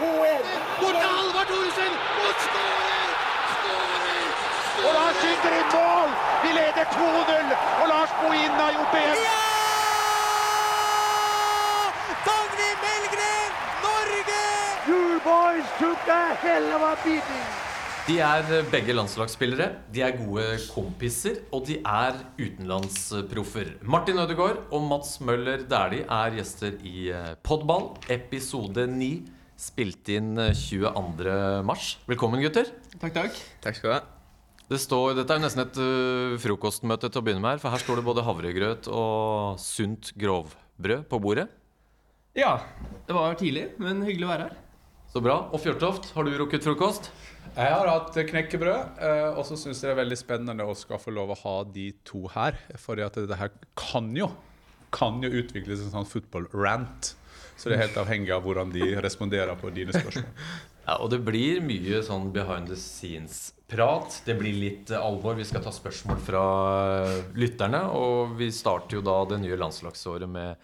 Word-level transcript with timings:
2-1. 0.00 0.44
Bort 0.80 0.96
til 1.02 1.10
Halvard 1.16 1.48
Thoresen! 1.52 1.92
Og 2.24 2.32
skårer! 2.44 3.08
Skårer! 3.54 4.28
Og 4.86 4.90
Lars 4.96 5.16
skyter 5.20 5.54
i 5.60 5.64
mål! 5.74 6.10
Vi 6.44 6.50
leder 6.58 6.86
2-0, 6.96 7.48
og 7.80 7.86
Lars 7.92 8.12
Bohin 8.20 8.54
har 8.60 8.70
gjort 8.76 8.92
det 8.94 9.02
igjen. 9.04 9.18
Dagny 12.28 12.70
Melgren, 12.84 13.50
Norge! 13.86 14.44
You 14.90 15.02
boys 15.30 15.68
took 15.80 16.02
a 16.20 16.22
hell 16.44 16.68
of 16.76 16.82
a 16.92 16.94
beating. 17.04 17.48
De 18.08 18.16
er 18.24 18.64
begge 18.72 18.94
landslagsspillere, 18.96 19.68
de 19.94 20.00
er 20.02 20.16
gode 20.16 20.46
kompiser, 20.72 21.36
og 21.52 21.66
de 21.68 21.76
er 21.86 22.16
utenlandsproffer. 22.40 23.68
Martin 23.82 24.18
Ødegaard 24.18 24.64
og 24.72 24.82
Mats 24.88 25.20
Møller 25.20 25.60
Dæhlie 25.70 26.08
er 26.08 26.32
gjester 26.34 26.72
i 26.82 27.10
eh, 27.14 27.34
Podball, 27.44 27.90
episode 28.08 28.86
9. 28.86 29.10
Spilt 29.60 30.08
inn 30.08 30.38
eh, 30.40 30.54
22. 30.56 31.34
mars. 31.68 31.98
Velkommen, 32.08 32.40
gutter. 32.40 32.70
Takk, 32.96 33.12
takk. 33.12 33.40
Takk 33.60 33.76
skal 33.76 33.90
du 33.90 33.94
ha. 33.98 34.00
Det 34.70 34.78
står, 34.80 35.16
dette 35.18 35.34
er 35.34 35.40
jo 35.40 35.42
nesten 35.42 35.64
et 35.64 35.78
uh, 35.82 36.36
frokostmøte 36.40 37.10
til 37.10 37.20
å 37.20 37.24
begynne 37.26 37.42
med 37.42 37.56
her, 37.56 37.60
for 37.60 37.74
her 37.74 37.82
står 37.82 37.98
det 37.98 38.04
både 38.06 38.22
havregrøt 38.22 38.86
og 38.94 39.58
sunt 39.58 40.12
grovbrød 40.20 41.08
på 41.10 41.20
bordet. 41.20 41.48
Ja, 42.38 42.54
det 43.08 43.16
var 43.16 43.34
tidlig, 43.36 43.66
men 43.82 44.04
hyggelig 44.06 44.28
å 44.28 44.30
være 44.30 44.46
her. 44.46 44.58
Så 45.10 45.20
bra. 45.24 45.40
Og 45.50 45.58
Fjørtoft, 45.58 46.12
har 46.14 46.24
du 46.24 46.36
rukket 46.38 46.64
frokost? 46.64 47.10
Jeg 47.56 47.74
har 47.74 47.90
hatt 47.90 48.14
knekkebrød, 48.30 49.00
eh, 49.02 49.28
og 49.34 49.42
så 49.48 49.58
syns 49.58 49.82
jeg 49.82 49.90
det 49.90 49.96
er 49.96 50.02
veldig 50.04 50.20
spennende 50.22 50.68
å 50.70 50.76
skal 50.78 51.02
få 51.02 51.12
lov 51.18 51.34
å 51.34 51.40
ha 51.42 51.56
de 51.66 51.90
to 52.06 52.28
her. 52.30 52.54
For 52.78 52.96
dette 52.96 53.42
her 53.42 53.50
kan 53.74 54.12
jo, 54.16 54.30
kan 54.94 55.18
jo 55.26 55.34
utvikles 55.42 55.82
en 55.82 55.96
sånn 55.98 56.08
football 56.08 56.46
rant. 56.54 57.16
Så 57.60 57.68
det 57.68 57.76
er 57.76 57.82
helt 57.84 57.98
avhengig 58.00 58.32
av 58.32 58.44
hvordan 58.46 58.70
de 58.72 58.94
responderer 59.04 59.58
på 59.60 59.72
dine 59.74 59.92
spørsmål. 59.92 60.28
Ja, 60.90 60.96
og 61.04 61.10
det 61.12 61.20
blir 61.22 61.60
mye 61.62 62.00
sånn 62.02 62.30
behind 62.34 62.66
the 62.66 62.74
scenes-prat. 62.74 64.22
Det 64.26 64.34
blir 64.40 64.56
litt 64.56 64.90
eh, 64.90 64.98
alvor. 64.98 65.36
Vi 65.38 65.44
skal 65.46 65.62
ta 65.62 65.70
spørsmål 65.70 66.18
fra 66.24 66.44
eh, 67.04 67.12
lytterne. 67.38 67.84
Og 67.94 68.32
vi 68.40 68.48
starter 68.50 68.98
jo 68.98 69.04
da 69.06 69.20
det 69.30 69.38
nye 69.44 69.58
landslagsåret 69.60 70.26
med, 70.26 70.56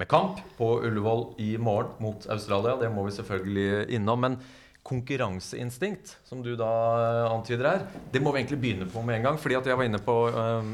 med 0.00 0.08
kamp 0.08 0.40
på 0.56 0.70
Ullevål 0.86 1.26
i 1.42 1.50
morgen 1.60 1.98
mot 2.00 2.24
Australia. 2.32 2.78
Det 2.80 2.88
må 2.94 3.04
vi 3.10 3.16
selvfølgelig 3.18 3.98
innom. 3.98 4.24
Men 4.24 4.38
konkurranseinstinkt, 4.86 6.14
som 6.24 6.40
du 6.46 6.54
da 6.56 6.72
eh, 7.02 7.34
antyder 7.34 7.72
her, 7.74 7.86
det 8.14 8.24
må 8.24 8.32
vi 8.32 8.40
egentlig 8.40 8.62
begynne 8.62 8.88
på 8.88 9.04
med 9.04 9.18
en 9.18 9.28
gang. 9.28 9.42
fordi 9.42 9.58
at 9.58 9.68
jeg 9.68 9.82
var 9.82 9.90
inne 9.90 10.00
på 10.06 10.16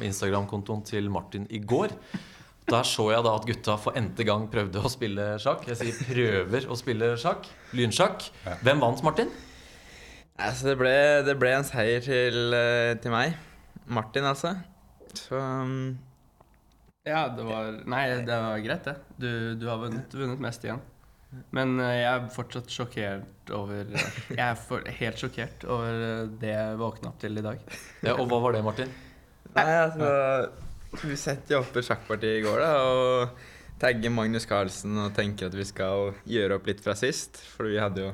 Instagram-kontoen 0.06 0.86
til 0.86 1.10
Martin 1.10 1.50
i 1.50 1.58
går. 1.58 1.98
Der 2.70 2.86
så 2.86 3.08
jeg 3.10 3.24
da 3.26 3.32
at 3.34 3.46
gutta 3.48 3.74
for 3.82 3.96
n-te 3.98 4.24
gang 4.26 4.44
prøvde 4.50 4.78
å 4.78 4.90
spille 4.92 5.24
sjakk. 5.42 5.64
Jeg 5.66 5.80
sier 5.80 5.96
prøver 6.06 6.68
å 6.70 6.76
spille 6.78 7.08
sjakk. 7.18 7.48
Lynsjakk. 7.74 8.28
Hvem 8.62 8.82
vant, 8.82 9.02
Martin? 9.06 9.32
Altså, 10.40 10.70
det, 10.70 10.76
ble, 10.78 10.92
det 11.26 11.34
ble 11.40 11.50
en 11.56 11.66
seier 11.66 12.04
til, 12.04 12.54
eh, 12.54 12.92
til 13.02 13.12
meg. 13.12 13.34
Martin, 13.90 14.28
altså. 14.30 14.54
Så 15.18 15.34
um, 15.34 15.98
Ja, 17.08 17.26
det 17.34 17.42
var 17.48 17.74
Nei, 17.90 18.04
det 18.22 18.38
var 18.46 18.62
greit, 18.62 18.86
det. 18.86 18.96
Du, 19.18 19.28
du 19.58 19.66
har 19.66 19.82
vunnet, 19.82 20.14
vunnet 20.14 20.40
mest 20.40 20.64
igjen. 20.64 20.80
Men 21.54 21.76
eh, 21.82 21.96
jeg 22.04 22.08
er 22.12 22.32
fortsatt 22.34 22.70
sjokkert 22.70 23.50
over 23.54 23.90
Jeg 23.90 24.46
er 24.46 24.56
for, 24.58 24.86
helt 25.02 25.20
sjokkert 25.20 25.66
over 25.66 26.06
eh, 26.06 26.24
det 26.38 26.54
jeg 26.54 26.80
våkna 26.80 27.10
opp 27.10 27.20
til 27.22 27.34
i 27.34 27.46
dag. 27.50 27.62
Ja, 28.06 28.14
og 28.14 28.30
hva 28.30 28.40
var 28.46 28.54
det, 28.54 28.62
Martin? 28.66 28.98
Nei, 29.58 29.70
altså 29.74 30.10
Vi 30.98 31.16
setter 31.18 31.54
jo 31.54 31.62
opp 31.62 31.76
et 31.78 31.86
sjakkparti 31.86 32.36
i 32.40 32.44
går, 32.44 32.60
da, 32.60 32.70
og 32.82 33.80
tagger 33.80 34.12
Magnus 34.12 34.46
Carlsen 34.48 34.98
og 35.00 35.14
tenker 35.16 35.48
at 35.48 35.56
vi 35.56 35.64
skal 35.68 36.12
gjøre 36.28 36.58
opp 36.58 36.66
litt 36.68 36.82
fra 36.84 36.96
sist. 36.98 37.38
For 37.54 37.70
vi 37.70 37.78
hadde 37.80 38.08
jo 38.08 38.12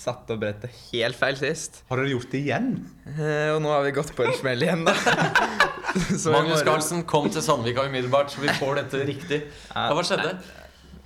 satt 0.00 0.30
opp 0.32 0.40
brettet 0.42 0.74
helt 0.90 1.18
feil 1.18 1.38
sist. 1.38 1.82
Har 1.90 2.00
dere 2.00 2.12
gjort 2.14 2.32
det 2.32 2.40
igjen? 2.42 2.70
Eh, 3.14 3.50
og 3.54 3.60
nå 3.64 3.72
har 3.72 3.84
vi 3.86 3.94
gått 3.96 4.14
på 4.16 4.26
en 4.26 4.36
smell 4.36 4.64
igjen, 4.66 4.86
da. 4.88 4.96
Så 6.22 6.30
Magnus 6.30 6.62
Carlsen 6.66 7.02
kom 7.08 7.26
til 7.34 7.42
Sandvika 7.42 7.82
umiddelbart, 7.88 8.30
så 8.30 8.42
vi 8.44 8.52
får 8.60 8.78
dette 8.78 9.00
riktig. 9.08 9.40
Hva 9.74 10.04
skjedde? 10.06 10.36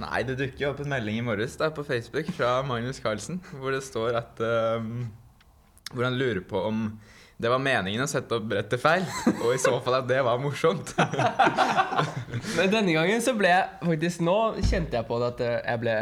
Nei, 0.03 0.19
det 0.27 0.37
dukker 0.37 0.61
jo 0.61 0.71
opp 0.73 0.83
en 0.83 0.91
melding 0.93 1.21
i 1.21 1.25
morges 1.25 1.55
da, 1.57 1.71
på 1.73 1.85
Facebook 1.87 2.29
fra 2.37 2.59
Magnus 2.67 3.01
Carlsen, 3.01 3.39
hvor 3.61 3.73
det 3.73 3.81
står 3.87 4.19
at 4.19 4.43
um, 4.43 5.07
Hvor 5.93 6.05
han 6.05 6.19
lurer 6.19 6.43
på 6.45 6.61
om 6.69 6.89
det 7.43 7.51
var 7.51 7.59
meningen 7.59 8.05
å 8.05 8.07
sette 8.09 8.37
opp 8.39 8.45
brettet 8.47 8.81
feil, 8.81 9.05
og 9.43 9.49
i 9.55 9.59
så 9.59 9.73
fall 9.83 9.97
at 9.99 10.07
det 10.09 10.21
var 10.23 10.39
morsomt. 10.39 10.93
Men 12.57 12.71
denne 12.73 12.95
gangen 12.95 13.23
så 13.25 13.35
ble 13.37 13.51
jeg 13.51 13.65
faktisk 13.83 14.23
Nå 14.27 14.37
kjente 14.63 14.99
jeg 15.01 15.07
på 15.09 15.19
det 15.23 15.31
at 15.33 15.43
jeg 15.49 15.81
ble, 15.83 15.95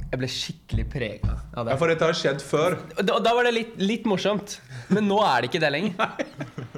jeg 0.00 0.20
ble 0.22 0.30
skikkelig 0.36 0.86
prega 0.92 1.34
av 1.60 1.68
Ja. 1.72 1.76
For 1.80 1.92
dette 1.92 2.08
har 2.08 2.16
skjedd 2.16 2.40
før. 2.44 2.78
Da, 3.00 3.18
da 3.22 3.34
var 3.36 3.46
det 3.48 3.52
litt, 3.56 3.74
litt 3.82 4.08
morsomt. 4.08 4.56
Men 4.88 5.06
nå 5.10 5.18
er 5.26 5.44
det 5.44 5.50
ikke 5.50 5.62
det 5.66 5.70
lenger. 5.74 6.24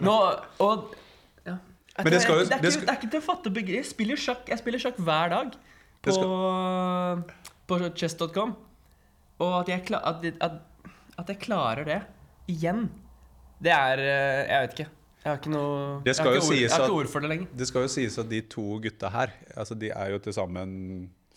Nå, 0.02 0.16
og 0.66 0.96
ja. 1.46 1.56
Men 2.02 2.10
det 2.16 2.22
skal 2.24 2.40
jo- 2.42 2.48
det, 2.48 2.56
er 2.58 2.64
det 2.66 2.72
ikke, 2.74 2.86
det 2.88 2.92
er 2.94 2.98
ikke 3.00 3.12
til 3.14 3.22
å 3.22 3.26
fatte 3.28 3.52
begge 3.54 3.76
Jeg 3.78 3.86
spiller 3.88 4.18
sjakk, 4.20 4.48
jeg 4.50 4.58
spiller 4.62 4.82
sjakk 4.82 4.98
hver 4.98 5.30
dag 5.36 5.54
på, 6.02 6.16
på 7.70 7.80
chess.com. 8.02 8.56
Og 9.42 9.54
at 9.62 9.70
jeg, 9.72 9.86
at, 9.94 10.26
at, 10.42 10.58
at 11.22 11.30
jeg 11.32 11.40
klarer 11.46 11.86
det 11.88 12.00
igjen, 12.50 12.88
det 13.62 13.72
er 13.74 14.02
eh, 14.02 14.42
Jeg 14.48 14.66
vet 14.66 14.76
ikke. 14.78 14.88
Jeg 15.22 15.30
har 15.30 15.38
ikke 15.38 15.52
noe 15.54 15.74
Det 16.02 16.10
jeg 16.10 16.18
skal 16.18 16.32
har 16.32 16.38
ikke 16.40 16.46
ord, 16.50 16.58
Jeg 16.58 16.70
har 16.72 16.86
ikke 16.88 16.98
ord 16.98 17.10
for 17.12 17.22
det 17.22 17.28
lenger. 17.30 17.50
Det 17.58 17.66
skal 17.70 17.84
jo 17.86 17.90
sies 17.94 18.18
at 18.18 18.30
de 18.30 18.40
to 18.50 18.64
gutta 18.82 19.10
her 19.14 19.34
altså 19.54 19.76
de 19.78 19.92
er 19.94 20.14
jo 20.16 20.18
til 20.24 20.34
sammen 20.34 20.72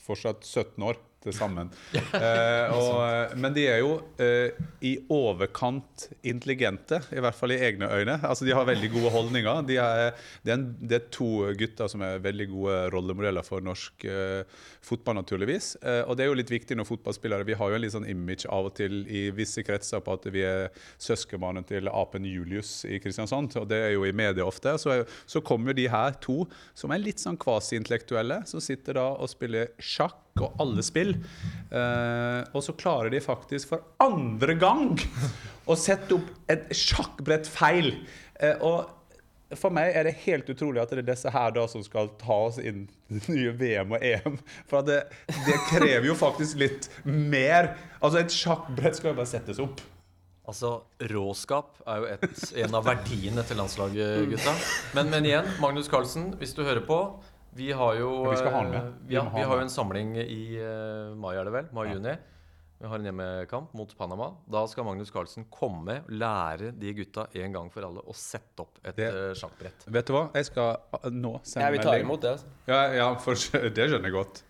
fortsatt 0.05 0.45
17 0.45 0.83
år 0.89 0.97
til 1.25 1.35
sammen. 1.35 1.71
Eh, 2.15 2.71
og, 2.71 3.33
men 3.39 3.53
de 3.53 3.65
er 3.67 3.81
jo 3.81 3.97
eh, 4.21 4.55
i 4.85 4.93
overkant 5.11 6.05
intelligente, 6.25 7.01
i 7.11 7.21
hvert 7.21 7.35
fall 7.35 7.51
i 7.51 7.57
egne 7.67 7.89
øyne. 7.91 8.15
Altså 8.23 8.45
De 8.47 8.53
har 8.55 8.67
veldig 8.67 8.89
gode 8.93 9.11
holdninger. 9.11 9.61
De 9.67 9.77
er, 9.81 10.13
det, 10.45 10.53
er 10.53 10.57
en, 10.57 10.65
det 10.79 10.97
er 10.97 11.09
to 11.13 11.27
gutter 11.59 11.89
som 11.91 12.03
er 12.05 12.23
veldig 12.23 12.47
gode 12.53 12.77
rollemodeller 12.93 13.45
for 13.45 13.63
norsk 13.65 14.07
eh, 14.07 14.63
fotball, 14.85 15.19
naturligvis. 15.19 15.73
Eh, 15.83 16.01
og 16.05 16.15
det 16.17 16.25
er 16.25 16.31
jo 16.31 16.39
litt 16.39 16.53
viktig 16.53 16.77
når 16.79 16.89
fotballspillere 16.89 17.47
Vi 17.47 17.57
har 17.59 17.71
jo 17.71 17.77
en 17.77 17.83
litt 17.83 17.95
sånn 17.95 18.09
image 18.09 18.47
av 18.49 18.69
og 18.71 18.75
til 18.79 19.03
i 19.11 19.27
visse 19.35 19.63
kretser 19.65 20.03
på 20.05 20.15
at 20.15 20.27
vi 20.33 20.45
er 20.47 20.69
søskenbarnet 21.01 21.69
til 21.71 21.91
apen 21.91 22.27
Julius 22.29 22.77
i 22.87 22.99
Kristiansand, 23.03 23.57
og 23.59 23.69
det 23.71 23.81
er 23.89 23.95
jo 23.95 24.05
i 24.07 24.15
media 24.15 24.47
ofte. 24.47 24.77
Så, 24.81 25.01
så 25.29 25.43
kommer 25.45 25.75
de 25.77 25.89
her 25.91 26.15
to 26.23 26.43
som 26.77 26.93
er 26.93 27.03
litt 27.03 27.23
sånn 27.23 27.39
kvasi-intellektuelle, 27.41 28.43
som 28.49 28.63
sitter 28.63 28.99
da 28.99 29.09
og 29.15 29.31
spiller 29.31 29.73
sjakk 29.81 30.24
og 30.43 30.59
alle 30.59 30.83
spill. 30.83 31.13
Eh, 31.71 32.41
og 32.51 32.63
så 32.63 32.75
klarer 32.75 33.13
de 33.13 33.21
faktisk 33.23 33.71
for 33.71 33.85
andre 34.03 34.57
gang 34.59 34.97
å 35.71 35.77
sette 35.79 36.17
opp 36.17 36.51
et 36.51 36.67
sjakkbrett 36.75 37.47
feil. 37.47 37.93
Eh, 38.43 38.59
og 38.59 38.91
for 39.55 39.71
meg 39.71 39.95
er 39.95 40.09
det 40.09 40.17
helt 40.25 40.49
utrolig 40.51 40.81
at 40.81 40.91
det 40.91 41.03
er 41.03 41.07
disse 41.13 41.31
her 41.31 41.53
da 41.55 41.63
som 41.71 41.83
skal 41.85 42.09
ta 42.19 42.39
oss 42.49 42.57
inn 42.59 42.87
i 43.07 43.21
nye 43.29 43.53
VM 43.55 43.95
og 43.95 44.03
EM. 44.03 44.39
For 44.67 44.83
det, 44.83 45.05
det 45.45 45.59
krever 45.69 46.09
jo 46.09 46.17
faktisk 46.19 46.59
litt 46.59 46.89
mer. 47.07 47.75
Altså 48.01 48.19
Et 48.25 48.35
sjakkbrett 48.35 48.99
skal 48.99 49.13
jo 49.13 49.19
bare 49.21 49.31
settes 49.31 49.61
opp. 49.63 49.79
Altså, 50.45 50.75
Råskap 51.09 51.79
er 51.89 52.01
jo 52.01 52.09
et, 52.11 52.43
en 52.61 52.75
av 52.77 52.83
verdiene 52.85 53.41
til 53.47 53.57
landslaget, 53.57 54.27
gutta. 54.29 54.51
Men, 54.93 55.07
men 55.09 55.25
igjen, 55.25 55.47
Magnus 55.63 55.87
Carlsen, 55.89 56.35
hvis 56.37 56.53
du 56.53 56.61
hører 56.61 56.83
på 56.85 56.99
Vi 57.55 57.71
har 57.71 57.95
jo 57.95 58.09
vi 58.29 58.35
skal 58.37 58.51
ha 58.51 58.63
eh, 58.67 58.87
Vi 59.07 59.15
Ja, 59.15 59.25
vi 59.31 59.43
har 59.47 59.55
jo 59.59 59.63
en 59.63 59.71
samling 59.71 60.15
i 60.19 60.57
eh, 60.59 61.13
mai, 61.15 61.35
er 61.39 61.47
det 61.47 61.53
vel? 61.55 61.69
Mai-juni. 61.75 62.15
Vi 62.75 62.89
har 62.91 62.99
en 62.99 63.05
hjemmekamp 63.07 63.71
mot 63.79 63.93
Panama. 63.97 64.25
Da 64.51 64.65
skal 64.67 64.83
Magnus 64.83 65.09
Carlsen 65.13 65.45
komme, 65.49 66.01
lære 66.11 66.73
de 66.75 66.91
gutta 66.97 67.23
en 67.39 67.53
gang 67.55 67.69
for 67.71 67.87
alle 67.87 68.03
å 68.03 68.13
sette 68.19 68.59
opp 68.65 68.81
et 68.83 68.97
Det- 68.97 69.07
eh, 69.07 69.31
sjakkbrett. 69.39 69.85
Vet 69.87 70.05
du 70.09 70.13
hva? 70.13 70.25
Jeg 70.35 70.49
skal 70.49 70.75
nå 71.15 71.31
sende 71.47 71.63
Jeg 71.63 71.71
vil 71.77 71.85
ta 71.87 71.93
imot 71.97 72.21
det. 72.21 72.33
altså. 72.35 72.45
Ja, 72.67 72.81
ja, 72.93 73.07
for 73.15 73.33
det 73.79 73.87
skjønner 73.87 74.03
jeg 74.11 74.17
godt. 74.19 74.43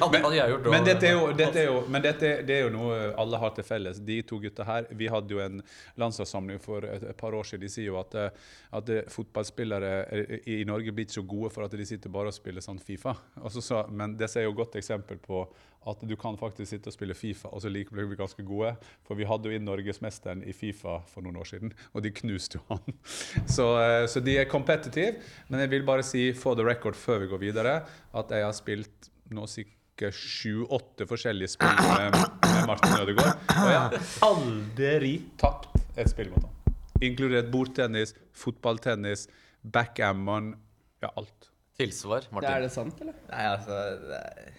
Ja, 0.00 0.06
det 0.12 0.20
hadde 0.22 0.36
jeg 0.36 0.52
gjort 0.52 0.68
Men 0.72 0.86
dette 0.86 1.08
er 1.08 1.12
jo, 1.12 1.24
dette 1.36 1.60
er 1.60 1.66
jo, 1.68 1.76
men 1.92 2.04
dette, 2.04 2.30
det 2.48 2.54
er 2.56 2.62
jo 2.64 2.70
noe 2.72 2.98
alle 3.20 3.40
har 3.42 3.52
til 3.56 3.66
felles. 3.66 4.00
De 4.06 4.16
to 4.26 4.38
gutta 4.40 4.64
her 4.64 4.88
Vi 4.96 5.10
hadde 5.12 5.34
jo 5.34 5.42
en 5.44 5.60
landslagssamling 6.00 6.60
for 6.62 6.86
et, 6.88 7.04
et 7.12 7.18
par 7.20 7.36
år 7.36 7.46
siden. 7.46 7.66
De 7.66 7.72
sier 7.72 7.90
jo 7.90 7.98
at, 8.00 8.16
eh, 8.16 8.52
at 8.78 8.92
eh, 8.94 9.02
fotballspillere 9.12 9.92
eh, 10.16 10.36
i 10.56 10.60
Norge 10.68 10.94
blir 10.94 11.08
ikke 11.08 11.18
så 11.20 11.26
gode 11.34 11.52
for 11.54 11.66
at 11.66 11.76
de 11.76 11.88
sitter 11.88 12.12
bare 12.12 12.32
og 12.32 12.36
spiller 12.36 12.64
sånn 12.64 12.80
Fifa. 12.80 13.14
Så 13.52 13.84
men 13.92 14.16
det 14.18 14.30
er 14.32 14.48
jo 14.48 14.54
et 14.54 14.62
godt 14.62 14.80
eksempel 14.80 15.20
på 15.20 15.44
at 15.88 16.02
du 16.04 16.12
kan 16.20 16.36
faktisk 16.36 16.68
sitte 16.74 16.90
og 16.90 16.94
spille 16.94 17.14
Fifa, 17.16 17.48
og 17.48 17.62
så 17.64 17.70
likevel 17.72 18.06
bli 18.10 18.18
ganske 18.20 18.42
gode. 18.44 18.74
For 19.08 19.16
vi 19.16 19.24
hadde 19.24 19.48
jo 19.48 19.56
inn 19.56 19.64
norgesmesteren 19.64 20.42
i 20.44 20.52
Fifa 20.52 20.98
for 21.08 21.24
noen 21.24 21.38
år 21.40 21.48
siden, 21.48 21.72
og 21.96 22.02
de 22.04 22.10
knuste 22.12 22.58
jo 22.58 22.64
han. 22.68 22.96
Så, 23.56 23.64
eh, 23.80 24.04
så 24.12 24.20
de 24.20 24.34
er 24.42 24.48
competitive. 24.50 25.22
Men 25.48 25.60
jeg 25.64 25.70
vil 25.72 25.86
bare 25.88 26.04
si 26.04 26.26
for 26.36 26.54
the 26.58 26.66
record 26.68 26.98
før 27.00 27.22
vi 27.24 27.30
går 27.32 27.40
videre, 27.46 27.74
at 28.12 28.30
jeg 28.36 28.44
har 28.44 28.52
spilt 28.56 29.08
nå 29.32 29.46
sikkert 29.48 30.16
sju-åtte 30.16 31.04
forskjellige 31.08 31.54
spill 31.56 31.72
med, 31.80 32.14
med 32.44 32.62
Martin 32.68 32.94
Ødegaard. 33.00 33.40
Og 33.52 33.68
jeg 33.72 33.80
har 33.80 33.98
aldri 34.28 35.14
tapt 35.40 35.80
et 35.96 36.08
spill 36.12 36.30
mot 36.32 36.44
han. 36.44 36.76
Inkludert 37.04 37.48
bordtennis, 37.52 38.12
fotballtennis, 38.36 39.26
backgammon 39.64 40.54
Ja, 41.00 41.08
alt. 41.16 41.48
Tilsvar, 41.80 42.20
Det 42.26 42.32
Martin. 42.36 42.50
er 42.52 42.60
det 42.66 42.72
sant, 42.74 42.98
eller? 43.00 43.14
Nei, 43.30 43.44
altså 43.48 43.76
det 44.08 44.18
er, 44.20 44.50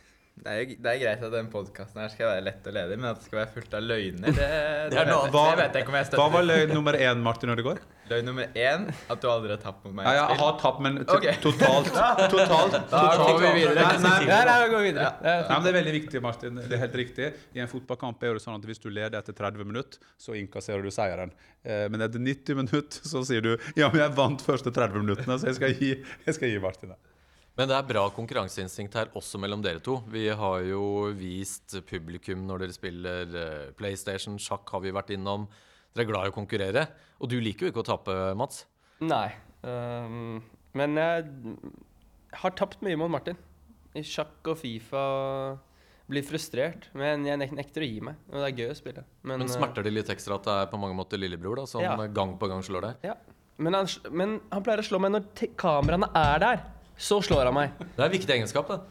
det 0.42 0.52
er, 0.58 0.76
det 0.82 0.92
er 0.92 1.00
greit 1.04 1.24
at 1.28 1.34
den 1.36 1.50
podkasten 1.54 2.10
skal 2.10 2.32
være 2.32 2.44
lett 2.50 2.68
og 2.68 2.74
ledig, 2.74 2.96
men 3.00 3.12
at 3.12 3.20
det 3.22 3.28
skal 3.30 3.40
være 3.44 3.52
fullt 3.56 3.74
av 3.78 3.84
løgner, 3.86 4.34
det, 4.34 4.48
det, 4.92 4.98
jeg, 4.98 5.08
Hva- 5.36 5.48
det 5.52 5.58
vet 5.62 5.76
jeg 5.78 5.86
ikke 5.86 5.94
om 5.94 5.98
jeg 6.02 6.14
Hva 6.18 6.30
var 6.34 6.46
løgn 6.48 6.74
nummer 6.76 6.98
én, 6.98 7.22
Martin 7.26 7.54
Ødegaard? 7.54 7.82
Løgn 8.12 8.26
nummer 8.28 8.58
én 8.60 8.88
at 9.14 9.22
du 9.24 9.28
aldri 9.32 9.54
har 9.54 9.62
tapt 9.62 9.86
mot 9.86 9.94
meg 9.96 10.08
Ja, 10.10 10.26
jeg 10.34 10.40
har 10.42 10.56
tapt, 10.60 10.82
men 10.84 10.98
okay. 11.06 11.36
Ok. 11.38 11.44
totalt. 11.46 11.92
Totalt. 12.34 12.74
Da 12.92 13.04
går 13.22 13.38
vi 13.40 13.52
videre. 13.62 13.86
Nei, 13.86 14.02
nei, 14.04 14.26
Nei, 14.28 14.40
nei, 14.50 14.56
går 14.74 14.84
videre. 14.88 15.12
Er 15.22 15.46
Ja, 15.46 15.54
men 15.54 15.64
det 15.64 15.72
er 15.72 15.78
veldig 15.78 15.94
viktig, 15.96 16.22
Martin. 16.26 16.60
Det 16.60 16.76
er 16.76 16.82
helt 16.84 16.98
riktig. 17.00 17.30
I 17.56 17.62
en 17.64 17.72
fotballkamp 17.72 18.26
er 18.28 18.36
det 18.36 18.44
sånn 18.44 18.58
at 18.58 18.68
hvis 18.68 18.84
du 18.84 18.90
leder 18.92 19.16
etter 19.22 19.38
30 19.38 19.64
minutter, 19.70 20.02
så 20.20 20.36
innkasserer 20.36 20.84
du 20.84 20.92
seieren. 20.92 21.32
Eh, 21.64 21.86
Men 21.94 22.04
etter 22.04 22.20
90 22.20 22.60
minutter 22.60 23.08
så 23.14 23.24
sier 23.30 23.46
du 23.46 23.54
ja, 23.80 23.88
men 23.88 24.02
jeg 24.04 24.18
vant 24.18 24.44
første 24.44 24.74
30 24.76 25.06
minuttene, 25.06 25.40
så 25.40 25.48
jeg 25.54 25.60
skal 25.62 25.78
gi, 25.80 25.94
jeg 26.28 26.36
skal 26.42 26.52
gi 26.52 26.60
Martin 26.68 26.92
det. 26.92 27.00
Men 27.60 27.68
det 27.68 27.76
er 27.76 27.88
bra 27.88 28.06
konkurranseinstinkt 28.16 28.96
her 28.96 29.10
også 29.18 29.40
mellom 29.42 29.64
dere 29.64 29.82
to. 29.84 29.98
Vi 30.12 30.30
har 30.30 30.62
jo 30.64 31.12
vist 31.18 31.76
publikum 31.90 32.46
når 32.48 32.64
dere 32.64 32.76
spiller 32.76 33.36
eh, 33.42 33.72
PlayStation, 33.78 34.38
sjakk 34.40 34.72
har 34.72 34.84
vi 34.86 34.94
vært 34.96 35.12
innom. 35.18 35.50
Dere 35.92 36.06
er 36.06 36.12
glad 36.14 36.30
i 36.30 36.32
å 36.32 36.36
konkurrere. 36.36 36.86
Og 37.20 37.30
du 37.32 37.38
liker 37.44 37.68
jo 37.68 37.74
ikke 37.74 37.84
å 37.84 37.90
tape, 37.92 38.16
Mats. 38.40 38.64
Nei. 39.04 39.28
Um, 39.68 40.40
men 40.78 40.96
jeg 40.98 41.58
har 42.40 42.56
tapt 42.56 42.80
mye 42.86 42.98
mot 43.00 43.12
Martin. 43.12 43.36
I 43.98 44.04
sjakk 44.08 44.48
og 44.48 44.58
Fifa. 44.62 45.04
Blir 46.12 46.24
frustrert. 46.28 46.88
Men 46.98 47.28
jeg 47.28 47.52
nekter 47.52 47.84
å 47.84 47.92
gi 47.92 48.00
meg. 48.08 48.20
Og 48.32 48.40
det 48.40 48.48
er 48.48 48.58
gøy 48.64 48.72
å 48.72 48.80
spille. 48.80 49.04
Men, 49.22 49.44
Men 49.44 49.50
eh, 49.50 49.54
smerter 49.54 49.84
det 49.86 49.94
litt 49.94 50.12
ekstra 50.12 50.40
at 50.40 50.48
det 50.48 50.58
er 50.64 50.72
på 50.72 50.80
mange 50.80 50.96
måter 50.98 51.20
lillebror 51.20 51.60
da, 51.60 51.68
som 51.70 51.84
Ja. 51.84 51.98
gang 52.08 52.38
på 52.40 52.48
gang 52.52 52.64
slår 52.64 52.88
deg? 52.88 53.10
Ja. 53.12 53.20
Men 53.62 53.76
han, 53.78 53.90
men 54.10 54.40
han 54.50 54.64
pleier 54.64 54.82
å 54.82 54.88
slå 54.88 55.00
meg 55.04 55.12
når 55.14 55.50
kameraene 55.60 56.08
er 56.18 56.40
der. 56.42 56.64
Så 57.02 57.22
slår 57.26 57.50
han 57.50 57.58
meg. 57.58 57.78
Det 57.82 58.00
er 58.00 58.08
en 58.08 58.14
viktig 58.14 58.36
egenskap, 58.38 58.70
det. 58.70 58.82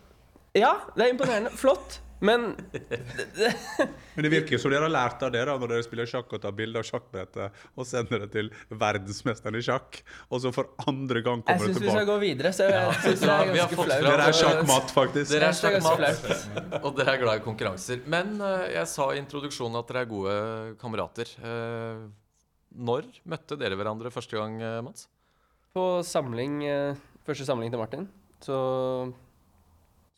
Ja, 0.59 0.75
det 0.97 1.07
er 1.07 1.13
imponerende. 1.15 1.53
Flott. 1.55 2.01
Men 2.21 2.43
Men 4.15 4.27
det 4.27 4.31
virker 4.31 4.53
jo 4.53 4.59
som 4.61 4.73
dere 4.73 4.85
har 4.85 4.93
lært 4.93 5.23
av 5.25 5.31
det 5.33 5.41
da, 5.49 5.55
når 5.57 5.71
dere 5.73 5.85
spiller 5.87 6.09
sjakk 6.09 6.35
og 6.37 6.43
tar 6.43 6.53
bilde 6.57 6.83
av 6.83 6.85
sjakkbrettet 6.85 7.63
og 7.73 7.87
sender 7.89 8.27
det 8.27 8.29
til 8.35 8.51
verdensmesteren 8.83 9.57
i 9.57 9.63
sjakk, 9.65 10.03
og 10.29 10.43
så 10.45 10.53
for 10.53 10.75
andre 10.91 11.23
gang 11.25 11.41
kommer 11.41 11.71
det 11.71 11.79
tilbake. 11.79 11.79
Jeg 11.79 11.79
syns 11.79 11.87
vi 11.87 11.95
skal 11.95 12.09
gå 12.11 12.17
videre. 12.21 12.53
Så 12.53 12.67
jeg 12.69 12.99
synes 12.99 13.23
det 13.25 13.31
er 13.37 13.53
ganske 13.57 13.79
flaut. 13.81 14.05
Dere 14.05 14.27
er 14.27 14.39
sjakkmatt, 14.43 14.95
faktisk. 14.97 15.33
Dere 15.33 15.49
er 15.49 15.61
sjakkmatt, 15.61 16.27
og 16.85 16.91
dere 16.99 17.15
er 17.15 17.23
glad 17.25 17.41
i 17.41 17.45
konkurranser. 17.47 18.03
Men 18.17 18.37
eh, 18.45 18.67
jeg 18.77 18.91
sa 18.93 19.09
i 19.15 19.23
introduksjonen 19.23 19.81
at 19.81 19.89
dere 19.89 20.05
er 20.05 20.11
gode 20.11 20.37
kamerater. 20.83 21.33
Eh, 21.41 22.05
når 22.91 23.09
møtte 23.33 23.57
dere 23.61 23.81
hverandre 23.81 24.13
første 24.13 24.37
gang, 24.37 24.61
eh, 24.61 24.81
Mats? 24.85 25.09
På 25.73 26.03
samling, 26.05 26.61
første 27.27 27.47
samling 27.49 27.73
til 27.73 27.81
Martin, 27.81 28.07
så 28.41 28.57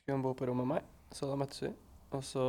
skulle 0.02 0.16
han 0.16 0.24
bo 0.24 0.34
på 0.38 0.48
rom 0.48 0.62
med 0.62 0.70
meg. 0.76 0.90
Så 1.12 1.28
da 1.28 1.36
møttes 1.38 1.62
vi. 1.64 1.72
Og 2.12 2.24
så 2.24 2.44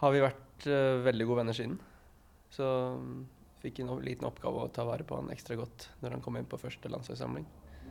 har 0.00 0.12
vi 0.14 0.22
vært 0.24 0.68
uh, 0.68 1.02
veldig 1.04 1.26
gode 1.28 1.42
venner 1.42 1.56
siden. 1.56 1.76
Så 2.52 2.66
um, 2.96 3.24
fikk 3.62 3.80
en 3.82 3.92
liten 4.04 4.28
oppgave 4.28 4.64
å 4.64 4.72
ta 4.72 4.84
vare 4.86 5.06
på 5.06 5.18
han 5.18 5.32
ekstra 5.32 5.56
godt 5.58 5.88
når 6.02 6.16
han 6.16 6.24
kom 6.24 6.36
inn 6.38 6.48
på 6.48 6.60
første 6.60 6.90
landslagssamling. 6.92 7.46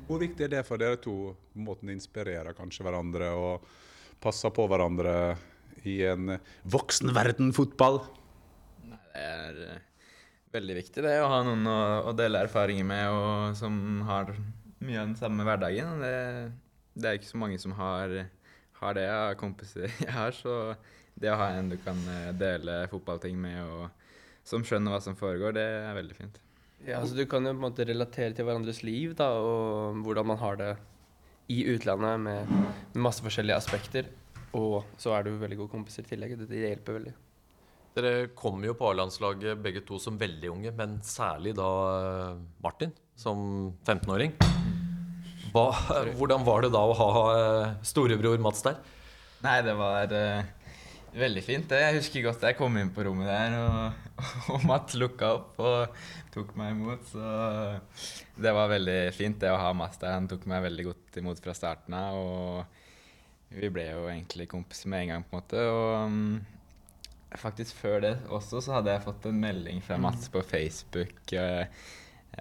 Hvor 0.08 0.20
viktig 0.22 0.46
er 0.46 0.52
det 0.58 0.66
for 0.68 0.81
dere 0.81 1.00
to? 1.02 1.34
Måten 1.60 1.90
å 1.90 1.96
inspirere 1.96 2.56
kanskje 2.58 2.86
hverandre 2.86 3.31
og 3.38 3.68
passe 4.24 4.50
på 4.54 4.66
hverandre 4.70 5.14
i 5.90 6.00
en 6.08 6.36
voksenverden 6.70 7.54
fotball? 7.56 8.02
Nei, 8.88 9.00
det 9.14 9.24
er 9.24 9.62
eh, 9.68 9.86
veldig 10.56 10.75
viktig 10.80 11.04
det 11.06 11.16
å 11.24 11.30
ha 11.31 11.40
noen 11.48 11.68
å, 11.70 11.80
å 12.12 12.14
dele 12.18 12.44
erfaringer 12.46 12.88
med, 12.88 13.06
og 13.12 13.58
som 13.60 13.75
har 14.08 14.34
mye 14.86 15.02
av 15.02 15.10
den 15.10 15.20
samme 15.20 15.46
hverdagen. 15.48 16.04
Det, 16.04 16.16
det 16.96 17.10
er 17.10 17.20
ikke 17.20 17.32
så 17.32 17.42
mange 17.42 17.60
som 17.62 17.76
har, 17.78 18.14
har 18.80 18.98
det 18.98 19.08
av 19.10 19.34
kompiser 19.40 19.90
jeg 20.06 20.14
har, 20.14 20.36
så 20.38 20.76
det 21.20 21.30
å 21.32 21.38
ha 21.40 21.52
en 21.58 21.70
du 21.74 21.78
kan 21.82 22.00
eh, 22.10 22.32
dele 22.38 22.84
fotballting 22.92 23.38
med, 23.40 23.60
og 23.64 24.48
som 24.48 24.66
skjønner 24.66 24.96
hva 24.96 25.02
som 25.04 25.18
foregår, 25.18 25.56
det 25.56 25.68
er 25.84 25.94
veldig 25.98 26.18
fint. 26.18 26.40
Ja, 26.84 27.00
altså 27.00 27.16
Du 27.16 27.24
kan 27.30 27.46
jo 27.46 27.54
på 27.54 27.62
en 27.62 27.68
måte 27.70 27.86
relatere 27.88 28.36
til 28.36 28.48
hverandres 28.48 28.82
liv 28.84 29.14
da, 29.16 29.30
og 29.40 30.02
hvordan 30.04 30.34
man 30.34 30.42
har 30.42 30.58
det 30.60 30.72
i 31.54 31.62
utlandet 31.74 32.20
med, 32.24 32.50
med 32.50 33.04
masse 33.06 33.24
forskjellige 33.24 33.60
aspekter. 33.62 34.10
Og 34.54 34.84
så 35.02 35.14
er 35.16 35.26
du 35.26 35.38
veldig 35.40 35.64
gode 35.64 35.74
kompiser 35.74 36.06
i 36.06 36.12
tillegg. 36.12 36.36
Det, 36.38 36.50
det 36.52 36.66
hjelper 36.66 37.00
veldig. 37.00 37.14
Dere 37.94 38.14
kom 38.34 38.64
jo 38.66 38.74
på 38.78 38.90
A-landslaget 38.90 39.62
begge 39.62 39.84
to 39.86 40.00
som 40.02 40.18
veldig 40.20 40.50
unge, 40.50 40.74
men 40.78 40.98
særlig 41.06 41.54
da 41.58 41.70
eh, 42.00 42.42
Martin 42.66 42.94
som 43.16 43.72
15-åring. 43.86 44.34
Hva, 45.54 45.70
hvordan 46.18 46.44
var 46.48 46.66
det 46.66 46.74
da 46.74 46.82
å 46.82 46.98
ha 46.98 47.10
eh, 47.38 47.72
storebror 47.86 48.42
Mats 48.42 48.64
der? 48.66 48.80
Nei, 49.44 49.60
det 49.62 49.76
var 49.78 50.10
uh, 50.10 50.46
veldig 51.14 51.44
fint. 51.46 51.74
Jeg 51.78 51.98
husker 52.00 52.24
godt 52.26 52.46
jeg 52.48 52.58
kom 52.58 52.78
inn 52.80 52.90
på 52.96 53.06
rommet 53.06 53.30
der, 53.30 53.58
og, 53.60 54.16
og 54.56 54.66
Mats 54.66 54.98
lukka 54.98 55.34
opp 55.36 55.60
og 55.62 56.00
tok 56.34 56.56
meg 56.58 56.74
imot. 56.74 57.06
Så 57.12 57.34
det 58.42 58.54
var 58.56 58.72
veldig 58.72 58.98
fint 59.14 59.38
det 59.44 59.52
å 59.54 59.60
ha 59.62 59.70
Mats 59.78 60.02
der. 60.02 60.16
Han 60.18 60.30
tok 60.32 60.48
meg 60.50 60.66
veldig 60.66 60.88
godt 60.90 61.22
imot 61.22 61.44
fra 61.44 61.56
starten 61.58 61.98
av. 62.00 62.18
Og 62.18 63.60
vi 63.60 63.70
ble 63.70 63.86
jo 63.92 64.08
egentlig 64.10 64.50
kompiser 64.50 64.90
med 64.90 65.06
en 65.06 65.14
gang, 65.14 65.28
på 65.28 65.38
en 65.38 65.44
måte. 65.44 65.66
Og 65.70 65.92
um, 66.08 67.36
faktisk 67.38 67.78
før 67.84 68.02
det 68.08 68.16
også 68.34 68.64
så 68.64 68.80
hadde 68.80 68.96
jeg 68.96 69.06
fått 69.06 69.30
en 69.30 69.44
melding 69.44 69.86
fra 69.86 70.00
Mats 70.02 70.32
på 70.34 70.42
Facebook. 70.50 71.14
Uh, 71.30 71.68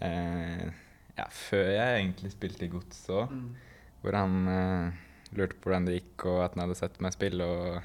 eh, 0.00 0.81
ja, 1.18 1.26
før 1.28 1.68
jeg 1.74 2.00
egentlig 2.00 2.32
spilte 2.32 2.66
i 2.66 2.72
Gods 2.72 3.02
òg, 3.12 3.32
hvor 4.02 4.16
han 4.18 4.36
eh, 4.50 5.00
lurte 5.36 5.58
på 5.60 5.68
hvordan 5.70 5.86
det 5.88 5.98
gikk, 5.98 6.26
og 6.30 6.42
at 6.46 6.56
han 6.56 6.64
hadde 6.66 6.78
sett 6.78 6.98
meg 7.04 7.14
spille 7.14 7.46
og, 7.46 7.78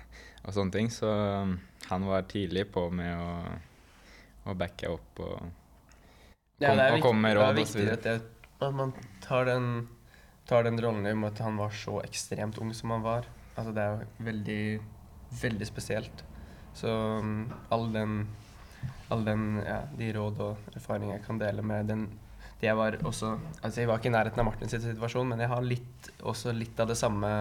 og 0.44 0.56
sånne 0.56 0.76
ting. 0.76 0.90
Så 0.94 1.10
um, 1.12 1.58
han 1.90 2.08
var 2.08 2.28
tidlig 2.32 2.68
på 2.74 2.88
med 2.94 3.14
å, 3.16 3.36
å 4.52 4.58
backe 4.58 4.92
opp 4.92 5.24
og 5.24 5.38
Ja, 6.58 6.72
Kom- 6.72 6.80
det 6.80 6.88
er 6.88 6.96
og 6.98 7.04
komme 7.06 7.22
med 7.22 7.38
det 7.38 7.44
råd 7.44 7.48
er 7.48 7.62
og 7.62 7.70
så 7.70 7.80
viktig 7.80 7.94
at, 7.94 8.08
det, 8.08 8.54
at 8.66 8.74
man 8.74 8.94
tar 9.22 9.46
den, 9.46 9.68
tar 10.50 10.66
den 10.66 10.82
rollen 10.82 11.06
i 11.06 11.14
og 11.14 11.20
med 11.22 11.36
at 11.36 11.44
han 11.46 11.60
var 11.62 11.76
så 11.78 12.00
ekstremt 12.02 12.58
ung 12.64 12.74
som 12.74 12.96
han 12.96 13.06
var. 13.06 13.28
Altså, 13.58 13.74
det 13.76 13.84
er 13.84 13.94
jo 13.94 14.26
veldig, 14.26 14.62
veldig 15.44 15.68
spesielt. 15.70 16.24
Så 16.78 16.90
um, 17.22 17.48
all 17.74 17.92
den, 17.94 18.24
all 19.14 19.24
den 19.26 19.46
ja, 19.66 19.84
de 19.98 20.10
råd 20.18 20.42
og 20.46 20.74
erfaringer 20.78 21.18
jeg 21.20 21.26
kan 21.28 21.40
dele 21.42 21.66
med 21.66 21.92
den 21.94 22.08
det 22.10 22.27
jeg 22.62 22.76
var 22.78 22.96
også 23.06 23.36
Altså, 23.62 23.82
jeg 23.82 23.88
var 23.90 24.00
ikke 24.00 24.10
i 24.10 24.16
nærheten 24.16 24.42
av 24.42 24.48
Martins 24.48 24.74
situasjon, 24.74 25.28
men 25.30 25.44
jeg 25.44 25.52
har 25.52 25.66
litt, 25.66 26.12
også 26.24 26.54
litt 26.56 26.80
av 26.80 26.90
det 26.90 26.98
samme 26.98 27.32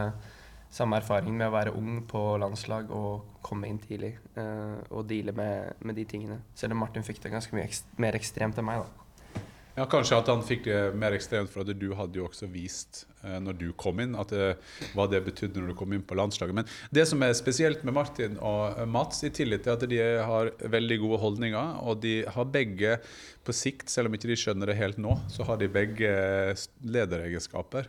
samme 0.77 0.99
erfaring 1.01 1.37
med 1.37 1.49
å 1.49 1.55
være 1.55 1.73
ung 1.79 2.01
på 2.11 2.21
landslag 2.43 2.91
og 2.95 3.41
komme 3.47 3.69
inn 3.71 3.79
tidlig 3.81 4.17
uh, 4.37 4.83
og 4.91 5.07
deale 5.09 5.35
med, 5.37 5.79
med 5.87 5.97
de 5.99 6.05
tingene. 6.09 6.41
Selv 6.59 6.75
om 6.75 6.83
Martin 6.83 7.07
fikk 7.07 7.23
det 7.23 7.33
ganske 7.33 7.55
mye 7.57 7.67
ekst 7.69 7.93
mer 8.03 8.19
ekstremt 8.19 8.59
enn 8.59 8.67
meg. 8.67 8.83
da. 8.83 9.43
Ja, 9.77 9.85
Kanskje 9.93 10.19
at 10.19 10.31
han 10.33 10.43
fikk 10.45 10.67
det 10.67 10.81
mer 10.97 11.15
ekstremt, 11.17 11.53
for 11.53 11.63
at 11.63 11.77
du 11.77 11.91
hadde 11.97 12.19
jo 12.19 12.27
også 12.29 12.49
vist 12.49 13.05
når 13.43 13.59
du 13.61 13.67
kom 13.79 14.01
inn, 14.03 14.17
at 14.19 14.33
det, 14.35 14.57
hva 14.95 15.09
det 15.11 15.23
betydde 15.27 15.63
når 15.63 15.73
du 15.73 15.79
kom 15.79 15.95
inn 15.97 16.05
på 16.07 16.19
landslaget. 16.19 16.57
Men 16.61 16.69
det 16.95 17.07
som 17.11 17.23
er 17.25 17.37
spesielt 17.39 17.85
med 17.87 17.97
Martin 17.97 18.37
og 18.41 18.77
eh, 18.77 18.89
Mats, 18.89 19.23
i 19.27 19.33
tillit 19.35 19.67
til 19.67 19.77
at 19.77 19.87
de 19.91 20.03
har 20.03 20.53
veldig 20.77 21.01
gode 21.03 21.23
holdninger, 21.23 21.81
og 21.87 22.03
de 22.05 22.19
har 22.33 22.53
begge 22.53 22.99
på 23.47 23.55
sikt, 23.55 23.91
selv 23.93 24.11
om 24.11 24.17
ikke 24.17 24.31
de 24.31 24.37
skjønner 24.39 24.71
det 24.71 24.79
helt 24.79 24.99
nå, 24.99 25.15
så 25.31 25.47
har 25.47 25.59
de 25.61 25.69
begge 25.71 26.11
lederegenskaper 26.83 27.87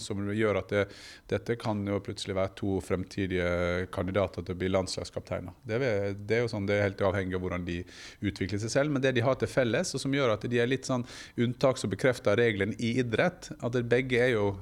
som 0.00 0.22
gjør 0.32 0.58
at 0.60 0.72
det, 0.72 0.84
dette 1.30 1.56
kan 1.60 1.82
jo 1.86 2.00
plutselig 2.04 2.36
være 2.36 2.54
to 2.56 2.78
fremtidige 2.84 3.86
kandidater 3.94 4.44
til 4.44 4.56
å 4.56 4.60
bli 4.60 4.70
landslagskapteiner. 4.72 5.56
Det 5.64 5.80
det 6.14 6.38
er 6.38 6.44
jo 6.44 6.50
sånn, 6.52 6.68
det 6.68 6.78
er 6.78 6.86
helt 6.88 7.02
avhengig 7.04 7.36
av 7.36 7.44
hvordan 7.44 7.66
de 7.66 7.80
utvikler 8.24 8.60
seg 8.62 8.72
selv, 8.72 8.94
men 8.94 9.04
det 9.04 9.14
de 9.16 9.24
har 9.24 9.36
til 9.40 9.50
felles, 9.50 9.92
og 9.94 10.02
som 10.02 10.14
gjør 10.14 10.34
at 10.36 10.46
de 10.50 10.60
er 10.60 10.70
litt 10.70 10.88
sånn 10.88 11.04
unntak 11.40 11.80
som 11.80 11.92
bekrefter 11.92 12.38
regelen 12.40 12.74
i 12.78 12.96
idrett, 13.02 13.50
at 13.60 13.78
begge 13.90 14.20
er 14.24 14.34
jo 14.34 14.54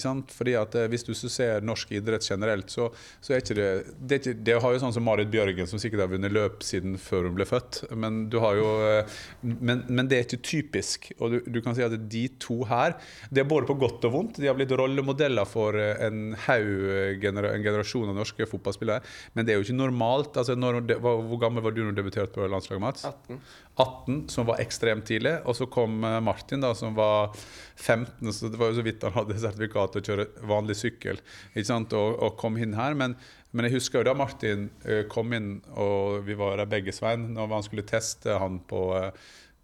sant? 0.00 0.32
Fordi 0.32 0.54
at 0.56 0.74
eh, 0.78 0.88
Hvis 0.88 1.04
du 1.04 1.12
ser 1.14 1.64
norsk 1.64 1.92
idrett 1.92 2.24
generelt, 2.24 2.70
så, 2.72 2.88
så 3.20 3.34
er 3.34 3.42
ikke 3.42 3.56
det 3.58 3.68
det, 4.00 4.20
ikke, 4.20 4.34
det 4.46 4.56
har 4.62 4.72
jo 4.72 4.80
sånn 4.80 4.94
som 4.96 5.04
Marit 5.04 5.30
Bjørgen, 5.32 5.68
som 5.68 5.80
sikkert 5.80 6.06
har 6.06 6.12
vunnet 6.12 6.32
løp 6.32 6.64
siden 6.64 6.96
før 7.00 7.28
hun 7.28 7.36
ble 7.36 7.46
født. 7.48 7.82
Men, 7.92 8.24
jo, 8.32 8.70
eh, 8.88 9.18
men, 9.42 9.84
men 9.88 10.08
det 10.08 10.18
er 10.18 10.26
ikke 10.26 10.40
typisk. 10.44 11.10
Og 11.18 11.34
du, 11.34 11.38
du 11.56 11.60
kan 11.64 11.76
si 11.76 11.84
at 11.84 11.94
de 11.94 12.24
to 12.40 12.62
her 12.68 12.96
Det 13.28 13.42
er 13.42 13.48
både 13.48 13.68
på 13.68 13.76
godt 13.80 14.06
og 14.08 14.14
vondt. 14.14 14.40
De 14.40 14.48
har 14.48 14.56
blitt 14.56 14.72
rollemodeller 14.72 15.48
for 15.48 15.76
eh, 15.80 16.00
en 16.06 16.32
haug 16.46 17.28
en 17.28 17.64
generasjon 17.64 18.08
av 18.12 18.16
norske 18.16 18.48
fotballspillere. 18.48 19.04
Men 19.34 19.44
det 19.44 19.54
er 19.54 19.60
jo 19.60 19.68
ikke 19.68 19.78
normalt. 19.82 20.40
Altså, 20.40 20.56
når, 20.56 20.80
hvor 21.02 21.40
gammel 21.40 21.64
var 21.64 21.76
du 21.76 21.82
når 21.84 21.92
du 21.92 22.00
debuterte 22.00 22.32
på 22.34 22.48
landslaget, 22.48 22.82
Mats? 22.84 23.04
18. 23.04 23.40
18, 23.76 24.28
som 24.28 24.46
var 24.46 24.60
ekstremt 24.62 25.06
tidlig. 25.08 25.36
Og 25.44 25.56
så 25.58 25.66
kom 25.66 26.04
eh, 26.04 26.20
Martin, 26.22 26.62
da, 26.62 26.74
som 26.78 26.94
var 26.94 27.34
15, 27.76 28.32
så 28.32 28.50
det 28.50 28.60
var 28.60 28.70
jo 28.70 28.78
så 28.78 28.86
vidt 28.86 29.06
han 29.06 29.16
hadde 29.16 29.38
sertifikat 29.46 29.94
til 29.94 30.02
å 30.02 30.08
kjøre 30.08 30.50
vanlig 30.50 30.78
sykkel. 30.78 31.22
ikke 31.54 31.70
sant, 31.70 31.94
Og, 31.98 32.18
og 32.22 32.36
kom 32.40 32.58
inn 32.60 32.76
her. 32.78 32.94
Men, 32.98 33.16
men 33.50 33.68
jeg 33.68 33.80
husker 33.80 34.00
jo 34.00 34.10
da 34.10 34.18
Martin 34.18 34.68
eh, 34.86 35.04
kom 35.10 35.34
inn, 35.34 35.56
og 35.74 36.22
vi 36.28 36.38
var 36.38 36.60
der 36.62 36.70
begge, 36.70 36.94
Svein, 36.94 37.32
når 37.34 37.56
han 37.58 37.66
skulle 37.66 37.88
teste 37.88 38.38
han 38.38 38.60
på, 38.70 38.86
eh, 39.00 39.10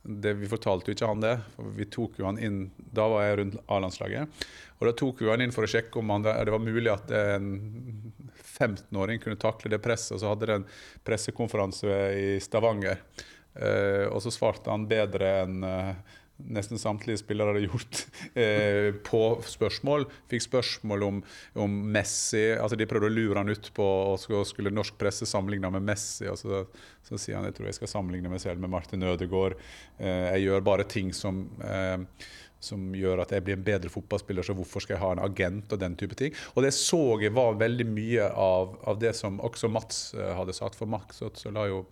det, 0.02 0.34
Vi 0.40 0.48
fortalte 0.48 0.90
jo 0.90 0.96
ikke 0.96 1.12
han 1.12 1.22
det. 1.22 1.36
Vi 1.76 1.86
tok 1.92 2.18
jo 2.18 2.24
han 2.24 2.38
inn 2.40 2.70
Da 2.80 3.04
var 3.12 3.26
jeg 3.26 3.40
rundt 3.42 3.58
A-landslaget. 3.68 4.44
Og 4.80 4.86
da 4.88 4.94
tok 4.96 5.20
vi 5.20 5.28
han 5.28 5.44
inn 5.44 5.52
for 5.52 5.66
å 5.66 5.68
sjekke 5.68 6.00
om 6.00 6.10
han, 6.14 6.24
det 6.24 6.54
var 6.54 6.62
mulig 6.64 6.88
at 6.88 7.10
en 7.12 7.50
15-åring 8.40 9.20
kunne 9.20 9.36
takle 9.36 9.68
det 9.74 9.82
presset. 9.84 10.14
Og 10.16 10.22
så 10.22 10.30
hadde 10.32 10.48
de 10.48 10.56
en 10.56 10.64
pressekonferanse 11.04 11.98
i 12.16 12.30
Stavanger. 12.40 13.04
Eh, 13.54 14.06
og 14.10 14.20
så 14.24 14.32
svarte 14.34 14.70
han 14.70 14.88
bedre 14.90 15.30
enn 15.42 15.64
eh, 15.66 16.16
nesten 16.48 16.78
samtlige 16.80 17.20
spillere 17.20 17.52
hadde 17.52 17.68
gjort 17.68 18.02
eh, 18.38 18.90
på 19.06 19.22
spørsmål. 19.46 20.06
Fikk 20.30 20.46
spørsmål 20.46 21.06
om, 21.06 21.22
om, 21.60 21.78
Messi. 21.92 22.50
altså 22.56 22.78
De 22.78 22.88
prøvde 22.90 23.10
å 23.10 23.14
lure 23.14 23.42
han 23.42 23.52
ut 23.52 23.70
på 23.76 23.86
og 23.86 24.46
skulle 24.48 24.74
norsk 24.74 24.98
presse 25.00 25.28
sammenligne 25.28 25.72
med 25.76 25.86
Messi. 25.92 26.28
og 26.30 26.38
så, 26.40 26.64
så, 27.06 27.18
sier 27.18 27.38
han 27.38 27.48
jeg 27.48 27.58
tror 27.58 27.70
jeg 27.70 27.80
skal 27.80 27.94
sammenligne 27.96 28.32
meg 28.32 28.42
selv 28.42 28.62
med 28.62 28.72
Martin 28.72 29.06
Ødegaard. 29.06 29.58
Eh, 29.98 30.30
jeg 30.36 30.48
gjør 30.48 30.68
bare 30.72 30.88
ting 30.88 31.14
som 31.16 31.48
eh, 31.64 31.98
som 32.60 32.90
gjør 32.92 33.22
at 33.22 33.30
jeg 33.32 33.40
blir 33.40 33.56
en 33.56 33.62
bedre 33.64 33.88
fotballspiller, 33.88 34.44
så 34.44 34.52
hvorfor 34.52 34.84
skal 34.84 34.98
jeg 34.98 35.00
ha 35.00 35.14
en 35.14 35.22
agent 35.24 35.72
og 35.72 35.80
den 35.80 35.94
type 35.96 36.12
ting. 36.18 36.34
Og 36.52 36.66
det 36.66 36.74
så 36.76 37.16
jeg 37.22 37.32
var 37.32 37.56
veldig 37.56 37.86
mye 37.88 38.26
av, 38.36 38.74
av 38.84 38.98
det 39.00 39.14
som 39.16 39.40
også 39.40 39.70
Mats 39.72 40.10
uh, 40.12 40.34
hadde 40.36 40.52
sagt. 40.52 40.76
For 40.76 40.84
Max 40.84 41.22
så 41.24 41.54
la 41.56 41.64
jo 41.70 41.86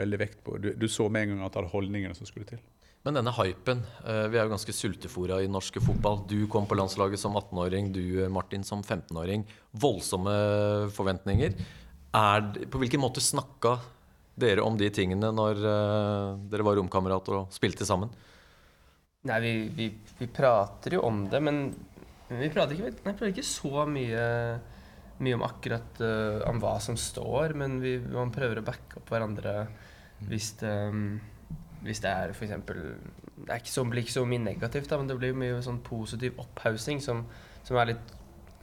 veldig 0.00 0.20
vekt 0.20 0.44
på 0.46 0.58
Du, 0.60 0.72
du 0.76 0.86
så 0.88 1.08
med 1.12 1.28
en 1.28 1.34
gang 1.34 1.46
at 1.46 1.54
det 1.54 1.62
hadde 1.62 1.74
holdningene 1.74 2.16
som 2.18 2.28
skulle 2.28 2.48
til. 2.48 2.60
Men 3.06 3.16
denne 3.16 3.32
hypen 3.32 3.80
uh, 4.04 4.26
Vi 4.28 4.36
er 4.36 4.44
jo 4.44 4.52
ganske 4.52 4.74
sultefòra 4.76 5.40
i 5.40 5.48
norsk 5.50 5.80
fotball. 5.84 6.24
Du 6.28 6.44
kom 6.52 6.68
på 6.68 6.76
landslaget 6.76 7.20
som 7.22 7.36
18-åring, 7.38 7.92
du 7.94 8.26
Martin 8.32 8.66
som 8.66 8.82
15-åring. 8.82 9.46
Voldsomme 9.72 10.34
forventninger. 10.96 11.56
Er, 12.16 12.50
på 12.68 12.82
hvilken 12.82 13.00
måte 13.00 13.22
snakka 13.24 13.78
dere 14.40 14.64
om 14.64 14.76
de 14.78 14.88
tingene 14.92 15.30
når 15.34 15.62
uh, 15.62 16.36
dere 16.50 16.66
var 16.66 16.76
romkamerater 16.80 17.38
og 17.38 17.54
spilte 17.54 17.88
sammen? 17.88 18.12
Nei, 19.28 19.38
vi, 19.44 19.52
vi, 19.76 19.86
vi, 20.16 20.28
prater 20.32 20.96
jo 20.96 21.04
om 21.04 21.26
det, 21.28 21.42
men 21.44 21.66
vi 22.30 22.48
prater 22.52 22.76
ikke, 22.76 22.92
nei, 23.04 23.12
prater 23.12 23.34
ikke 23.34 23.44
så 23.44 23.84
mye, 23.84 24.22
mye, 25.20 25.36
om 25.36 25.44
akkurat 25.44 26.00
uh, 26.00 26.40
om 26.48 26.60
hva 26.62 26.78
som 26.80 26.96
står, 26.96 27.52
men 27.60 27.76
vi, 27.82 27.98
man 28.00 28.32
prøver 28.32 28.62
å 28.62 28.64
backe 28.64 29.00
opp 29.00 29.12
hverandre 29.12 29.54
hvis 30.28 30.52
det, 30.60 30.72
um, 30.92 31.18
hvis 31.84 32.02
det 32.04 32.10
er 32.12 32.34
f.eks. 32.34 32.54
Det 32.66 33.48
er 33.48 33.60
ikke 33.62 33.72
så, 33.72 33.84
blir 33.88 34.04
ikke 34.04 34.18
så 34.18 34.24
mye 34.28 34.44
negativt, 34.44 34.90
da, 34.90 34.98
men 35.00 35.08
det 35.08 35.16
blir 35.18 35.36
mye 35.38 35.60
sånn 35.64 35.80
positiv 35.84 36.40
opphaussing 36.42 37.00
som, 37.00 37.24
som, 37.64 37.78
er 37.80 37.94
litt, 37.94 38.16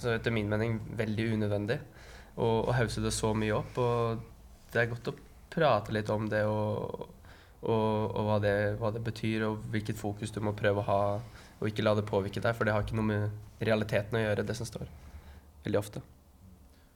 etter 0.04 0.34
min 0.34 0.50
mening, 0.52 0.78
veldig 1.00 1.32
unødvendig. 1.34 1.80
Å 2.38 2.50
hause 2.78 3.02
det 3.02 3.16
så 3.16 3.34
mye 3.34 3.56
opp. 3.58 3.80
Og 3.82 4.26
det 4.74 4.84
er 4.84 4.92
godt 4.92 5.10
å 5.10 5.16
prate 5.50 5.96
litt 5.96 6.12
om 6.14 6.28
det 6.30 6.44
og 6.46 7.08
og, 7.66 8.14
og 8.14 8.28
hva, 8.28 8.38
det, 8.44 8.54
hva, 8.78 8.92
det, 8.94 9.02
betyr, 9.06 9.48
og 9.48 9.66
hvilket 9.74 9.98
fokus 10.00 10.34
du 10.34 10.40
må 10.46 10.54
prøve 10.58 10.84
å 10.84 10.88
ha, 10.88 11.00
og 11.58 11.72
ikke 11.72 11.86
la 11.86 11.96
det 11.98 12.06
påvirke 12.08 12.44
deg, 12.44 12.54
for 12.56 12.68
det 12.68 12.76
har 12.76 12.86
ikke 12.86 13.00
noe 13.00 13.10
med 13.10 13.66
realiteten 13.66 14.20
å 14.20 14.22
gjøre, 14.22 14.46
det 14.46 14.56
som 14.60 14.70
står. 14.70 14.86
Veldig 15.66 15.82
ofte. 15.82 16.04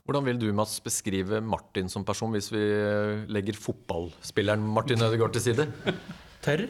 Hvordan 0.06 0.26
vil 0.26 0.40
du 0.42 0.48
Mats, 0.56 0.80
beskrive 0.84 1.42
Martin 1.46 1.90
som 1.90 2.06
person, 2.06 2.32
hvis 2.34 2.50
vi 2.52 2.62
legger 3.32 3.58
fotballspilleren 3.58 4.64
Martin 4.76 5.02
Ødegaard 5.02 5.34
til 5.38 5.46
side? 5.50 5.68
Tørr, 6.46 6.66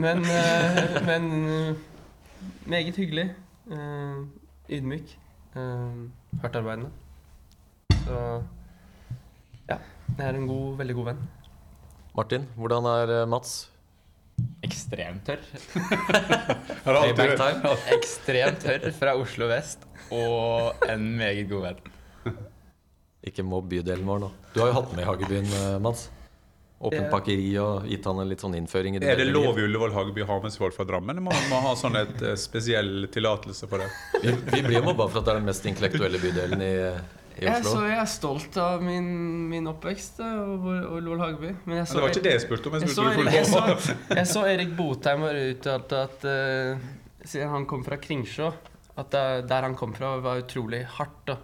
men, 0.00 0.24
uh, 0.24 0.94
men 1.04 1.26
uh, 1.44 1.76
meget 2.66 2.96
hyggelig. 2.96 3.28
Ydmyk. 4.72 5.18
Hardtarbeidende. 6.40 6.90
Så 8.04 8.16
ja, 9.68 9.76
jeg 10.18 10.26
er 10.26 10.36
en 10.36 10.48
god, 10.48 10.76
veldig 10.80 10.96
god 10.98 11.06
venn. 11.12 11.22
Martin, 12.14 12.44
hvordan 12.54 12.88
er 12.90 13.12
eh, 13.14 13.28
Mats? 13.28 13.54
Ekstremt 14.64 15.24
tørr. 15.26 15.40
Ekstremt 17.96 18.60
tørr 18.64 18.88
fra 18.96 19.14
Oslo 19.18 19.48
vest 19.50 19.86
og 20.12 20.84
en 20.90 21.06
meget 21.18 21.48
god 21.50 21.68
venn. 21.68 21.80
Ikke 23.24 23.44
mobb 23.46 23.70
bydelen 23.72 24.04
vår 24.06 24.20
nå. 24.26 24.28
Du 24.52 24.60
har 24.60 24.70
jo 24.70 24.76
hatt 24.80 24.92
med 24.92 25.04
i 25.04 25.08
Hagebyen, 25.08 25.48
eh, 25.60 25.78
Mats. 25.82 26.10
Åpen 26.84 27.06
pakkeri 27.08 27.48
og 27.62 27.86
gitt 27.88 28.04
han 28.04 28.18
en 28.20 28.28
litt 28.28 28.42
sånn 28.44 28.56
innføring. 28.58 28.96
i 28.96 29.00
det 29.00 29.08
Er 29.08 29.16
det 29.16 29.30
lov 29.30 29.56
i 29.56 29.62
Ullevål 29.64 29.94
Hageby 29.94 30.24
å 30.26 30.28
ha 30.28 30.36
med 30.42 30.52
seg 30.52 30.66
folk 30.66 30.74
fra 30.76 30.84
Drammen? 30.84 31.22
Må 31.24 31.32
man 31.32 31.62
ha 31.64 31.72
sånn 31.80 31.96
et 31.96 32.18
uh, 32.20 32.34
spesiell 32.36 33.06
tillatelse 33.14 33.68
for 33.70 33.80
det? 33.80 33.88
Vi, 34.20 34.34
vi 34.50 34.60
blir 34.66 34.84
mobba 34.84 35.06
for 35.08 35.22
at 35.22 35.30
det 35.30 35.32
er 35.32 35.40
den 35.40 35.48
mest 35.48 35.68
intellektuelle 35.70 36.20
bydelen 36.20 36.64
i 36.66 36.74
i 37.34 37.48
Oslo? 37.50 37.54
Jeg, 37.54 37.64
så 37.66 37.78
jeg 37.82 37.96
er 37.98 38.10
stolt 38.10 38.56
av 38.62 38.82
min, 38.84 39.06
min 39.50 39.64
oppvekst 39.66 40.20
og, 40.22 40.68
og 40.70 41.00
Lol 41.02 41.22
Hageby. 41.22 41.50
Men, 41.64 41.80
men, 41.80 41.88
det 41.88 42.04
var 42.04 42.12
ikke 42.12 42.26
det 42.26 42.34
jeg 42.36 42.44
spurte 42.44 42.70
om. 42.70 42.76
Jeg, 42.78 42.92
så, 42.94 43.06
jeg, 43.10 43.48
så, 43.48 43.96
jeg 44.20 44.28
så 44.30 44.44
Erik 44.52 44.76
Botheim 44.78 45.24
har 45.26 45.40
uttalt 45.40 45.96
at 45.98 46.28
uh, 46.28 46.84
siden 47.24 47.50
han 47.50 47.66
kom 47.70 47.82
fra 47.86 47.98
Kringsjå 47.98 48.52
At 49.00 49.10
der, 49.10 49.42
der 49.48 49.66
han 49.66 49.74
kom 49.74 49.96
fra, 49.96 50.14
var 50.22 50.44
utrolig 50.44 50.84
hardt. 50.98 51.18
Da. 51.26 51.40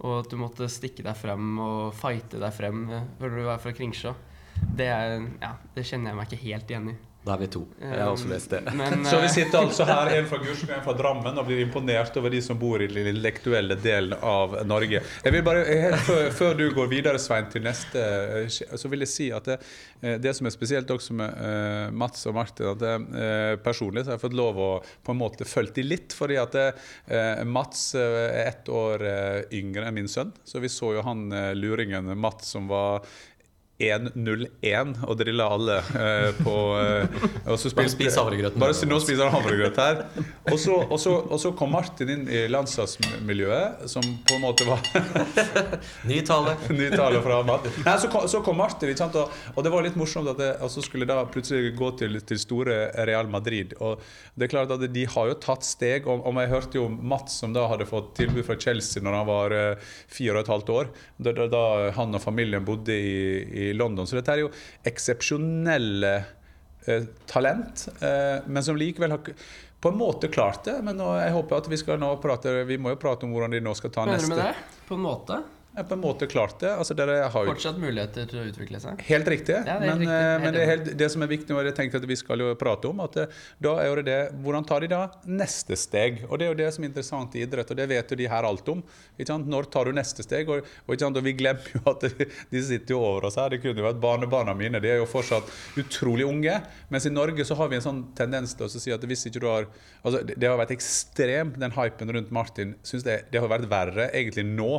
Og 0.00 0.22
at 0.22 0.32
du 0.32 0.38
måtte 0.40 0.68
stikke 0.72 1.04
deg 1.04 1.16
frem 1.18 1.58
og 1.60 1.94
fighte 1.96 2.40
deg 2.40 2.54
frem 2.56 2.86
Hører 2.88 3.36
du 3.36 3.44
var 3.44 3.60
fra 3.60 3.74
Kringsjå. 3.76 4.14
Det, 4.60 4.88
er, 4.88 5.20
ja, 5.40 5.54
det 5.74 5.84
kjenner 5.88 6.12
jeg 6.12 6.18
meg 6.18 6.30
ikke 6.30 6.44
helt 6.46 6.72
igjen 6.72 6.92
i. 6.92 6.96
Da 7.20 7.34
er 7.34 7.42
vi 7.42 7.46
to. 7.52 7.60
Jeg 7.76 8.00
har 8.00 8.08
også 8.08 8.28
lest 8.30 8.52
det. 8.54 8.62
Men, 8.72 9.02
så 9.04 9.18
vi 9.20 9.26
eh, 9.28 9.32
sitter 9.34 9.58
altså 9.60 9.84
her, 9.84 10.08
en 10.16 10.28
fra 10.28 10.38
Gursk 10.40 10.64
og 10.64 10.70
en 10.72 10.84
fra 10.86 10.94
Drammen, 10.96 11.36
og 11.36 11.44
blir 11.50 11.58
imponert 11.60 12.14
over 12.16 12.32
de 12.32 12.38
som 12.40 12.56
bor 12.56 12.80
i 12.80 12.86
den 12.88 13.10
intellektuelle 13.10 13.76
delen 13.76 14.14
av 14.24 14.54
Norge. 14.64 15.02
Jeg 15.04 15.34
vil 15.34 15.44
bare, 15.44 15.66
før, 16.06 16.30
før, 16.38 16.56
du 16.56 16.64
går 16.72 16.88
videre, 16.88 17.20
Svein, 17.20 17.50
til 17.52 17.66
neste, 17.66 18.00
eh, 18.40 18.48
så 18.48 18.88
vil 18.88 19.04
jeg 19.04 19.12
si 19.12 19.28
at 19.36 19.50
det, 19.50 19.58
eh, 20.00 20.16
det 20.16 20.32
som 20.38 20.48
er 20.48 20.54
spesielt 20.54 20.88
også 20.90 21.18
med 21.18 21.36
uh, 21.36 21.92
Mats 21.92 22.24
og 22.30 22.38
Martin, 22.38 22.70
at 22.72 22.80
det, 22.80 22.96
uh, 23.12 23.52
personlig 23.60 24.06
så 24.06 24.14
har 24.14 24.16
jeg 24.16 24.24
fått 24.24 24.40
lov 24.40 24.56
å 24.56 24.70
på 24.80 25.12
en 25.12 25.20
måte 25.20 25.44
følge 25.44 25.76
de 25.76 25.84
litt. 25.90 26.16
fordi 26.16 26.40
at 26.40 26.56
det, 26.56 26.66
uh, 27.12 27.44
Mats 27.44 27.90
er 28.00 28.46
ett 28.46 28.68
år 28.72 29.04
yngre 29.52 29.84
enn 29.90 29.98
min 29.98 30.08
sønn, 30.08 30.32
så 30.44 30.64
vi 30.64 30.72
så 30.72 30.94
jo 30.96 31.04
han 31.04 31.28
luringen 31.58 32.08
Mats 32.16 32.48
som 32.54 32.68
var 32.70 33.04
1-0-1 33.80 34.92
og 35.06 35.16
drilla 35.18 35.46
alle 35.54 35.78
eh, 35.96 36.40
på 36.44 36.56
eh, 36.76 37.20
og 37.50 37.56
så 37.58 37.72
Bare 37.74 37.90
spis 37.92 38.16
havregrøten. 38.18 38.60
Bare 38.60 38.88
nå 38.88 38.98
spiser 39.02 39.26
han 39.26 39.34
havregrøt 39.34 39.78
her. 39.80 40.02
Og 40.50 40.58
så, 40.60 40.76
og, 40.82 40.96
så, 41.00 41.14
og 41.22 41.40
så, 41.40 41.52
kom 41.56 41.72
Martin 41.74 42.10
inn 42.12 42.26
i 42.30 42.42
landslagsmiljøet, 42.50 43.86
som 43.90 44.04
på 44.26 44.36
en 44.36 44.44
måte 44.44 44.66
var 44.68 44.84
Ny 46.10 46.20
tale. 46.26 46.56
Ny 46.80 46.90
tale 46.92 47.22
fra 47.24 47.40
Martin. 47.46 47.74
Nei, 47.86 47.96
så, 48.02 48.10
kom, 48.12 48.26
så 48.30 48.42
kom 48.44 48.60
Martin, 48.60 48.92
sant? 48.98 49.16
Og, 49.20 49.32
og, 49.54 49.62
det 49.64 49.72
var 49.72 49.86
litt 49.86 49.98
morsomt 50.00 50.30
at 50.32 50.40
det, 50.40 50.50
og 50.64 50.72
så 50.72 50.84
skulle 50.84 51.08
da 51.08 51.22
plutselig 51.30 51.74
gå 51.78 51.92
til, 52.00 52.20
til, 52.26 52.40
store 52.40 52.78
Real 53.08 53.30
Madrid. 53.32 53.74
Og 53.80 54.00
det 54.34 54.48
er 54.48 54.54
klart 54.54 54.74
at 54.76 54.84
de 54.92 55.06
har 55.14 55.32
jo 55.32 55.38
tatt 55.40 55.66
steg. 55.66 56.08
Og, 56.10 56.24
og 56.26 56.40
jeg 56.42 56.52
hørte 56.52 56.80
jo 56.80 56.86
Mats, 56.90 57.40
som 57.40 57.56
da 57.56 57.66
hadde 57.70 57.88
fått 57.88 58.12
tilbud 58.20 58.44
fra 58.46 58.58
Chelsea 58.60 59.04
når 59.04 59.18
han 59.20 59.28
var 59.28 59.56
uh, 59.56 59.90
fire 60.10 60.36
og 60.36 60.42
et 60.44 60.52
halvt 60.54 60.72
år, 60.74 60.92
da, 61.20 61.34
da, 61.36 61.46
da 61.50 61.64
han 61.96 62.16
og 62.16 62.22
familien 62.22 62.64
bodde 62.66 62.94
i, 62.94 63.20
i 63.50 63.69
London. 63.76 64.08
Så 64.08 64.18
dette 64.18 64.34
er 64.34 64.44
jo 64.44 64.52
eksepsjonelle 64.88 66.12
eh, 66.86 67.08
talent, 67.30 67.86
eh, 68.00 68.38
men 68.46 68.64
som 68.66 68.78
likevel 68.78 69.16
har 69.16 69.34
på 69.80 69.88
en 69.88 69.96
måte 69.96 70.28
klart 70.28 70.64
det. 70.68 70.80
Men 70.84 70.98
nå, 71.00 71.08
jeg 71.22 71.32
håper 71.36 71.62
at 71.62 71.70
vi 71.72 71.78
skal 71.80 72.00
nå 72.02 72.12
prate 72.20 72.52
Vi 72.68 72.76
må 72.80 72.92
jo 72.92 73.00
prate 73.00 73.24
om 73.24 73.32
hvordan 73.32 73.54
de 73.56 73.62
nå 73.64 73.72
skal 73.78 73.94
ta 73.94 74.04
Mener 74.04 74.20
neste 74.20 74.34
Mener 74.34 74.42
du 74.42 74.44
med 74.44 74.60
det? 74.60 74.84
På 74.90 74.98
en 74.98 75.06
måte? 75.06 75.40
Er 75.80 75.88
på 75.88 75.96
en 75.96 76.02
måte 76.02 76.28
klart 76.30 76.58
det. 76.62 76.70
Altså, 76.72 76.94
jo... 76.94 77.44
Fortsatt 77.50 77.78
muligheter 77.80 78.28
til 78.30 78.42
å 78.42 78.44
utvikle 78.48 78.80
seg? 78.82 79.02
Helt 79.08 79.30
riktig. 79.32 79.56
Ja, 79.56 79.78
det 79.80 79.88
men, 79.88 80.02
riktig. 80.04 80.16
Eh, 80.16 80.36
men 80.44 80.56
det, 80.56 80.64
helt, 80.70 80.90
det, 81.02 81.08
som 81.14 81.24
er 81.24 81.30
viktig, 81.32 81.54
og 81.56 81.66
jeg 81.66 81.76
tenkte 81.78 82.00
at 82.00 82.06
vi 82.08 82.18
skal 82.18 82.44
jo 82.44 82.50
prate 82.60 82.90
om, 82.90 83.02
at 83.04 83.18
eh, 83.22 83.38
da 83.62 83.76
er 83.84 84.02
det 84.06 84.18
hvordan 84.44 84.66
tar 84.68 84.84
de 84.84 84.90
da 84.92 85.02
neste 85.28 85.78
steg? 85.78 86.22
Og 86.28 86.38
Det 86.40 86.46
er 86.46 86.52
jo 86.52 86.58
det 86.62 86.70
som 86.76 86.84
er 86.84 86.90
interessant 86.92 87.36
i 87.36 87.44
idrett, 87.46 87.72
og 87.72 87.80
det 87.80 87.88
vet 87.90 88.14
jo 88.14 88.20
de 88.20 88.28
her 88.30 88.48
alt 88.48 88.72
om. 88.72 88.82
Når 89.50 89.70
tar 89.72 89.88
du 89.88 89.96
neste 89.96 90.24
steg? 90.26 90.48
Og, 90.50 90.66
og, 90.86 91.04
og 91.10 91.22
vi 91.24 91.36
glemmer 91.38 91.76
jo 91.76 91.82
at 91.92 92.06
de 92.52 92.64
sitter 92.64 92.94
jo 92.94 93.02
over 93.02 93.28
oss 93.30 93.38
her. 93.40 93.52
Det 93.52 93.60
kunne 93.62 93.82
jo 93.82 93.88
vært 93.88 94.02
barnebarna 94.02 94.54
mine. 94.56 94.82
De 94.82 94.90
er 94.92 95.00
jo 95.00 95.08
fortsatt 95.10 95.50
utrolig 95.80 96.26
unge. 96.28 96.56
Mens 96.92 97.08
i 97.08 97.14
Norge 97.14 97.46
så 97.46 97.58
har 97.58 97.70
vi 97.70 97.78
en 97.78 97.86
sånn 97.86 98.02
tendens 98.18 98.56
til 98.56 98.68
å 98.68 98.72
si 98.72 98.94
at 98.94 99.04
hvis 99.06 99.26
ikke 99.28 99.42
du 99.42 99.48
har 99.50 99.68
altså 100.00 100.22
Det 100.24 100.48
har 100.48 100.58
vært 100.58 100.72
ekstremt, 100.74 101.58
den 101.60 101.74
hypen 101.76 102.12
rundt 102.16 102.32
Martin. 102.34 102.74
Synes 102.86 103.04
det, 103.06 103.16
det 103.32 103.42
har 103.42 103.50
vært 103.50 103.68
verre 103.70 104.10
egentlig 104.16 104.46
nå. 104.48 104.72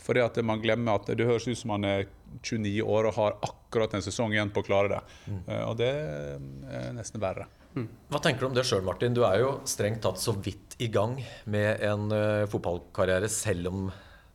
Fordi 0.00 0.22
at 0.24 0.40
man 0.46 0.62
glemmer 0.62 0.98
at 0.98 1.10
det 1.16 1.28
høres 1.28 1.48
ut 1.48 1.58
som 1.58 1.74
man 1.74 1.86
er 1.88 2.08
29 2.40 2.82
år 2.84 3.08
og 3.10 3.16
har 3.16 3.38
akkurat 3.44 3.94
en 3.96 4.04
sesong 4.04 4.34
igjen 4.34 4.52
på 4.54 4.62
å 4.62 4.66
klare 4.66 4.92
det. 4.94 5.00
Mm. 5.26 5.40
Uh, 5.48 5.64
og 5.68 5.74
det 5.80 5.90
er 5.90 6.94
nesten 6.96 7.22
verre. 7.22 7.48
Mm. 7.76 7.86
Hva 8.10 8.20
tenker 8.22 8.42
du 8.42 8.50
om 8.50 8.56
det 8.56 8.66
sjøl, 8.66 8.84
Martin? 8.86 9.14
Du 9.14 9.22
er 9.26 9.42
jo 9.42 9.52
strengt 9.68 10.02
tatt 10.06 10.20
så 10.22 10.34
vidt 10.34 10.76
i 10.82 10.90
gang 10.92 11.18
med 11.50 11.84
en 11.86 12.08
uh, 12.14 12.48
fotballkarriere, 12.50 13.30
selv 13.30 13.70
om 13.70 13.86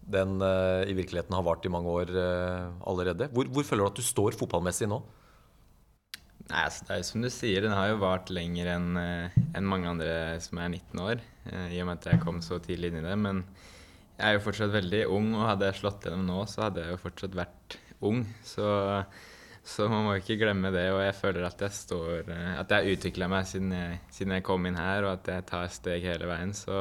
den 0.06 0.38
uh, 0.44 0.86
i 0.86 0.96
virkeligheten 0.96 1.34
har 1.36 1.46
vart 1.48 1.66
i 1.66 1.74
mange 1.74 1.92
år 1.92 2.16
allerede. 2.86 3.32
Hvor, 3.34 3.50
hvor, 3.52 3.68
føler 3.68 3.86
du 3.86 3.94
at 3.94 4.02
du 4.02 4.06
står 4.06 4.38
fotballmessig 4.38 4.90
nå? 4.92 5.02
Nei, 6.46 6.62
altså, 6.62 6.86
det 6.86 6.94
er 6.94 7.06
som 7.08 7.24
du 7.26 7.30
sier, 7.34 7.64
den 7.66 7.74
har 7.74 7.90
jo 7.90 8.02
vart 8.04 8.30
lenger 8.30 8.68
enn 8.76 9.00
en 9.00 9.66
mange 9.66 9.90
andre 9.90 10.36
som 10.46 10.60
er 10.62 10.76
19 10.76 11.00
år. 11.02 11.24
I 11.74 11.80
og 11.82 11.88
med 11.90 11.98
at 11.98 12.12
jeg 12.12 12.22
kom 12.22 12.38
så 12.46 12.60
tidlig 12.62 12.92
inn 12.92 13.00
i 13.00 13.08
det. 13.08 13.16
Men 13.18 13.42
jeg 14.16 14.26
er 14.28 14.38
jo 14.38 14.44
fortsatt 14.46 14.74
veldig 14.74 15.06
ung, 15.12 15.32
og 15.36 15.48
hadde 15.50 15.70
jeg 15.70 15.80
slått 15.82 16.06
gjennom 16.08 16.28
nå, 16.30 16.42
så 16.48 16.68
hadde 16.68 16.84
jeg 16.84 16.96
jo 16.96 17.02
fortsatt 17.04 17.36
vært 17.38 17.80
ung. 18.06 18.26
Så 18.44 18.68
Så 19.66 19.88
man 19.90 20.04
må 20.06 20.14
ikke 20.20 20.38
glemme 20.38 20.70
det. 20.70 20.86
Og 20.94 21.02
jeg 21.02 21.16
føler 21.18 21.48
at 21.48 21.62
jeg 21.66 21.74
står 21.74 22.30
eh, 22.30 22.52
At 22.62 22.70
jeg 22.70 22.84
har 22.84 22.98
utvikla 22.98 23.30
meg 23.32 23.48
siden 23.50 23.74
jeg, 23.74 24.02
siden 24.14 24.36
jeg 24.38 24.46
kom 24.46 24.68
inn 24.70 24.78
her, 24.78 25.08
og 25.08 25.16
at 25.16 25.32
jeg 25.34 25.46
tar 25.50 25.72
steg 25.74 26.06
hele 26.06 26.30
veien. 26.30 26.54
Så 26.54 26.76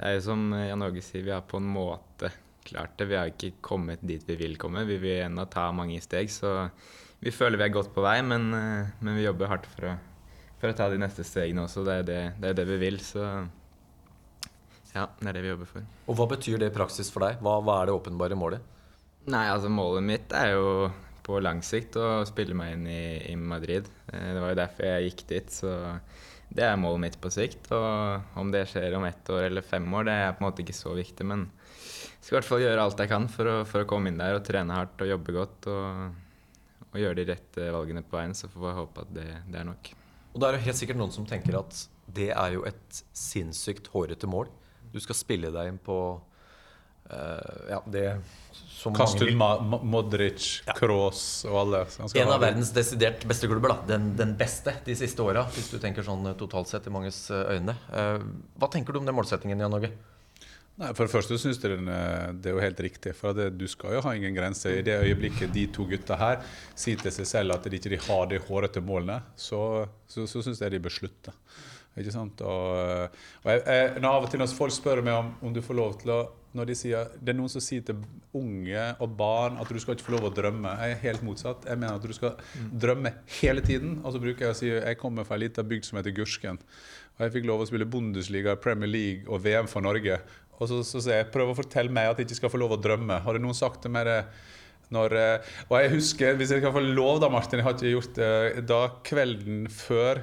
det 0.00 0.08
er 0.08 0.16
jo 0.16 0.24
som 0.24 0.46
Jan 0.56 0.82
Åge 0.82 1.04
sier, 1.04 1.26
vi 1.26 1.34
har 1.34 1.44
på 1.46 1.60
en 1.60 1.68
måte 1.74 2.32
klart 2.64 2.96
det. 2.96 3.10
Vi 3.10 3.18
har 3.18 3.28
ikke 3.28 3.58
kommet 3.60 4.00
dit 4.00 4.24
vi 4.26 4.38
vil 4.40 4.56
komme. 4.58 4.86
Vi 4.88 4.96
vil 5.02 5.26
ennå 5.26 5.44
ta 5.52 5.68
mange 5.76 6.00
steg, 6.02 6.32
så 6.32 6.70
vi 7.22 7.30
føler 7.30 7.60
vi 7.60 7.68
er 7.68 7.76
godt 7.76 7.92
på 7.94 8.02
vei, 8.02 8.16
men, 8.24 8.48
eh, 8.56 8.92
men 9.04 9.18
vi 9.18 9.28
jobber 9.28 9.52
hardt 9.52 9.68
for 9.68 9.92
å, 9.92 9.96
for 10.62 10.72
å 10.72 10.78
ta 10.78 10.88
de 10.90 11.02
neste 11.02 11.26
stegene 11.28 11.66
også. 11.68 11.84
Det 11.86 11.98
er 12.00 12.08
det, 12.08 12.22
det 12.40 12.54
er 12.54 12.62
det 12.62 12.70
vi 12.72 12.80
vil, 12.86 12.98
så 13.04 13.28
ja, 14.94 15.06
det 15.20 15.28
er 15.30 15.38
det 15.38 15.42
vi 15.46 15.52
jobber 15.52 15.68
for. 15.70 15.86
Og 16.10 16.18
hva 16.18 16.26
betyr 16.34 16.58
det 16.60 16.68
i 16.72 16.74
praksis 16.74 17.10
for 17.12 17.24
deg? 17.26 17.40
Hva, 17.44 17.58
hva 17.64 17.78
er 17.82 17.88
det 17.90 17.96
åpenbare 17.96 18.36
målet? 18.38 18.64
Nei, 19.30 19.46
altså 19.52 19.70
målet 19.70 20.02
mitt 20.04 20.32
er 20.34 20.54
jo 20.56 20.66
på 21.22 21.38
lang 21.38 21.60
sikt 21.62 21.94
å 22.02 22.24
spille 22.26 22.56
meg 22.58 22.74
inn 22.74 22.86
i, 22.90 23.02
i 23.30 23.36
Madrid. 23.38 23.86
Eh, 24.10 24.32
Det 24.34 24.40
var 24.42 24.52
jo 24.52 24.58
derfor 24.58 24.88
jeg 24.88 25.10
gikk 25.10 25.24
dit, 25.30 25.52
så 25.54 25.74
det 26.52 26.64
er 26.66 26.80
målet 26.80 27.04
mitt 27.06 27.18
på 27.22 27.30
sikt. 27.32 27.70
Og 27.72 28.38
om 28.42 28.50
det 28.52 28.64
skjer 28.72 28.96
om 28.98 29.06
ett 29.08 29.30
år 29.30 29.46
eller 29.46 29.62
fem 29.64 29.86
år, 29.94 30.08
det 30.10 30.16
er 30.18 30.34
på 30.34 30.42
en 30.42 30.48
måte 30.50 30.64
ikke 30.66 30.74
så 30.76 30.96
viktig, 30.98 31.24
men 31.30 31.46
jeg 31.46 32.26
skal 32.26 32.34
i 32.36 32.38
hvert 32.40 32.48
fall 32.50 32.62
gjøre 32.62 32.82
alt 32.82 33.00
jeg 33.02 33.10
kan 33.10 33.24
for 33.30 33.48
å, 33.50 33.54
for 33.66 33.82
å 33.82 33.88
komme 33.90 34.10
inn 34.12 34.18
der 34.20 34.36
og 34.36 34.44
trene 34.46 34.74
hardt 34.76 35.00
og 35.02 35.08
jobbe 35.10 35.32
godt 35.34 35.66
og, 35.72 36.18
og 36.92 36.98
gjøre 37.00 37.18
de 37.18 37.24
rette 37.32 37.70
valgene 37.74 38.02
på 38.06 38.18
veien, 38.18 38.34
så 38.38 38.50
får 38.50 38.62
vi 38.66 38.74
håpe 38.78 39.06
at 39.06 39.14
det, 39.16 39.28
det 39.50 39.58
er 39.62 39.66
nok. 39.70 39.90
Og 40.32 40.40
det 40.42 40.48
er 40.48 40.58
jo 40.58 40.64
helt 40.66 40.78
sikkert 40.78 41.00
noen 41.00 41.14
som 41.14 41.26
tenker 41.28 41.58
at 41.58 41.80
det 42.12 42.28
er 42.34 42.54
jo 42.58 42.62
et 42.68 43.00
sinnssykt 43.16 43.90
hårete 43.94 44.28
mål. 44.30 44.50
Du 44.92 45.00
skal 45.00 45.18
spille 45.18 45.54
deg 45.54 45.72
inn 45.72 45.80
på 45.82 45.98
Uh, 47.12 47.68
ja, 47.68 47.82
det 47.92 48.22
som 48.52 48.94
Kast 48.94 49.20
mange 49.36 49.78
Modric, 49.84 50.62
Kroos 50.78 51.42
og 51.46 51.58
alle. 51.60 51.82
En 52.18 52.30
av 52.32 52.40
verdens 52.40 52.70
desidert 52.74 53.26
beste 53.28 53.50
klubber. 53.50 53.74
da 53.74 53.94
Den, 53.94 54.12
den 54.16 54.32
beste 54.38 54.74
de 54.86 54.96
siste 54.96 55.22
åra, 55.22 55.44
hvis 55.54 55.68
du 55.70 55.76
tenker 55.82 56.06
sånn 56.06 56.30
eh, 56.30 56.38
totalt 56.38 56.70
sett 56.70 56.86
i 56.88 56.94
manges 56.94 57.24
eh, 57.30 57.58
øyne. 57.58 57.76
Uh, 57.90 58.22
Hva 58.58 58.70
tenker 58.72 58.94
du 58.94 59.02
om 59.02 59.06
den 59.06 59.18
målsettingen, 59.18 59.60
Jan 59.60 59.76
Åge? 59.76 59.92
Nei, 60.80 60.88
For 60.96 61.04
det 61.04 61.12
første 61.12 61.36
syns 61.38 61.60
jeg 61.60 61.82
eh, 61.84 62.30
det 62.32 62.50
er 62.50 62.56
jo 62.56 62.64
helt 62.64 62.80
riktig. 62.86 63.12
For 63.18 63.36
det, 63.36 63.50
du 63.60 63.66
skal 63.70 63.98
jo 63.98 64.04
ha 64.06 64.14
ingen 64.16 64.34
grenser. 64.34 64.78
I 64.78 64.86
det 64.86 64.96
øyeblikket 65.04 65.52
de 65.54 65.66
to 65.74 65.86
gutta 65.90 66.16
her 66.18 66.40
sier 66.72 67.02
til 67.02 67.14
seg 67.14 67.28
selv 67.28 67.58
at 67.58 67.68
de 67.68 67.78
ikke 67.78 68.00
har 68.08 68.26
de 68.30 68.40
hårete 68.48 68.82
målene, 68.82 69.20
så, 69.36 69.84
så, 70.08 70.26
så 70.30 70.42
syns 70.46 70.64
jeg 70.64 70.74
de 70.74 70.82
bør 70.82 70.96
slutte. 70.96 71.36
Ikke 71.98 72.14
sant? 72.14 72.40
Og, 72.40 73.18
og 73.42 73.50
jeg, 73.52 73.64
jeg, 73.66 73.90
når 74.00 74.14
av 74.16 74.26
og 74.26 74.30
til 74.32 74.40
når 74.40 74.54
folk 74.56 74.74
spør 74.74 75.02
meg 75.04 75.18
om, 75.18 75.34
om 75.44 75.52
du 75.52 75.60
får 75.64 75.78
lov 75.78 75.98
til 76.00 76.14
å 76.14 76.22
når 76.52 76.68
de 76.68 76.74
sier, 76.76 77.12
Det 77.16 77.32
er 77.32 77.36
noen 77.38 77.48
som 77.48 77.62
sier 77.64 77.84
til 77.86 78.00
unge 78.36 78.82
og 79.00 79.14
barn 79.16 79.56
at 79.60 79.70
du 79.72 79.78
skal 79.80 79.96
ikke 79.96 80.04
få 80.04 80.14
lov 80.16 80.26
å 80.28 80.32
drømme. 80.36 80.74
Jeg 80.82 80.96
er 80.96 81.00
helt 81.06 81.24
motsatt. 81.24 81.64
Jeg 81.68 81.80
mener 81.80 81.96
at 81.96 82.04
du 82.04 82.12
skal 82.12 82.34
drømme 82.84 83.14
hele 83.40 83.64
tiden. 83.64 83.94
Og 84.02 84.12
så 84.12 84.20
bruker 84.20 84.46
jeg 84.46 84.52
å 84.52 84.58
si 84.58 84.68
jeg 84.68 84.98
kommer 85.00 85.24
fra 85.24 85.38
ei 85.38 85.46
lita 85.46 85.64
bygd 85.64 85.88
som 85.88 86.00
heter 86.00 86.12
Gursken. 86.16 86.60
Og 87.16 87.24
jeg 87.24 87.34
fikk 87.38 87.48
lov 87.48 87.64
å 87.64 87.68
spille 87.70 87.88
Bundesliga, 87.88 88.58
Premier 88.60 88.90
League 88.92 89.24
og 89.32 89.40
VM 89.46 89.70
for 89.70 89.84
Norge. 89.84 90.20
Og 90.58 90.68
så, 90.68 90.82
så 90.84 91.00
sier 91.00 91.22
jeg 91.22 91.32
prøv 91.32 91.54
å 91.54 91.56
fortelle 91.56 91.92
meg 91.92 92.10
at 92.10 92.20
jeg 92.20 92.28
ikke 92.28 92.42
skal 92.42 92.52
få 92.52 92.60
lov 92.60 92.76
å 92.76 92.82
drømme. 92.84 93.22
Har 93.24 93.36
det 93.36 93.44
noen 93.44 93.56
sagt 93.56 93.80
til 93.84 93.94
meg 93.94 94.10
det 94.10 94.20
når, 94.92 95.16
eh, 95.16 95.52
Og 95.70 95.76
jeg 95.80 95.92
husker, 95.94 96.36
hvis 96.36 96.52
jeg 96.52 96.60
kan 96.60 96.74
få 96.74 96.84
lov 96.84 97.22
da, 97.22 97.32
Martin, 97.32 97.62
jeg 97.62 97.64
har 97.64 97.78
ikke 97.78 97.94
gjort 97.94 98.18
det 98.18 98.66
da 98.68 98.82
kvelden 99.08 99.64
før 99.72 100.20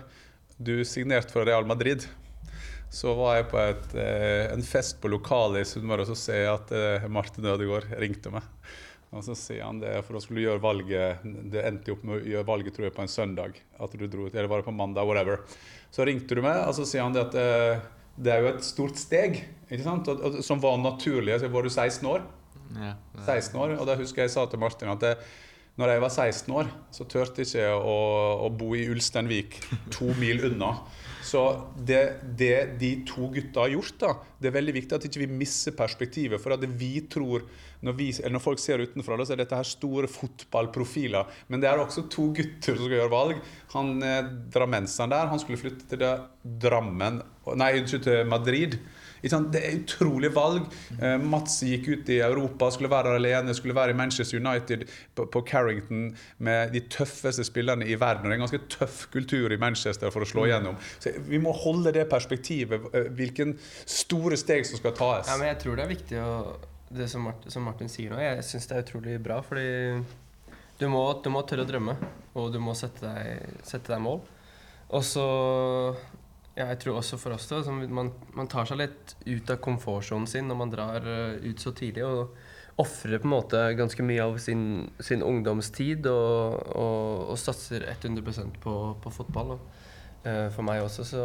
du 0.59 0.83
signerte 0.85 1.31
for 1.31 1.47
Real 1.47 1.65
Madrid, 1.67 2.03
så 2.91 3.13
var 3.15 3.37
jeg 3.37 3.49
på 3.51 3.59
et, 3.61 3.95
eh, 3.95 4.51
en 4.51 4.63
fest 4.65 4.97
på 4.99 5.11
lokalet 5.11 5.63
i 5.63 5.69
Sunnmøre, 5.69 6.03
og 6.03 6.09
så 6.09 6.17
ser 6.19 6.41
jeg 6.43 6.53
at 6.53 6.71
eh, 6.75 7.07
Martin 7.07 7.47
Ødegaard 7.47 7.87
ringte 8.01 8.33
meg. 8.33 8.43
Og 9.15 9.23
så 9.25 9.33
sier 9.37 9.63
han 9.65 9.79
det, 9.81 9.93
for 10.05 10.13
da 10.13 10.21
skulle 10.21 10.37
du 10.37 10.45
gjøre 10.45 10.61
valget 10.61 11.23
Det 11.49 11.63
endte 11.65 11.89
jo 11.89 11.95
opp 11.95 12.03
med 12.05 12.19
å 12.19 12.27
gjøre 12.29 12.45
valget 12.45 12.75
tror 12.75 12.85
jeg, 12.85 12.93
på 12.93 13.01
en 13.01 13.09
søndag. 13.09 13.55
At 13.81 13.95
du 13.97 14.03
dro 14.05 14.27
Eller 14.27 14.45
var 14.45 14.61
det 14.61 14.67
på 14.67 14.73
mandag? 14.75 15.07
Whatever. 15.09 15.39
Så 15.89 16.05
ringte 16.05 16.37
du 16.37 16.43
meg, 16.45 16.59
og 16.67 16.75
så 16.77 16.85
sier 16.85 17.07
han 17.07 17.15
det 17.15 17.23
at 17.23 17.37
eh, 17.39 17.87
det 18.19 18.35
er 18.35 18.43
jo 18.43 18.51
et 18.51 18.67
stort 18.67 18.99
steg, 18.99 19.39
ikke 19.69 19.85
sant? 19.85 20.11
Som 20.45 20.61
var 20.61 20.77
naturlig. 20.81 21.39
Så 21.41 21.49
var 21.49 21.65
du 21.65 21.71
16 21.71 22.05
år? 22.11 22.25
Ja, 22.75 22.93
16 23.25 23.55
år, 23.57 23.77
og 23.79 23.87
da 23.89 23.95
husker 23.97 24.21
jeg 24.21 24.29
jeg 24.29 24.35
sa 24.35 24.43
til 24.45 24.61
Martin 24.61 24.91
at 24.91 25.01
det, 25.01 25.15
når 25.79 25.93
jeg 25.93 26.03
var 26.03 26.11
16 26.11 26.55
år, 26.59 26.71
så 26.91 27.05
turte 27.07 27.45
ikke 27.45 27.61
jeg 27.61 27.75
å, 27.75 27.99
å 28.43 28.49
bo 28.51 28.73
i 28.75 28.87
Ulsteinvik, 28.91 29.61
to 29.95 30.11
mil 30.19 30.49
unna. 30.49 30.73
Så 31.29 31.41
det, 31.75 31.99
det 32.39 32.79
de 32.81 32.89
to 33.07 33.27
gutta 33.31 33.63
har 33.63 33.73
gjort, 33.73 33.95
da, 34.01 34.11
det 34.41 34.49
er 34.49 34.55
veldig 34.55 34.75
viktig 34.79 34.95
at 34.97 35.05
ikke 35.07 35.21
vi 35.21 35.27
ikke 35.27 35.39
misser 35.41 35.75
perspektivet. 35.77 36.41
For 36.41 36.55
at 36.55 36.63
vi 36.79 36.91
tror, 37.11 37.45
når, 37.85 37.97
vi, 37.99 38.07
når 38.33 38.43
folk 38.43 38.61
ser 38.61 38.81
utenfra, 38.81 39.19
så 39.23 39.35
er 39.35 39.43
dette 39.43 39.59
her 39.59 39.67
store 39.67 40.09
fotballprofiler. 40.11 41.29
Men 41.51 41.61
det 41.61 41.69
er 41.69 41.79
også 41.83 42.07
to 42.11 42.29
gutter 42.35 42.75
som 42.75 42.87
skal 42.87 42.97
gjøre 42.97 43.13
valg. 43.13 43.43
Han 43.75 43.99
eh, 44.05 44.31
drammenseren 44.51 45.13
der, 45.13 45.29
han 45.31 45.43
skulle 45.43 45.61
flytte 45.61 45.89
til 45.91 46.07
Drammen 46.59 47.21
Nei, 47.57 47.71
unnskyld, 47.79 48.03
til 48.05 48.27
Madrid. 48.29 48.75
Det 49.21 49.59
er 49.59 49.77
utrolig 49.81 50.31
valg. 50.35 50.67
Eh, 51.01 51.17
Mats 51.19 51.59
gikk 51.63 51.87
ut 51.87 52.09
i 52.09 52.19
Europa, 52.23 52.69
skulle 52.71 52.91
være 52.91 53.11
der 53.11 53.19
alene, 53.19 53.55
skulle 53.57 53.75
være 53.75 53.91
i 53.91 53.97
Manchester 53.99 54.39
United 54.39 54.85
på, 55.15 55.25
på 55.25 55.41
Carrington 55.47 56.15
med 56.37 56.73
de 56.75 56.81
tøffeste 56.91 57.43
spillerne 57.43 57.87
i 57.87 57.97
verden. 57.99 58.25
Og 58.25 58.31
det 58.31 58.37
er 58.37 58.39
en 58.39 58.45
ganske 58.45 58.61
tøff 58.77 59.05
kultur 59.13 59.51
i 59.51 59.59
Manchester 59.59 60.13
for 60.13 60.23
å 60.25 60.29
slå 60.29 60.47
igjennom. 60.47 60.79
Så 60.99 61.13
Vi 61.27 61.41
må 61.41 61.53
holde 61.65 61.93
det 61.95 62.07
perspektivet, 62.09 62.89
eh, 62.93 63.11
hvilken 63.19 63.57
store 63.85 64.39
steg 64.39 64.65
som 64.69 64.79
skal 64.79 64.95
tas. 64.97 65.27
Ja, 65.27 65.37
men 65.37 65.51
jeg 65.51 65.61
tror 65.65 65.79
det 65.79 65.85
er 65.85 65.95
viktig 65.95 66.23
å 66.23 66.33
Det 66.89 67.05
som 67.05 67.21
Martin, 67.21 67.51
som 67.53 67.61
Martin 67.61 67.85
sier 67.85 68.09
nå, 68.09 68.17
jeg 68.17 68.41
syns 68.47 68.65
det 68.65 68.77
er 68.77 68.81
utrolig 68.81 69.19
bra, 69.21 69.35
fordi 69.45 70.01
du 70.79 70.87
må, 70.89 71.03
du 71.21 71.29
må 71.29 71.43
tørre 71.45 71.61
å 71.61 71.69
drømme, 71.69 71.93
og 72.33 72.47
du 72.49 72.57
må 72.63 72.73
sette 72.73 73.03
deg, 73.05 73.59
sette 73.61 73.91
deg 73.93 74.01
mål. 74.01 74.23
Og 74.89 75.03
så 75.05 75.25
jeg 76.59 76.79
tror 76.83 76.99
også 76.99 77.17
for 77.19 77.35
oss 77.35 77.47
det, 77.49 77.63
som 77.65 77.79
man, 77.95 78.11
man 78.35 78.49
tar 78.51 78.67
seg 78.67 78.81
litt 78.81 79.15
ut 79.25 79.51
av 79.51 79.59
komfortsonen 79.63 80.27
sin 80.27 80.49
når 80.49 80.57
man 80.59 80.73
drar 80.73 81.05
eh, 81.07 81.37
ut 81.45 81.61
så 81.63 81.71
tidlig, 81.75 82.03
og 82.05 82.35
ofrer 82.79 83.19
på 83.19 83.27
en 83.27 83.33
måte 83.33 83.59
ganske 83.75 84.03
mye 84.05 84.23
av 84.23 84.37
sin, 84.39 84.63
sin 85.03 85.23
ungdomstid 85.25 86.07
og, 86.07 86.59
og, 86.79 87.29
og 87.33 87.39
satser 87.39 87.85
100% 87.91 88.59
på, 88.63 88.75
på 89.03 89.11
fotball. 89.11 89.55
Og, 89.55 89.79
uh, 90.23 90.47
for 90.55 90.63
meg 90.67 90.83
også 90.85 91.07
så 91.07 91.23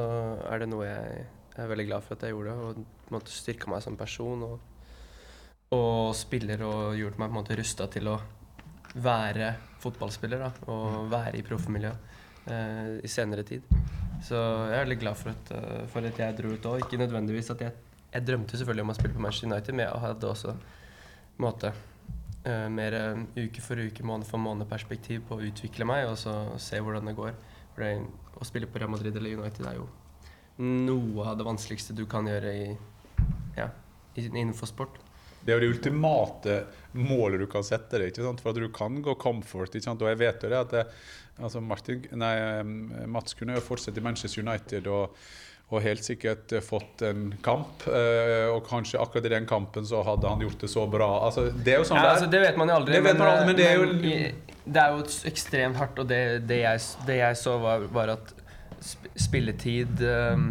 er 0.50 0.64
det 0.64 0.70
noe 0.72 0.88
jeg 0.88 1.26
er 1.54 1.70
veldig 1.70 1.86
glad 1.86 2.06
for 2.06 2.16
at 2.16 2.26
jeg 2.26 2.34
gjorde, 2.34 2.56
og 2.58 2.80
på 2.80 3.12
en 3.12 3.18
måte 3.18 3.34
styrka 3.34 3.70
meg 3.70 3.84
som 3.84 3.98
person 3.98 4.42
og, 4.48 4.56
og 5.76 6.10
spiller 6.18 6.64
og 6.66 6.98
gjort 6.98 7.20
meg 7.20 7.30
på 7.30 7.36
en 7.36 7.38
måte 7.38 7.58
rusta 7.60 7.86
til 7.92 8.10
å 8.10 8.18
være 8.94 9.52
fotballspiller 9.82 10.42
da, 10.42 10.50
og 10.70 11.06
være 11.12 11.38
i 11.38 11.46
proffmiljøet 11.46 12.18
uh, 12.50 12.98
i 12.98 13.10
senere 13.10 13.46
tid. 13.46 13.70
Så 14.24 14.36
jeg 14.38 14.78
er 14.78 14.86
veldig 14.86 15.00
glad 15.02 15.18
for 15.20 15.34
at, 15.34 15.50
eh, 15.52 15.86
for 15.92 16.06
at 16.08 16.18
jeg 16.18 16.36
dro 16.38 16.54
ut 16.54 16.68
òg. 16.70 16.84
Ikke 16.84 17.00
nødvendigvis 17.00 17.50
at 17.50 17.60
jeg 17.60 17.72
Jeg 18.14 18.26
drømte 18.26 18.56
selvfølgelig 18.56 18.82
om 18.82 18.90
å 18.90 18.94
spille 18.94 19.14
på 19.14 19.20
Manchester 19.20 19.48
United, 19.48 19.74
men 19.74 19.88
jeg 19.88 20.00
hadde 20.00 20.28
også 20.28 20.52
måte 21.42 21.72
uh, 22.46 22.68
mer 22.70 22.94
eh, 22.94 23.22
uke 23.44 23.62
for 23.64 23.74
uke, 23.74 24.04
måned 24.06 24.28
for 24.28 24.38
måned 24.38 24.68
perspektiv 24.70 25.24
på 25.26 25.34
å 25.34 25.42
utvikle 25.42 25.84
meg 25.84 26.06
og 26.06 26.14
så 26.20 26.34
se 26.62 26.78
hvordan 26.78 27.10
det 27.10 27.16
går. 27.18 27.32
For 27.74 27.82
det, 27.82 28.06
å 28.38 28.46
spille 28.46 28.68
på 28.70 28.78
Real 28.78 28.92
Madrid 28.92 29.16
eller 29.16 29.40
United 29.40 29.66
er 29.66 29.80
jo 29.80 29.88
noe 30.62 31.26
av 31.26 31.40
det 31.40 31.48
vanskeligste 31.48 31.96
du 31.98 32.04
kan 32.06 32.30
gjøre 32.30 32.54
i, 32.54 32.68
ja, 33.56 33.66
innenfor 34.14 34.70
sport. 34.70 35.00
Det 35.44 35.52
er 35.52 35.58
jo 35.60 35.64
det 35.66 35.72
ultimate 35.76 36.58
målet 36.94 37.40
du 37.40 37.46
kan 37.50 37.62
sette 37.66 37.98
deg. 38.00 38.12
ikke 38.12 38.24
sant? 38.24 38.40
For 38.40 38.50
at 38.50 38.56
du 38.62 38.68
kan 38.72 39.00
gå 39.04 39.14
comfort. 39.20 39.74
ikke 39.74 39.84
sant? 39.84 40.02
Og 40.02 40.08
jeg 40.08 40.18
vet 40.22 40.42
jo 40.46 40.48
det 40.52 40.58
at 40.60 40.70
det, 40.78 40.84
altså 41.42 41.60
Martin, 41.60 42.04
nei, 42.16 42.34
Mats 43.10 43.34
kunne 43.34 43.56
jo 43.58 43.60
fortsette 43.60 43.98
i 44.00 44.04
Manchester 44.06 44.42
United 44.46 44.86
og, 44.86 45.16
og 45.74 45.80
helt 45.82 46.04
sikkert 46.04 46.52
eh, 46.52 46.60
fått 46.62 47.02
en 47.08 47.34
kamp. 47.42 47.84
eh, 47.88 48.46
Og 48.52 48.62
kanskje 48.68 49.00
akkurat 49.02 49.26
i 49.26 49.32
den 49.34 49.46
kampen 49.50 49.84
så 49.88 50.02
hadde 50.06 50.28
han 50.28 50.40
gjort 50.44 50.60
det 50.64 50.70
så 50.70 50.86
bra. 50.90 51.10
Altså, 51.26 51.48
Det 51.52 51.74
er 51.74 51.78
jo 51.82 51.88
sånn 51.88 51.98
Ja, 51.98 52.02
det 52.02 52.10
altså, 52.14 52.28
er. 52.28 52.30
det 52.36 52.40
vet 52.46 52.56
man 52.62 52.68
jo 52.68 52.74
aldri. 52.80 52.92
Det 52.96 53.02
men, 53.02 53.18
man 53.18 53.28
aldri, 53.32 53.46
men 53.46 53.56
det 53.56 53.66
er 53.66 53.76
jo- 53.76 54.12
i- 54.14 54.34
det 54.64 54.80
er 54.80 54.94
jo 54.96 55.02
ekstremt 55.28 55.76
hardt, 55.76 55.98
og 55.98 56.06
det, 56.08 56.46
det, 56.48 56.60
jeg, 56.62 56.80
det 57.06 57.16
jeg 57.18 57.36
så, 57.36 57.58
var, 57.60 57.80
var 57.92 58.08
at 58.14 58.30
spilletid 59.16 60.00
um, 60.08 60.46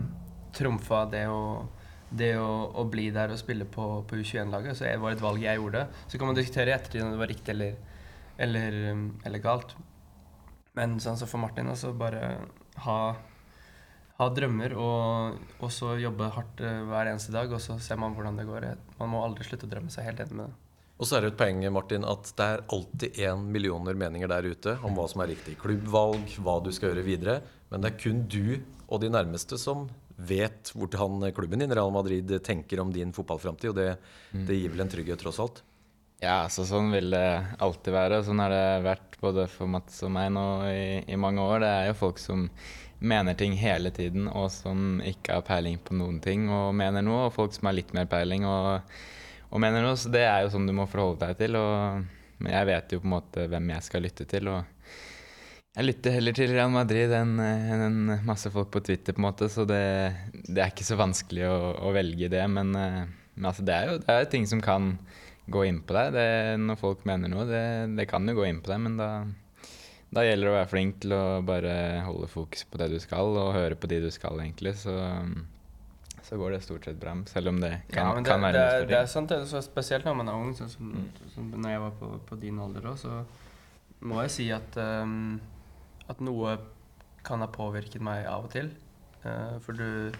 trumfa 0.53 1.05
det 1.09 1.23
å 1.29 1.39
det 2.13 2.33
å, 2.37 2.51
å 2.77 2.85
bli 2.89 3.07
der 3.13 3.33
og 3.33 3.39
spille 3.41 3.65
på, 3.69 3.87
på 4.07 4.21
U21-laget. 4.21 4.77
Så 4.77 4.85
det 4.85 5.01
var 5.01 5.15
et 5.15 5.23
valg 5.23 5.43
jeg 5.43 5.59
gjorde. 5.59 5.87
Så 6.07 6.19
kan 6.19 6.29
man 6.29 6.37
diskutere 6.37 6.71
i 6.71 6.75
ettertid 6.75 7.03
om 7.05 7.13
det 7.13 7.21
var 7.21 7.31
riktig 7.31 7.55
eller, 7.55 7.75
eller, 8.45 8.79
um, 8.93 9.05
eller 9.25 9.43
galt. 9.43 9.75
Men 10.77 10.97
sånn 11.01 11.19
som 11.19 11.29
for 11.29 11.41
Martin, 11.41 11.69
altså 11.69 11.93
bare 11.97 12.33
ha, 12.85 12.97
ha 14.17 14.27
drømmer 14.33 14.73
og, 14.73 15.39
og 15.59 15.71
så 15.73 15.93
jobbe 16.01 16.31
hardt 16.33 16.63
eh, 16.65 16.81
hver 16.89 17.11
eneste 17.11 17.33
dag, 17.35 17.51
og 17.53 17.61
så 17.61 17.77
ser 17.81 17.99
man 18.01 18.15
hvordan 18.17 18.39
det 18.39 18.47
går. 18.49 18.71
Man 18.97 19.13
må 19.13 19.21
aldri 19.21 19.45
slutte 19.45 19.69
å 19.69 19.73
drømme 19.73 19.93
seg 19.93 20.09
helt 20.09 20.23
enig 20.25 20.39
med 20.39 20.49
det. 20.49 20.59
Og 21.01 21.09
så 21.09 21.17
er 21.17 21.25
det 21.25 21.33
et 21.33 21.39
poeng 21.39 21.61
Martin, 21.73 22.05
at 22.07 22.29
det 22.37 22.45
er 22.45 22.61
alltid 22.73 23.17
én 23.25 23.45
millioner 23.53 23.97
meninger 23.97 24.29
der 24.29 24.45
ute 24.47 24.75
om 24.85 24.93
hva 24.97 25.07
som 25.11 25.23
er 25.23 25.33
riktig 25.33 25.57
klubbvalg, 25.61 26.37
hva 26.41 26.59
du 26.63 26.69
skal 26.73 26.91
gjøre 26.91 27.05
videre. 27.05 27.39
Men 27.73 27.83
det 27.83 27.89
er 27.91 27.99
kun 27.99 28.21
du 28.29 28.45
og 28.87 29.01
de 29.01 29.09
nærmeste 29.09 29.57
som 29.57 29.87
vet 30.15 30.71
hvordan 30.75 31.25
klubben 31.35 31.63
din, 31.63 31.73
Real 31.73 31.91
Madrid, 31.93 32.31
tenker 32.43 32.81
om 32.83 32.93
din 32.93 33.13
fotballframtid. 33.13 33.71
Og 33.71 33.77
det, 33.77 33.89
det 34.47 34.57
gir 34.59 34.73
vel 34.73 34.85
en 34.85 34.91
trygghet, 34.91 35.21
tross 35.21 35.41
alt. 35.43 35.63
Ja, 36.23 36.45
altså 36.45 36.63
sånn 36.63 36.93
vil 36.93 37.11
det 37.11 37.27
alltid 37.63 37.95
være. 37.95 38.21
Sånn 38.23 38.39
har 38.39 38.53
det 38.53 38.85
vært 38.85 39.17
både 39.23 39.47
for 39.51 39.67
Mats 39.71 39.99
og 40.05 40.13
meg 40.15 40.29
nå 40.35 40.45
i, 40.69 40.85
i 41.11 41.19
mange 41.19 41.43
år. 41.43 41.63
Det 41.63 41.71
er 41.71 41.89
jo 41.89 41.99
folk 41.99 42.21
som 42.21 42.45
mener 43.03 43.35
ting 43.35 43.57
hele 43.59 43.91
tiden, 43.91 44.29
og 44.31 44.47
som 44.53 45.01
ikke 45.03 45.39
har 45.39 45.47
peiling 45.47 45.81
på 45.83 45.97
noen 45.99 46.21
ting 46.23 46.45
og 46.47 46.71
mener 46.79 47.03
noe, 47.03 47.27
og 47.27 47.35
folk 47.35 47.55
som 47.55 47.67
har 47.67 47.75
litt 47.75 47.91
mer 47.95 48.07
peiling 48.07 48.45
og, 48.47 48.93
og 49.49 49.63
mener 49.63 49.83
noe. 49.83 49.97
Så 49.99 50.11
det 50.13 50.23
er 50.23 50.45
jo 50.45 50.53
sånn 50.53 50.69
du 50.69 50.75
må 50.77 50.87
forholde 50.87 51.25
deg 51.25 51.41
til. 51.41 51.59
Og, 51.59 52.05
jeg 52.43 52.67
vet 52.67 52.91
jo 52.91 52.99
på 52.99 53.07
en 53.07 53.15
måte 53.17 53.47
hvem 53.51 53.69
jeg 53.75 53.85
skal 53.85 54.03
lytte 54.07 54.27
til. 54.29 54.47
og 54.51 54.63
jeg 55.73 55.87
lytter 55.87 56.13
heller 56.13 56.35
til 56.37 56.51
Real 56.53 56.69
Madrid 56.73 57.11
enn 57.17 57.39
en 57.41 58.15
masse 58.27 58.49
folk 58.53 58.69
på 58.73 58.83
Twitter, 58.85 59.15
på 59.15 59.23
en 59.23 59.25
måte, 59.25 59.49
så 59.49 59.65
det, 59.65 59.81
det 60.45 60.61
er 60.61 60.69
ikke 60.69 60.85
så 60.85 60.97
vanskelig 60.99 61.47
å, 61.49 61.59
å 61.89 61.93
velge 61.95 62.29
det. 62.29 62.43
Men, 62.45 62.75
eh, 62.77 62.99
men 63.33 63.47
altså, 63.49 63.65
det 63.65 63.73
er 63.73 63.87
jo 63.89 64.01
det 64.03 64.13
er 64.13 64.27
ting 64.29 64.45
som 64.49 64.61
kan 64.61 64.91
gå 65.49 65.63
inn 65.65 65.79
på 65.81 65.95
deg. 65.97 66.11
Det, 66.13 66.27
når 66.61 66.77
folk 66.77 67.07
mener 67.09 67.31
noe, 67.31 67.47
det, 67.49 67.63
det, 67.97 68.05
kan 68.11 68.29
jo 68.29 68.37
gå 68.37 68.45
inn 68.51 68.61
på 68.61 68.69
deg, 68.69 68.83
men 68.85 68.99
da, 69.01 69.07
da 70.13 70.25
gjelder 70.27 70.45
det 70.45 70.51
å 70.51 70.59
være 70.59 70.71
flink 70.75 70.99
til 71.03 71.15
å 71.17 71.23
bare 71.47 71.73
holde 72.05 72.29
fokus 72.31 72.67
på 72.69 72.81
det 72.83 72.91
du 72.93 72.99
skal, 73.01 73.33
og 73.33 73.55
høre 73.57 73.79
på 73.79 73.89
de 73.89 74.03
du 74.03 74.11
skal, 74.13 74.37
egentlig. 74.43 74.75
Så, 74.77 74.93
så 76.23 76.37
går 76.37 76.53
det 76.53 76.59
stort 76.67 76.85
sett 76.85 76.99
bra, 77.01 77.15
selv 77.31 77.49
om 77.49 77.57
det 77.63 77.71
kan, 77.87 77.97
ja, 77.97 78.11
men 78.13 78.21
det, 78.21 78.29
kan 78.29 78.45
være 78.45 78.61
det, 78.61 78.91
det, 78.93 78.99
er 79.01 79.09
sant, 79.09 79.33
spesielt 79.65 80.05
når 80.05 80.21
man 80.21 80.29
er 80.29 80.37
ung. 80.37 80.53
Sånn 80.53 80.69
som, 80.69 80.93
som 81.33 81.49
når 81.57 81.75
jeg 81.75 81.83
var 81.87 81.97
på, 81.97 82.11
på 82.29 82.39
din 82.45 82.61
alder 82.61 82.93
òg, 82.93 83.01
så 83.01 83.23
må 84.05 84.21
jeg 84.21 84.35
si 84.35 84.47
at, 84.53 84.77
um, 84.77 85.41
at 86.11 86.21
noe 86.23 86.57
kan 87.23 87.43
ha 87.43 87.49
påvirket 87.51 88.03
meg 88.03 88.27
av 88.27 88.47
og 88.47 88.53
til. 88.53 88.71
Uh, 89.23 89.59
for 89.63 89.77
du 89.77 90.11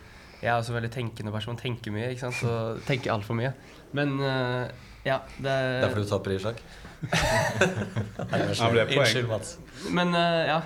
Jeg 0.44 0.52
er 0.52 0.58
også 0.58 0.74
veldig 0.76 0.92
tenkende 0.92 1.32
person. 1.32 1.58
Tenker 1.60 1.92
mye, 1.96 2.10
ikke 2.12 2.28
sant. 2.28 2.40
Så 2.40 2.54
tenker 2.90 3.14
altfor 3.14 3.38
mye. 3.40 3.54
Men 3.96 4.16
uh, 4.20 4.68
ja, 5.04 5.20
det 5.38 5.58
Derfor 5.84 6.04
du 6.04 6.10
taper 6.10 6.36
i 6.36 6.40
sjakk? 6.44 6.64
Det 7.04 7.20
er 7.20 8.56
poeng. 8.60 9.00
Unnskyld, 9.00 9.28
Mats. 9.32 9.58
Men 9.92 10.16
uh, 10.16 10.44
ja. 10.48 10.62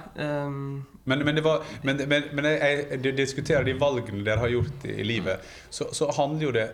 Um, 0.46 0.86
Men, 1.08 1.22
men, 1.24 1.36
det 1.36 1.44
var, 1.44 1.62
men, 1.88 2.02
men, 2.10 2.24
men 2.36 2.46
jeg, 2.52 2.80
jeg 2.92 3.14
diskuterer 3.16 3.64
de 3.64 3.78
valgene 3.80 4.26
dere 4.28 4.42
har 4.42 4.52
gjort 4.52 4.82
i, 4.84 4.98
i 5.00 5.06
livet, 5.08 5.46
så, 5.72 5.88
så 5.96 6.10
handler 6.18 6.44
jo 6.44 6.50
det 6.52 6.66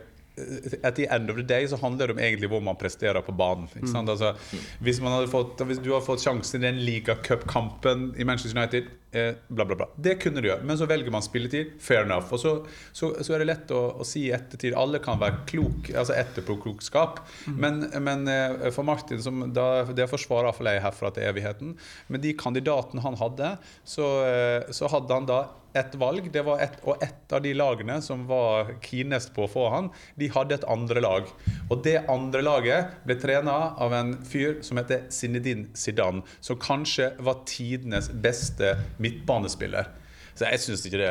at 0.84 0.96
the 0.96 1.06
end 1.15 1.30
of 1.30 1.38
the 1.38 1.46
day 1.46 1.67
så 1.67 1.78
handler 1.78 2.08
det 2.08 2.15
om 2.15 2.19
egentlig 2.19 2.50
hvor 2.50 2.60
man 2.60 2.76
presterer 2.80 3.22
på 3.22 3.32
banen. 3.32 3.67
Ikke 3.76 3.91
sant? 3.91 4.10
Altså, 4.10 4.34
hvis, 4.82 5.00
fått, 5.30 5.62
hvis 5.62 5.82
du 5.84 5.91
hadde 5.93 6.06
fått 6.06 6.24
sjansen 6.24 6.62
i 6.62 6.65
den 6.65 6.82
ligacupkampen 6.82 8.13
i 8.17 8.26
Manchester 8.26 8.60
United, 8.60 8.89
eh, 9.13 9.34
bla, 9.47 9.65
bla, 9.65 9.78
bla. 9.80 9.88
Det 9.95 10.17
kunne 10.21 10.41
du 10.41 10.49
gjøre. 10.49 10.65
Men 10.67 10.80
så 10.80 10.88
velger 10.89 11.13
man 11.13 11.26
spilletid. 11.26 11.76
Fair 11.84 12.04
enough. 12.04 12.34
Og 12.34 12.41
så, 12.41 12.54
så, 12.91 13.13
så 13.23 13.36
er 13.36 13.43
det 13.43 13.49
lett 13.52 13.73
å, 13.76 13.82
å 14.02 14.08
si 14.08 14.28
i 14.28 14.34
ettertid 14.36 14.78
Alle 14.80 15.02
kan 15.04 15.21
være 15.21 15.43
klok, 15.49 15.91
altså 15.93 16.15
etterpåklokskap. 16.17 17.23
Men, 17.54 17.86
men 18.04 18.28
eh, 18.32 18.69
for 18.76 18.88
Martin, 18.88 19.21
som 19.23 19.45
da, 19.54 19.86
det 19.95 20.10
forsvarer 20.12 20.49
iallfall 20.49 20.71
jeg 20.73 20.86
herfra 20.86 21.13
til 21.15 21.28
evigheten, 21.30 21.76
med 22.13 22.23
de 22.26 22.36
kandidatene 22.38 23.04
han 23.04 23.19
hadde, 23.19 23.56
så, 23.88 24.13
eh, 24.28 24.71
så 24.73 24.91
hadde 24.91 25.21
han 25.21 25.30
da 25.30 25.43
et 25.73 25.95
valg, 25.97 26.28
det 26.34 26.43
var 26.45 26.62
et, 26.62 26.76
og 26.86 27.02
ett 27.04 27.34
av 27.34 27.41
de 27.41 27.54
lagene 27.58 27.97
som 28.06 28.28
var 28.30 28.76
keenest 28.84 29.34
på 29.34 29.45
å 29.45 29.49
få 29.49 29.65
han, 29.73 29.89
de 30.19 30.30
hadde 30.34 30.60
et 30.60 30.67
andre 30.69 31.02
lag. 31.02 31.30
Og 31.69 31.82
det 31.86 31.95
andre 32.12 32.43
laget 32.45 32.93
ble 33.08 33.17
trena 33.21 33.56
av 33.82 33.95
en 33.97 34.13
fyr 34.28 34.60
som 34.65 34.78
heter 34.80 35.08
Zinedine 35.13 35.71
Zidane, 35.78 36.21
som 36.45 36.60
kanskje 36.62 37.12
var 37.23 37.41
tidenes 37.49 38.12
beste 38.13 38.76
midtbanespiller. 39.03 39.91
Så 40.33 40.47
jeg 40.49 40.61
syns 40.63 40.85
ikke 40.87 41.01
det 41.03 41.09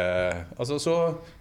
altså, 0.58 0.78
så, 0.82 0.96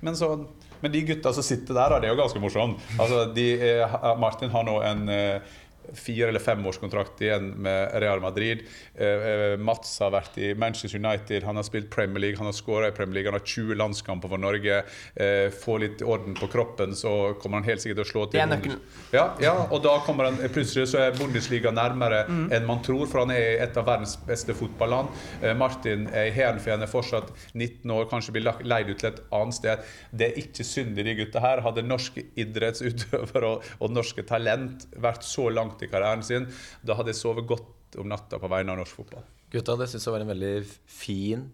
men, 0.06 0.16
så, 0.18 0.36
men 0.84 0.94
de 0.94 1.02
gutta 1.08 1.32
som 1.34 1.46
sitter 1.46 1.78
der, 1.78 1.98
det 2.00 2.10
er 2.10 2.14
jo 2.14 2.20
ganske 2.20 2.42
morsomt. 2.44 2.84
Altså, 3.00 3.24
de, 3.36 3.48
eh, 3.58 3.96
Martin 4.22 4.54
har 4.54 4.68
nå 4.68 4.76
en 4.86 5.10
eh, 5.10 5.58
fire- 5.94 6.28
eller 6.28 6.40
femårskontrakt 6.40 7.22
igjen 7.22 7.50
med 7.62 8.02
Real 8.02 8.22
Madrid. 8.22 8.60
Eh, 8.96 9.08
eh, 9.08 9.58
Mats 9.58 10.00
har 10.00 10.12
vært 10.12 10.38
i 10.38 10.54
Manchester 10.56 11.00
United, 11.00 11.44
han 11.44 11.56
har 11.56 11.64
spilt 11.64 11.90
Premier 11.90 12.20
League, 12.20 12.38
han 12.38 12.46
har 12.46 12.54
skåra 12.54 12.88
i 12.88 12.92
Premier 12.96 13.14
League, 13.14 13.32
han 13.32 13.40
har 13.40 13.46
20 13.46 13.76
landskamper 13.76 14.32
for 14.32 14.42
Norge. 14.42 14.84
Eh, 15.16 15.50
får 15.52 15.80
litt 15.80 16.02
orden 16.02 16.34
på 16.38 16.48
kroppen, 16.48 16.96
så 16.96 17.34
kommer 17.42 17.62
han 17.62 17.70
helt 17.70 17.82
sikkert 17.82 18.02
til 18.02 18.08
å 18.08 18.12
slå 18.12 18.26
til. 18.26 18.40
Det 18.40 18.44
er 18.46 18.52
nøkkelen. 18.52 18.80
Ja, 19.12 19.26
ja, 19.42 19.56
og 19.70 19.84
da 19.84 19.98
kommer 20.06 20.30
han 20.30 20.40
plutselig 20.54 20.88
så 20.92 21.02
er 21.06 21.18
Bundesliga 21.18 21.72
nærmere 21.76 22.24
enn 22.52 22.66
man 22.68 22.82
tror, 22.86 23.06
for 23.10 23.26
han 23.26 23.34
er 23.36 23.62
et 23.66 23.78
av 23.78 23.86
verdens 23.88 24.16
beste 24.28 24.56
fotballand. 24.58 25.12
Martin 25.58 26.08
er 26.14 26.30
i 26.30 26.34
Heerenveen, 26.36 26.82
er 26.84 26.92
fortsatt 26.92 27.32
19 27.54 27.92
år, 27.92 28.08
kanskje 28.12 28.36
blir 28.36 28.64
leid 28.64 28.90
ut 28.90 29.00
til 29.02 29.12
et 29.12 29.22
annet 29.36 29.58
sted. 29.58 29.86
Det 30.12 30.30
er 30.30 30.40
ikke 30.42 30.66
synd 30.68 31.00
i 31.00 31.06
de 31.08 31.16
gutta 31.20 31.44
her. 31.44 31.64
Hadde 31.66 31.84
norske 31.86 32.24
idrettsutøvere 32.40 33.52
og, 33.56 33.68
og 33.80 33.94
norske 33.94 34.26
talent 34.28 34.88
vært 35.02 35.26
så 35.28 35.50
langt 35.54 35.71
i 35.82 35.88
karrieren 35.88 36.24
sin, 36.24 36.48
da 36.84 36.94
hadde 37.00 37.08
jeg 37.14 37.16
sovet 37.22 37.48
godt 37.48 37.98
om 38.00 38.08
natta 38.12 38.40
på 38.40 38.48
vegne 38.52 38.72
av 38.72 38.78
norsk 38.84 38.96
fotball. 38.96 39.24
Gutta, 39.52 39.76
det 39.80 39.88
syns 39.92 40.06
jeg 40.08 40.14
var 40.16 40.22
en 40.24 40.32
veldig 40.32 40.54
fin 40.88 41.48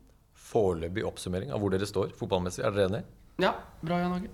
foreløpig 0.48 1.04
oppsummering 1.06 1.50
av 1.54 1.60
hvor 1.62 1.70
dere 1.74 1.86
står 1.90 2.14
fotballmessig. 2.18 2.64
Er 2.66 2.72
dere 2.72 2.90
enige? 2.90 3.06
ja, 3.38 3.52
bra, 3.86 4.00
Jan 4.02 4.14
Åge. 4.14 4.30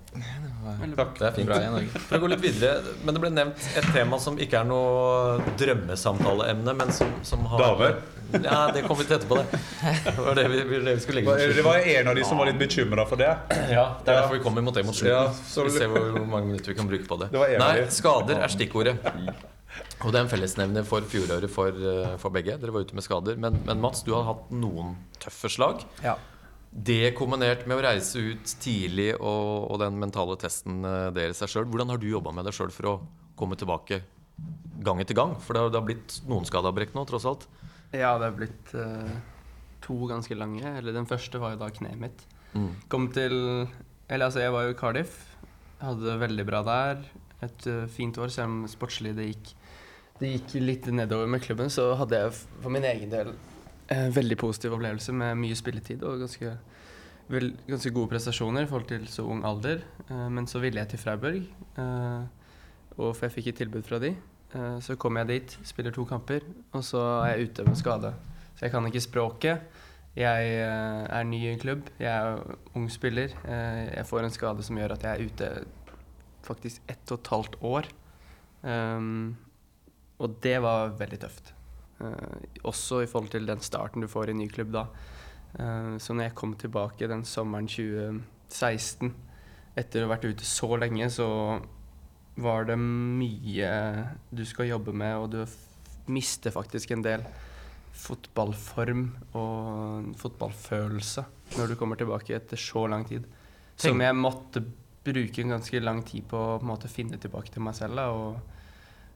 Takk. 0.96 1.18
Det 1.20 1.26
er 1.28 1.32
fint. 1.36 1.48
Bra 1.50 1.58
Jan 1.60 1.74
Åge. 1.76 1.88
For 2.08 2.16
å 2.16 2.20
gå 2.24 2.28
litt 2.32 2.44
videre, 2.44 2.94
men 3.04 3.16
Det 3.18 3.22
ble 3.24 3.32
nevnt 3.36 3.66
et 3.76 3.88
tema 3.92 4.20
som 4.24 4.38
ikke 4.40 4.62
er 4.62 4.68
noe 4.70 5.42
drømmesamtaleemne, 5.60 6.76
men 6.80 6.92
som, 6.96 7.12
som 7.28 7.44
har 7.52 7.60
Damer? 7.66 7.98
Ja, 8.44 8.62
det 8.74 8.86
kom 8.88 8.98
vi 8.98 9.04
til 9.06 9.18
etterpå, 9.18 9.38
det. 9.42 9.60
Det 10.08 10.14
var 10.24 10.38
det 10.40 10.46
vi, 10.50 10.62
det 10.72 10.94
vi 10.96 11.02
skulle 11.04 11.20
legge 11.20 11.34
mot 11.36 11.58
Det 11.60 11.66
var 11.68 11.84
en 11.98 12.08
av 12.14 12.16
de 12.18 12.24
som 12.26 12.40
var 12.40 12.50
litt 12.50 12.62
bekymra 12.62 13.06
for 13.10 13.20
det. 13.20 13.30
Ja, 13.70 13.84
det 14.04 14.10
er 14.14 14.22
derfor 14.22 14.38
vi 14.38 14.44
kommer 14.46 14.64
mot 14.66 14.74
det 14.80 14.86
mot 14.88 14.96
slutten. 14.96 15.14
Ja, 15.14 15.34
så- 15.52 15.68
vi 15.68 15.76
ser 15.76 15.92
hvor 15.92 16.24
mange 16.24 16.48
minutter 16.48 16.72
vi 16.74 16.78
kan 16.80 16.88
bruke 16.90 17.06
på 17.10 17.20
det. 17.22 17.30
Det 17.36 17.60
Nei, 17.60 17.74
skader 17.94 18.40
er 18.40 18.56
stikkordet. 18.56 18.98
Og 20.04 20.12
det 20.12 20.20
er 20.20 20.26
en 20.26 20.32
fellesnevner 20.32 20.86
for 20.88 21.06
fjoråret 21.08 21.52
for, 21.52 21.72
eh, 21.72 22.16
for 22.22 22.34
begge. 22.36 22.58
Dere 22.60 22.74
var 22.76 22.86
ute 22.86 22.98
med 22.98 23.06
skader. 23.06 23.40
Men, 23.40 23.60
men 23.68 23.82
Mats, 23.82 24.04
du 24.04 24.14
har 24.16 24.26
hatt 24.28 24.52
noen 24.52 24.96
tøffe 25.24 25.52
slag. 25.52 25.84
Ja. 26.04 26.18
Det 26.74 27.14
kombinert 27.18 27.68
med 27.70 27.78
å 27.78 27.84
reise 27.86 28.22
ut 28.34 28.56
tidlig 28.64 29.12
og, 29.20 29.70
og 29.72 29.78
den 29.84 30.00
mentale 30.02 30.36
testen 30.42 30.82
eh, 30.88 31.10
deres 31.16 31.40
seg 31.42 31.52
sjøl. 31.54 31.70
Hvordan 31.70 31.94
har 31.94 32.02
du 32.02 32.10
jobba 32.10 32.34
med 32.36 32.50
deg 32.50 32.58
sjøl 32.58 32.74
for 32.74 32.90
å 32.90 32.96
komme 33.40 33.58
tilbake 33.60 34.02
gang 34.84 35.04
etter 35.04 35.18
gang? 35.18 35.38
For 35.40 35.56
det 35.56 35.64
har, 35.64 35.74
det 35.74 35.80
har 35.80 35.88
blitt 35.88 36.20
noen 36.30 36.50
skadeavbrekk 36.50 36.98
nå, 36.98 37.06
tross 37.10 37.30
alt. 37.30 37.48
Ja, 37.94 38.18
det 38.18 38.32
har 38.32 38.36
blitt 38.36 38.74
uh, 38.74 39.14
to 39.86 40.00
ganske 40.10 40.36
lange. 40.36 40.66
Eller 40.66 40.98
den 40.98 41.08
første 41.10 41.40
var 41.40 41.54
jo 41.54 41.62
da 41.62 41.70
kneet 41.74 42.02
mitt. 42.02 42.26
Kom 42.90 43.08
til 43.10 43.34
Eller 44.06 44.28
altså, 44.28 44.44
jeg 44.44 44.54
var 44.54 44.68
jo 44.68 44.74
i 44.74 44.78
Cardiff. 44.78 45.14
Hadde 45.80 46.06
det 46.06 46.20
veldig 46.22 46.46
bra 46.50 46.62
der. 46.66 47.06
Et 47.46 47.68
uh, 47.70 47.86
fint 47.92 48.18
år, 48.18 48.34
selv 48.34 48.50
om 48.50 48.60
sportslig 48.70 49.14
det 49.18 49.30
gikk 49.30 49.54
Det 50.20 50.30
gikk 50.30 50.54
litt 50.62 50.88
nedover 50.94 51.30
med 51.30 51.42
klubben, 51.42 51.72
så 51.74 51.94
hadde 51.98 52.20
jeg 52.20 52.36
for 52.36 52.74
min 52.74 52.86
egen 52.86 53.10
del 53.12 53.34
eh, 53.92 54.10
veldig 54.14 54.38
positiv 54.40 54.76
opplevelse 54.76 55.16
med 55.16 55.40
mye 55.42 55.58
spilletid 55.58 56.04
og 56.06 56.22
ganske, 56.22 56.54
vel, 57.34 57.50
ganske 57.68 57.92
gode 57.96 58.12
prestasjoner 58.14 58.66
i 58.66 58.70
forhold 58.70 58.90
til 58.92 59.08
så 59.12 59.26
ung 59.26 59.44
alder. 59.48 59.82
Eh, 60.08 60.28
men 60.30 60.48
så 60.50 60.62
ville 60.64 60.82
jeg 60.82 60.94
til 60.94 61.02
Freiburg, 61.02 61.48
eh, 61.82 62.52
og 63.00 63.10
for 63.16 63.26
jeg 63.28 63.36
fikk 63.40 63.50
et 63.52 63.62
tilbud 63.64 63.90
fra 63.90 64.02
de. 64.04 64.14
Så 64.86 64.94
kommer 65.02 65.24
jeg 65.24 65.30
dit, 65.32 65.54
spiller 65.66 65.90
to 65.90 66.04
kamper, 66.06 66.44
og 66.78 66.84
så 66.86 67.00
er 67.24 67.32
jeg 67.32 67.48
ute 67.48 67.64
med 67.66 67.78
skade. 67.80 68.12
Så 68.54 68.68
jeg 68.68 68.72
kan 68.76 68.86
ikke 68.86 69.02
språket. 69.02 69.64
Jeg 70.14 70.52
er 70.62 71.24
ny 71.26 71.40
i 71.40 71.50
en 71.50 71.58
klubb, 71.58 71.90
jeg 71.98 72.12
er 72.14 72.38
ung 72.78 72.86
spiller. 72.94 73.34
Jeg 73.50 74.06
får 74.06 74.28
en 74.28 74.36
skade 74.36 74.62
som 74.68 74.78
gjør 74.78 74.94
at 74.94 75.08
jeg 75.08 75.10
er 75.10 75.26
ute 75.26 75.50
faktisk 76.46 76.86
ett 76.86 77.16
og 77.16 77.24
et 77.24 77.32
halvt 77.34 77.58
år. 77.66 77.90
Um, 78.62 79.34
og 80.24 80.40
det 80.44 80.56
var 80.64 80.96
veldig 81.00 81.20
tøft. 81.26 81.54
Eh, 82.04 82.48
også 82.68 83.04
i 83.04 83.10
forhold 83.10 83.34
til 83.34 83.48
den 83.48 83.62
starten 83.64 84.04
du 84.04 84.10
får 84.12 84.32
i 84.32 84.38
ny 84.38 84.48
klubb 84.52 84.74
da. 84.76 84.88
Eh, 85.60 85.94
så 86.02 86.16
når 86.16 86.30
jeg 86.30 86.38
kom 86.40 86.56
tilbake 86.60 87.10
den 87.12 87.26
sommeren 87.28 87.70
2016, 87.70 89.14
etter 89.78 90.04
å 90.04 90.08
ha 90.08 90.16
vært 90.16 90.28
ute 90.30 90.46
så 90.46 90.76
lenge, 90.78 91.10
så 91.14 91.28
var 92.44 92.66
det 92.70 92.78
mye 92.82 93.72
du 94.34 94.44
skal 94.46 94.72
jobbe 94.72 94.94
med, 94.96 95.18
og 95.18 95.34
du 95.34 96.12
mister 96.14 96.54
faktisk 96.54 96.92
en 96.94 97.04
del 97.06 97.26
fotballform 97.94 99.04
og 99.38 100.16
fotballfølelse 100.18 101.24
når 101.60 101.70
du 101.70 101.76
kommer 101.78 102.00
tilbake 102.00 102.34
etter 102.36 102.60
så 102.60 102.88
lang 102.90 103.06
tid. 103.08 103.28
Som 103.78 104.02
jeg 104.02 104.18
måtte 104.18 104.64
bruke 105.04 105.44
en 105.44 105.56
ganske 105.56 105.82
lang 105.84 106.02
tid 106.08 106.26
på 106.30 106.40
å 106.40 106.58
på 106.62 106.68
måte 106.68 106.92
finne 106.92 107.20
tilbake 107.22 107.54
til 107.54 107.64
meg 107.66 107.78
selv 107.78 108.00
da, 108.00 108.10
og, 108.16 108.40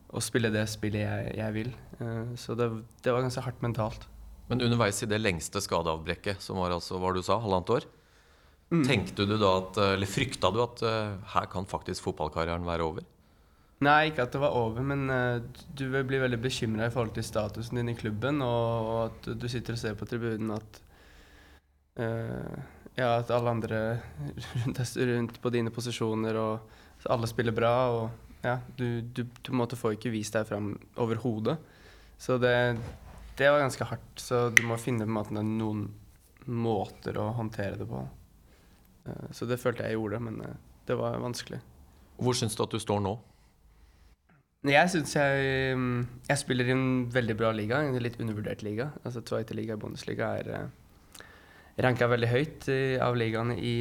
og 0.08 0.24
spille 0.24 0.52
det 0.54 0.64
spillet 0.72 1.04
jeg, 1.04 1.34
jeg 1.40 1.56
vil. 1.56 1.74
Eh, 2.00 2.36
så 2.40 2.56
det, 2.58 2.70
det 3.04 3.14
var 3.14 3.26
ganske 3.26 3.44
hardt 3.44 3.66
mentalt. 3.66 4.08
Men 4.48 4.64
underveis 4.64 5.02
i 5.04 5.10
det 5.12 5.20
lengste 5.20 5.60
skadeavbrekket, 5.64 6.40
som 6.44 6.62
var 6.62 6.76
altså, 6.76 7.00
hva 7.02 7.12
du 7.16 7.20
sa, 7.26 7.40
halvannet 7.44 7.74
år, 7.76 7.88
tenkte 8.88 9.28
du 9.28 9.36
da 9.40 9.52
at, 9.62 9.80
eller 9.96 10.10
frykta 10.10 10.52
du 10.52 10.62
at 10.64 10.84
eh, 10.88 11.14
her 11.34 11.48
kan 11.52 11.68
faktisk 11.68 12.08
fotballkarrieren 12.08 12.68
være 12.68 12.88
over? 12.88 13.08
Nei, 13.84 14.08
ikke 14.10 14.24
at 14.26 14.34
det 14.34 14.42
var 14.42 14.56
over, 14.58 14.82
men 14.82 15.06
eh, 15.14 15.44
du 15.78 15.86
blir 15.92 16.24
veldig 16.24 16.40
bekymra 16.42 16.88
i 16.88 16.94
forhold 16.94 17.14
til 17.18 17.28
statusen 17.28 17.78
din 17.78 17.92
i 17.92 17.98
klubben, 17.98 18.42
og, 18.42 18.88
og 18.88 19.02
at 19.04 19.30
du 19.38 19.46
sitter 19.52 19.76
og 19.76 19.82
ser 19.84 20.00
på 20.00 20.08
tribunen 20.10 20.56
at 20.56 20.82
uh, 22.02 22.58
Ja, 22.98 23.20
at 23.20 23.30
alle 23.30 23.52
andre 23.54 23.80
rundt, 24.64 24.80
rundt 24.82 25.38
på 25.44 25.52
dine 25.54 25.70
posisjoner, 25.70 26.40
og 26.42 27.06
alle 27.14 27.30
spiller 27.30 27.54
bra, 27.54 27.76
og 27.94 28.27
Ja, 28.44 28.60
du, 28.78 29.02
du, 29.02 29.24
du 29.26 29.52
måte 29.56 29.80
får 29.80 29.98
ikke 29.98 30.14
vist 30.14 30.36
deg 30.38 30.48
fram 30.50 30.74
overhodet. 31.00 31.58
Så 32.22 32.38
det, 32.42 32.54
det 33.38 33.50
var 33.52 33.64
ganske 33.64 33.88
hardt. 33.90 34.22
Så 34.22 34.48
du 34.54 34.64
må 34.68 34.78
finne 34.82 35.06
på 35.06 35.12
en 35.12 35.18
måte 35.18 35.46
noen 35.46 35.88
måter 36.48 37.18
å 37.20 37.32
håndtere 37.38 37.80
det 37.82 37.88
på. 37.90 38.04
Eh, 39.08 39.32
Så 39.36 39.48
det 39.50 39.60
følte 39.62 39.88
jeg 39.88 39.98
gjorde, 39.98 40.22
men 40.24 40.42
eh, 40.46 40.60
det 40.88 40.98
var 41.00 41.20
vanskelig. 41.22 41.60
Hvor 42.18 42.38
syns 42.38 42.56
du 42.58 42.64
at 42.64 42.74
du 42.74 42.80
står 42.82 43.02
nå? 43.04 43.18
Jeg 44.68 44.90
syns 44.90 45.14
jeg 45.14 45.76
mm, 45.78 46.00
Jeg 46.28 46.40
spiller 46.42 46.68
i 46.68 46.74
en 46.74 46.88
veldig 47.14 47.36
bra 47.38 47.52
liga, 47.56 47.84
en 47.86 48.00
litt 48.02 48.18
undervurdert 48.20 48.64
liga. 48.66 48.90
Altså 49.06 49.22
Zweite 49.22 49.56
Liga 49.56 49.78
i 49.78 49.82
Bundesliga 49.82 50.32
er 50.40 50.50
uh, 50.50 50.64
ranka 51.78 52.08
veldig 52.10 52.28
høyt 52.32 52.68
av 53.06 53.16
ligaene 53.20 53.54
i, 53.62 53.74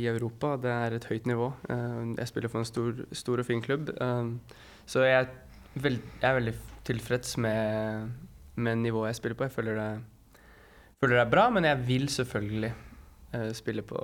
i 0.00 0.06
Europa. 0.08 0.54
Det 0.62 0.70
er 0.72 0.94
et 0.96 1.06
høyt 1.10 1.26
nivå. 1.28 1.50
Eh, 1.68 1.98
jeg 2.16 2.30
spiller 2.30 2.52
for 2.52 2.62
en 2.62 2.68
stor, 2.68 3.02
stor 3.12 3.42
og 3.42 3.48
fin 3.48 3.60
klubb. 3.64 3.90
Eh, 3.92 4.30
så 4.88 5.04
jeg, 5.04 5.26
er 5.26 5.82
vel- 5.84 6.00
jeg 6.00 6.28
er 6.30 6.38
veldig 6.38 6.54
tilfreds 6.88 7.34
med, 7.44 8.08
med 8.56 8.80
nivået 8.80 9.12
jeg 9.12 9.20
spiller 9.20 9.36
på. 9.38 9.44
Jeg 9.50 9.56
føler 9.58 9.76
det, 9.76 9.90
føler 11.02 11.18
det 11.18 11.24
er 11.26 11.34
bra, 11.34 11.44
men 11.52 11.68
jeg 11.68 11.82
vil 11.90 12.08
selvfølgelig 12.08 12.72
eh, 12.72 13.50
spille 13.58 13.84
på 13.84 14.00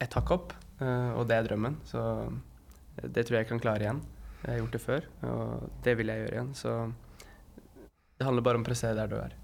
et 0.00 0.16
hakk 0.16 0.30
opp, 0.32 0.52
og 0.80 1.26
det 1.28 1.34
er 1.36 1.44
drømmen. 1.44 1.74
Så 1.84 2.00
det 3.04 3.26
tror 3.28 3.36
jeg 3.36 3.42
jeg 3.44 3.48
kan 3.50 3.60
klare 3.60 3.84
igjen. 3.84 3.98
Jeg 4.40 4.48
har 4.54 4.60
gjort 4.62 4.72
det 4.72 4.80
før, 4.80 5.08
og 5.28 5.66
det 5.84 5.92
vil 5.98 6.08
jeg 6.08 6.22
gjøre 6.22 6.32
igjen. 6.38 6.54
Så 6.56 6.72
det 8.16 8.24
handler 8.24 8.46
bare 8.46 8.56
om 8.56 8.64
å 8.64 8.68
prestere 8.70 8.96
der 8.96 9.10
du 9.12 9.18
er. 9.20 9.34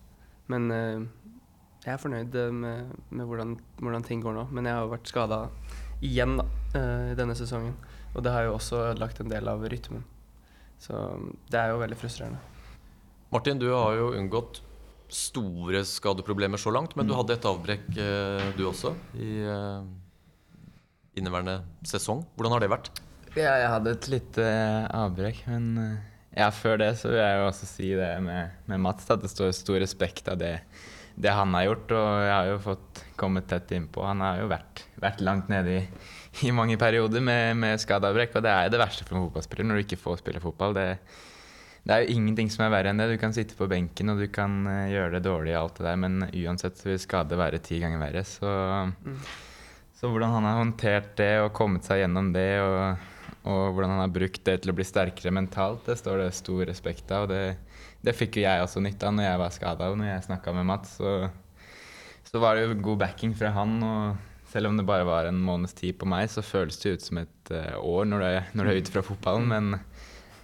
Men 0.49 0.65
jeg 1.87 1.95
er 1.95 2.03
fornøyd 2.03 2.35
eh, 2.35 2.51
med, 2.51 2.95
med 3.15 3.29
hvordan, 3.31 3.55
hvordan 3.79 4.05
ting 4.07 4.23
går 4.25 4.35
nå. 4.35 4.47
Men 4.51 4.67
jeg 4.67 4.75
har 4.75 4.85
jo 4.87 4.93
vært 4.97 5.11
skada 5.11 5.41
igjen 6.05 6.35
da, 6.41 6.47
eh, 6.75 7.13
i 7.13 7.19
denne 7.19 7.37
sesongen. 7.39 7.77
Og 8.17 8.25
det 8.27 8.33
har 8.35 8.49
jo 8.49 8.57
også 8.57 8.83
ødelagt 8.89 9.21
en 9.23 9.31
del 9.31 9.47
av 9.51 9.63
rytmen. 9.71 10.03
Så 10.83 10.99
det 11.53 11.61
er 11.61 11.71
jo 11.71 11.81
veldig 11.81 11.99
frustrerende. 12.01 12.41
Martin, 13.33 13.61
du 13.63 13.69
har 13.71 13.95
jo 13.97 14.11
unngått 14.19 14.61
store 15.13 15.85
skadeproblemer 15.87 16.59
så 16.59 16.73
langt, 16.75 16.97
men 16.99 17.07
du 17.07 17.15
hadde 17.15 17.37
et 17.37 17.47
avbrekk 17.47 17.87
eh, 18.03 18.51
du 18.59 18.65
også 18.67 18.93
i 19.15 19.31
inneværende 21.17 21.61
sesong. 21.87 22.27
Hvordan 22.35 22.57
har 22.57 22.65
det 22.65 22.73
vært? 22.73 22.91
Ja, 23.37 23.55
jeg 23.61 23.71
hadde 23.71 23.95
et 23.95 24.11
lite 24.11 24.45
avbrekk, 24.97 25.45
men 25.49 26.01
ja, 26.37 26.51
før 26.53 26.81
det 26.83 26.91
så 27.01 27.13
vil 27.13 27.23
jeg 27.23 27.39
jo 27.39 27.47
også 27.47 27.69
si 27.71 27.95
det 27.97 28.11
med, 28.25 28.59
med 28.69 28.83
Mats, 28.85 29.07
at 29.13 29.23
det 29.23 29.31
står 29.33 29.55
stor 29.57 29.79
respekt 29.81 30.29
av 30.33 30.41
det, 30.41 30.57
det 31.17 31.33
han 31.33 31.55
har 31.57 31.69
gjort. 31.71 31.95
Og 31.97 32.09
jeg 32.23 32.35
har 32.35 32.51
jo 32.51 32.59
fått 32.67 33.05
kommet 33.19 33.49
tett 33.51 33.73
innpå. 33.77 34.05
Han 34.07 34.25
har 34.25 34.43
jo 34.43 34.51
vært, 34.53 34.85
vært 35.01 35.23
langt 35.25 35.49
nede 35.53 35.79
i, 35.79 35.85
i 36.49 36.53
mange 36.55 36.77
perioder 36.81 37.25
med, 37.25 37.57
med 37.61 37.81
skadeavbrekk, 37.83 38.37
og 38.37 38.45
det 38.45 38.53
er 38.53 38.73
det 38.73 38.83
verste 38.83 39.07
for 39.07 39.17
en 39.17 39.27
fotballspiller 39.27 39.69
når 39.69 39.81
du 39.81 39.87
ikke 39.87 40.03
får 40.03 40.21
spille 40.21 40.43
fotball. 40.45 40.77
Det, 40.77 40.87
det 41.87 41.95
er 41.95 42.05
jo 42.05 42.19
ingenting 42.19 42.53
som 42.53 42.67
er 42.67 42.75
verre 42.75 42.93
enn 42.93 43.01
det. 43.01 43.09
Du 43.15 43.21
kan 43.21 43.35
sitte 43.35 43.57
på 43.59 43.69
benken 43.71 44.13
og 44.13 44.21
du 44.21 44.29
kan 44.33 44.65
eh, 44.71 44.93
gjøre 44.93 45.17
det 45.17 45.25
dårlig, 45.27 45.57
og 45.57 45.61
alt 45.63 45.81
det 45.81 45.89
der, 45.89 46.01
men 46.05 46.29
uansett 46.29 46.81
så 46.81 46.91
vil 46.91 47.03
skade 47.03 47.41
være 47.41 47.63
ti 47.65 47.81
ganger 47.83 48.03
verre. 48.03 48.25
Så, 48.29 48.53
så 49.97 50.13
hvordan 50.13 50.35
han 50.37 50.49
har 50.51 50.61
håndtert 50.61 51.15
det 51.21 51.35
og 51.45 51.55
kommet 51.57 51.89
seg 51.89 52.03
gjennom 52.03 52.33
det, 52.37 52.51
og, 52.61 53.07
og 53.47 53.63
hvordan 53.71 53.97
han 53.97 54.05
har 54.05 54.17
brukt 54.19 54.43
det 54.49 54.61
til 54.61 54.75
å 54.75 54.77
bli 54.77 54.89
sterkere 54.89 55.33
mentalt, 55.33 55.87
det 55.89 55.97
står 56.03 56.25
det 56.25 56.33
stor 56.37 56.67
respekt 56.69 57.15
av. 57.15 57.31
Det, 57.31 57.43
det 58.07 58.15
fikk 58.15 58.39
jo 58.39 58.47
jeg 58.47 58.63
også 58.63 58.83
nytte 58.85 59.09
av 59.09 59.17
når 59.17 59.27
jeg 59.27 59.43
var 59.43 59.55
skada, 59.55 59.91
og 59.91 59.99
når 59.99 60.13
jeg 60.13 60.27
snakka 60.29 60.55
med 60.55 60.69
Mats. 60.69 60.97
Så, 61.01 61.17
så 62.29 62.43
var 62.43 62.57
det 62.57 62.67
jo 62.67 62.81
god 62.93 63.03
backing 63.03 63.35
fra 63.39 63.51
han. 63.57 63.77
og 63.83 64.33
selv 64.47 64.71
om 64.71 64.77
det 64.79 64.87
bare 64.87 65.05
var 65.05 65.27
en 65.27 65.41
måneds 65.43 65.75
tid 65.75 65.99
på 65.99 66.07
meg, 66.09 66.31
så 66.31 66.45
føles 66.45 66.79
det 66.81 66.95
ut 66.95 67.05
som 67.05 67.19
et 67.21 67.51
eh, 67.53 67.75
år 67.77 68.07
når 68.07 68.23
du 68.23 68.27
er, 68.29 68.51
når 68.55 68.65
du 68.65 68.71
er 68.71 68.79
ute 68.81 68.95
fra 68.95 69.03
fotballen. 69.05 69.49
Men 69.51 69.73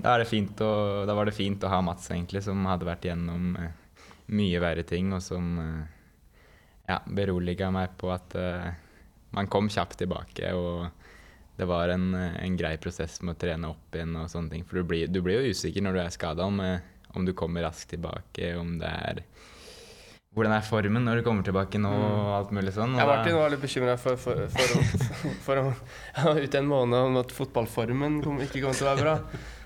da, 0.02 0.16
det 0.18 0.26
fint 0.30 0.58
å, 0.64 0.72
da 1.06 1.14
var 1.16 1.30
det 1.30 1.36
fint 1.36 1.62
å 1.62 1.70
ha 1.70 1.78
Mats, 1.84 2.10
egentlig, 2.10 2.42
som 2.44 2.66
hadde 2.66 2.88
vært 2.88 3.06
gjennom 3.06 3.54
eh, 3.60 4.02
mye 4.34 4.62
verre 4.62 4.84
ting, 4.88 5.14
og 5.14 5.22
som 5.22 5.54
eh, 5.62 6.00
ja, 6.90 6.98
beroliga 7.06 7.70
meg 7.72 7.94
på 7.96 8.10
at 8.10 8.34
uh, 8.34 8.72
man 9.32 9.46
kom 9.48 9.68
kjapt 9.70 10.00
tilbake. 10.02 10.50
og 10.52 10.90
det 11.56 11.68
var 11.70 11.92
en, 11.92 12.10
en 12.16 12.56
grei 12.58 12.74
prosess 12.80 13.20
med 13.22 13.36
å 13.36 13.38
trene 13.38 13.68
opp 13.70 13.94
igjen 13.94 14.16
og 14.18 14.28
sånne 14.32 14.50
ting. 14.50 14.64
For 14.66 14.80
du 14.80 14.88
blir, 14.88 15.06
du 15.06 15.20
blir 15.22 15.38
jo 15.38 15.52
usikker 15.54 15.84
når 15.84 15.94
du 15.94 16.00
er 16.02 16.12
skada, 16.12 16.48
om, 16.48 16.58
om 17.14 17.24
du 17.28 17.32
kommer 17.36 17.62
raskt 17.66 17.90
tilbake, 17.94 18.54
om 18.58 18.78
det 18.82 18.88
er 18.88 19.22
Hvordan 20.32 20.54
er 20.56 20.62
formen 20.64 21.04
når 21.04 21.18
du 21.20 21.22
kommer 21.26 21.44
tilbake 21.44 21.76
nå, 21.76 21.90
og 21.92 22.28
alt 22.38 22.52
mulig 22.56 22.72
sånn. 22.72 22.94
og 22.96 23.04
Martin 23.10 23.34
var 23.36 23.50
litt 23.52 23.60
bekymra 23.60 23.98
for, 24.00 24.16
for, 24.16 24.46
for, 24.48 24.78
å- 24.78 25.32
for 25.44 25.60
å 25.60 25.64
ja, 25.74 26.32
ut 26.46 26.54
en 26.56 26.70
måned 26.70 26.96
om 27.10 27.18
at 27.20 27.34
fotballformen 27.36 28.22
kom, 28.24 28.38
ikke 28.40 28.62
kom 28.64 28.72
til 28.72 28.86
å 28.88 28.94
være 28.94 29.04
bra. 29.04 29.16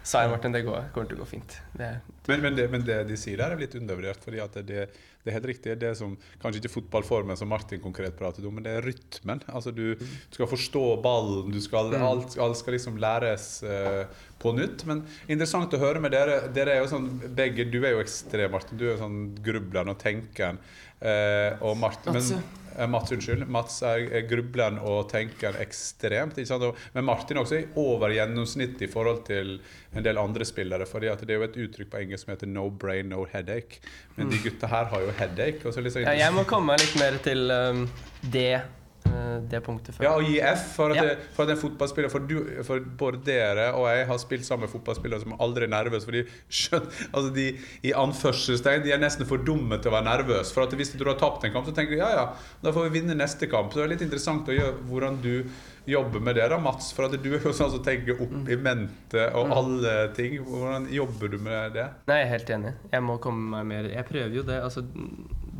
Sa 0.06 0.22
jeg 0.22 0.30
Martin, 0.30 0.54
det 0.54 0.62
går, 0.62 0.92
kommer 0.94 1.08
til 1.10 1.18
å 1.18 1.24
gå 1.24 1.26
fint. 1.32 1.56
Det, 1.74 1.88
Men, 2.28 2.42
men, 2.44 2.54
det, 2.54 2.68
men 2.70 2.84
det 2.86 3.00
de 3.08 3.16
sier 3.18 3.40
der, 3.40 3.54
er 3.54 3.58
litt 3.58 3.74
undervurdert. 3.74 4.22
fordi 4.22 4.38
det, 4.68 4.84
det 5.26 5.32
er 5.32 5.34
helt 5.34 5.48
riktig. 5.50 5.74
Det 5.82 5.88
er 5.88 5.96
som, 5.98 6.12
kanskje 6.42 6.60
ikke 6.62 6.74
fotballformen 6.76 7.38
som 7.38 7.50
Martin 7.50 7.82
konkret 7.82 8.14
pratet 8.18 8.46
om, 8.46 8.54
men 8.54 8.62
det 8.62 8.76
er 8.76 8.86
rytmen. 8.86 9.42
Altså 9.50 9.72
Du, 9.74 9.96
du 9.98 10.36
skal 10.38 10.50
forstå 10.52 10.84
ballen, 11.02 11.50
du 11.50 11.58
skal, 11.64 11.90
alt, 11.98 12.38
alt 12.38 12.60
skal 12.60 12.78
liksom 12.78 13.00
læres 13.02 13.48
uh, 13.66 14.06
på 14.38 14.54
nytt. 14.54 14.86
Men 14.86 15.02
interessant 15.26 15.74
å 15.74 15.82
høre 15.82 16.02
med 16.04 16.14
dere. 16.14 16.44
Dere 16.54 16.76
er 16.76 16.84
jo 16.84 16.92
sånn, 16.94 17.10
begge, 17.26 17.66
Du 17.66 17.80
er 17.82 17.96
jo 17.96 18.04
ekstrem, 18.04 18.54
Martin. 18.54 18.78
Du 18.78 18.86
er 18.86 18.94
jo 18.94 19.02
sånn 19.02 19.20
grubleren 19.42 19.90
og 19.90 19.98
tenkeren. 20.02 20.62
Eh, 21.00 21.58
og 21.60 21.76
Martin, 21.76 22.14
Mats, 22.14 22.30
men, 22.30 22.44
eh, 22.76 22.86
Mats, 22.88 23.12
unnskyld. 23.12 23.44
Mats 23.52 23.82
er, 23.84 24.06
grubleren 24.28 24.78
og 24.80 25.10
tenker 25.10 25.58
ekstremt. 25.60 26.38
Ikke 26.38 26.48
sant? 26.48 26.64
Og, 26.64 26.78
men 26.94 27.06
Martin 27.08 27.40
også 27.42 27.58
er 27.58 27.76
over 27.80 28.14
gjennomsnittet 28.14 28.86
i 28.86 28.90
forhold 28.92 29.24
til 29.28 29.58
en 29.92 30.06
del 30.06 30.20
andre 30.20 30.46
spillere. 30.48 30.88
For 30.88 31.04
Det 31.04 31.28
er 31.28 31.40
jo 31.40 31.48
et 31.48 31.60
uttrykk 31.66 31.92
på 31.92 32.00
engelsk 32.04 32.24
som 32.24 32.34
heter 32.34 32.46
'no 32.46 32.70
brain, 32.70 33.08
no 33.08 33.26
headache'. 33.26 33.80
Men 34.16 34.30
de 34.30 34.38
gutta 34.38 34.66
her 34.66 34.84
har 34.84 35.00
jo 35.00 35.12
headache. 35.18 35.66
Og 35.66 35.74
så 35.74 35.80
liksom 35.80 36.02
ja, 36.02 36.16
jeg 36.16 36.32
må 36.32 36.44
komme 36.44 36.72
meg 36.72 36.80
litt 36.80 36.96
mer 36.96 37.18
til 37.22 37.50
um, 37.50 37.88
det, 38.22 38.62
det 39.50 39.60
punktet 39.66 39.94
før. 39.96 40.04
Ja, 40.06 40.12
og 40.16 40.24
gi 40.26 40.38
F 40.40 40.62
for 40.76 40.90
at, 40.90 40.96
Ja. 40.96 41.02
det, 41.10 41.18
for 41.36 41.44
at 41.44 41.52
en 41.54 41.60
fotballspiller 41.60 42.10
for, 42.12 42.24
du, 42.26 42.36
for 42.66 42.80
både 42.98 43.20
dere 43.26 43.68
og 43.76 43.86
jeg 43.92 44.06
har 44.08 44.18
spilt 44.22 44.44
sammen 44.48 44.66
med 44.66 44.72
fotballspillere 44.72 45.20
som 45.22 45.36
aldri 45.40 45.66
er 45.68 45.72
nervøse. 45.74 46.04
For 46.08 46.16
de 46.16 46.24
skjønner 46.48 47.06
altså 47.12 47.30
de, 47.36 47.46
I 47.86 47.92
anførselstegn 47.92 48.82
De 48.86 48.92
er 48.96 49.02
nesten 49.02 49.28
for 49.28 49.38
dumme 49.46 49.78
til 49.80 49.92
å 49.92 49.96
være 49.98 50.08
nervøse. 50.08 50.52
For 50.56 50.66
at 50.66 50.74
hvis 50.78 50.94
du 50.96 51.04
har 51.06 51.18
tapt 51.20 51.44
en 51.46 51.52
kamp, 51.54 51.68
så 51.68 51.74
tenker 51.76 51.96
du 51.96 52.02
ja 52.02 52.10
ja, 52.16 52.26
da 52.64 52.72
får 52.74 52.88
vi 52.88 53.00
vinne 53.00 53.16
neste 53.18 53.48
kamp. 53.50 53.72
Så 53.72 53.80
det 53.82 53.86
er 53.88 53.94
litt 53.96 54.06
interessant 54.08 54.48
å 54.50 54.56
gjøre 54.56 54.76
hvordan 54.88 55.20
du 55.24 55.32
jobber 55.86 56.18
med 56.20 56.34
det, 56.34 56.48
da, 56.50 56.56
Mats. 56.58 56.88
For 56.96 57.06
at 57.06 57.14
du 57.22 57.28
er 57.36 57.44
jo 57.46 57.52
sånn 57.54 57.70
som 57.76 57.82
tenker 57.86 58.18
opp 58.24 58.48
i 58.50 58.56
mente 58.58 59.28
og 59.38 59.52
alle 59.54 59.92
ting. 60.16 60.40
Hvordan 60.42 60.88
jobber 60.90 61.30
du 61.30 61.38
med 61.38 61.76
det? 61.78 61.84
Nei, 62.10 62.16
jeg 62.22 62.26
er 62.26 62.32
helt 62.32 62.50
enig. 62.56 62.72
Jeg 62.90 63.04
må 63.06 63.18
komme 63.22 63.52
meg 63.52 63.68
mer 63.70 63.90
Jeg 63.92 64.08
prøver 64.08 64.34
jo 64.40 64.42
det. 64.48 64.58
Altså, 64.66 64.82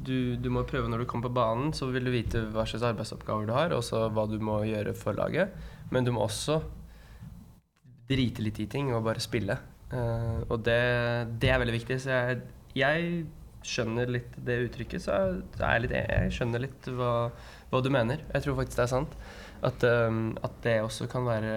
du, 0.07 0.37
du 0.40 0.49
må 0.53 0.64
prøve 0.69 0.88
når 0.90 1.03
du 1.03 1.09
kommer 1.11 1.29
på 1.29 1.37
banen, 1.38 1.73
så 1.77 1.88
vil 1.92 2.07
du 2.07 2.12
vite 2.14 2.45
hva 2.55 2.64
slags 2.69 2.87
arbeidsoppgaver 2.87 3.49
du 3.49 3.55
har, 3.57 3.75
og 3.77 4.12
hva 4.14 4.27
du 4.31 4.38
må 4.42 4.61
gjøre 4.69 4.95
for 4.97 5.19
laget. 5.19 5.55
Men 5.90 6.07
du 6.07 6.12
må 6.14 6.25
også 6.25 6.61
drite 8.07 8.45
litt 8.45 8.61
i 8.62 8.69
ting 8.71 8.92
og 8.95 9.05
bare 9.07 9.23
spille. 9.23 9.59
Uh, 9.90 10.42
og 10.51 10.62
det, 10.66 10.79
det 11.42 11.51
er 11.51 11.61
veldig 11.62 11.77
viktig. 11.77 11.99
Så 12.03 12.14
jeg, 12.14 12.40
jeg 12.79 13.27
skjønner 13.66 14.11
litt 14.16 14.35
det 14.47 14.61
uttrykket, 14.69 15.03
så 15.03 15.19
jeg, 15.19 15.38
jeg 15.61 15.85
litt 15.85 15.95
Jeg 15.97 16.35
skjønner 16.35 16.62
litt 16.66 16.90
hva, 16.99 17.12
hva 17.73 17.83
du 17.83 17.90
mener. 17.92 18.23
Jeg 18.35 18.47
tror 18.47 18.59
faktisk 18.61 18.81
det 18.81 18.87
er 18.87 18.95
sant. 18.95 19.16
At, 19.66 19.87
eh, 19.87 20.21
at 20.47 20.61
det 20.66 20.81
også 20.85 21.09
kan 21.11 21.27
være, 21.27 21.57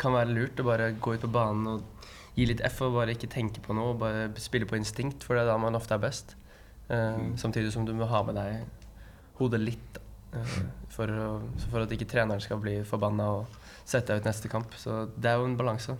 kan 0.00 0.14
være 0.14 0.34
lurt 0.36 0.60
å 0.60 0.68
bare 0.68 0.92
gå 1.02 1.16
ut 1.16 1.24
på 1.24 1.32
banen 1.32 1.70
og 1.76 2.08
gi 2.36 2.46
litt 2.48 2.62
F 2.64 2.80
og 2.86 2.96
bare 2.96 3.14
ikke 3.16 3.30
tenke 3.32 3.62
på 3.64 3.74
noe, 3.76 3.96
bare 3.98 4.30
spille 4.40 4.68
på 4.68 4.78
instinkt, 4.78 5.24
for 5.24 5.36
det 5.36 5.44
er 5.44 5.52
da 5.52 5.58
man 5.60 5.76
ofte 5.76 5.96
er 5.96 6.04
best. 6.04 6.36
Eh, 6.92 7.18
Samtidig 7.40 7.72
som 7.72 7.86
du 7.88 7.94
må 7.96 8.08
ha 8.10 8.22
med 8.26 8.36
deg 8.36 8.62
hodet 9.40 9.62
litt, 9.62 9.96
da, 9.96 10.02
eh, 10.40 10.56
for, 10.92 11.08
å, 11.08 11.28
for 11.70 11.84
at 11.86 11.94
ikke 11.96 12.08
treneren 12.10 12.42
skal 12.44 12.60
bli 12.62 12.80
forbanna 12.88 13.30
og 13.38 13.58
sette 13.88 14.12
deg 14.12 14.22
ut 14.22 14.30
neste 14.30 14.52
kamp. 14.52 14.76
Så 14.78 15.06
det 15.16 15.32
er 15.32 15.40
jo 15.40 15.48
en 15.48 15.58
balanse. 15.58 15.96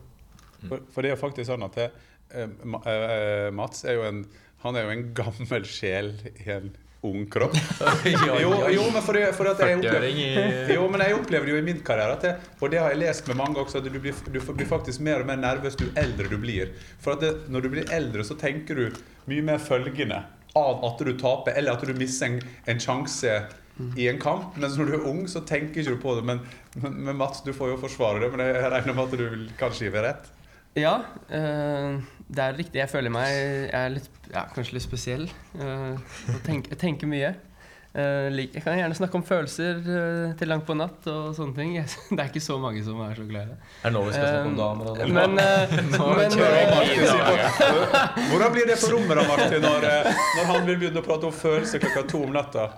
For, 0.69 0.85
for 0.93 1.03
det 1.03 1.13
er 1.13 1.17
jo 1.17 1.23
faktisk 1.25 1.49
sånn 1.49 1.65
at 1.67 1.79
det, 1.81 1.91
eh, 2.37 2.47
eh, 2.47 3.49
Mats 3.55 3.85
er 3.89 3.99
jo 3.99 4.07
en 4.07 4.25
Han 4.63 4.77
er 4.79 4.85
jo 4.87 4.93
en 4.95 5.09
gammel 5.11 5.65
sjel 5.67 6.13
i 6.39 6.45
en 6.55 6.69
ung 7.03 7.25
kropp. 7.27 7.57
Jo, 8.07 8.37
jo 8.71 8.85
men 8.95 9.03
for, 9.03 9.17
det, 9.19 9.33
for 9.35 9.51
at 9.51 9.59
jeg 9.59 9.81
opplever, 9.81 10.05
jo, 10.71 10.85
men 10.87 11.03
jeg 11.03 11.17
opplever 11.17 11.49
det 11.49 11.57
jo 11.57 11.59
i 11.59 11.65
min 11.67 11.81
karriere, 11.83 12.15
at 12.15 12.23
det, 12.23 12.31
og 12.61 12.71
det 12.71 12.79
har 12.79 12.95
jeg 12.95 13.01
lest 13.01 13.27
med 13.27 13.41
mange 13.41 13.59
også, 13.59 13.81
at 13.83 13.89
du 13.91 13.99
blir, 13.99 14.15
du 14.31 14.39
blir 14.39 14.69
faktisk 14.71 15.03
mer 15.03 15.25
og 15.25 15.27
mer 15.33 15.41
nervøs 15.43 15.75
jo 15.81 15.89
eldre 15.99 16.31
du 16.31 16.37
blir. 16.39 16.71
For 17.03 17.17
at 17.17 17.25
det, 17.25 17.33
når 17.51 17.67
du 17.67 17.69
blir 17.75 17.91
eldre, 17.91 18.23
så 18.23 18.39
tenker 18.39 18.79
du 18.79 19.03
mye 19.27 19.49
mer 19.51 19.59
følgende 19.59 20.21
av 20.59 20.85
at 20.85 21.03
du 21.03 21.13
taper, 21.19 21.57
eller 21.57 21.77
at 21.77 21.85
du 21.87 21.95
mister 21.97 22.29
en, 22.29 22.41
en 22.69 22.81
sjanse 22.83 23.37
i 23.97 24.09
en 24.11 24.21
kamp. 24.21 24.57
Mens 24.61 24.77
når 24.79 24.91
du 24.91 24.95
er 24.99 25.09
ung, 25.09 25.25
så 25.31 25.43
tenker 25.49 25.81
ikke 25.81 25.97
du 25.97 26.01
på 26.03 26.17
det. 26.19 26.25
Men, 26.29 26.43
men, 26.77 26.99
men 27.07 27.19
Mats, 27.19 27.43
du 27.47 27.53
får 27.57 27.75
jo 27.75 27.81
forsvare 27.83 28.23
det, 28.23 28.31
men 28.35 28.45
jeg 28.45 28.73
regner 28.75 28.97
med 28.97 29.05
at 29.07 29.17
du 29.19 29.25
vil 29.25 29.47
kanskje 29.61 29.89
gi 29.89 29.95
meg 29.95 30.07
rett? 30.09 30.29
Ja, 30.79 30.95
øh, 31.29 32.01
det 32.29 32.45
er 32.45 32.59
riktig. 32.59 32.81
Jeg 32.81 32.89
føler 32.93 33.13
meg 33.13 33.29
jeg 33.33 33.73
er 33.77 33.97
litt, 33.97 34.11
ja, 34.33 34.47
kanskje 34.55 34.79
litt 34.79 34.87
spesiell. 34.87 35.27
Øh, 35.61 35.97
og 36.33 36.39
tenk, 36.47 36.71
jeg 36.73 36.81
tenker 36.81 37.11
mye. 37.11 37.35
Eh, 37.93 38.31
lik, 38.33 38.55
jeg 38.57 38.65
kan 38.65 38.79
gjerne 38.79 38.97
snakke 38.97 39.19
om 39.19 39.25
følelser 39.29 39.81
eh, 39.85 40.31
til 40.41 40.49
langt 40.49 40.65
på 40.65 40.73
natt 40.73 41.05
og 41.13 41.35
sånne 41.37 41.53
ting. 41.59 41.75
Det 42.17 42.17
er 42.17 42.31
ikke 42.31 42.41
så 42.41 42.57
mange 42.61 42.81
som 42.87 43.03
er 43.05 43.19
så 43.19 43.27
glad 43.29 43.51
i 43.51 43.53
det. 43.53 43.59
Er 43.83 43.91
det 43.91 43.93
nå 43.99 44.05
vi 44.07 44.15
skal 44.15 44.31
snakke 44.31 44.49
om 44.49 44.57
damer 44.57 44.89
og? 44.89 45.03
Men, 45.13 45.37
eh, 45.43 45.75
men 45.77 45.99
eh, 45.99 45.99
Hvordan 48.31 48.57
blir 48.57 48.71
det 48.71 48.79
på 48.81 48.95
rommet 48.95 49.21
da, 49.21 49.27
Martin, 49.29 49.61
når, 49.67 49.89
når 50.39 50.51
han 50.55 50.67
vil 50.71 50.81
begynne 50.81 51.03
å 51.03 51.07
prate 51.11 51.29
om 51.29 51.37
følelser 51.37 51.85
klokka 51.85 52.07
to 52.15 52.23
om 52.25 52.33
natta? 52.33 52.71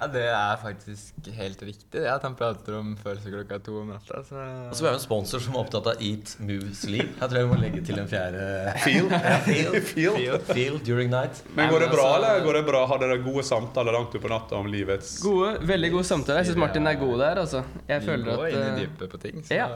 Ja, 0.00 0.06
det 0.08 0.22
er 0.32 0.56
faktisk 0.62 1.26
helt 1.36 1.60
riktig 1.62 2.04
at 2.08 2.22
han 2.24 2.32
prater 2.38 2.78
om 2.78 2.94
følelser 2.96 3.34
klokka 3.34 3.58
to 3.66 3.74
om 3.82 3.90
natta. 3.92 4.22
Så 4.24 4.38
Og 4.40 4.76
så 4.78 4.86
er 4.86 4.88
vi 4.88 4.92
en 4.96 5.02
sponsor 5.02 5.42
som 5.44 5.58
er 5.58 5.60
opptatt 5.60 5.90
av 5.92 6.00
Eat, 6.00 6.32
Move, 6.40 6.70
Sleep. 6.74 7.10
Jeg 7.20 7.28
tror 7.28 7.38
jeg 7.42 7.50
må 7.50 7.58
legge 7.60 7.82
til 7.84 8.00
en 8.00 8.08
fjerde 8.08 8.46
Feel. 8.84 9.10
Feel. 9.50 9.76
Feel. 9.90 10.38
Feel 10.48 10.78
during 10.86 11.12
night. 11.12 11.42
Men 11.52 11.68
går 11.68 11.84
det 11.84 11.90
bra, 11.92 12.06
altså- 12.06 12.30
eller 12.32 12.46
går 12.46 12.58
det 12.60 12.64
bra? 12.70 12.82
Har 12.94 13.02
dere 13.04 13.18
gode 13.26 13.44
samtaler 13.44 13.98
langt 13.98 14.16
utpå 14.16 14.32
natta 14.32 14.56
om 14.56 14.72
livets 14.72 15.18
gode, 15.22 15.52
veldig 15.68 15.92
gode 15.98 16.08
samtaler. 16.08 16.40
Jeg 16.40 16.54
syns 16.54 16.62
Martin 16.64 16.88
er 16.88 16.96
god 17.04 17.18
der. 17.26 17.42
Altså. 17.44 17.62
Jeg 17.92 18.02
føler 18.08 18.32
at 18.38 18.48
inn 18.54 18.64
i 18.64 18.70
eh, 18.70 18.80
dypet 18.86 19.12
på 19.12 19.20
ting. 19.20 19.44
Så 19.44 19.60
ja. 19.60 19.68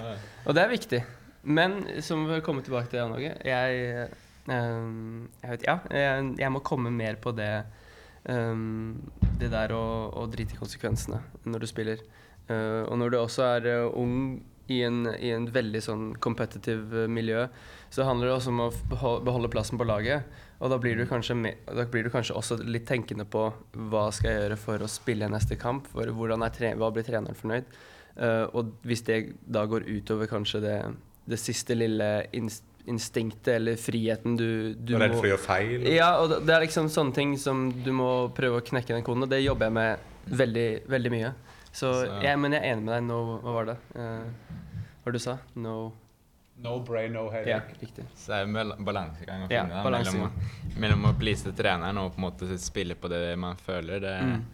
Og 0.46 0.56
det 0.56 0.64
er 0.64 0.72
viktig. 0.72 1.04
Men 1.44 1.82
som 2.00 2.24
vi 2.30 2.40
komme 2.40 2.64
tilbake 2.64 2.88
til, 2.88 3.02
Jan 3.02 3.12
Åge 3.12 3.34
Jeg, 3.44 4.08
ehm, 4.48 5.28
jeg 5.42 5.50
vet 5.50 5.66
Ja, 5.68 5.78
jeg, 5.92 6.30
jeg 6.40 6.52
må 6.54 6.62
komme 6.64 6.92
mer 6.94 7.18
på 7.20 7.34
det 7.37 7.50
ehm, 8.28 9.00
Det 9.38 9.50
der 9.52 9.72
å, 9.74 9.84
å 10.14 10.26
drite 10.30 10.54
i 10.54 10.60
konsekvensene 10.60 11.20
når 11.44 11.64
du 11.64 11.66
spiller. 11.70 12.02
Uh, 12.44 12.84
og 12.90 12.98
når 13.00 13.10
du 13.10 13.16
også 13.18 13.46
er 13.56 13.70
uh, 13.87 13.94
ung 13.96 14.42
i 14.68 14.82
en, 14.84 15.06
i 15.20 15.30
en 15.34 15.46
veldig 15.52 15.80
sånn 15.84 16.04
competitive 16.24 17.04
eh, 17.04 17.10
miljø, 17.10 17.42
så 17.92 18.06
handler 18.08 18.30
det 18.30 18.34
også 18.38 18.52
om 18.52 18.62
å 18.64 18.70
beholde 19.24 19.50
plassen 19.52 19.76
på 19.80 19.84
laget. 19.84 20.24
Og 20.56 20.70
da 20.72 20.78
blir, 20.80 20.96
du 20.96 21.04
kanskje 21.08 21.37
me- 21.37 21.56
da 21.66 21.84
blir 21.90 22.06
du 22.06 22.12
kanskje 22.12 22.37
også 22.38 22.56
litt 22.64 22.87
tenkende 22.88 23.26
på 23.28 23.50
hva 23.90 24.06
skal 24.14 24.30
jeg 24.30 24.40
gjøre 24.42 24.60
for 24.62 24.84
å 24.84 24.88
spille 24.88 25.28
neste 25.28 25.58
kamp. 25.60 25.90
For 25.92 26.08
hvordan 26.08 26.44
er 26.46 26.54
tre 26.54 26.72
hva 26.80 26.88
blir 26.94 27.04
treneren 27.04 27.37
fornøyd? 27.37 27.68
Uh, 28.16 28.46
og 28.56 28.72
hvis 28.87 29.04
det 29.04 29.18
da 29.44 29.66
går 29.68 29.88
utover 29.90 30.30
kanskje 30.30 30.62
det, 30.64 30.78
det 31.28 31.40
siste 31.42 31.76
lille 31.76 32.10
inst 32.32 32.64
instinktet 32.87 33.49
eller 33.57 33.77
friheten 33.81 34.37
du, 34.37 34.75
du 34.75 34.94
Redd 34.99 35.11
må 35.14 35.16
for 35.20 35.27
å 35.27 35.31
gjøre 35.33 35.44
feil? 35.44 35.87
Ja, 35.94 36.11
og 36.20 36.29
det- 36.47 36.55
er 36.55 36.61
liksom 36.66 36.88
sånne 36.92 37.14
ting 37.14 37.37
som 37.38 37.70
du 37.85 37.90
må 37.92 38.29
prøve 38.35 38.61
å 38.61 38.64
knekke 38.64 38.88
den 38.94 39.03
koden, 39.03 39.23
og 39.23 39.29
det 39.31 39.42
jobber 39.44 39.66
jeg 39.66 39.73
med 39.73 39.99
veldig, 40.29 40.68
veldig 40.88 41.11
mye. 41.11 41.35
Så, 41.73 41.92
Så- 42.05 42.20
jeg, 42.23 42.38
men 42.38 42.53
jeg 42.53 42.62
er 42.62 42.75
enig 42.77 42.85
med 42.85 42.94
deg. 42.94 43.03
No, 43.05 43.38
hva 43.42 43.53
var 43.55 43.64
det? 43.64 43.77
Uh, 43.97 44.25
hva 45.03 45.05
var 45.05 45.12
det 45.12 45.18
du 45.18 45.18
sa? 45.18 45.38
No 45.57 45.92
No 46.57 46.79
brain, 46.79 47.12
no 47.12 47.25
Ja, 47.33 47.59
headache. 47.59 47.75
riktig. 47.83 48.05
Så 48.14 48.27
det 48.31 48.37
er 48.42 48.47
mel- 48.47 48.77
balansegang 48.79 49.40
å 49.42 49.51
Ja, 49.51 49.64
finne 49.64 49.75
ja, 49.75 49.90
mellom, 49.90 50.33
mellom 50.79 51.03
å 51.11 51.18
please 51.18 51.51
treneren 51.53 51.99
og 51.99 52.12
på 52.14 52.18
en 52.18 52.31
måte 52.31 52.59
spille 52.59 52.94
på 52.94 53.09
det 53.11 53.37
man 53.37 53.57
føler. 53.57 54.01
Det, 54.01 54.20
Mm. 54.23 54.44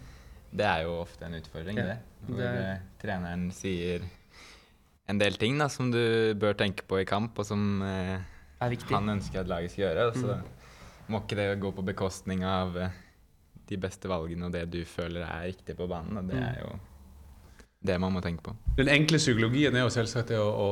det 0.56 0.64
er 0.66 0.82
jo 0.84 1.02
ofte 1.02 1.22
en 1.26 1.34
utfordring, 1.34 1.76
Ja, 1.76 1.82
det. 1.84 1.98
Hvor 2.26 2.36
det 2.38 2.46
er- 2.46 2.72
eh, 2.72 2.78
treneren 3.02 3.50
sier 3.52 4.00
en 5.10 5.18
del 5.20 5.36
ting 5.40 5.58
da, 5.60 5.66
som 5.72 5.90
du 5.92 6.00
bør 6.40 6.56
tenke 6.58 6.86
på 6.88 7.00
i 7.02 7.06
kamp, 7.08 7.38
og 7.42 7.46
som 7.48 7.82
eh, 7.82 8.18
Er 8.60 8.76
han 8.92 9.08
ønsker 9.16 9.40
at 9.42 9.48
laget 9.50 9.72
skal 9.74 9.88
gjøre. 9.88 10.10
Så 10.14 10.36
Mm. 10.36 10.44
må 11.10 11.20
ikke 11.24 11.36
det 11.36 11.60
gå 11.60 11.72
på 11.74 11.82
bekostning 11.84 12.44
av 12.46 12.76
eh, 12.78 12.90
de 13.70 13.76
beste 13.76 14.06
valgene 14.10 14.46
og 14.46 14.52
det 14.54 14.68
du 14.70 14.84
føler 14.84 15.22
er 15.26 15.48
riktig 15.50 15.76
på 15.78 15.88
banen. 15.90 16.18
Og 16.18 16.28
det 16.28 16.36
Mm. 16.36 16.46
er 16.46 16.60
jo 16.62 16.78
det 17.82 17.98
man 17.98 18.12
må 18.12 18.20
tenke 18.20 18.42
på. 18.44 18.52
Den 18.76 18.88
enkle 18.92 19.16
psykologien 19.16 19.74
er 19.74 19.86
jo 19.86 19.88
selvsagt 19.88 20.30
å, 20.36 20.42
å, 20.44 20.66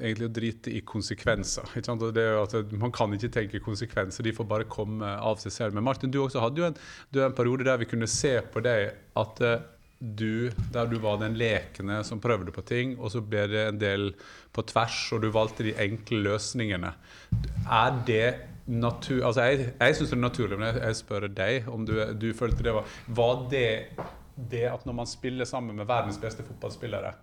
egentlig 0.00 0.28
å 0.30 0.32
drite 0.32 0.72
i 0.72 0.80
konsekvenser. 0.80 1.68
Ikke 1.76 1.84
sant? 1.90 2.00
Det 2.16 2.22
er 2.24 2.38
at 2.40 2.72
Man 2.72 2.90
kan 2.90 3.12
ikke 3.12 3.28
tenke 3.28 3.60
konsekvenser, 3.60 4.24
de 4.24 4.32
får 4.32 4.48
bare 4.48 4.64
komme 4.64 5.04
av 5.04 5.36
seg 5.36 5.52
selv. 5.52 5.74
Men 5.74 5.84
Martin, 5.84 6.10
du 6.10 6.18
også 6.22 6.40
hadde 6.40 6.56
jo 6.62 6.64
en, 6.70 6.76
du 7.12 7.20
en 7.22 7.32
periode 7.36 7.64
der 7.68 7.76
vi 7.76 7.84
kunne 7.84 8.08
se 8.08 8.40
på 8.40 8.62
deg 8.64 8.94
at 9.16 9.40
eh, 9.44 9.60
du, 9.98 10.50
der 10.72 10.90
du 10.90 10.98
var 11.00 11.20
den 11.22 11.38
lekende 11.40 12.02
som 12.04 12.20
prøvde 12.20 12.52
på 12.52 12.64
ting, 12.68 12.96
og 13.00 13.10
så 13.14 13.22
ble 13.24 13.46
det 13.48 13.62
en 13.68 13.78
del 13.80 14.10
på 14.52 14.64
tvers, 14.68 14.98
og 15.16 15.22
du 15.24 15.30
valgte 15.32 15.64
de 15.64 15.76
enkle 15.86 16.20
løsningene. 16.26 16.92
Er 17.64 18.02
det 18.08 18.26
natur... 18.66 19.22
Altså, 19.24 19.46
jeg, 19.48 19.72
jeg 19.80 19.96
syns 19.96 20.12
det 20.12 20.18
er 20.18 20.22
naturlig, 20.24 20.58
men 20.58 20.68
jeg, 20.68 20.82
jeg 20.82 21.00
spør 21.00 21.28
deg 21.32 21.70
om 21.72 21.86
du, 21.88 21.94
du 22.18 22.28
følte 22.36 22.66
det 22.66 22.74
var 22.76 22.96
Var 23.06 23.42
det 23.52 23.70
det 24.36 24.66
at 24.68 24.84
når 24.84 24.98
man 24.98 25.08
spiller 25.08 25.48
sammen 25.48 25.78
med 25.78 25.88
verdens 25.88 26.18
beste 26.20 26.44
fotballspillere, 26.44 27.14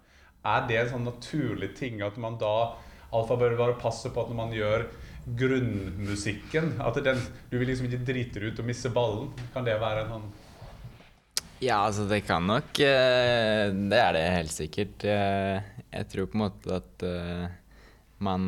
er 0.44 0.64
det 0.68 0.80
en 0.80 0.94
sånn 0.96 1.06
naturlig 1.06 1.76
ting 1.78 2.02
at 2.04 2.18
man 2.20 2.40
da 2.42 2.74
Alfa 3.14 3.36
bør 3.38 3.54
bare 3.60 3.78
passe 3.78 4.10
på 4.10 4.24
at 4.24 4.32
når 4.32 4.40
man 4.40 4.56
gjør 4.56 4.88
grunnmusikken 5.40 6.72
At 6.84 6.98
den, 7.06 7.20
du 7.52 7.60
vil 7.60 7.70
liksom 7.70 7.86
ikke 7.88 8.02
drite 8.08 8.42
det 8.42 8.50
ut 8.50 8.62
og 8.64 8.68
misse 8.68 8.90
ballen? 8.92 9.30
Kan 9.54 9.68
det 9.68 9.78
være 9.80 10.08
en 10.08 10.16
sånn 10.16 10.26
Ja, 11.64 11.80
altså 11.88 12.06
det 12.10 12.24
kan 12.28 12.46
nok 12.50 12.80
eh, 12.84 13.70
Det 13.72 14.00
er 14.00 14.16
det 14.16 14.24
helt 14.36 14.54
sikkert. 14.54 15.04
Eh, 15.08 15.60
Jeg 15.94 16.08
tror 16.12 16.30
på 16.32 16.38
en 16.40 16.44
måte 16.46 16.80
at 16.82 17.06
eh, 17.08 17.60
man 18.24 18.48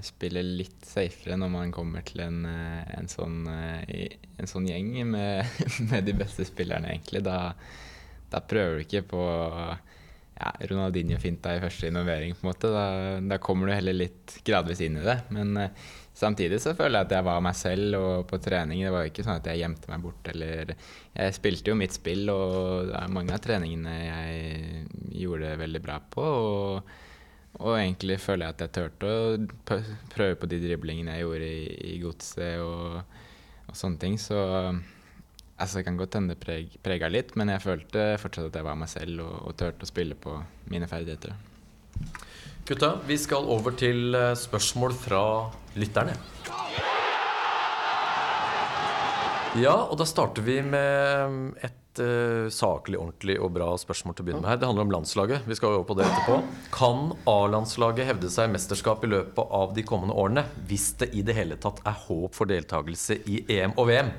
spiller 0.00 0.44
litt 0.46 0.86
safere 0.88 1.36
når 1.36 1.50
man 1.52 1.72
kommer 1.74 2.00
til 2.08 2.22
en, 2.24 2.38
en, 2.48 3.08
sånn, 3.10 3.42
en 3.52 4.48
sånn 4.48 4.68
gjeng 4.70 4.94
med, 5.10 5.50
med 5.90 6.06
de 6.08 6.14
beste 6.16 6.46
spillerne, 6.48 6.88
egentlig. 6.94 7.20
Da, 7.26 7.52
da 8.32 8.40
prøver 8.40 8.78
du 8.78 8.86
ikke 8.86 9.02
på 9.10 9.20
ja, 10.40 10.54
Ronaldinho-finta 10.70 11.52
i 11.52 11.60
første 11.60 11.90
innovering, 11.90 12.32
på 12.32 12.46
en 12.46 12.48
måte. 12.48 12.70
Da, 12.72 12.86
da 13.34 13.40
kommer 13.44 13.68
du 13.68 13.74
heller 13.76 13.98
litt 13.98 14.38
gradvis 14.48 14.80
inn 14.88 14.96
i 15.02 15.04
det. 15.04 15.18
Men 15.36 15.52
samtidig 16.20 16.60
så 16.62 16.74
føler 16.76 17.00
jeg 17.00 17.08
at 17.08 17.14
jeg 17.16 17.26
var 17.26 17.44
meg 17.44 17.56
selv 17.58 17.96
og 17.98 18.24
på 18.30 18.38
trening. 18.42 18.82
Det 18.84 18.92
var 18.94 19.04
jo 19.04 19.12
ikke 19.12 19.24
sånn 19.26 19.40
at 19.40 19.48
jeg 19.50 19.62
gjemte 19.62 19.90
meg 19.92 20.04
bort 20.04 20.32
eller 20.32 20.74
Jeg 20.74 21.36
spilte 21.36 21.72
jo 21.72 21.78
mitt 21.80 21.96
spill, 21.96 22.28
og 22.32 22.90
det 22.90 22.98
er 23.00 23.14
mange 23.16 23.34
av 23.36 23.42
treningene 23.44 23.94
jeg 23.96 24.84
gjorde 25.24 25.48
det 25.48 25.62
veldig 25.64 25.82
bra 25.84 25.98
på. 26.14 26.26
Og, 26.50 26.94
og 27.60 27.72
egentlig 27.74 28.20
føler 28.22 28.46
jeg 28.46 28.56
at 28.56 28.64
jeg 28.66 28.76
turte 28.78 29.10
å 29.10 29.76
prøve 30.14 30.38
på 30.40 30.50
de 30.50 30.62
driblingene 30.62 31.16
jeg 31.16 31.26
gjorde 31.26 31.50
i, 31.50 31.66
i 31.94 31.98
godset 32.04 32.64
og, 32.64 33.20
og 33.66 33.78
sånne 33.82 34.02
ting. 34.04 34.18
Så 34.20 34.38
altså, 35.60 35.78
det 35.78 35.86
kan 35.88 36.00
godt 36.00 36.18
hende 36.18 36.36
det 36.36 36.42
preg, 36.42 36.80
prega 36.84 37.10
litt, 37.12 37.36
men 37.40 37.52
jeg 37.52 37.64
følte 37.64 38.10
fortsatt 38.22 38.52
at 38.52 38.60
jeg 38.60 38.68
var 38.68 38.78
meg 38.80 38.92
selv 38.92 39.24
og, 39.26 39.36
og 39.50 39.56
turte 39.60 39.88
å 39.88 39.90
spille 39.90 40.18
på 40.18 40.36
mine 40.72 40.88
ferdigheter. 40.90 41.34
Gutta, 42.68 42.94
vi 43.06 43.16
skal 43.18 43.48
over 43.50 43.74
til 43.78 44.14
eh, 44.14 44.34
spørsmål 44.38 44.94
fra 44.94 45.22
lytterne. 45.80 46.14
Ja, 49.58 49.74
og 49.90 49.96
da 49.98 50.06
starter 50.06 50.44
vi 50.46 50.60
med 50.62 51.56
et 51.66 51.98
eh, 51.98 52.46
saklig, 52.54 53.00
ordentlig 53.00 53.34
og 53.42 53.50
bra 53.56 53.72
spørsmål 53.80 54.14
til 54.14 54.22
å 54.22 54.28
begynne 54.28 54.44
med 54.44 54.50
her. 54.52 54.60
Det 54.62 54.68
handler 54.68 54.86
om 54.86 54.94
landslaget. 54.94 55.48
Vi 55.50 55.56
skal 55.58 55.74
over 55.74 55.88
på 55.88 55.96
det 55.98 56.06
etterpå. 56.06 56.36
Kan 56.76 57.10
A-landslaget 57.30 58.06
hevde 58.12 58.30
seg 58.30 58.52
mesterskap 58.54 59.02
i 59.02 59.10
løpet 59.10 59.56
av 59.58 59.74
de 59.74 59.82
kommende 59.86 60.14
årene, 60.14 60.46
hvis 60.70 60.92
det 61.02 61.10
i 61.18 61.24
det 61.26 61.34
hele 61.34 61.58
tatt 61.58 61.82
er 61.82 61.98
håp 62.06 62.38
for 62.38 62.50
deltakelse 62.50 63.18
i 63.26 63.42
EM 63.56 63.74
og 63.74 63.90
VM? 63.90 64.14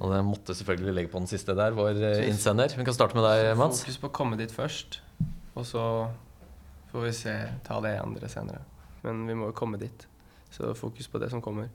Og 0.00 0.10
det 0.10 0.22
måtte 0.26 0.56
selvfølgelig 0.58 0.98
legge 0.98 1.12
på 1.12 1.22
den 1.22 1.30
siste 1.30 1.54
der, 1.54 1.76
vår 1.76 2.02
eh, 2.02 2.26
innsender. 2.26 2.74
Vi 2.74 2.88
kan 2.88 2.96
starte 2.96 3.14
med 3.14 3.28
deg, 3.28 3.52
Mans. 3.60 3.84
Fokus 3.86 4.02
på 4.02 4.10
å 4.10 4.16
komme 4.18 4.40
dit 4.40 4.50
først, 4.50 4.98
og 5.54 5.68
så 5.68 5.84
får 6.96 7.02
vi 7.04 7.12
se, 7.12 7.32
ta 7.66 7.76
det 7.84 7.98
andre 8.00 8.28
senere. 8.32 8.62
Men 9.04 9.26
vi 9.28 9.34
må 9.36 9.50
jo 9.50 9.56
komme 9.56 9.76
dit. 9.76 10.06
Så 10.48 10.70
fokus 10.74 11.10
på 11.12 11.20
det 11.20 11.28
som 11.28 11.42
kommer. 11.44 11.68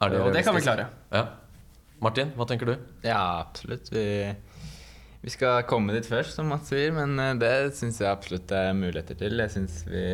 Er 0.00 0.08
det 0.08 0.20
og 0.24 0.32
det 0.32 0.40
kan 0.46 0.56
vi 0.56 0.62
klare. 0.64 0.86
Ja. 1.12 1.26
Martin, 2.00 2.32
hva 2.38 2.46
tenker 2.48 2.70
du? 2.70 2.72
Ja, 3.04 3.42
absolutt. 3.42 3.90
Vi, 3.92 4.06
vi 5.20 5.34
skal 5.34 5.66
komme 5.68 5.92
dit 5.92 6.08
først, 6.08 6.38
som 6.38 6.48
Mats 6.48 6.72
sier, 6.72 6.88
men 6.96 7.20
eh, 7.20 7.34
det 7.36 7.52
syns 7.76 8.00
jeg 8.00 8.08
absolutt 8.08 8.48
det 8.48 8.62
er 8.70 8.78
muligheter 8.78 9.18
til. 9.20 9.44
Jeg 9.44 9.52
syns 9.58 9.82
vi 9.90 10.06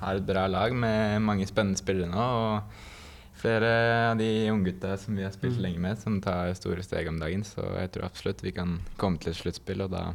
har 0.00 0.18
et 0.18 0.26
bra 0.26 0.48
lag 0.50 0.74
med 0.74 1.22
mange 1.22 1.46
spennende 1.46 1.78
spillere 1.78 2.10
nå. 2.10 2.26
Og 2.42 3.38
flere 3.38 3.70
av 4.08 4.18
de 4.18 4.28
unggutta 4.50 4.96
som 4.98 5.14
vi 5.14 5.22
har 5.22 5.32
spilt 5.38 5.62
lenge 5.62 5.78
med, 5.86 6.02
som 6.02 6.18
tar 6.24 6.50
store 6.58 6.82
steg 6.82 7.12
om 7.12 7.22
dagen. 7.22 7.46
Så 7.46 7.62
jeg 7.78 7.94
tror 7.94 8.10
absolutt 8.10 8.42
vi 8.42 8.56
kan 8.58 8.80
komme 8.98 9.22
til 9.22 9.36
et 9.36 9.38
sluttspill, 9.38 9.86
og 9.86 9.94
da 9.94 10.08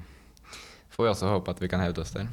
får 0.92 1.08
vi 1.08 1.14
også 1.16 1.32
håpe 1.32 1.56
at 1.56 1.64
vi 1.64 1.72
kan 1.72 1.88
hevde 1.88 2.04
oss 2.04 2.12
der. 2.20 2.28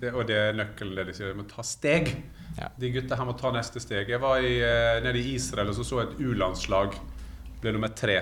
Det, 0.00 0.12
og 0.12 0.26
det 0.28 0.36
er 0.36 0.56
nøkkelen, 0.56 0.96
det 0.98 1.06
de 1.08 1.14
sier. 1.16 1.32
De 1.32 1.40
må 1.40 1.46
ta 1.48 1.64
steg. 1.64 2.10
Ja. 2.56 2.70
De 2.76 2.90
gutta 2.92 3.16
her 3.16 3.28
må 3.28 3.36
ta 3.38 3.52
neste 3.54 3.80
steg. 3.80 4.10
Jeg 4.12 4.20
var 4.22 4.44
i, 4.44 4.58
eh, 4.64 5.02
nede 5.04 5.20
i 5.20 5.34
Israel 5.36 5.72
og 5.72 5.78
så 5.78 5.86
så 5.86 6.02
et 6.04 6.18
U-landslag. 6.20 6.96
Ble 7.62 7.72
nummer 7.72 7.92
tre. 7.96 8.20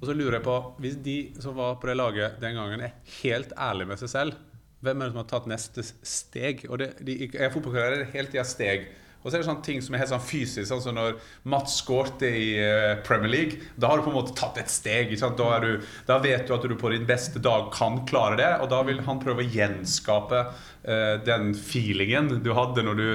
Og 0.00 0.08
så 0.10 0.14
lurer 0.14 0.38
jeg 0.38 0.44
på, 0.44 0.56
hvis 0.84 0.96
de 1.02 1.16
som 1.40 1.56
var 1.56 1.78
på 1.80 1.88
det 1.88 1.96
laget 1.96 2.40
den 2.42 2.58
gangen, 2.58 2.82
er 2.84 2.98
helt 3.22 3.54
ærlige 3.56 3.88
med 3.88 4.02
seg 4.02 4.10
selv, 4.12 4.42
hvem 4.84 5.00
er 5.00 5.08
det 5.08 5.14
som 5.14 5.20
har 5.22 5.30
tatt 5.30 5.46
neste 5.48 5.84
steg? 6.04 6.66
Og 6.68 6.78
det, 6.82 6.90
de, 7.06 7.14
jeg 7.24 7.40
er 7.40 7.52
fotballkarriere, 7.54 8.02
det 8.02 8.08
er 8.10 8.16
hele 8.18 8.32
tida 8.34 8.44
steg. 8.44 8.84
Og 9.24 9.30
så 9.30 9.38
er 9.38 9.40
det 9.40 9.48
sånne 9.48 9.64
ting 9.64 9.80
som 9.80 9.94
er 9.96 10.02
helt 10.02 10.10
sånn 10.12 10.20
fysisk, 10.20 10.66
sånn 10.68 10.82
som 10.84 10.96
når 10.98 11.14
Mats 11.48 11.78
skårte 11.80 12.28
i 12.28 12.50
eh, 12.60 12.90
Premier 13.06 13.32
League. 13.32 13.70
Da 13.80 13.88
har 13.88 13.98
du 13.98 14.04
på 14.04 14.12
en 14.12 14.18
måte 14.18 14.36
tatt 14.36 14.60
et 14.60 14.68
steg. 14.68 15.14
Da, 15.16 15.48
du, 15.64 15.80
da 16.04 16.18
vet 16.20 16.44
du 16.44 16.52
at 16.52 16.66
du 16.68 16.76
på 16.76 16.92
din 16.92 17.08
beste 17.08 17.40
dag 17.40 17.70
kan 17.72 18.02
klare 18.08 18.36
det, 18.36 18.50
og 18.60 18.68
da 18.74 18.82
vil 18.84 19.00
han 19.06 19.22
prøve 19.22 19.40
å 19.40 19.48
gjenskape 19.48 20.42
uh, 20.44 21.16
den 21.24 21.54
feelingen 21.56 22.28
du 22.44 22.52
hadde 22.56 22.84
når 22.84 23.00
du 23.00 23.06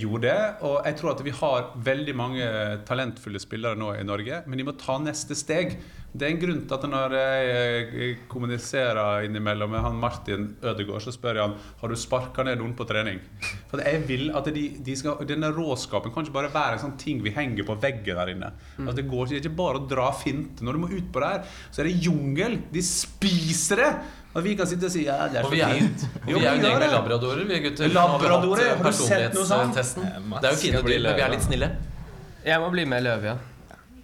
gjorde 0.00 0.24
det. 0.24 0.38
Og 0.64 0.78
jeg 0.88 0.96
tror 0.96 1.12
at 1.12 1.24
vi 1.28 1.36
har 1.42 1.70
veldig 1.90 2.16
mange 2.16 2.50
talentfulle 2.88 3.42
spillere 3.42 3.76
nå 3.76 3.92
i 3.98 4.06
Norge, 4.08 4.40
men 4.48 4.60
de 4.60 4.68
må 4.70 4.76
ta 4.80 4.96
neste 5.02 5.36
steg. 5.36 5.76
Det 6.10 6.26
er 6.26 6.32
en 6.34 6.40
grunn 6.42 6.62
til 6.66 6.74
at 6.74 6.84
når 6.90 7.12
jeg 7.14 7.82
eh, 7.94 8.22
kommuniserer 8.30 9.26
innimellom 9.28 9.70
med 9.70 9.84
han 9.84 9.98
Martin 10.02 10.48
Ødegaard, 10.58 11.04
så 11.04 11.12
spør 11.14 11.38
jeg 11.38 11.44
han 11.44 11.52
har 11.82 11.92
du 11.92 11.98
sparka 12.02 12.42
ned 12.46 12.58
noen 12.58 12.72
på 12.74 12.86
trening. 12.88 13.20
For 13.70 13.78
jeg 13.84 14.00
vil 14.08 14.24
at 14.34 14.48
de, 14.50 14.64
de 14.82 14.96
skal, 14.98 15.20
Denne 15.28 15.52
råskapen 15.54 16.10
kan 16.10 16.26
ikke 16.26 16.34
bare 16.34 16.50
være 16.50 16.78
en 16.78 16.82
sånn 16.82 16.96
ting 16.98 17.20
vi 17.22 17.30
henger 17.36 17.68
på 17.68 17.76
veggen 17.78 18.18
der 18.18 18.32
inne. 18.34 18.50
At 18.82 18.98
det 18.98 19.06
går 19.10 19.36
ikke 19.38 19.52
bare 19.60 19.78
å 19.78 19.86
dra 19.90 20.08
finte. 20.18 20.66
Når 20.66 20.78
du 20.78 20.82
må 20.82 20.90
ut 20.90 21.12
på 21.14 21.22
det 21.22 21.30
her, 21.30 21.60
så 21.70 21.84
er 21.84 21.90
det 21.92 21.94
jungel. 22.08 22.58
De 22.74 22.82
spiser 22.86 23.84
det! 23.84 23.92
Og 24.30 24.44
vi 24.46 24.56
kan 24.58 24.66
sitte 24.70 24.86
og 24.86 24.92
si 24.94 25.04
ja, 25.06 25.16
det 25.30 25.40
er 25.40 25.46
så 25.46 25.50
vi 25.50 25.62
fint. 25.62 26.04
vi 26.26 26.34
Jo, 26.34 26.38
er 26.38 26.44
jo 26.44 26.50
en 26.50 26.66
gjeng 26.66 26.76
med 26.78 26.92
labradorer, 26.92 27.46
vi 27.46 27.62
gutter. 27.64 27.94
Labradorer? 27.94 28.68
Har 28.76 28.84
vi 28.84 28.92
du 28.94 29.00
sett 29.06 29.38
noe 29.38 29.46
sånt? 29.46 29.78
Det 29.78 30.42
er 30.42 30.52
jo 30.54 30.60
fine 30.60 30.82
dyr, 30.86 31.00
men 31.06 31.16
vi 31.18 31.24
er 31.26 31.32
litt 31.34 31.46
snille. 31.46 31.70
Jeg 32.46 32.62
må 32.62 32.68
bli 32.74 32.86
med 32.88 33.02
Løve, 33.06 33.32
ja. 33.34 33.38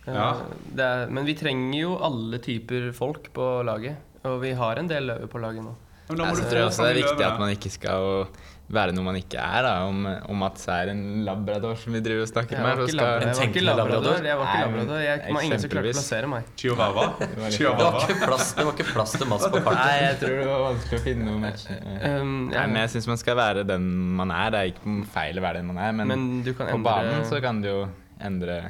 Ja. 0.07 0.29
Eh, 0.33 0.43
Det 0.77 0.85
er, 0.87 1.07
men 1.11 1.27
vi 1.29 1.35
trenger 1.39 1.79
jo 1.81 1.97
alle 2.07 2.39
typer 2.43 2.91
folk 2.97 3.33
på 3.37 3.51
laget. 3.67 3.97
Og 4.27 4.41
vi 4.43 4.53
har 4.59 4.79
en 4.83 4.89
del 4.91 5.07
løver 5.13 5.31
på 5.31 5.39
laget 5.43 5.63
nå. 5.65 5.75
Men 6.09 6.19
da 6.21 6.27
må 6.29 6.37
Jeg 6.37 6.45
du 6.45 6.51
tror 6.53 6.69
også 6.69 6.85
det 6.87 6.91
er 6.93 7.01
viktig 7.03 7.25
at 7.27 7.41
man 7.43 7.51
ikke 7.51 7.71
skal 7.75 8.27
være 8.71 8.93
noe 8.95 9.05
man 9.07 9.17
ikke 9.19 9.39
er. 9.43 9.63
Da. 9.67 9.73
Om, 9.87 10.07
om 10.31 10.39
Mats 10.43 10.67
er 10.71 10.91
en 10.93 11.01
labrador 11.27 11.75
som 11.79 11.95
vi 11.95 12.01
driver 12.03 12.23
og 12.27 12.31
snakker 12.31 12.59
med. 12.63 12.83
jeg 12.87 12.99
var 12.99 13.43
ikke 13.47 13.65
labrador? 13.67 14.23
Jeg 14.27 14.39
var 14.39 14.47
ikke 14.51 14.63
labrador. 14.67 15.01
Jeg, 15.03 15.21
det 15.25 15.35
var 15.35 15.47
ingen 15.49 15.63
som 15.65 15.73
klarte 15.75 15.91
å 15.91 15.97
plassere 15.99 16.31
meg. 16.31 16.49
Chihuahua. 16.63 17.07
Det 17.21 17.43
var, 17.43 17.51
Chihuahua. 17.57 18.07
plass, 18.23 18.53
det 18.55 18.67
var 18.69 18.73
ikke 18.79 18.89
plass 18.93 19.15
til 19.19 19.31
Mats 19.31 19.47
på 19.51 19.63
kartet. 19.67 19.83
Nei, 19.83 19.99
jeg 20.05 20.17
tror 20.23 20.35
det 20.41 20.47
var 20.51 20.65
vanskelig 20.67 21.01
å 21.01 21.05
finne 21.09 21.29
noe 21.31 21.43
match. 21.43 21.67
Um, 22.07 22.33
Nei, 22.53 22.65
men 22.71 22.81
jeg 22.85 22.91
syns 22.97 23.07
man 23.11 23.19
skal 23.19 23.39
være 23.39 23.63
den 23.67 23.87
man 24.19 24.31
er. 24.35 24.51
Det 24.55 24.59
er 24.63 24.73
ikke 24.75 24.97
feil 25.15 25.39
å 25.41 25.47
være 25.47 25.63
den 25.63 25.71
man 25.73 25.79
er, 25.83 25.95
men, 25.97 26.11
men 26.13 26.27
du 26.47 26.53
kan 26.55 26.71
på 26.71 26.79
banen 26.87 27.25
så 27.27 27.41
kan 27.43 27.59
du 27.65 27.71
jo 27.73 27.79
endre 28.23 28.61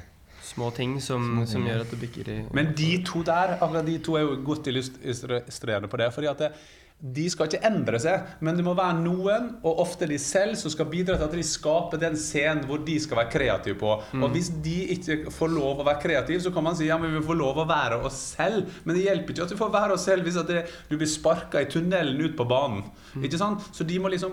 små 0.47 0.71
ting 0.77 0.97
som, 1.03 1.45
som 1.49 1.67
gjør 1.67 1.85
at 1.85 1.93
det 1.93 2.01
bikker 2.01 2.33
i 2.33 2.41
Men 2.57 2.73
de 2.79 2.91
to 3.07 3.23
der, 3.27 3.57
akkurat 3.59 3.87
de 3.87 3.99
to 4.03 4.17
er 4.19 4.27
jo 4.27 4.41
godt 4.47 4.71
illustrerende 4.73 5.91
på 5.91 6.01
det. 6.01 6.13
fordi 6.15 6.31
at 6.31 6.45
det, 6.45 6.53
de 6.97 7.27
skal 7.29 7.51
ikke 7.51 7.67
endre 7.69 7.99
seg, 8.01 8.29
men 8.41 8.57
det 8.57 8.65
må 8.65 8.73
være 8.77 8.97
noen, 9.03 9.51
og 9.69 9.83
ofte 9.83 10.07
de 10.09 10.17
selv, 10.21 10.55
som 10.57 10.73
skal 10.73 10.89
bidra 10.89 11.19
til 11.19 11.27
at 11.27 11.35
de 11.37 11.45
skaper 11.45 12.01
den 12.01 12.17
scenen 12.17 12.65
hvor 12.65 12.81
de 12.87 12.95
skal 13.03 13.21
være 13.21 13.33
kreative 13.35 13.77
på. 13.83 13.91
Og 14.17 14.31
hvis 14.33 14.49
de 14.65 14.79
ikke 14.95 15.19
får 15.35 15.53
lov 15.53 15.83
å 15.83 15.87
være 15.87 16.01
kreative, 16.07 16.41
så 16.41 16.53
kan 16.55 16.65
man 16.65 16.79
si 16.79 16.89
ja, 16.89 16.97
men 17.01 17.13
vi 17.13 17.21
får 17.27 17.37
lov 17.37 17.61
å 17.61 17.69
være 17.69 18.01
oss 18.09 18.23
selv. 18.39 18.73
Men 18.87 18.97
det 18.97 19.05
hjelper 19.05 19.35
ikke 19.35 19.45
at 19.45 19.53
vi 19.53 19.61
får 19.61 19.75
være 19.77 19.99
oss 19.99 20.07
selv 20.09 20.25
hvis 20.25 20.41
at 20.41 20.49
det, 20.49 20.63
du 20.89 20.97
blir 20.97 21.11
sparka 21.11 21.61
i 21.61 21.69
tunnelen 21.69 22.23
ut 22.25 22.39
på 22.39 22.49
banen. 22.49 22.87
Ikke 23.21 23.43
sant? 23.45 23.69
Så 23.77 23.85
de 23.85 24.01
må 24.01 24.09
liksom 24.13 24.33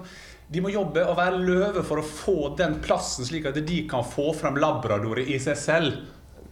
de 0.51 0.63
må 0.63 0.73
jobbe 0.73 1.05
og 1.07 1.15
være 1.17 1.39
løve 1.39 1.85
for 1.87 2.01
å 2.01 2.07
få 2.07 2.37
den 2.59 2.79
plassen, 2.83 3.25
slik 3.27 3.47
at 3.49 3.57
de 3.63 3.79
kan 3.89 4.03
få 4.05 4.31
frem 4.37 4.59
labradoret 4.61 5.29
i 5.31 5.39
seg 5.41 5.59
selv. 5.59 6.03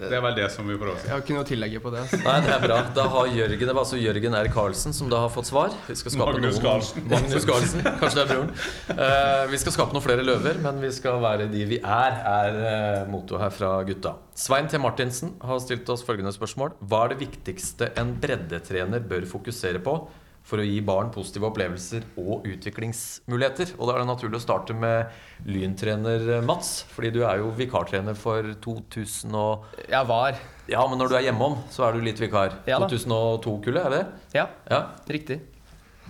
Det 0.01 0.17
er 0.17 0.21
vel 0.23 0.33
det 0.33 0.47
som 0.49 0.65
vi 0.65 0.75
prøver 0.79 0.95
å 0.95 0.99
si. 0.99 1.05
Jeg 1.05 1.13
har 1.13 1.21
ikke 1.21 1.35
noe 1.35 1.43
å 1.43 1.47
tillegge 1.47 1.81
på 1.83 1.91
det. 1.93 1.99
Altså. 2.01 2.17
Nei, 2.23 2.37
det 2.41 2.53
er 2.55 2.63
bra. 2.63 2.77
Da 2.95 3.03
har 3.13 3.27
Jørgen, 3.35 3.67
det 3.69 3.75
var 3.75 3.83
altså 3.83 3.99
Jørgen 4.01 4.37
R. 4.39 4.49
Karlsen 4.53 4.95
som 4.97 5.11
da 5.11 5.19
har 5.21 5.29
fått 5.33 5.49
svar. 5.51 5.75
Vi 5.85 5.97
skal 5.99 6.15
skape 6.15 6.31
Magnus 6.31 6.57
Carlsen. 6.63 7.05
Magnus 7.11 7.45
Carlsen. 7.45 7.83
Kanskje 8.01 8.17
det 8.17 8.23
er 8.23 8.31
broren. 8.31 8.49
Uh, 8.89 9.43
vi 9.51 9.59
skal 9.61 9.75
skape 9.75 9.93
noen 9.93 10.05
flere 10.05 10.25
løver, 10.25 10.57
men 10.63 10.81
vi 10.81 10.89
skal 10.95 11.21
være 11.21 11.45
de 11.51 11.67
vi 11.75 11.77
er, 11.83 12.17
er 12.31 12.57
uh, 12.63 13.11
mottoet 13.11 13.45
her 13.45 13.53
fra 13.53 13.75
gutta. 13.85 14.15
Svein 14.41 14.71
T. 14.71 14.81
Martinsen 14.81 15.35
har 15.45 15.61
stilt 15.61 15.93
oss 15.93 16.05
følgende 16.07 16.33
spørsmål. 16.33 16.73
Hva 16.81 17.05
er 17.05 17.13
det 17.13 17.21
viktigste 17.27 17.91
en 18.01 18.15
breddetrener 18.23 19.05
bør 19.05 19.29
fokusere 19.29 19.83
på 19.85 19.99
for 20.43 20.59
å 20.59 20.65
gi 20.65 20.79
barn 20.83 21.11
positive 21.13 21.45
opplevelser 21.51 22.03
og 22.19 22.47
utviklingsmuligheter? 22.49 23.75
Og 23.77 23.87
da 23.87 23.93
er 23.95 24.01
det 24.03 24.07
naturlig 24.09 24.39
å 24.39 24.43
starte 24.43 24.73
med 24.75 25.11
lyntrener 25.47 26.41
Mats, 26.45 26.81
fordi 26.91 27.11
du 27.15 27.21
er 27.27 27.37
jo 27.43 27.51
vikartrener 27.57 28.17
for 28.17 28.43
2000 28.65 29.35
og 29.37 29.65
Jeg 29.87 30.07
var. 30.09 30.35
ja, 30.67 30.81
men 30.87 30.97
når 30.99 31.09
du 31.09 31.15
er 31.19 31.27
hjemom, 31.29 31.55
så 31.69 31.87
er 31.87 31.93
du 31.93 32.01
litt 32.05 32.19
vikar. 32.19 32.57
Ja 32.67 32.79
da. 32.79 32.87
2002-kullet, 32.91 33.85
er 33.85 33.89
det? 33.97 34.03
Ja, 34.33 34.47
Ja. 34.69 34.81
riktig. 35.07 35.39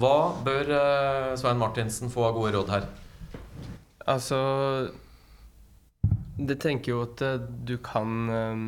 Hva 0.01 0.31
bør 0.43 0.71
eh, 0.73 1.35
Svein 1.37 1.59
Martinsen 1.61 2.09
få 2.09 2.23
av 2.25 2.33
gode 2.39 2.55
råd 2.55 2.69
her? 2.73 2.87
Altså 4.09 4.37
Det 6.41 6.57
tenker 6.63 6.91
jo 6.95 7.01
at 7.05 7.21
eh, 7.21 7.35
du 7.67 7.75
kan 7.85 8.29
eh, 8.33 8.63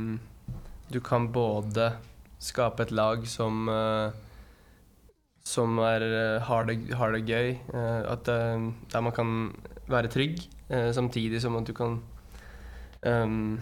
Du 0.94 1.00
kan 1.02 1.30
både 1.34 1.94
skape 2.44 2.84
et 2.86 2.92
lag 2.92 3.24
som 3.32 3.68
eh, 3.72 4.12
Som 5.44 5.76
er, 5.84 6.04
eh, 6.08 6.42
har, 6.48 6.66
det, 6.66 6.78
har 6.96 7.12
det 7.12 7.26
gøy. 7.28 7.50
eh, 7.74 8.02
At 8.12 8.28
eh, 8.32 8.72
Der 8.94 9.02
man 9.02 9.12
kan 9.12 9.54
være 9.88 10.08
trygg, 10.08 10.40
samtidig 10.96 11.42
som 11.42 11.58
at 11.60 11.68
du 11.68 11.74
kan 11.76 12.00
um, 13.06 13.60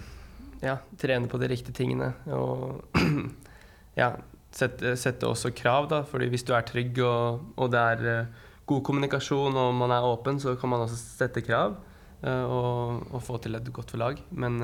ja, 0.62 0.76
trene 1.02 1.28
på 1.28 1.40
de 1.42 1.48
riktige 1.50 1.74
tingene. 1.74 2.14
Og 2.30 2.86
ja, 3.98 4.12
sette, 4.54 4.94
sette 4.96 5.28
også 5.28 5.50
krav, 5.58 5.90
da. 5.90 6.04
Fordi 6.08 6.30
hvis 6.30 6.46
du 6.48 6.54
er 6.54 6.62
trygg 6.62 7.02
og, 7.04 7.42
og 7.58 7.72
det 7.74 7.82
er 7.82 8.30
god 8.70 8.84
kommunikasjon 8.86 9.58
og 9.58 9.74
man 9.76 9.92
er 9.92 10.08
åpen, 10.08 10.40
så 10.40 10.54
kan 10.56 10.70
man 10.70 10.86
også 10.86 11.02
sette 11.02 11.42
krav 11.42 11.76
og, 12.22 13.02
og 13.12 13.20
få 13.26 13.42
til 13.42 13.58
et 13.58 13.74
godt 13.74 13.98
lag. 13.98 14.22
Men 14.30 14.62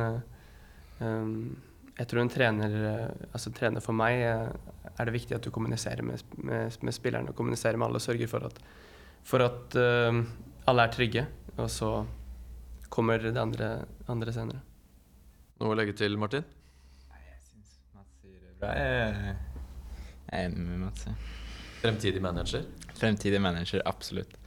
um, 1.02 1.58
jeg 1.98 2.10
tror 2.10 2.22
en 2.22 2.30
trener, 2.30 2.76
eh, 2.92 3.30
altså 3.32 3.52
trener 3.56 3.82
for 3.82 3.98
meg 3.98 4.20
eh, 4.22 4.50
er 4.98 5.10
det 5.10 5.16
viktig 5.16 5.38
at 5.38 5.46
du 5.46 5.50
kommuniserer 5.54 6.06
med, 6.06 6.22
med, 6.38 6.76
med 6.86 6.96
spillerne 6.96 7.34
kommuniserer 7.38 7.78
med 7.78 7.88
alle 7.88 8.02
og 8.02 8.06
sørger 8.06 8.30
for 8.30 8.46
at, 8.50 8.60
for 9.28 9.44
at 9.46 9.78
uh, 9.78 10.22
alle 10.70 10.86
er 10.86 10.94
trygge. 10.94 11.26
Og 11.58 11.70
så 11.74 11.92
kommer 12.90 13.22
det 13.22 13.38
andre, 13.38 13.70
andre 14.10 14.34
senere. 14.34 14.62
Noe 15.62 15.74
å 15.74 15.78
legge 15.78 15.96
til, 15.98 16.18
Martin? 16.22 16.46
Jeg 17.18 17.42
syns 17.46 17.78
Mats 17.98 18.22
sier 18.22 18.42
det 18.42 18.56
bra. 18.62 18.74
Jeg 18.78 19.38
er 20.30 20.44
enig 20.46 20.66
med 20.66 20.84
Mats. 20.86 21.08
Fremtidig 21.82 22.22
manager? 22.22 22.66
Fremtidig 22.98 23.42
manager, 23.42 23.82
absolutt. 23.90 24.38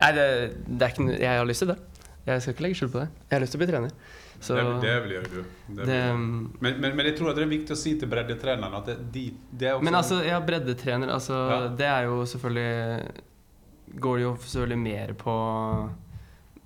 Nei, 0.00 0.12
det, 0.16 0.28
det 0.66 0.86
er 0.86 0.92
ikke 0.92 1.18
Jeg 1.20 1.38
har 1.38 1.48
lyst 1.48 1.64
til 1.64 1.72
det. 1.72 1.78
Jeg 2.24 2.40
skal 2.44 2.56
ikke 2.56 2.64
legge 2.64 2.80
skjul 2.80 2.92
på 2.92 3.02
det. 3.02 3.08
Jeg 3.28 3.36
har 3.36 3.44
lyst 3.44 3.56
til 3.56 3.60
å 3.60 3.64
bli 3.64 3.72
trener. 3.72 3.96
Så 4.44 4.56
det, 4.58 4.64
det 4.84 4.94
vil 5.04 5.16
gjøre 5.16 5.30
du. 5.32 5.38
Det 5.78 5.86
det. 5.88 5.98
Men, 6.12 6.78
men, 6.82 6.96
men 6.98 7.06
jeg 7.08 7.16
tror 7.16 7.32
det 7.32 7.46
er 7.46 7.50
viktig 7.50 7.72
å 7.72 7.80
si 7.80 7.94
til 8.00 8.10
breddetrenerne 8.12 8.80
at 8.82 8.90
det, 8.90 8.96
de, 9.14 9.26
det 9.50 9.70
er 9.70 9.78
også 9.78 9.88
Men 9.88 9.98
altså, 10.00 10.20
ja, 10.26 10.40
breddetrener, 10.44 11.12
altså 11.14 11.38
Ja. 11.48 11.60
Det 11.78 11.88
er 11.88 12.08
jo 12.10 12.24
selvfølgelig 12.28 14.00
Går 14.04 14.16
det 14.18 14.24
jo 14.24 14.32
selvfølgelig 14.42 14.80
mer 14.82 15.12
på 15.18 15.36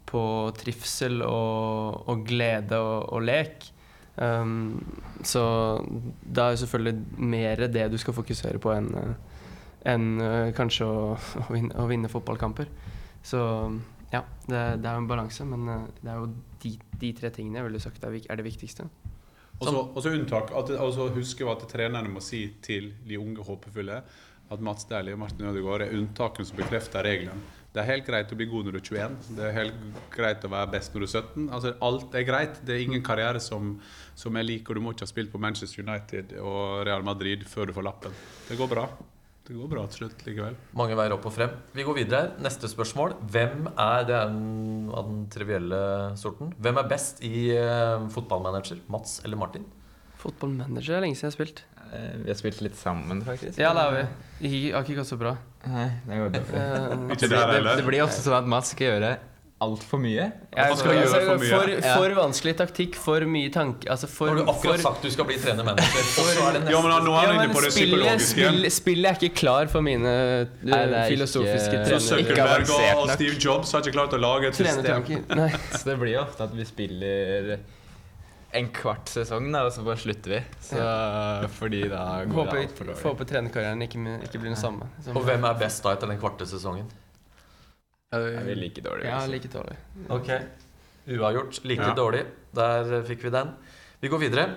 på 0.08 0.22
trivsel 0.56 1.20
og, 1.20 2.08
og 2.08 2.22
glede 2.28 2.78
og, 2.80 3.12
og 3.12 3.26
lek. 3.28 3.66
Um, 4.16 4.80
så 5.22 5.42
det 6.24 6.42
er 6.42 6.54
jo 6.54 6.62
selvfølgelig 6.62 7.20
mer 7.20 7.66
det 7.70 7.84
du 7.92 7.98
skal 8.00 8.16
fokusere 8.16 8.58
på 8.62 8.72
enn 8.74 8.88
en, 9.88 10.06
uh, 10.18 10.48
kanskje 10.56 10.88
å, 10.88 11.12
å, 11.14 11.44
vinne, 11.52 11.76
å 11.78 11.86
vinne 11.90 12.10
fotballkamper. 12.10 12.70
Så 13.22 13.40
ja, 14.12 14.22
det, 14.46 14.62
det 14.82 14.88
er 14.88 14.94
jo 14.96 15.02
en 15.04 15.10
balanse, 15.10 15.44
men 15.44 15.68
uh, 15.68 15.84
det 16.00 16.12
er 16.12 16.22
jo 16.22 16.30
de, 16.62 16.72
de 17.00 17.12
tre 17.18 17.30
tingene 17.34 17.60
jeg 17.60 17.68
ville 17.68 17.82
sagt 17.82 18.04
er, 18.08 18.16
er 18.24 18.40
det 18.40 18.46
viktigste. 18.46 18.88
Og 19.58 19.68
så- 20.02 20.10
unntak. 20.14 20.52
At, 20.54 20.70
og 20.70 20.92
så 20.94 21.08
husker 21.12 21.44
vi 21.44 21.50
at 21.50 21.68
trenerne 21.68 22.08
må 22.08 22.20
si 22.22 22.46
til 22.62 22.92
de 23.08 23.18
unge 23.18 23.42
håpefulle 23.42 24.02
at 24.50 24.60
Mats 24.64 24.84
Dæhlie 24.88 25.12
og 25.12 25.18
Martin 25.18 25.44
Ødegaard 25.44 25.82
er 25.82 25.94
unntakene 25.98 26.46
som 26.46 26.56
bekrefter 26.56 27.04
regelen. 27.04 27.42
Det 27.74 27.82
er 27.82 27.88
helt 27.90 28.06
greit 28.06 28.30
å 28.32 28.36
bli 28.38 28.46
god 28.48 28.64
når 28.64 28.78
du 28.78 28.78
er 28.78 28.86
21. 28.86 29.36
Det 29.36 29.44
er 29.44 29.52
helt 29.52 29.98
greit 30.14 30.44
å 30.46 30.50
være 30.50 30.70
best 30.72 30.94
når 30.94 31.04
du 31.04 31.06
er 31.06 31.12
17. 31.12 31.50
Altså, 31.52 31.74
alt 31.84 32.16
er 32.16 32.24
greit. 32.24 32.62
Det 32.64 32.74
er 32.74 32.84
ingen 32.86 33.04
karriere 33.04 33.42
som, 33.44 33.74
som 34.16 34.36
er 34.40 34.46
lik, 34.48 34.70
og 34.70 34.78
du 34.78 34.80
må 34.80 34.94
ikke 34.94 35.04
ha 35.04 35.10
spilt 35.10 35.30
på 35.34 35.40
Manchester 35.42 35.84
United 35.84 36.32
og 36.40 36.86
Real 36.88 37.04
Madrid 37.04 37.44
før 37.46 37.68
du 37.68 37.76
får 37.76 37.86
lappen. 37.90 38.16
Det 38.48 38.56
går 38.58 38.72
bra. 38.72 38.86
Det 39.48 39.54
går 39.56 39.68
bra 39.72 39.82
til 39.88 40.02
slutt 40.02 40.22
likevel. 40.26 40.56
Mange 40.76 40.96
veier 40.98 41.14
opp 41.14 41.24
og 41.24 41.32
frem. 41.32 41.54
Vi 41.72 41.84
går 41.86 41.96
videre. 42.02 42.34
Neste 42.44 42.68
spørsmål. 42.68 43.14
Hvem 43.32 43.70
er 43.80 44.02
det 44.04 44.16
er 44.18 44.28
en 44.28 44.90
av 44.92 45.06
den 45.08 45.22
trivielle 45.32 45.78
sorten? 46.20 46.50
Hvem 46.60 46.80
er 46.82 46.90
best 46.90 47.22
i 47.24 47.46
uh, 47.56 48.04
fotballmanager? 48.12 48.82
Mats 48.92 49.22
eller 49.24 49.40
Martin? 49.40 49.64
Fotballmanager 50.20 50.98
er 50.98 51.06
lenge 51.06 51.16
siden 51.16 51.30
jeg 51.30 51.32
har 51.32 51.38
spilt. 51.38 51.64
Eh, 51.88 52.18
Vi 52.26 52.28
har 52.28 52.36
spilt 52.36 52.60
litt 52.66 52.76
sammen, 52.76 53.22
faktisk. 53.24 53.56
Ja, 53.62 53.70
det 53.72 53.86
har 53.86 53.94
vi. 53.96 54.04
Det 54.42 54.50
har 54.74 54.84
ikke 54.84 54.98
gått 55.00 55.08
så 55.14 55.16
bra. 55.20 55.32
Nei, 55.64 55.86
det 56.04 56.18
går 56.20 56.32
dårlig. 56.34 56.60
Eh, 56.60 57.16
Det, 57.16 57.28
det, 57.32 57.76
det 57.80 57.86
blir 57.88 58.04
ofte 58.04 58.20
sånn 58.20 58.36
at 58.42 58.50
Mats 58.50 58.74
skal 58.74 58.90
gjøre 58.92 59.14
altfor 59.60 59.98
mye. 59.98 60.24
Jeg, 60.54 60.76
skal 60.78 60.92
gjøre 60.94 61.02
altså, 61.02 61.20
for 61.26 61.40
mye. 61.42 61.48
For, 61.50 61.70
Ja. 61.82 61.94
for 61.98 62.12
vanskelig 62.14 62.52
taktikk, 62.60 62.94
for 62.94 63.24
mye 63.26 63.50
tanke 63.50 63.88
altså 63.90 64.06
for, 64.06 64.30
Nå 64.30 64.36
har 64.36 64.44
du 64.46 64.50
akkurat 64.52 64.78
for, 64.78 64.82
sagt 64.92 65.02
du 65.02 65.10
skal 65.10 65.26
bli 65.26 65.38
trener-manager. 65.42 66.04
Så 66.14 66.26
er 66.46 66.58
det 66.60 66.70
Ja, 66.70 66.80
men 66.84 66.92
nå 67.08 67.14
er 67.18 67.26
han 67.26 67.34
inne 67.42 67.54
på 67.56 67.62
det 67.64 67.72
spillet, 67.74 68.20
psykologiske 68.22 68.70
spillet 68.76 69.10
er 69.10 69.18
ikke 69.18 69.34
klar 69.40 69.66
for 69.72 69.82
mine 69.82 70.12
du, 70.62 70.70
Nei, 70.70 70.84
det 70.86 71.00
er 71.00 71.10
filosofiske 71.10 71.74
ikke- 71.74 71.98
Så 71.98 71.98
trener, 71.98 72.28
Zuckerberg 72.28 72.70
avansert 72.70 73.02
og. 73.02 73.10
Steve 73.16 73.40
Jobs 73.48 73.72
har 73.74 73.82
ikke 73.82 73.96
klart 73.98 74.14
å 74.14 74.20
lage 74.22 74.52
et 74.52 74.54
system. 74.54 75.10
Nei. 75.42 75.50
Så 75.74 75.82
det 75.90 75.98
blir 76.04 76.20
ofte 76.22 76.46
at 76.46 76.54
vi 76.54 76.68
spiller 76.70 77.58
en 78.58 78.70
kvart 78.72 79.10
sesong, 79.12 79.50
da, 79.52 79.64
og 79.66 79.72
så 79.74 79.82
bare 79.84 79.98
slutter 80.00 80.36
vi. 80.38 80.38
Så 80.70 80.78
fordi 81.58 81.82
da 81.90 82.04
går 82.24 82.30
det 82.30 82.38
Håper, 82.38 82.62
altfor 82.62 82.78
får 82.78 82.92
dårlig. 82.94 83.02
håpe 83.10 83.26
trenerkarrieren 83.34 83.82
ikke, 83.84 84.06
ikke 84.24 84.38
blir 84.40 84.54
den 84.54 84.56
samme. 84.62 84.86
Som- 85.04 85.18
Og 85.18 85.26
hvem 85.26 85.44
er 85.50 85.58
best 85.60 85.82
da 85.84 85.92
etter 85.98 86.06
den 86.08 86.22
kvarte 86.22 86.46
sesongen? 86.48 86.86
Er 88.12 88.44
vi 88.44 88.54
like 88.56 88.80
dårlige? 88.80 89.06
Ja, 89.08 89.18
altså. 89.20 89.30
like 89.32 89.48
dårlig. 89.52 89.76
Ok. 90.08 90.30
Uavgjort. 91.08 91.64
Like 91.64 91.82
Ja. 91.82 91.94
dårlig. 91.94 92.24
Der 92.54 92.92
eh, 92.98 93.04
fikk 93.04 93.24
vi 93.24 93.30
den. 93.30 93.50
Vi 94.00 94.08
går 94.08 94.18
videre. 94.18 94.54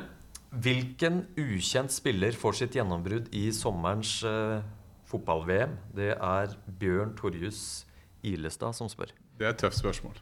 Hvilken 0.52 1.28
ukjent 1.38 1.91
spiller 1.91 2.32
får 2.32 2.54
sitt 2.54 2.76
gjennombrudd 2.76 3.30
i 3.32 3.52
sommerens 3.52 4.24
uh, 4.24 4.60
fotball-VM? 5.08 5.78
Det 5.95 6.10
er 6.12 6.56
Bjørn 6.80 7.16
Torjus 7.16 7.86
Ilestad 8.24 8.74
som 8.76 8.89
spør. 8.91 9.14
Det 9.39 9.47
er 9.47 9.49
et 9.54 9.58
tøft 9.58 9.80
spørsmål. 9.80 10.20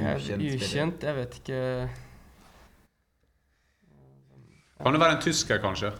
Ukjent 0.00 0.42
ukjent, 0.42 1.02
jeg 1.02 1.16
vet 1.16 1.34
ikke 1.42 1.90
Kan 4.80 4.94
det 4.94 5.00
være 5.00 5.16
en 5.16 5.22
tysker, 5.22 5.58
kanskje? 5.60 5.90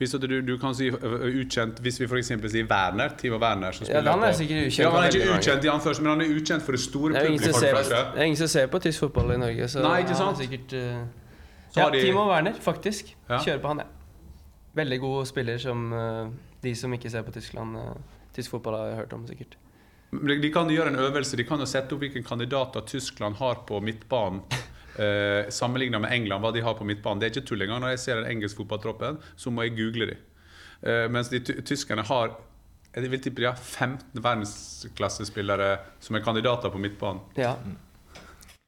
Hvis 0.00 0.14
du, 0.16 0.40
du 0.40 0.54
kan 0.56 0.72
si 0.74 0.86
ukjent 0.88 1.80
Hvis 1.84 1.98
vi 2.00 2.06
f.eks. 2.08 2.30
sier 2.32 2.68
Werner, 2.70 3.12
Timo 3.20 3.36
Werner 3.36 3.74
som 3.76 3.84
spiller 3.84 4.06
Ja, 4.08 4.14
han 4.16 4.22
er 4.24 4.36
sikkert 4.38 4.70
ukjent 4.70 4.84
Ja, 4.86 4.90
han 4.94 5.04
er 5.04 5.10
ikke 5.12 5.26
utkjent 5.26 5.42
ukjent, 5.44 5.66
i 5.66 5.72
anførsel, 5.74 6.06
men 6.06 6.12
han 6.14 6.22
er 6.24 6.36
ukjent 6.40 6.64
for 6.64 6.76
det 6.76 6.80
store 6.80 7.12
publikum. 7.12 7.60
det 7.60 8.22
er 8.22 8.28
ingen 8.30 8.40
som 8.40 8.48
ser 8.48 8.70
på 8.72 8.80
tysk 8.80 9.04
fotball 9.04 9.34
i 9.34 9.40
Norge, 9.42 9.68
så 9.68 9.84
Nei, 9.84 9.98
ikke 10.06 10.16
sant? 10.16 10.40
sikkert 10.40 10.72
uh, 10.72 11.02
Så 11.70 11.82
Ja, 11.82 11.90
de- 11.92 12.00
Timo 12.06 12.24
Werner, 12.30 12.56
faktisk. 12.60 13.12
Ja. 13.28 13.42
Kjører 13.44 13.60
på 13.60 13.74
han, 13.74 13.84
ja. 13.84 13.84
Veldig 14.80 15.00
god 15.00 15.26
spiller 15.28 15.58
som 15.60 15.92
uh, 15.92 16.32
de 16.64 16.74
som 16.74 16.92
ikke 16.96 17.12
ser 17.12 17.26
på 17.26 17.36
Tyskland 17.36 17.76
uh, 17.76 17.92
Tysk 18.34 18.56
fotball 18.56 18.78
har 18.78 18.96
hørt 19.02 19.12
om, 19.12 19.26
sikkert. 19.28 19.56
De 20.10 20.50
kan 20.50 20.70
gjøre 20.70 20.90
en 20.94 20.98
øvelse. 21.02 21.36
De 21.36 21.44
kan 21.46 21.60
jo 21.60 21.66
sette 21.66 21.94
opp 21.94 22.02
hvilke 22.02 22.22
kandidater 22.26 22.82
Tyskland 22.86 23.36
har 23.38 23.62
på 23.66 23.78
midtbanen. 23.82 24.40
Eh, 24.98 25.48
Sammenligna 25.54 26.00
med 26.02 26.12
England, 26.12 26.42
hva 26.42 26.52
de 26.54 26.62
har 26.64 26.74
på 26.74 26.86
midtbanen. 26.88 27.20
Det 27.20 27.28
er 27.28 27.34
ikke 27.34 27.48
tull 27.48 27.62
engang. 27.62 27.82
Når 27.84 27.94
jeg 27.94 28.02
ser 28.04 28.20
den 28.20 28.30
engelske 28.32 28.62
fotballtroppen, 28.62 29.20
så 29.36 29.52
må 29.54 29.66
jeg 29.66 29.76
google 29.78 30.10
dem. 30.12 30.22
Eh, 30.82 31.06
mens 31.12 31.28
de 31.28 31.42
ty 31.44 31.60
tyskerne 31.62 32.06
har 32.08 32.38
jeg 32.90 33.10
vil 33.10 33.20
tippe 33.22 33.42
de 33.42 33.46
har 33.46 33.54
15 33.54 34.18
verdensklassespillere 34.18 35.76
som 36.02 36.16
er 36.18 36.24
kandidater 36.24 36.72
på 36.74 36.80
midtbanen. 36.82 37.20
Ja. 37.38 37.54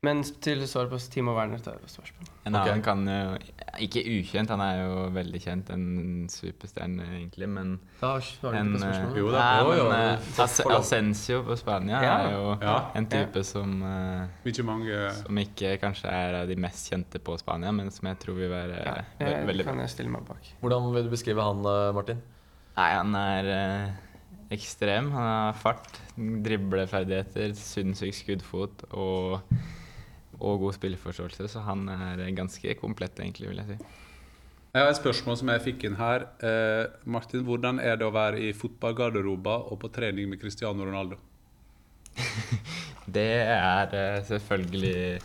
Men 0.02 0.24
til 0.42 0.64
svar 0.66 0.88
på 0.90 0.98
Timo 1.12 1.30
Werner 1.36 1.60
tar 1.62 1.76
jeg 1.78 1.90
spørsmål. 1.92 2.30
En 2.42 2.56
annen 2.58 2.80
okay. 2.80 2.82
kan 2.82 3.02
jo 3.06 3.82
Ikke 3.86 4.00
ukjent, 4.02 4.50
han 4.50 4.60
er 4.64 4.80
jo 4.80 5.02
veldig 5.14 5.40
kjent, 5.44 5.68
en 5.70 5.84
superstjerne 6.30 7.04
egentlig, 7.06 7.46
men 7.48 7.76
Da 8.00 8.16
svarer 8.26 8.58
en 8.58 8.72
du 8.72 8.80
på 8.80 8.80
eh, 8.80 8.88
spørsmålet. 8.88 9.20
Jo 9.20 9.28
da. 9.30 9.42
nei, 9.44 9.60
Jo, 9.62 9.76
jo, 9.78 9.84
men, 9.92 10.08
eh, 10.08 10.40
As. 10.42 10.56
Asensio 10.74 11.44
på 11.46 11.56
Spania 11.60 12.00
Ja. 12.02 12.16
er 12.16 12.34
jo 12.34 12.48
Ja. 12.64 12.74
en 12.98 13.06
type 13.06 13.44
som 13.46 13.76
uh, 13.86 14.26
Ikke 14.44 14.64
mange 14.66 15.12
Som 15.20 15.38
ikke 15.38 15.76
kanskje 15.78 16.10
er 16.10 16.34
av 16.40 16.48
de 16.50 16.56
mest 16.56 16.90
kjente 16.90 17.22
på 17.22 17.38
Spania, 17.38 17.70
men 17.70 17.90
som 17.94 18.08
jeg 18.10 18.18
tror 18.18 18.34
vil 18.34 18.50
være 18.50 18.82
Ja, 18.82 18.96
ve 19.20 19.46
veldig 19.52 19.64
bra. 19.64 19.72
kan 19.72 19.80
jeg 19.84 19.90
stille 19.90 20.10
meg 20.10 20.26
bak. 20.26 20.48
Hvordan 20.60 20.92
vil 20.96 21.04
du 21.04 21.10
beskrive 21.10 21.42
han, 21.46 21.62
eh, 21.62 21.92
Martin? 21.94 22.22
Nei, 22.76 22.90
han 22.90 23.14
er 23.14 23.52
uh, 23.54 23.92
ekstrem. 24.50 25.12
Han 25.12 25.22
har 25.30 25.52
fart, 25.54 26.00
dribleferdigheter, 26.18 27.54
sinnssyk 27.54 28.14
skuddfot 28.18 28.82
og, 28.90 29.40
og 30.42 30.64
god 30.66 30.76
spilleforståelse, 30.76 31.48
så 31.48 31.62
han 31.66 31.86
er 31.92 32.24
ganske 32.36 32.74
komplett, 32.80 33.20
egentlig, 33.22 33.52
vil 33.52 33.62
jeg 33.62 33.74
si. 33.74 33.92
Jeg 34.72 34.86
har 34.86 34.88
et 34.88 34.96
spørsmål 34.96 35.36
som 35.36 35.50
jeg 35.52 35.64
fikk 35.66 35.82
inn 35.84 35.98
her. 35.98 36.22
Eh, 36.40 36.86
Martin, 37.04 37.42
hvordan 37.44 37.76
er 37.82 37.98
det 38.00 38.06
å 38.06 38.14
være 38.14 38.40
i 38.40 38.54
fotballgarderoba 38.56 39.58
og 39.68 39.82
på 39.82 39.90
trening 39.92 40.30
med 40.30 40.40
Cristiano 40.40 40.86
Ronaldo? 40.88 41.18
Det 43.16 43.28
er 43.42 43.92
eh, 43.98 44.22
selvfølgelig 44.24 45.20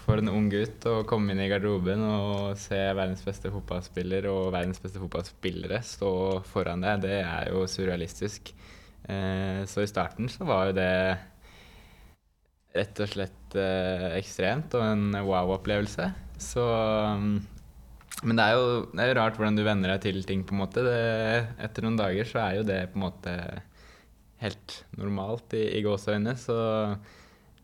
for 0.00 0.18
en 0.18 0.32
ung 0.32 0.48
gutt 0.50 0.86
å 0.90 1.04
komme 1.06 1.30
inn 1.30 1.42
i 1.44 1.46
garderoben 1.52 2.02
og 2.02 2.58
se 2.58 2.78
verdens 2.96 3.22
beste 3.22 3.52
fotballspiller 3.54 4.26
og 4.30 4.50
verdens 4.56 4.82
beste 4.82 4.98
fotballspillere 4.98 5.78
stå 5.86 6.12
foran 6.50 6.82
deg. 6.82 7.04
Det 7.04 7.18
er 7.20 7.52
jo 7.52 7.66
surrealistisk. 7.70 8.50
Eh, 9.06 9.62
så 9.70 9.84
i 9.84 9.90
starten 9.90 10.26
så 10.32 10.48
var 10.48 10.70
jo 10.72 10.78
det 10.80 10.90
rett 12.76 13.00
og 13.02 13.10
slett 13.10 13.56
eh, 13.58 14.10
ekstremt 14.18 14.74
og 14.78 14.84
en 14.84 15.16
wow-opplevelse. 15.26 16.10
Så 16.40 16.64
mm, 17.20 17.32
Men 18.22 18.38
det 18.38 18.44
er 18.44 18.58
jo 18.58 18.68
det 18.92 19.06
er 19.06 19.16
rart 19.18 19.38
hvordan 19.38 19.58
du 19.58 19.64
venner 19.66 19.94
deg 19.94 20.04
til 20.06 20.22
ting, 20.28 20.44
på 20.46 20.54
en 20.56 20.62
måte. 20.62 20.84
Det, 20.86 21.00
etter 21.62 21.86
noen 21.86 21.98
dager 22.00 22.28
så 22.28 22.44
er 22.44 22.60
jo 22.60 22.68
det 22.68 22.82
på 22.92 23.00
en 23.00 23.06
måte 23.08 23.34
helt 24.40 24.76
normalt 24.96 25.56
i, 25.56 25.66
i 25.78 25.82
gåseøyne. 25.84 26.36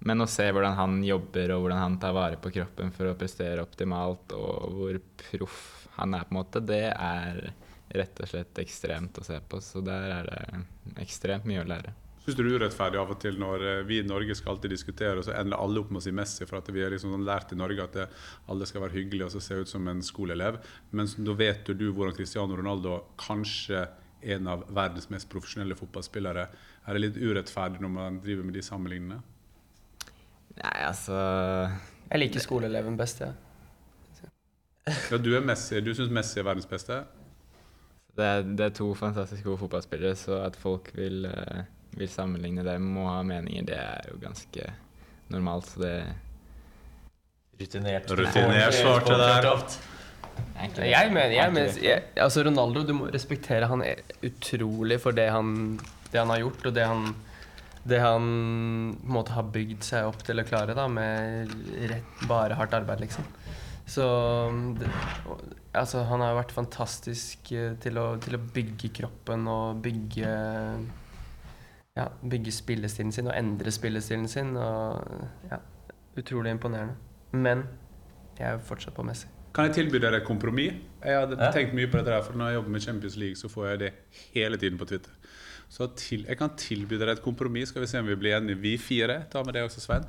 Men 0.06 0.20
å 0.22 0.28
se 0.28 0.48
hvordan 0.52 0.76
han 0.76 0.98
jobber 1.04 1.54
og 1.54 1.64
hvordan 1.64 1.80
han 1.80 2.00
tar 2.00 2.16
vare 2.16 2.40
på 2.40 2.52
kroppen 2.52 2.92
for 2.92 3.08
å 3.08 3.16
prestere 3.18 3.64
optimalt, 3.64 4.34
og 4.36 4.74
hvor 4.76 4.98
proff 5.22 5.62
han 5.96 6.12
er, 6.12 6.26
på 6.26 6.34
en 6.34 6.40
måte, 6.42 6.60
det 6.60 6.84
er 6.92 7.38
rett 7.96 8.20
og 8.20 8.28
slett 8.28 8.58
ekstremt 8.60 9.16
å 9.16 9.24
se 9.24 9.38
på. 9.40 9.60
Så 9.64 9.80
der 9.84 10.10
er 10.18 10.28
det 10.28 11.00
ekstremt 11.00 11.48
mye 11.48 11.62
å 11.62 11.68
lære. 11.68 11.94
Syns 12.26 12.34
du 12.34 12.40
det 12.42 12.56
er 12.56 12.58
urettferdig 12.58 12.98
av 12.98 13.10
og 13.14 13.18
til 13.22 13.36
når 13.38 13.62
eh, 13.62 13.84
vi 13.86 14.00
i 14.02 14.06
Norge 14.06 14.34
skal 14.34 14.56
alltid 14.56 14.72
diskutere, 14.74 15.20
og 15.20 15.22
så 15.28 15.36
ender 15.38 15.60
alle 15.62 15.78
opp 15.78 15.92
med 15.94 16.00
å 16.00 16.02
si 16.02 16.10
Messi, 16.10 16.42
for 16.42 16.58
at 16.58 16.70
vi 16.74 16.82
har 16.82 16.90
liksom 16.90 17.12
sånn 17.14 17.26
lært 17.28 17.52
i 17.54 17.58
Norge 17.60 17.84
at 17.84 17.94
det, 17.94 18.06
alle 18.50 18.66
skal 18.66 18.82
være 18.82 18.96
hyggelige 18.96 19.28
og 19.28 19.34
så 19.36 19.42
se 19.44 19.60
ut 19.60 19.70
som 19.70 19.86
en 19.86 20.02
skoleelev. 20.02 20.58
Men 20.90 21.06
da 21.22 21.36
vet 21.38 21.70
jo 21.70 21.76
du 21.78 21.84
hvordan 21.92 22.16
Cristiano 22.16 22.58
Ronaldo, 22.58 22.96
kanskje 23.22 23.84
en 24.26 24.50
av 24.50 24.64
verdens 24.74 25.06
mest 25.12 25.30
profesjonelle 25.30 25.76
fotballspillere, 25.78 26.48
er 26.86 26.98
det 26.98 27.04
litt 27.04 27.20
urettferdig 27.22 27.78
når 27.84 27.92
man 27.94 28.18
driver 28.24 28.48
med 28.48 28.58
de 28.58 28.64
sammenligningene? 28.66 29.20
Nei, 30.56 30.78
altså 30.88 31.14
Jeg 31.14 32.24
liker 32.24 32.42
skoleeleven 32.42 32.98
best, 32.98 33.22
jeg. 33.22 33.38
Ja, 35.12 35.18
du 35.18 35.30
er 35.36 35.46
Messi. 35.46 35.78
Du 35.78 35.92
syns 35.94 36.10
Messi 36.10 36.42
er 36.42 36.48
verdens 36.48 36.66
beste? 36.66 37.04
det 38.16 38.24
er, 38.24 38.44
det 38.56 38.64
er 38.64 38.74
to 38.74 38.88
fantastisk 38.96 39.44
gode 39.44 39.60
fotballspillere, 39.64 40.16
så 40.16 40.40
at 40.46 40.56
folk 40.56 40.90
vil, 40.96 41.24
eh, 41.28 41.64
vil 41.96 42.10
sammenligne 42.12 42.64
dem 42.66 42.88
og 43.00 43.10
ha 43.10 43.18
meninger, 43.26 43.66
det 43.68 43.80
er 43.80 44.08
jo 44.12 44.20
ganske 44.22 44.70
normalt. 45.32 45.72
Så 45.72 45.82
det 45.82 45.96
Rutinert. 47.56 48.10
Rutinert 48.12 48.74
svarte 48.76 49.16
der. 49.16 49.46
egentlig 50.60 50.90
Jeg 50.90 51.12
mener, 51.12 51.32
jeg 51.32 51.52
mener 51.52 51.78
jeg, 51.80 52.02
Altså 52.20 52.42
Ronaldo, 52.44 52.82
du 52.84 52.92
må 52.92 53.06
respektere 53.08 53.68
han 53.70 53.80
er 53.82 54.02
utrolig 54.28 55.00
for 55.00 55.16
det 55.16 55.30
han, 55.32 55.78
det 56.12 56.20
han 56.20 56.34
har 56.34 56.42
gjort, 56.44 56.66
og 56.66 56.76
det 56.76 56.84
han 56.84 57.14
det 57.86 58.00
han 58.02 58.24
på 58.98 59.06
en 59.06 59.14
måte 59.14 59.34
har 59.36 59.46
bygd 59.54 59.84
seg 59.86 60.08
opp 60.08 60.24
til 60.26 60.42
å 60.42 60.44
klare, 60.46 60.74
da, 60.74 60.88
med 60.90 61.52
rett, 61.86 62.22
bare 62.26 62.56
hardt 62.58 62.74
arbeid, 62.74 63.04
liksom. 63.04 63.26
Så 63.86 64.06
det, 64.80 64.90
altså, 65.70 66.02
han 66.08 66.24
har 66.24 66.34
vært 66.34 66.54
fantastisk 66.56 67.52
eh, 67.54 67.76
til 67.78 68.00
å, 68.02 68.08
til 68.18 68.34
å 68.34 68.42
bygge 68.42 68.90
kroppen 68.96 69.46
og 69.46 69.78
bygge 69.84 70.32
Ja, 71.96 72.08
bygge 72.28 72.52
spillestilen 72.52 73.12
sin 73.12 73.26
og 73.30 73.34
endre 73.38 73.70
spillestilen 73.72 74.28
sin. 74.28 74.56
Og 74.56 75.20
ja, 75.50 75.58
utrolig 76.20 76.50
imponerende. 76.52 76.94
Men 77.32 77.62
jeg 78.38 78.48
er 78.50 78.52
jo 78.58 78.58
fortsatt 78.68 78.94
på 78.94 79.04
Messi. 79.06 79.26
Kan 79.56 79.70
jeg 79.70 79.74
tilby 79.78 79.96
dere 80.02 80.18
et 80.20 80.26
kompromiss? 80.28 80.74
Jeg 81.04 81.16
hadde 81.20 81.38
Ja. 81.40 81.50
tenkt 81.52 81.72
mye 81.74 81.86
på 81.88 81.96
dette, 81.96 82.12
her, 82.12 82.22
for 82.22 82.34
når 82.36 82.46
jeg 82.50 82.54
jobber 82.54 82.70
med 82.70 82.80
Champions 82.80 83.16
League, 83.16 83.36
så 83.36 83.48
får 83.48 83.68
jeg 83.70 83.78
det 83.78 83.92
hele 84.34 84.56
tiden 84.56 84.78
på 84.78 84.84
Twitter. 84.84 85.10
Så 85.68 85.86
til, 85.96 86.24
jeg 86.28 86.36
kan 86.38 86.50
tilby 86.56 86.98
dere 86.98 87.12
et 87.12 87.22
kompromiss. 87.22 87.68
Skal 87.68 87.80
vi 87.82 87.86
se 87.86 87.98
om 87.98 88.06
vi 88.06 88.14
blir 88.14 88.36
enige, 88.36 88.56
vi 88.60 88.76
fire. 88.78 89.24
Ta 89.30 89.42
med 89.42 89.54
det 89.54 89.62
også, 89.62 89.80
Svein. 89.80 90.04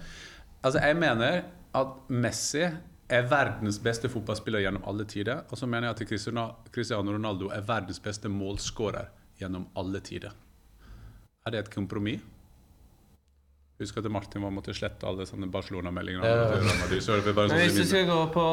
Altså, 0.64 0.80
jeg 0.84 0.96
mener 0.98 1.44
at 1.74 1.88
Messi 2.10 2.62
er 3.10 3.22
verdens 3.30 3.80
beste 3.80 4.10
fotballspiller 4.10 4.60
gjennom 4.60 4.84
alle 4.86 5.06
tider. 5.06 5.44
Og 5.50 5.58
så 5.58 5.66
mener 5.66 5.88
jeg 5.88 6.02
at 6.02 6.08
Cristiano 6.10 6.50
Cristiano 6.74 7.12
Ronaldo 7.14 7.48
er 7.48 7.62
verdens 7.62 8.00
beste 8.00 8.28
målskårer 8.30 9.08
gjennom 9.40 9.68
alle 9.78 10.00
tider. 10.00 10.32
Er 11.48 11.54
det 11.56 11.60
et 11.64 11.70
kompromiss? 11.72 12.20
Husk 13.78 14.00
at 14.02 14.08
Martin 14.10 14.42
var 14.42 14.52
måtte 14.52 14.74
slette 14.74 15.06
alle 15.06 15.26
sånne 15.30 15.48
Barcelona-meldinger. 15.54 16.24
Ja. 16.26 16.48
så 17.00 17.20
sånn 17.22 17.60
hvis 17.62 17.76
du 17.78 17.84
skal 17.86 18.08
gå 18.10 18.22
på, 18.34 18.46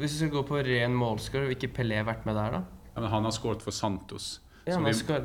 hvis 0.00 0.14
du 0.14 0.18
skal 0.24 0.30
gå 0.38 0.42
på 0.48 0.60
ren 0.64 0.94
målscore, 0.96 1.50
vil 1.50 1.58
ikke 1.58 1.74
Pelé 1.82 2.00
vært 2.06 2.24
med 2.24 2.38
der, 2.40 2.56
da? 2.56 2.62
Ja, 2.94 3.02
men 3.04 3.10
han 3.12 3.28
har 3.28 3.34
skåret 3.36 3.62
for 3.62 3.76
Santos. 3.76 4.38
Vi- 4.64 4.94
skal, 4.94 5.22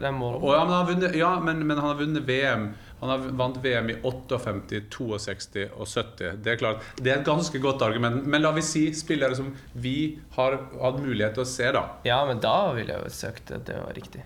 men 0.65 0.73
vunnet, 0.87 1.15
ja, 1.15 1.39
men, 1.39 1.65
men 1.67 1.77
han 1.77 1.87
har 1.87 1.95
vunnet 1.99 2.23
VM. 2.25 2.73
Han 2.99 3.09
har 3.09 3.17
vant 3.39 3.57
VM 3.63 3.89
i 3.91 3.95
58, 4.01 5.19
62 5.19 5.65
og 5.75 5.87
70. 5.87 6.37
Det 6.43 6.53
er 6.53 6.57
klart, 6.57 6.81
det 6.97 7.11
er 7.13 7.19
et 7.19 7.25
ganske 7.27 7.59
godt 7.61 7.81
argument. 7.85 8.25
Men 8.25 8.41
la 8.41 8.51
vi 8.55 8.61
si 8.65 8.85
spillere 8.93 9.35
som 9.35 9.53
vi 9.73 10.19
har 10.35 10.57
hatt 10.81 10.99
mulighet 11.03 11.35
til 11.35 11.43
å 11.43 11.47
se, 11.47 11.71
da. 11.71 11.83
Ja, 12.07 12.25
men 12.25 12.39
da 12.43 12.73
ville 12.73 12.95
jeg 12.95 13.03
jo 13.03 13.09
søkt 13.09 13.51
at 13.55 13.65
det 13.69 13.77
var 13.83 13.93
riktig. 13.93 14.23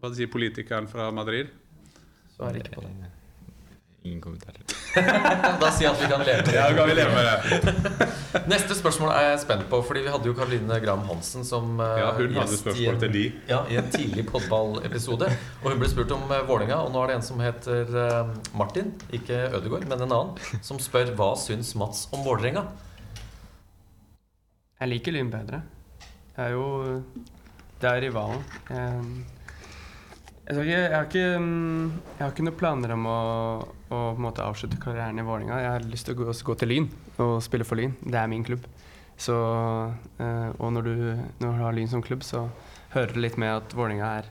Hva 0.00 0.14
sier 0.16 0.30
politikeren 0.32 0.88
fra 0.88 1.10
Madrid? 1.12 1.50
Svarer 2.40 2.56
ikke 2.62 2.78
på 2.80 2.84
det. 2.88 3.08
Ingen 4.08 4.20
kommentarer. 4.24 4.62
Da 5.60 5.68
sier 5.76 5.84
jeg 5.84 5.92
at 5.92 6.00
vi 6.00 6.06
kan 6.08 6.22
leve 6.24 6.40
med 6.40 6.46
det. 6.48 6.54
Ja, 6.56 6.68
kan 6.74 6.88
vi 6.88 6.94
leve 6.96 7.10
med 7.12 7.26
det? 7.28 8.06
Neste 8.54 8.74
spørsmål 8.78 9.10
er 9.12 9.26
jeg 9.28 9.42
spent 9.42 9.66
på, 9.70 9.80
fordi 9.84 10.00
vi 10.06 10.10
hadde 10.14 10.26
jo 10.30 10.32
Karoline 10.38 10.78
Graham 10.82 11.02
Hansen 11.10 11.44
som 11.46 11.76
eh, 11.84 11.98
Ja, 12.00 12.06
hun 12.16 12.22
hadde 12.32 12.38
gjest 12.38 12.54
i 12.56 12.60
spørsmål 12.62 12.94
en- 12.94 13.02
til 13.04 13.12
de. 13.18 13.24
Ja, 13.50 13.58
i 13.68 13.76
en 13.78 13.90
tidlig 13.92 14.24
podballepisode. 14.30 15.28
Og 15.60 15.68
hun 15.68 15.82
ble 15.82 15.90
spurt 15.92 16.14
om 16.16 16.24
uh, 16.32 16.38
Vålerenga, 16.48 16.80
og 16.86 16.94
nå 16.96 17.02
er 17.04 17.12
det 17.12 17.18
en 17.20 17.26
som 17.28 17.42
heter 17.44 17.92
eh, 18.06 18.32
Martin, 18.56 18.88
ikke 19.20 19.42
Ødegaard, 19.60 19.84
men 19.92 20.00
en 20.06 20.16
annen, 20.16 20.62
som 20.64 20.80
spør 20.82 21.12
hva 21.20 21.28
syns 21.38 21.74
Mats 21.78 22.06
om 22.16 22.24
Vålerenga? 22.24 22.64
Jeg 24.80 24.94
liker 24.94 25.12
Lyn 25.18 25.28
bedre. 25.30 25.60
Jeg 26.38 26.46
er 26.48 26.56
jo 26.56 26.66
Det 27.82 27.88
er 27.92 28.00
rivalen. 28.08 28.40
Jeg, 28.72 29.04
jeg, 30.50 30.66
ikke, 30.66 30.80
jeg, 30.80 30.94
har 30.94 31.06
ikke, 31.06 31.24
mm, 31.38 31.92
jeg 32.18 32.24
har 32.24 32.34
ikke 32.34 32.46
noen 32.46 32.58
planer 32.58 32.94
om 32.96 33.06
å, 33.06 33.16
å 33.88 33.88
på 33.90 34.00
en 34.16 34.24
måte 34.24 34.44
avslutte 34.44 34.80
karrieren 34.82 35.18
i 35.20 35.24
Vålerenga. 35.26 35.60
Jeg 35.62 35.72
har 35.76 35.88
lyst 35.92 36.08
til 36.08 36.16
å 36.16 36.20
gå, 36.20 36.34
gå 36.50 36.56
til 36.60 36.72
Lyn 36.72 36.88
og 37.22 37.36
spille 37.46 37.66
for 37.68 37.80
Lyn. 37.80 37.94
Det 38.02 38.18
er 38.18 38.30
min 38.32 38.44
klubb. 38.46 38.66
Så, 39.20 39.36
eh, 40.18 40.50
og 40.56 40.72
når 40.74 40.86
du, 40.88 40.94
når 41.42 41.58
du 41.58 41.64
har 41.66 41.76
Lyn 41.76 41.90
som 41.92 42.02
klubb, 42.02 42.24
så 42.26 42.46
hører 42.94 43.14
det 43.14 43.24
litt 43.28 43.40
med 43.40 43.52
at 43.60 43.74
Vålerenga 43.76 44.12
er, 44.22 44.30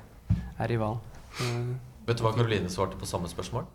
er 0.57 0.71
rival. 0.71 0.97
Eh, 1.39 1.75
Vet 2.09 2.19
du 2.19 2.25
hva 2.25 2.33
Karoline 2.35 2.71
svarte 2.73 2.99
på 2.99 3.09
samme 3.09 3.29
spørsmål? 3.31 3.67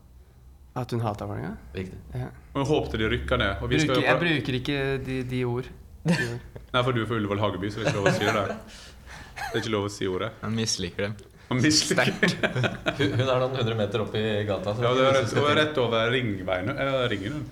at 0.74 0.90
hun 0.90 1.00
hater 1.04 1.28
Vålerenga? 1.30 1.56
Riktig. 1.74 1.98
Ja. 2.18 2.32
Hun 2.54 2.64
håpte 2.66 2.98
de 2.98 3.08
rykka 3.08 3.36
ned. 3.38 3.62
Og 3.62 3.70
vi 3.70 3.78
skal 3.78 3.94
Bruker, 3.94 4.02
jo 4.02 4.08
jeg 4.08 4.20
bruker 4.22 4.56
ikke 4.58 4.78
de, 5.06 5.18
de 5.30 5.44
ord. 5.46 5.68
De 6.04 6.24
ord. 6.32 6.40
Nei, 6.74 6.80
for 6.82 6.90
du 6.92 6.98
er 7.00 7.06
fra 7.08 7.16
Ullevål 7.16 7.40
Hageby, 7.40 7.70
så 7.70 7.80
det 7.80 7.86
er 7.86 7.92
ikke 7.92 8.00
lov 8.00 8.08
å 8.10 8.16
si 8.18 8.26
det. 8.26 8.56
Det 9.44 9.46
er 9.54 9.62
ikke 9.62 9.72
lov 9.72 9.86
å 9.86 9.92
si 9.92 10.08
ordet. 10.10 10.32
Han 10.42 10.56
misliker 10.58 11.06
dem. 11.06 11.14
Misliker. 11.60 12.10
Hun, 12.98 13.14
er 13.20 13.28
noen 13.28 13.54
hundre 13.58 13.76
meter 13.78 14.02
opp 14.06 14.14
i 14.18 14.24
gata. 14.48 14.74
så 14.76 14.82
Ja, 14.86 14.94
det 14.98 15.04
er 15.10 15.16
rett, 15.20 15.36
og 15.42 15.50
rett 15.58 15.78
over 15.82 16.10
ringveien. 16.14 16.72
Eller 16.74 17.08
ringen. 17.12 17.44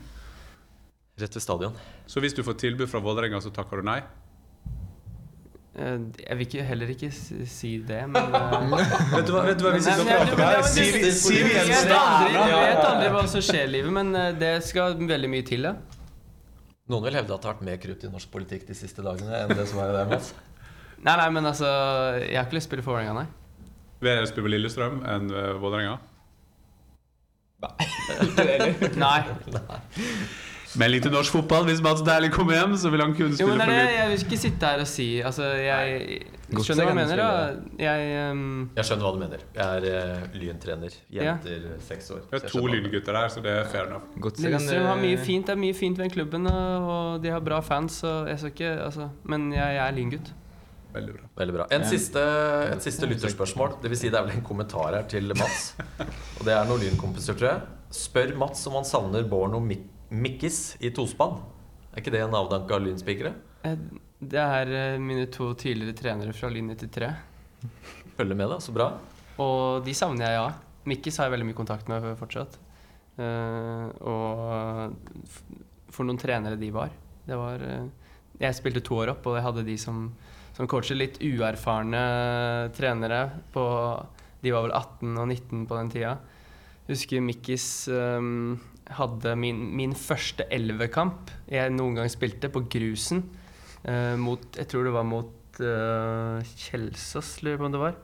Rett 1.20 1.36
ved 1.38 1.44
stadion. 1.44 1.74
Så 2.08 2.20
hvis 2.24 2.34
du 2.34 2.42
får 2.46 2.58
tilbud 2.62 2.88
fra 2.90 3.00
Vålerenga, 3.04 3.40
så 3.44 3.52
takker 3.54 3.82
du 3.82 3.86
nei? 3.90 4.00
Eh, 5.72 5.98
Jeg 6.28 6.36
vil 6.36 6.46
ikke, 6.46 6.64
heller 6.68 6.90
ikke 6.92 7.08
si 7.48 7.70
det, 7.88 8.02
men 8.12 8.34
eh, 8.36 8.74
Vet 9.16 9.26
du 9.28 9.32
hva, 9.32 9.42
vet 9.46 9.56
du 9.60 9.64
hva 9.64 9.72
vi 9.72 9.80
og 9.80 10.02
Nei, 10.04 10.16
om 10.20 10.42
her? 10.42 10.62
Siv- 10.68 10.98
det- 10.98 11.14
Jensen 11.56 11.94
jeg 11.94 12.58
vet 12.60 12.84
aldri 12.84 13.08
hva 13.14 13.22
som 13.32 13.44
skjer 13.46 13.64
i 13.70 13.72
livet, 13.78 13.92
men 13.96 14.12
eh, 14.18 14.32
det 14.36 14.50
skal 14.68 14.98
veldig 15.00 15.30
mye 15.32 15.46
til, 15.48 15.64
ja. 15.70 15.74
Noen 16.92 17.06
vil 17.06 17.16
hevde 17.16 17.32
at 17.32 17.40
det 17.40 17.48
har 17.48 17.54
vært 17.56 17.64
mer 17.70 17.78
krutt 17.80 18.02
i 18.04 18.10
norsk 18.12 18.28
politikk 18.34 18.66
de 18.68 18.74
siste 18.76 19.00
dagene 19.06 19.44
enn 19.46 19.54
det 19.56 19.64
som 19.70 19.80
er 19.80 19.94
der. 19.96 20.10
Mats. 20.12 20.32
Nei, 21.06 21.14
nei, 21.18 21.28
men 21.34 21.48
altså 21.48 21.66
Jeg 22.20 22.36
har 22.36 22.44
ikke 22.46 22.58
lyst 22.60 22.68
til 22.68 22.68
å 22.68 22.72
spille 22.74 22.84
for 22.86 22.94
Vålerenga, 22.98 23.14
nei. 23.22 23.28
Vil 24.02 24.10
jeg 24.10 24.30
spille 24.32 24.48
på 24.48 24.50
Lillestrøm 24.56 25.02
enn 25.06 25.30
ved 25.30 25.60
Vålerenga? 25.62 25.98
nei. 28.98 29.18
Melding 30.80 31.02
til 31.04 31.12
norsk 31.12 31.34
fotball. 31.36 31.66
Hvis 31.68 31.82
Mats 31.84 32.00
Dæhlie 32.02 32.32
kommer 32.32 32.56
hjem, 32.56 32.76
så 32.80 32.90
vil 32.90 33.00
han 33.04 33.14
kunne 33.14 33.36
Jo, 33.36 33.36
spille 33.36 33.58
men 33.58 33.60
det 33.60 33.66
for 33.66 33.72
er 33.72 33.86
det, 33.86 33.96
jeg 33.98 34.10
vil 34.10 34.24
ikke 34.24 34.38
sitte 34.40 34.66
her 34.66 34.80
og 34.80 34.88
si 34.88 35.06
Altså, 35.20 35.44
jeg 35.44 36.22
Godset 36.52 36.64
skjønner 36.64 36.84
hva 36.84 36.92
du 36.92 36.98
mener. 36.98 37.22
Jeg 37.78 38.30
um... 38.32 38.70
Jeg 38.76 38.88
skjønner 38.88 39.06
hva 39.06 39.12
du 39.12 39.20
mener. 39.22 39.44
Jeg 39.56 39.86
er 39.92 40.18
uh, 40.24 40.36
lyntrener. 40.42 40.98
Jenter 41.12 41.66
seks 41.86 42.10
år. 42.10 42.26
Det 42.30 42.42
så 42.42 42.48
er 42.48 42.54
to 42.56 42.66
lyn-gutter 42.74 43.18
der, 43.20 43.28
så 43.32 43.44
det 43.44 43.54
er 43.60 43.70
fair 43.72 43.86
enough. 43.88 44.10
Lillestrøm 44.42 44.90
har 44.90 45.02
mye 45.06 45.18
fint. 45.20 45.46
Det 45.46 45.56
er 45.56 45.62
mye 45.62 45.76
fint 45.76 46.02
ved 46.02 46.10
klubben, 46.10 46.46
og 46.50 47.22
de 47.22 47.32
har 47.36 47.44
bra 47.44 47.60
fans, 47.64 48.02
og 48.08 48.28
jeg 48.32 48.38
skal 48.38 48.56
ikke 48.56 48.76
Altså, 48.82 49.08
men 49.24 49.52
jeg, 49.52 49.76
jeg 49.76 49.86
er 49.86 49.98
lyngutt. 50.00 50.34
Veldig 50.92 51.14
bra. 51.16 51.28
Veldig 51.40 51.54
bra. 51.56 51.66
En 51.72 51.84
siste, 51.88 52.20
et 52.72 52.84
siste 52.84 53.06
lytterspørsmål. 53.08 53.78
Det 53.82 53.88
vil 53.92 53.98
si 54.00 54.10
det 54.12 54.18
er 54.20 54.26
vel 54.26 54.36
en 54.36 54.44
kommentar 54.44 54.92
her 54.96 55.06
til 55.08 55.32
Mats. 55.38 55.70
Og 56.38 56.42
det 56.44 56.52
er 56.52 56.66
noen 56.68 56.82
lynkompiser, 56.84 57.36
tror 57.38 57.48
jeg. 57.48 57.62
Spør 57.96 58.34
Mats 58.40 58.66
om 58.68 58.76
han 58.80 58.88
savner 58.88 59.24
Borno 59.28 59.60
Mik 59.64 59.88
Mikkis 60.12 60.74
i 60.84 60.90
tospann. 60.92 61.38
Er 61.94 62.02
ikke 62.02 62.12
det 62.12 62.20
en 62.26 62.34
avdanka 62.36 62.76
lynspikere? 62.84 63.32
Eh, 63.64 63.78
Det 64.22 64.38
er 64.38 64.68
eh, 64.76 64.98
mine 65.00 65.24
to 65.32 65.48
tidligere 65.58 65.96
trenere 65.96 66.34
fra 66.36 66.50
Lyn 66.52 66.68
93. 66.76 67.08
Følger 68.18 68.36
med, 68.36 68.50
da. 68.52 68.58
Så 68.60 68.74
bra. 68.76 68.90
Og 69.40 69.80
de 69.86 69.94
savner 69.96 70.26
jeg, 70.28 70.36
ja. 70.36 70.52
Mikkis 70.92 71.16
har 71.16 71.26
jeg 71.30 71.32
veldig 71.38 71.48
mye 71.48 71.56
kontakt 71.56 71.88
med 71.88 72.04
fortsatt. 72.20 72.58
Eh, 73.16 73.88
og 74.04 74.92
for 75.92 76.04
noen 76.08 76.20
trenere 76.20 76.60
de 76.60 76.68
var. 76.74 76.92
Det 77.26 77.36
var 77.38 77.60
Jeg 78.40 78.56
spilte 78.58 78.80
to 78.84 78.96
år 78.98 79.12
opp, 79.14 79.26
og 79.30 79.36
jeg 79.38 79.44
hadde 79.44 79.62
de 79.66 79.76
som, 79.78 80.06
som 80.56 80.68
coacher. 80.70 80.98
Litt 80.98 81.20
uerfarne 81.22 82.02
trenere. 82.76 83.22
På, 83.54 83.64
de 84.42 84.54
var 84.54 84.66
vel 84.66 84.76
18 84.76 85.16
og 85.16 85.26
19 85.28 85.66
på 85.70 85.80
den 85.80 85.92
tida. 85.92 86.16
Husker 86.88 87.22
Mikkis 87.22 87.66
um, 87.92 88.56
hadde 88.92 89.36
min, 89.38 89.60
min 89.78 89.94
første 89.96 90.48
elvekamp 90.52 91.30
jeg 91.50 91.72
noen 91.74 92.00
gang 92.00 92.10
spilte, 92.12 92.50
på 92.52 92.64
grusen. 92.72 93.22
Uh, 93.82 94.14
mot 94.20 94.42
Jeg 94.58 94.68
tror 94.70 94.86
det 94.86 94.94
var 94.94 95.06
mot 95.06 95.62
uh, 95.62 96.54
Kjelsås, 96.56 97.36
lurer 97.42 97.60
på 97.60 97.68
om 97.68 97.76
det 97.76 97.82
var. 97.82 98.00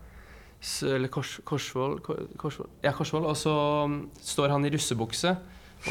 S 0.58 0.80
eller 0.82 1.10
Kors, 1.14 1.36
Korsvoll, 1.46 2.00
Korsvoll 2.02 2.66
Ja, 2.82 2.90
Korsvoll. 2.96 3.28
Og 3.30 3.36
så 3.38 3.54
um, 3.86 4.00
står 4.18 4.54
han 4.54 4.66
i 4.66 4.72
russebukse 4.74 5.36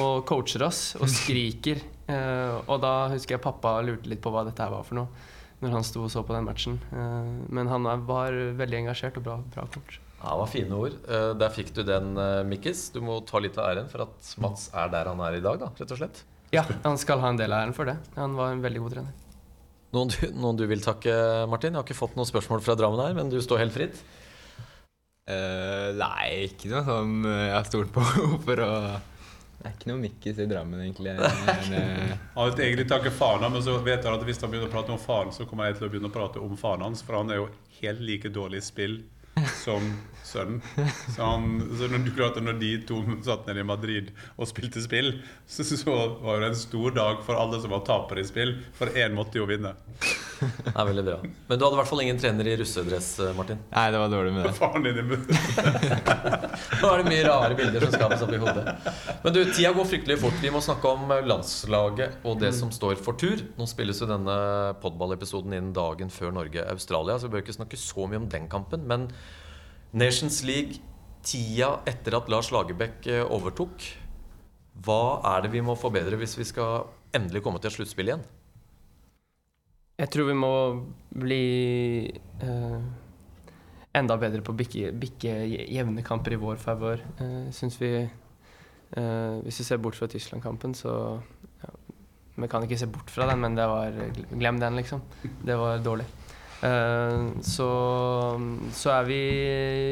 og 0.03 0.26
coacher 0.28 0.66
oss 0.68 0.82
og 0.99 1.08
skriker. 1.12 1.80
Uh, 2.08 2.64
og 2.68 2.82
da 2.84 2.93
husker 3.14 3.38
jeg 3.38 3.43
pappa 3.43 3.78
lurte 3.84 4.12
litt 4.12 4.24
på 4.24 4.32
hva 4.34 4.43
dette 4.47 4.64
her 4.64 4.74
var 4.74 4.88
for 4.88 4.99
noe, 4.99 5.28
når 5.64 5.74
han 5.78 5.86
sto 5.88 6.03
og 6.05 6.12
så 6.14 6.24
på 6.26 6.36
den 6.36 6.45
matchen. 6.47 6.80
Eh, 6.93 7.32
men 7.53 7.70
han 7.72 7.88
var 8.08 8.36
veldig 8.60 8.84
engasjert 8.84 9.18
og 9.22 9.26
bra, 9.28 9.38
bra 9.53 9.66
coach. 9.74 9.99
Ja, 10.18 10.32
det 10.32 10.39
var 10.41 10.49
fine 10.49 10.78
ord. 10.78 10.97
Eh, 11.05 11.30
Der 11.38 11.53
fikk 11.53 11.74
du 11.78 11.84
den, 11.86 12.16
eh, 12.18 12.41
Mikkis. 12.47 12.88
Du 12.93 13.01
må 13.05 13.20
ta 13.26 13.41
litt 13.43 13.58
av 13.58 13.70
æren 13.72 13.89
for 13.89 14.08
at 14.08 14.34
Mats 14.41 14.70
er 14.74 14.89
der 14.93 15.10
han 15.12 15.22
er 15.22 15.38
i 15.38 15.43
dag, 15.45 15.60
da, 15.62 15.72
rett 15.78 15.93
og 15.93 16.01
slett. 16.01 16.24
Ja, 16.55 16.64
han 16.84 16.97
skal 16.97 17.20
ha 17.20 17.30
en 17.30 17.38
del 17.39 17.51
av 17.53 17.66
æren 17.66 17.76
for 17.76 17.86
det. 17.89 17.97
Han 18.16 18.38
var 18.38 18.53
en 18.53 18.64
veldig 18.64 18.82
god 18.86 18.95
trener. 18.97 19.14
Noen 19.95 20.12
du, 20.12 20.22
noen 20.36 20.58
du 20.60 20.66
vil 20.68 20.82
takke, 20.84 21.12
Martin? 21.47 21.74
Jeg 21.74 21.80
har 21.80 21.86
ikke 21.88 21.97
fått 21.97 22.16
noen 22.20 22.28
spørsmål 22.28 22.64
fra 22.64 22.76
Drammen 22.80 22.99
her, 23.03 23.14
men 23.18 23.30
du 23.32 23.38
står 23.43 23.62
helt 23.64 23.76
fritt. 23.76 23.99
Uh, 25.28 25.91
Nei, 25.99 26.47
ikke 26.47 26.70
noe 26.72 26.86
sånn 26.88 27.16
eh, 27.28 27.41
jeg 27.49 27.55
har 27.58 27.66
stolt 27.68 27.89
på 27.91 28.03
for 28.47 28.62
å 28.64 28.72
Det 29.58 29.66
er 29.66 29.74
ikke 29.74 29.89
noe 29.89 30.01
Mikkis 30.01 30.39
i 30.43 30.45
Drammen, 30.49 30.82
egentlig. 30.84 31.16
Men, 31.47 31.74
eh, 31.74 32.12
Han 32.36 32.51
vil 32.51 32.66
egentlig 32.68 32.88
takke 32.91 33.12
faren, 33.12 33.47
men 33.51 33.64
så 33.66 33.78
vet 33.82 34.05
han 34.05 34.14
at 34.14 34.26
hvis 34.28 34.39
han 34.43 34.51
begynner 34.53 34.70
å 34.70 34.74
prate 34.74 34.93
om 34.93 35.01
faren, 35.01 35.34
så 35.34 35.47
kommer 35.49 35.72
jeg 35.72 35.80
til 35.80 35.88
å 35.88 35.91
begynne 35.93 36.12
å 36.12 36.14
prate 36.14 36.43
om 36.43 36.58
faren 36.60 36.86
hans, 36.86 37.01
for 37.05 37.18
han 37.18 37.34
er 37.34 37.41
jo 37.41 37.47
helt 37.82 38.03
like 38.05 38.30
dårlig 38.34 38.62
i 38.62 38.68
spill 38.68 38.99
som 39.64 39.89
sønnen. 40.28 40.61
Så, 41.15 41.21
han, 41.21 41.59
så 41.80 41.89
når, 41.91 42.05
du 42.05 42.11
klarte, 42.15 42.43
når 42.43 42.59
de 42.61 42.71
to 42.88 43.01
satt 43.25 43.47
nede 43.49 43.63
i 43.63 43.67
Madrid 43.67 44.11
og 44.36 44.49
spilte 44.49 44.84
spill, 44.84 45.13
så, 45.47 45.65
så 45.67 45.95
var 46.23 46.43
det 46.43 46.51
en 46.51 46.59
stor 46.59 46.95
dag 46.95 47.21
for 47.25 47.39
alle 47.39 47.61
som 47.63 47.73
var 47.73 47.86
tapere 47.88 48.23
i 48.23 48.28
spill, 48.28 48.57
for 48.78 48.91
én 48.97 49.15
måtte 49.17 49.39
jo 49.39 49.47
vinne. 49.49 49.73
Det 50.38 50.73
er 50.73 50.86
veldig 50.86 51.03
bra. 51.07 51.17
Men 51.23 51.57
du 51.57 51.65
hadde 51.65 51.78
i 51.78 51.80
hvert 51.80 51.89
fall 51.89 52.01
ingen 52.03 52.19
trener 52.21 52.49
i 52.51 52.55
russedress, 52.59 53.09
eh, 53.23 53.34
Martin. 53.38 53.61
nei, 53.71 53.86
det 53.93 54.01
var 54.01 54.11
dårlig 54.13 54.34
med 54.36 54.45
det. 54.45 54.53
Faren 54.57 54.86
din 54.86 54.99
i 55.01 55.05
munnen. 55.07 55.32
Nå 56.82 56.91
er 56.91 57.01
det 57.01 57.07
mye 57.07 57.23
rare 57.25 57.57
bilder 57.57 57.88
som 57.88 57.95
skapes 57.95 58.25
opp 58.25 58.36
i 58.36 58.41
hodet. 58.41 58.75
Men 59.23 59.36
du, 59.36 59.41
tida 59.49 59.73
går 59.78 59.89
fryktelig 59.93 60.19
fort. 60.21 60.38
Vi 60.43 60.53
må 60.53 60.61
snakke 60.63 60.93
om 60.93 61.15
landslaget 61.32 62.28
og 62.28 62.38
det 62.43 62.53
som 62.57 62.71
står 62.73 62.99
for 63.01 63.17
tur. 63.19 63.41
Nå 63.57 63.67
spilles 63.69 64.03
jo 64.03 64.09
denne 64.09 64.38
podballepisoden 64.84 65.57
inn 65.57 65.73
dagen 65.75 66.13
før 66.13 66.36
Norge-Australia, 66.38 67.17
så 67.17 67.28
vi 67.28 67.38
bør 67.38 67.45
ikke 67.45 67.57
snakke 67.57 67.82
så 67.82 68.05
mye 68.07 68.21
om 68.21 68.30
den 68.32 68.47
kampen. 68.51 68.86
Men 68.89 69.09
Nations 69.93 70.43
League, 70.43 70.81
tida 71.23 71.77
etter 71.88 72.17
at 72.17 72.29
Lars 72.31 72.51
Lagerbäck 72.51 73.07
eh, 73.07 73.23
overtok, 73.23 73.83
hva 74.85 75.19
er 75.35 75.45
det 75.45 75.53
vi 75.55 75.63
må 75.65 75.75
forbedre 75.79 76.19
hvis 76.19 76.38
vi 76.38 76.45
skal 76.47 76.88
endelig 77.15 77.41
komme 77.45 77.61
til 77.61 77.71
et 77.71 77.77
sluttspill 77.77 78.11
igjen? 78.11 78.25
Jeg 79.97 80.11
tror 80.13 80.27
vi 80.27 80.38
må 80.38 80.53
bli 81.17 81.45
eh, 82.05 82.81
enda 83.97 84.17
bedre 84.21 84.43
på 84.45 84.53
å 84.53 84.57
bikke, 84.59 84.91
bikke 84.93 85.33
jevne 85.49 86.03
kamper 86.05 86.35
i 86.35 86.41
vår 86.41 86.59
favør. 86.61 87.01
Eh, 87.23 87.71
vi 87.81 87.91
eh, 88.03 89.35
Hvis 89.41 89.63
vi 89.63 89.65
ser 89.65 89.81
bort 89.81 89.97
fra 89.97 90.09
Tyskland-kampen, 90.11 90.75
så 90.77 91.17
ja, 91.63 91.73
Vi 92.38 92.47
kan 92.47 92.63
ikke 92.63 92.77
se 92.77 92.85
bort 92.85 93.09
fra 93.09 93.25
den, 93.31 93.41
men 93.41 93.55
det 93.57 93.65
var 93.65 93.97
Glem 94.29 94.59
den, 94.59 94.75
liksom. 94.77 95.01
Det 95.41 95.57
var 95.57 95.81
dårlig. 95.81 96.05
Eh, 96.64 97.41
så, 97.45 97.70
så 98.74 98.93
er 98.95 99.08
vi 99.08 99.22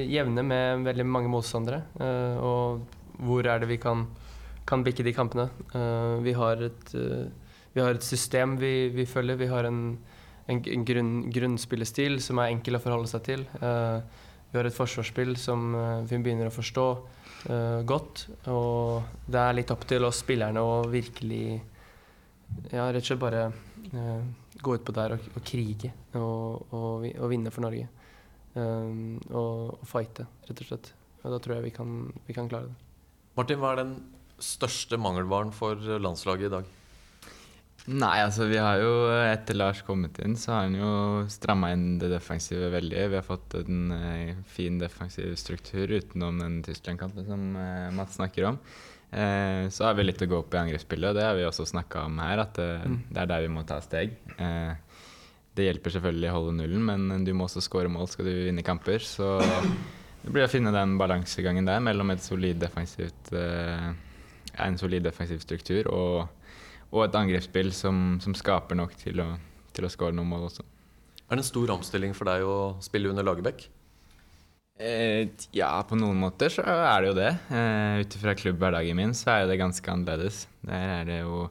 jevne 0.09 0.43
med 0.45 0.85
veldig 0.87 1.05
mange 1.05 1.29
motstandere. 1.29 1.83
eh, 2.01 2.37
og 2.41 2.81
hvor 3.25 3.45
er 3.47 3.61
det 3.61 3.69
vi 3.69 3.77
kan, 3.77 4.05
kan 4.65 4.83
bikke 4.83 5.05
de 5.05 5.13
kampene? 5.13 5.49
Eh, 5.73 6.23
vi 6.25 6.33
har 6.33 6.61
et 6.65 6.95
vi 7.75 7.81
har 7.83 7.91
et 7.91 8.03
system 8.03 8.55
vi, 8.57 8.89
vi 8.89 9.05
følger. 9.05 9.35
Vi 9.35 9.51
har 9.51 9.67
en, 9.67 9.97
en, 10.47 10.61
grunn, 10.87 11.29
grunnspillestil 11.29 12.21
som 12.23 12.39
er 12.39 12.53
enkel 12.53 12.77
å 12.77 12.79
forholde 12.79 13.09
seg 13.11 13.25
til. 13.25 13.43
Vi 13.59 14.55
har 14.55 14.69
et 14.69 14.77
forsvarsspill 14.77 15.35
som 15.35 15.75
vi 16.07 16.21
begynner 16.23 16.47
å 16.47 16.55
forstå 16.55 16.85
godt. 17.83 18.23
Og 18.47 19.27
det 19.27 19.41
er 19.41 19.57
litt 19.59 19.75
opp 19.75 19.83
til 19.91 20.07
oss 20.07 20.21
spillerne 20.23 20.63
å 20.63 20.85
virkelig 20.87 21.59
ja, 22.71 22.87
rett 22.87 23.03
og 23.03 23.09
slett 23.09 23.23
bare 23.25 23.43
gå 24.63 24.77
utpå 24.77 24.95
der 24.95 25.17
og, 25.17 25.27
og 25.35 25.45
krige 25.47 25.91
og, 26.15 26.71
og, 26.71 27.07
og 27.11 27.31
vinne 27.31 27.51
for 27.53 27.65
Norge. 27.65 27.89
Um, 28.55 29.17
og, 29.33 29.75
og 29.81 29.87
fighte, 29.89 30.27
rett 30.47 30.61
og 30.63 30.69
slett. 30.69 30.93
Og 31.25 31.33
da 31.33 31.41
tror 31.41 31.57
jeg 31.57 31.67
vi 31.67 31.75
kan, 31.75 31.95
vi 32.27 32.35
kan 32.37 32.47
klare 32.51 32.69
det. 32.69 32.77
Martin, 33.35 33.59
hva 33.59 33.73
er 33.73 33.81
den 33.81 33.95
største 34.39 34.99
mangelvaren 35.01 35.51
for 35.55 35.79
landslaget 35.99 36.47
i 36.47 36.53
dag? 36.53 36.73
Nei, 37.85 38.15
altså 38.23 38.47
vi 38.49 38.57
har 38.57 38.79
jo 38.81 38.93
etter 39.13 39.57
Lars 39.59 39.83
kommet 39.85 40.17
inn, 40.23 40.33
så 40.41 40.55
har 40.55 40.63
han 40.65 40.77
jo 40.79 40.91
stramma 41.29 41.69
inn 41.75 41.99
det 42.01 42.09
defensive 42.09 42.71
veldig. 42.73 43.03
Vi 43.11 43.17
har 43.19 43.25
fått 43.27 43.53
en 43.59 43.91
eh, 43.93 44.39
fin 44.49 44.79
defensiv 44.81 45.35
struktur 45.37 45.93
utenom 45.93 46.39
den 46.41 46.55
Tyskland-kampen 46.65 47.27
som 47.27 47.43
eh, 47.61 47.91
Mats 47.93 48.17
snakker 48.17 48.49
om. 48.49 48.57
Eh, 49.15 49.65
så 49.71 49.87
har 49.87 49.95
vi 49.95 50.05
litt 50.05 50.21
å 50.21 50.27
gå 50.27 50.39
opp 50.41 50.55
i 50.55 50.59
angrepsspillet, 50.59 51.11
og 51.11 51.17
det 51.17 51.25
har 51.27 51.37
vi 51.37 51.47
også 51.47 51.67
snakka 51.69 52.05
om 52.09 52.19
her. 52.23 52.43
At 52.43 52.59
eh, 52.61 52.87
det 53.09 53.23
er 53.23 53.31
der 53.31 53.45
vi 53.45 53.51
må 53.55 53.63
ta 53.67 53.79
steg. 53.83 54.15
Eh, 54.35 54.73
det 55.55 55.69
hjelper 55.69 55.95
selvfølgelig 55.95 56.31
å 56.31 56.37
holde 56.37 56.55
nullen, 56.59 56.87
men 56.89 57.27
du 57.27 57.31
må 57.33 57.47
også 57.47 57.63
skåre 57.63 57.91
mål 57.91 58.09
skal 58.11 58.27
du 58.27 58.33
vinne 58.49 58.65
kamper. 58.65 58.99
Så 58.99 59.37
det 59.39 60.33
blir 60.33 60.43
å 60.43 60.51
finne 60.51 60.73
den 60.75 60.97
balansegangen 60.99 61.67
der 61.69 61.83
mellom 61.83 62.11
et 62.11 62.25
solid 62.25 62.59
defensivt, 62.59 63.31
eh, 63.31 63.93
en 64.65 64.79
solid 64.79 65.07
defensiv 65.07 65.39
struktur 65.43 65.87
og 65.91 66.25
og 66.95 67.03
et 67.05 67.17
angrepsspill 67.19 67.73
som, 67.75 68.17
som 68.23 68.35
skaper 68.37 68.77
nok 68.79 68.95
til 68.99 69.19
å, 69.23 69.33
til 69.75 69.87
å 69.87 69.91
skåre 69.91 70.15
noen 70.15 70.31
mål 70.31 70.47
også. 70.49 70.65
Er 71.25 71.35
det 71.35 71.41
en 71.41 71.47
stor 71.47 71.73
omstilling 71.73 72.13
for 72.15 72.29
deg 72.29 72.45
å 72.47 72.75
spille 72.85 73.09
under 73.11 73.25
Lagerbäck? 73.25 73.65
Eh, 74.75 75.29
ja, 75.55 75.69
på 75.87 75.95
noen 75.95 76.17
måter 76.19 76.51
så 76.51 76.65
er 76.67 77.01
det 77.01 77.07
jo 77.11 77.15
det. 77.15 77.31
Eh, 77.55 78.01
Ut 78.03 78.17
ifra 78.17 78.33
klubbhverdagen 78.35 78.97
min 78.99 79.13
så 79.15 79.37
er 79.37 79.47
det 79.47 79.59
ganske 79.61 79.91
annerledes. 79.91 80.45
Der 80.67 80.91
er 80.99 81.07
det 81.07 81.19
jo 81.21 81.45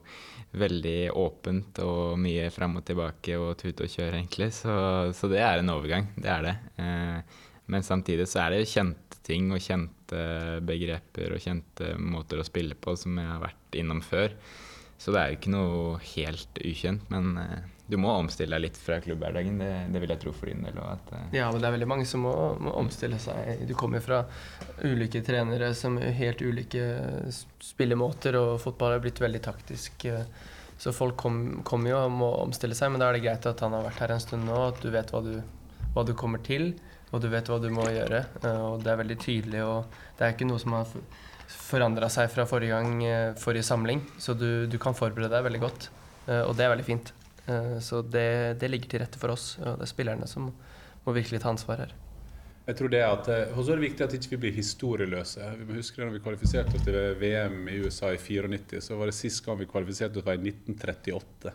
veldig 0.55 0.99
åpent 1.19 1.81
og 1.83 2.19
mye 2.21 2.51
fram 2.53 2.77
og 2.79 2.85
tilbake 2.87 3.35
og 3.41 3.57
tute 3.59 3.87
og 3.87 3.91
kjøre, 3.91 4.21
egentlig. 4.21 4.51
Så, 4.55 4.75
så 5.17 5.29
det 5.31 5.41
er 5.41 5.59
en 5.59 5.73
overgang. 5.73 6.11
Det 6.15 6.29
er 6.31 6.45
det. 6.45 6.55
Eh, 6.79 7.41
men 7.73 7.83
samtidig 7.83 8.29
så 8.29 8.43
er 8.43 8.53
det 8.53 8.61
jo 8.61 8.71
kjente 8.75 9.23
ting 9.25 9.49
og 9.49 9.63
kjente 9.63 10.21
begreper 10.61 11.33
og 11.33 11.41
kjente 11.41 11.95
måter 11.97 12.39
å 12.39 12.45
spille 12.45 12.77
på 12.77 12.93
som 12.99 13.17
jeg 13.17 13.25
har 13.25 13.41
vært 13.41 13.79
innom 13.81 14.03
før. 14.05 14.37
Så 14.97 15.11
det 15.11 15.19
er 15.21 15.31
jo 15.33 15.37
ikke 15.39 15.51
noe 15.53 15.97
helt 16.15 16.59
ukjent, 16.63 17.09
men 17.11 17.37
eh, 17.37 17.63
du 17.87 17.97
må 18.01 18.09
omstille 18.17 18.55
deg 18.55 18.63
litt 18.63 18.77
fra 18.81 18.95
klubbhverdagen. 19.03 19.59
Det, 19.61 19.71
det 19.93 19.99
vil 20.01 20.09
jeg 20.15 20.21
tro 20.23 20.31
for 20.33 20.49
din 20.49 20.63
del. 20.65 20.79
At, 20.81 21.11
eh, 21.13 21.25
Ja, 21.37 21.51
men 21.51 21.61
det 21.61 21.67
er 21.67 21.75
veldig 21.75 21.89
mange 21.91 22.07
som 22.09 22.23
må, 22.25 22.31
må 22.63 22.71
omstille 22.79 23.19
seg. 23.21 23.65
Du 23.69 23.73
kommer 23.77 24.01
fra 24.01 24.23
ulike 24.83 25.21
trenere 25.27 25.73
som 25.77 25.97
helt 25.99 26.41
ulike 26.41 26.85
spillemåter, 27.61 28.37
og 28.39 28.59
fotball 28.63 28.95
har 28.95 29.03
blitt 29.03 29.21
veldig 29.21 29.41
taktisk. 29.45 30.05
eh, 30.05 30.23
Så 30.77 30.91
folk 30.91 31.15
kom- 31.15 31.61
kommer 31.63 31.89
jo 31.89 31.97
og 32.03 32.11
må 32.11 32.27
omstille 32.43 32.75
seg, 32.75 32.91
men 32.91 32.99
da 32.99 33.07
er 33.09 33.13
det 33.13 33.23
greit 33.23 33.45
at 33.45 33.59
han 33.61 33.71
har 33.71 33.83
vært 33.85 33.99
her 33.99 34.11
en 34.11 34.19
stund 34.19 34.43
nå, 34.45 34.57
at 34.73 34.81
du 34.81 34.89
vet 34.91 35.07
hva 35.11 35.21
du, 35.23 35.41
hva 35.93 36.03
du 36.05 36.13
kommer 36.13 36.43
til, 36.43 36.73
og 37.13 37.21
du 37.21 37.29
vet 37.29 37.45
hva 37.47 37.61
du 37.61 37.69
må 37.69 37.85
gjøre. 37.87 38.25
Og 38.43 38.83
det 38.83 38.91
er 38.91 38.97
veldig 38.99 39.17
tydelig, 39.23 39.61
og 39.63 39.85
det 40.17 40.25
er 40.27 40.33
ikke 40.33 40.47
noe 40.49 40.59
som 40.59 40.73
har 40.73 40.85
forandra 41.47 42.09
seg 42.09 42.29
fra 42.33 42.45
forrige 42.49 42.73
gang, 42.75 43.03
eh, 43.03 43.33
forrige 43.39 43.63
samling, 43.67 44.01
så 44.21 44.33
du, 44.37 44.65
du 44.67 44.77
kan 44.81 44.95
forberede 44.97 45.31
deg 45.33 45.45
veldig 45.45 45.61
godt, 45.61 45.89
eh, 46.27 46.41
og 46.45 46.55
det 46.57 46.65
er 46.65 46.73
veldig 46.75 46.87
fint. 46.87 47.11
Eh, 47.47 47.75
Så 47.79 48.01
det, 48.01 48.59
det 48.59 48.69
ligger 48.71 48.89
til 48.89 48.99
rette 49.03 49.19
for 49.21 49.33
oss, 49.35 49.57
og 49.59 49.77
det 49.79 49.85
er 49.87 49.93
spillerne 49.93 50.27
som 50.27 50.49
må 51.05 51.13
virkelig 51.13 51.41
ta 51.43 51.49
ansvar 51.53 51.83
her. 51.85 51.93
Jeg 52.65 52.77
tror 52.79 52.89
det 52.89 52.97
er 52.97 53.11
at 53.13 53.27
Også 53.29 53.55
Hos 53.59 53.67
er 53.69 53.77
det 53.77 53.85
viktig 53.85 54.03
at 54.05 54.13
ikke 54.15 54.25
vi 54.25 54.35
ikke 54.35 54.41
blir 54.41 54.55
historieløse. 54.55 55.49
Vi 55.59 55.67
må 55.67 55.75
huske 55.77 55.99
det 55.99 56.07
når 56.07 56.15
vi 56.15 56.21
kvalifiserte 56.25 56.77
oss 56.77 56.85
til 56.85 56.97
VM 57.21 57.67
i 57.69 57.75
USA 57.85 58.09
i 58.15 58.17
94, 58.17 58.81
så 58.87 58.97
var 58.97 59.11
det 59.11 59.17
sist 59.17 59.43
gang 59.45 59.59
vi 59.59 59.67
kvalifiserte 59.69 60.17
oss 60.17 60.25
var 60.25 60.39
i 60.39 60.49
1938. 60.49 61.53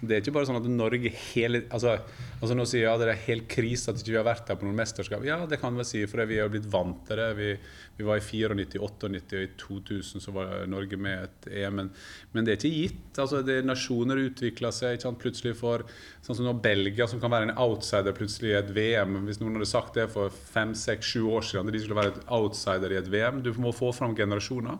Det 0.00 0.14
er 0.14 0.22
ikke 0.22 0.34
bare 0.36 0.48
sånn 0.48 0.60
at 0.60 0.68
Norge 0.70 1.10
hele 1.34 1.64
Altså, 1.72 1.96
altså 2.38 2.54
nå 2.56 2.66
sier 2.68 2.84
jeg 2.84 2.92
at 2.92 3.02
det 3.02 3.10
er 3.10 3.24
helt 3.26 3.48
krise 3.50 3.90
at 3.90 3.98
ikke 3.98 4.14
vi 4.14 4.20
har 4.20 4.26
vært 4.26 4.50
her 4.50 4.58
på 4.60 4.66
noen 4.68 4.78
mesterskap. 4.78 5.24
Ja, 5.26 5.40
det 5.50 5.58
kan 5.62 5.74
vi 5.78 5.86
si, 5.88 6.04
for 6.10 6.22
vi 6.30 6.38
har 6.38 6.50
blitt 6.52 6.70
vant 6.70 7.02
til 7.08 7.18
det. 7.18 7.28
Vi, 7.38 7.50
vi 7.98 8.06
var 8.06 8.20
i 8.20 8.24
94, 8.24 8.78
98 8.78 9.38
og 9.38 9.46
i 9.46 9.50
2000 9.64 10.24
så 10.24 10.34
var 10.36 10.54
Norge 10.70 10.98
med 11.00 11.26
et 11.26 11.50
EM. 11.64 11.80
Men, 11.80 11.90
men 12.32 12.46
det 12.46 12.54
er 12.54 12.60
ikke 12.60 12.74
gitt. 12.76 13.04
Altså, 13.16 13.42
det, 13.46 13.60
nasjoner 13.66 14.22
utvikler 14.28 14.74
seg. 14.74 14.94
ikke 14.94 15.08
sant, 15.08 15.20
Plutselig 15.22 15.56
for 15.58 15.86
Sånn 16.22 16.38
som 16.38 16.46
nå 16.46 16.52
Belgia, 16.62 17.08
som 17.10 17.18
kan 17.22 17.32
være 17.32 17.48
en 17.48 17.56
outsider 17.58 18.14
plutselig 18.14 18.52
i 18.52 18.58
et 18.60 18.68
VM. 18.76 19.16
Hvis 19.26 19.40
noen 19.42 19.58
hadde 19.58 19.66
sagt 19.66 19.98
det 19.98 20.06
for 20.12 20.30
fem, 20.52 20.74
seks, 20.78 21.12
sju 21.14 21.24
år 21.32 21.46
siden, 21.46 21.72
de 21.72 21.80
skulle 21.80 21.98
være 21.98 22.12
et 22.14 22.20
outsider 22.32 22.92
i 22.92 22.98
et 23.00 23.08
VM. 23.12 23.40
Du 23.44 23.52
må 23.60 23.72
få 23.74 23.92
fram 23.96 24.14
generasjoner. 24.18 24.78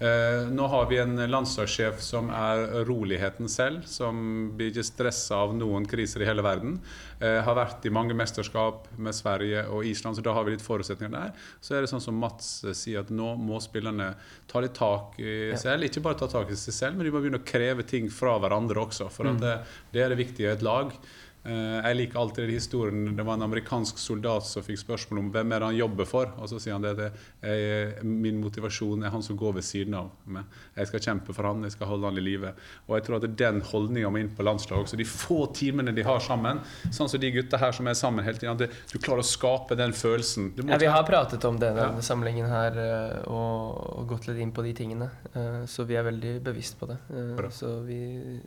Eh, 0.00 0.48
nå 0.52 0.68
har 0.72 0.88
vi 0.90 1.00
en 1.02 1.16
landslagssjef 1.30 2.00
som 2.04 2.30
er 2.34 2.84
roligheten 2.88 3.50
selv, 3.52 3.84
som 3.90 4.50
blir 4.56 4.72
ikke 4.72 4.86
stressa 4.88 5.42
av 5.44 5.54
noen 5.56 5.86
kriser 5.88 6.24
i 6.24 6.28
hele 6.28 6.44
verden. 6.46 6.78
Eh, 7.20 7.40
har 7.44 7.58
vært 7.58 7.84
i 7.84 7.92
mange 7.92 8.16
mesterskap 8.16 8.86
med 8.96 9.16
Sverige 9.16 9.66
og 9.68 9.84
Island, 9.84 10.16
så 10.16 10.24
da 10.24 10.32
har 10.36 10.46
vi 10.46 10.54
litt 10.56 10.64
forutsetninger 10.64 11.12
der. 11.12 11.34
Så 11.60 11.76
er 11.76 11.84
det 11.84 11.92
sånn 11.92 12.04
som 12.04 12.16
Mats 12.16 12.62
eh, 12.64 12.76
sier, 12.76 13.04
at 13.04 13.12
nå 13.12 13.34
må 13.40 13.60
spillerne 13.60 14.14
ta 14.50 14.62
litt 14.64 14.76
tak 14.78 15.18
i 15.20 15.52
seg 15.52 15.64
selv. 15.66 15.88
Ikke 15.88 16.04
bare 16.04 16.20
ta 16.22 16.30
tak 16.32 16.52
i 16.52 16.58
seg 16.58 16.76
selv, 16.76 16.96
men 16.96 17.06
de 17.06 17.12
må 17.12 17.20
begynne 17.20 17.42
å 17.42 17.46
kreve 17.46 17.84
ting 17.84 18.08
fra 18.12 18.38
hverandre 18.40 18.86
også. 18.86 19.10
For 19.12 19.28
at 19.30 19.42
det, 19.42 19.58
det 19.92 20.04
er 20.04 20.14
det 20.14 20.20
viktige 20.22 20.48
i 20.48 20.54
et 20.54 20.64
lag. 20.64 20.94
Eh, 21.42 21.80
Jeg 21.88 21.96
liker 21.96 22.18
alltid 22.20 22.50
historien 22.52 23.16
Det 23.16 23.24
var 23.24 23.38
en 23.38 23.42
amerikansk 23.46 23.96
soldat 23.96 24.44
som 24.44 24.60
fikk 24.62 24.76
spørsmål 24.82 25.18
om 25.22 25.30
hvem 25.32 25.52
er 25.56 25.62
det 25.62 25.68
han 25.70 25.76
jobber 25.78 26.04
for. 26.04 26.26
Og 26.36 26.48
så 26.50 26.58
sier 26.60 26.74
han 26.76 26.82
det, 26.84 26.92
det 26.98 27.06
er, 27.48 28.02
min 28.04 28.40
motivasjon 28.42 29.02
er 29.06 29.10
han 29.14 29.22
som 29.24 29.38
går 29.40 29.54
ved 29.56 29.64
siden 29.64 29.94
av 29.96 30.10
meg. 30.26 30.44
Jeg 30.76 30.90
skal 30.90 31.00
kjempe 31.00 31.32
for 31.32 31.48
han, 31.48 31.62
jeg 31.64 31.72
skal 31.72 31.88
holde 31.88 32.04
han 32.10 32.18
i 32.20 32.24
live. 32.26 32.52
Og 32.88 32.96
jeg 32.98 33.06
tror 33.06 33.16
at 33.16 33.22
det 33.24 33.30
er 33.32 33.52
den 33.54 33.62
holdninga 33.70 34.10
må 34.12 34.20
inn 34.20 34.28
på 34.36 34.44
landslaget 34.44 34.84
også. 34.84 34.98
De 35.00 35.04
få 35.08 35.38
timene 35.56 35.94
de 35.96 36.02
har 36.04 36.20
sammen, 36.20 36.60
sånn 36.92 37.08
som 37.08 37.20
de 37.24 37.30
gutta 37.32 37.56
her 37.62 37.72
som 37.72 37.88
er 37.88 37.94
sammen 37.96 38.24
hele 38.26 38.36
tiden, 38.42 38.60
du 38.92 38.98
klarer 38.98 39.24
å 39.24 39.30
skape 39.30 39.78
den 39.80 39.92
følelsen. 39.96 40.50
Ja, 40.68 40.76
vi 40.76 40.86
har 40.92 41.04
pratet 41.08 41.44
om 41.48 41.56
denne 41.58 41.80
Ja. 41.80 42.00
samlingen 42.04 42.46
her 42.52 42.76
eh, 42.76 43.22
og, 43.32 43.80
og 44.00 44.08
gått 44.12 44.28
litt 44.28 44.38
inn 44.44 44.52
på 44.52 44.62
de 44.62 44.74
tingene. 44.76 45.08
eh, 45.34 45.64
Så 45.64 45.86
vi 45.88 45.96
er 45.96 46.04
veldig 46.04 46.42
bevisst 46.44 46.76
på 46.78 46.86
det. 46.92 46.98
Eh, 47.08 47.32
Bra. 47.40 47.48
Så 47.48 47.80
vi 47.86 48.40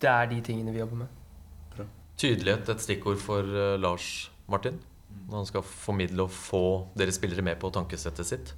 Det 0.00 0.08
er 0.08 0.26
de 0.26 0.40
tingene 0.42 0.72
vi 0.72 0.78
jobber 0.80 0.96
med. 0.96 1.08
Tydelighet 2.20 2.68
et 2.68 2.82
stikkord 2.84 3.20
for 3.22 3.46
eh, 3.48 3.76
Lars 3.80 4.28
Martin. 4.50 4.76
Når 5.30 5.40
han 5.40 5.48
skal 5.48 5.64
formidle 5.66 6.26
og 6.26 6.34
få 6.34 6.60
dere 6.98 7.14
spillere 7.14 7.42
med 7.46 7.58
på 7.62 7.70
tankesettet 7.74 8.28
sitt. 8.28 8.52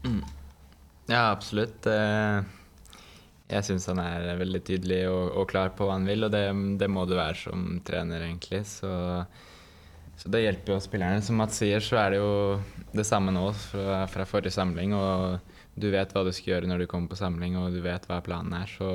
Ja, 1.09 1.31
absolutt. 1.31 1.87
Eh, 1.89 2.43
Jeg 3.53 3.67
syns 3.69 3.87
han 3.91 4.01
er 4.01 4.39
veldig 4.41 4.63
tydelig 4.65 5.03
og, 5.11 5.31
og 5.37 5.49
klar 5.51 5.73
på 5.77 5.85
hva 5.85 5.99
han 5.99 6.07
vil, 6.09 6.25
og 6.25 6.33
det, 6.33 6.45
det 6.81 6.89
må 6.89 7.05
du 7.09 7.15
være 7.19 7.37
som 7.37 7.67
trener, 7.85 8.25
egentlig. 8.25 8.63
Så, 8.69 8.91
så 10.17 10.33
det 10.33 10.41
hjelper 10.47 10.73
jo 10.75 10.79
spillerne. 10.81 11.21
Som 11.25 11.37
Mats 11.43 11.61
sier, 11.61 11.85
så 11.85 11.99
er 12.01 12.15
det 12.15 12.21
jo 12.23 12.33
det 12.97 13.05
samme 13.09 13.35
nå 13.37 13.51
fra, 13.69 14.07
fra 14.13 14.25
forrige 14.29 14.55
samling. 14.57 14.95
Og 14.97 15.39
du 15.77 15.89
vet 15.93 16.13
hva 16.17 16.25
du 16.25 16.33
skal 16.33 16.55
gjøre 16.55 16.71
når 16.73 16.85
du 16.85 16.89
kommer 16.89 17.13
på 17.13 17.21
samling, 17.21 17.59
og 17.61 17.77
du 17.77 17.83
vet 17.85 18.09
hva 18.09 18.23
planen 18.25 18.57
er. 18.63 18.73
Så 18.73 18.89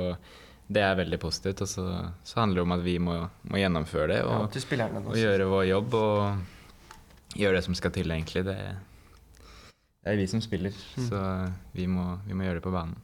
det 0.68 0.84
er 0.84 0.98
veldig 0.98 1.18
positivt. 1.20 1.62
Og 1.64 1.70
så, 1.70 1.86
så 2.24 2.40
handler 2.42 2.60
det 2.60 2.66
om 2.66 2.76
at 2.76 2.84
vi 2.84 2.98
må, 3.02 3.16
må 3.48 3.60
gjennomføre 3.60 4.12
det. 4.12 4.20
Ja, 4.20 4.38
Og, 4.44 4.52
til 4.52 4.84
og 4.84 5.16
gjøre 5.16 5.48
vår 5.48 5.66
jobb 5.70 5.98
og 5.98 7.36
gjøre 7.38 7.58
det 7.58 7.66
som 7.66 7.76
skal 7.78 7.94
til, 7.96 8.12
egentlig. 8.12 8.44
Det, 8.48 8.56
det 10.04 10.14
er 10.14 10.20
vi 10.20 10.28
som 10.30 10.44
spiller, 10.44 10.76
så 11.08 11.20
vi 11.76 11.88
må, 11.90 12.14
vi 12.26 12.36
må 12.36 12.46
gjøre 12.46 12.60
det 12.60 12.66
på 12.68 12.74
banen. 12.74 12.96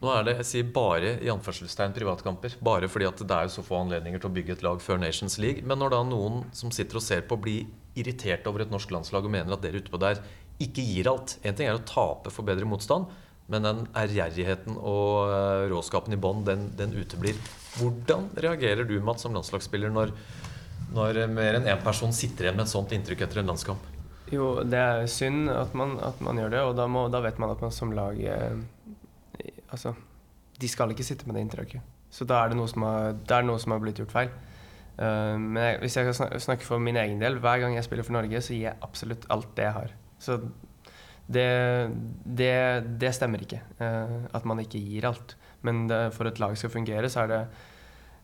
Nå 0.00 0.08
er 0.16 0.22
det 0.24 0.34
jeg 0.38 0.48
sier 0.48 0.68
bare 0.72 1.18
i 1.20 1.28
anførselstegn 1.28 1.92
privatkamper. 1.92 2.54
Bare 2.64 2.88
fordi 2.88 3.04
at 3.04 3.20
det 3.20 3.36
er 3.36 3.48
jo 3.48 3.52
så 3.58 3.64
få 3.66 3.82
anledninger 3.82 4.22
til 4.22 4.30
å 4.30 4.36
bygge 4.38 4.54
et 4.56 4.62
lag 4.64 4.80
før 4.80 5.00
Nations 5.02 5.36
League. 5.42 5.60
Men 5.68 5.82
når 5.82 5.92
da 5.92 5.98
noen 6.08 6.46
som 6.56 6.72
sitter 6.72 6.96
og 6.96 7.04
ser 7.04 7.26
på, 7.28 7.36
blir 7.36 7.66
irritert 8.00 8.46
over 8.48 8.64
et 8.64 8.72
norsk 8.72 8.94
landslag 8.94 9.26
og 9.28 9.34
mener 9.34 9.52
at 9.52 9.60
dere 9.60 9.82
ute 9.82 9.92
på 9.92 10.00
der 10.00 10.22
ikke 10.60 10.84
gir 10.84 11.08
alt 11.08 11.38
En 11.42 11.56
ting 11.56 11.68
er 11.68 11.76
å 11.76 11.84
tape 11.88 12.32
for 12.32 12.46
bedre 12.46 12.68
motstand, 12.68 13.10
men 13.50 13.66
den 13.66 13.80
ærgjerrigheten 13.98 14.76
og 14.78 15.30
eh, 15.34 15.68
råskapen 15.72 16.14
i 16.14 16.20
bånn, 16.20 16.44
den, 16.46 16.68
den 16.78 16.94
uteblir. 16.94 17.38
Hvordan 17.78 18.28
reagerer 18.38 18.86
du, 18.86 18.96
Mats, 19.04 19.26
som 19.26 19.34
landslagsspiller, 19.34 19.92
når, 19.94 20.12
når 20.94 21.24
mer 21.30 21.58
enn 21.58 21.70
én 21.70 21.82
person 21.84 22.14
sitter 22.14 22.48
igjen 22.48 22.58
med 22.58 22.68
et 22.68 22.72
sånt 22.72 22.94
inntrykk 22.94 23.26
etter 23.26 23.42
en 23.42 23.50
landskamp? 23.52 23.88
Jo, 24.30 24.60
det 24.62 24.78
er 24.78 25.08
synd 25.10 25.50
at 25.50 25.74
man, 25.74 25.96
at 26.06 26.20
man 26.22 26.38
gjør 26.38 26.52
det, 26.54 26.60
og 26.68 26.76
da, 26.78 26.86
må, 26.86 27.08
da 27.10 27.22
vet 27.24 27.40
man 27.42 27.50
at 27.50 27.62
man 27.64 27.74
som 27.74 27.94
lag 27.96 28.20
eh, 28.20 28.60
Altså, 29.70 29.92
de 30.58 30.66
skal 30.66 30.90
ikke 30.90 31.04
sitte 31.06 31.28
med 31.28 31.36
det 31.38 31.44
inntrykket. 31.44 31.98
Så 32.10 32.26
da 32.26 32.40
er 32.42 32.50
det 32.50 32.56
noe 32.58 32.66
som 32.70 32.82
har, 32.82 33.44
noe 33.46 33.60
som 33.62 33.70
har 33.70 33.82
blitt 33.84 34.00
gjort 34.02 34.10
feil. 34.10 34.32
Uh, 34.98 35.38
men 35.38 35.60
jeg, 35.62 35.76
hvis 35.84 35.96
jeg 35.96 36.14
skal 36.16 36.42
snakke 36.42 36.66
for 36.66 36.82
min 36.82 36.98
egen 36.98 37.22
del, 37.22 37.38
hver 37.38 37.62
gang 37.62 37.76
jeg 37.76 37.86
spiller 37.86 38.02
for 38.02 38.16
Norge, 38.18 38.40
så 38.42 38.56
gir 38.56 38.64
jeg 38.66 38.82
absolutt 38.82 39.28
alt 39.30 39.52
det 39.54 39.68
jeg 39.68 39.76
har. 39.76 39.94
Så 40.18 40.40
det, 41.30 41.50
det, 42.24 42.54
det 43.00 43.12
stemmer 43.14 43.42
ikke, 43.44 43.60
eh, 43.78 44.16
at 44.34 44.46
man 44.48 44.62
ikke 44.62 44.80
gir 44.82 45.06
alt. 45.10 45.36
Men 45.66 45.84
det, 45.90 46.00
for 46.16 46.26
et 46.26 46.40
lag 46.42 46.56
skal 46.58 46.72
fungere, 46.72 47.10
så 47.12 47.24
er 47.24 47.30
det, 47.30 47.40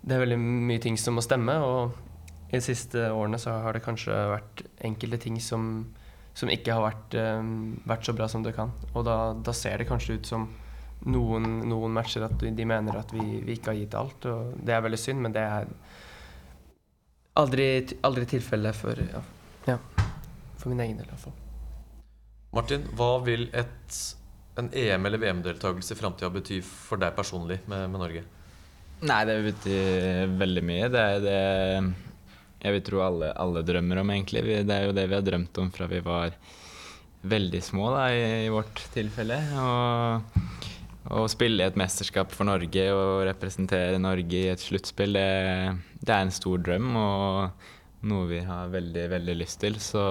det 0.02 0.16
er 0.16 0.24
veldig 0.24 0.40
mye 0.40 0.82
ting 0.82 0.98
som 0.98 1.18
må 1.18 1.24
stemme. 1.24 1.54
Og 1.62 1.94
i 2.50 2.56
de 2.56 2.64
siste 2.64 3.08
årene 3.12 3.38
så 3.42 3.58
har 3.64 3.76
det 3.76 3.84
kanskje 3.86 4.16
vært 4.32 4.64
enkelte 4.86 5.20
ting 5.26 5.38
som, 5.42 5.86
som 6.34 6.50
ikke 6.52 6.74
har 6.74 6.86
vært, 6.88 7.18
eh, 7.20 7.52
vært 7.86 8.08
så 8.08 8.16
bra 8.16 8.28
som 8.32 8.46
det 8.46 8.56
kan. 8.58 8.74
Og 8.94 9.06
da, 9.06 9.18
da 9.38 9.54
ser 9.54 9.78
det 9.82 9.90
kanskje 9.90 10.18
ut 10.18 10.32
som 10.32 10.50
noen, 11.06 11.60
noen 11.68 11.94
matcher 11.94 12.26
at 12.26 12.40
de 12.40 12.66
mener 12.66 12.98
at 12.98 13.12
vi, 13.14 13.42
vi 13.44 13.58
ikke 13.58 13.74
har 13.74 13.80
gitt 13.84 13.98
alt. 14.02 14.30
Og 14.32 14.58
det 14.66 14.74
er 14.74 14.84
veldig 14.86 15.02
synd, 15.04 15.22
men 15.22 15.36
det 15.36 15.46
er 15.46 15.70
aldri, 17.38 17.70
aldri 18.08 18.30
tilfellet 18.34 18.74
for, 18.74 19.08
ja, 19.68 19.78
for 20.56 20.72
min 20.72 20.82
egen 20.82 20.98
del, 20.98 21.10
iallfall. 21.12 21.45
Martin, 22.56 22.86
hva 22.96 23.10
vil 23.26 23.48
et, 23.52 24.00
en 24.56 24.70
EM- 24.72 25.06
eller 25.08 25.20
VM-deltakelse 25.20 25.92
i 25.92 25.98
framtida 25.98 26.30
bety 26.32 26.62
for 26.64 27.00
deg 27.00 27.12
personlig 27.16 27.60
med, 27.68 27.86
med 27.92 28.00
Norge? 28.00 28.22
Nei, 29.04 29.22
det 29.28 29.34
betyr 29.44 30.36
veldig 30.40 30.62
mye. 30.64 30.86
Det 30.92 31.02
er 31.02 31.24
det 31.24 31.40
jeg 32.62 32.72
vil 32.78 32.84
tro 32.86 33.02
alle, 33.04 33.28
alle 33.36 33.62
drømmer 33.66 34.00
om, 34.00 34.12
egentlig. 34.14 34.42
Det 34.66 34.72
er 34.72 34.86
jo 34.88 34.94
det 34.96 35.04
vi 35.10 35.18
har 35.18 35.26
drømt 35.26 35.60
om 35.60 35.68
fra 35.74 35.88
vi 35.90 36.00
var 36.04 36.32
veldig 37.26 37.60
små, 37.62 37.90
da, 37.92 38.06
i, 38.14 38.22
i 38.46 38.52
vårt 38.54 38.80
tilfelle. 38.94 39.36
Og 39.60 41.20
å 41.20 41.26
spille 41.30 41.60
i 41.60 41.68
et 41.68 41.76
mesterskap 41.78 42.32
for 42.34 42.48
Norge 42.48 42.86
og 42.94 43.26
representere 43.28 44.00
Norge 44.00 44.40
i 44.40 44.48
et 44.54 44.62
sluttspill, 44.62 45.18
det, 45.18 45.28
det 46.00 46.14
er 46.14 46.24
en 46.24 46.34
stor 46.34 46.64
drøm 46.64 46.88
og 46.98 48.06
noe 48.06 48.30
vi 48.30 48.40
har 48.46 48.72
veldig, 48.72 49.04
veldig 49.12 49.36
lyst 49.42 49.60
til. 49.62 49.78
Så 49.82 50.02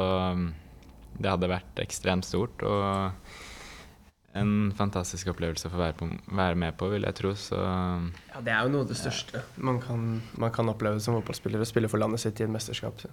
det 1.20 1.32
hadde 1.32 1.52
vært 1.52 1.84
ekstremt 1.84 2.28
stort. 2.28 2.64
Og 2.66 3.12
en 4.36 4.72
fantastisk 4.76 5.30
opplevelse 5.32 5.70
å 5.70 5.74
få 5.74 5.80
være, 5.80 5.96
på, 6.00 6.10
være 6.36 6.60
med 6.60 6.76
på, 6.80 6.90
vil 6.92 7.08
jeg 7.08 7.18
tro. 7.20 7.34
Så 7.40 7.60
Ja, 7.60 8.42
det 8.44 8.56
er 8.56 8.66
jo 8.66 8.74
noe 8.74 8.86
av 8.86 8.90
det 8.92 8.98
største 9.00 9.44
man 9.56 9.80
kan, 9.84 10.08
man 10.42 10.52
kan 10.56 10.72
oppleve 10.72 11.00
som 11.04 11.16
fotballspiller. 11.20 11.64
Å 11.64 11.70
spille 11.70 11.92
for 11.92 12.02
landet 12.04 12.24
sitt 12.24 12.42
i 12.42 12.48
et 12.48 12.52
mesterskap. 12.52 13.06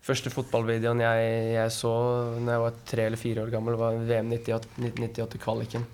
Første 0.00 0.32
fotballvideoen 0.32 1.02
jeg, 1.04 1.32
jeg 1.58 1.74
så 1.76 1.92
da 2.40 2.56
jeg 2.56 2.62
var 2.62 2.78
tre 2.88 3.04
eller 3.10 3.20
fire 3.20 3.44
år 3.44 3.52
gammel, 3.52 3.76
var 3.76 4.00
VM 4.00 4.32
1998-kvaliken. 4.38 5.84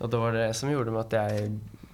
Og 0.00 0.08
det 0.08 0.22
var 0.22 0.32
det 0.32 0.48
som 0.56 0.72
gjorde 0.72 0.94
meg 0.94 1.04
at 1.04 1.18
jeg 1.18 1.50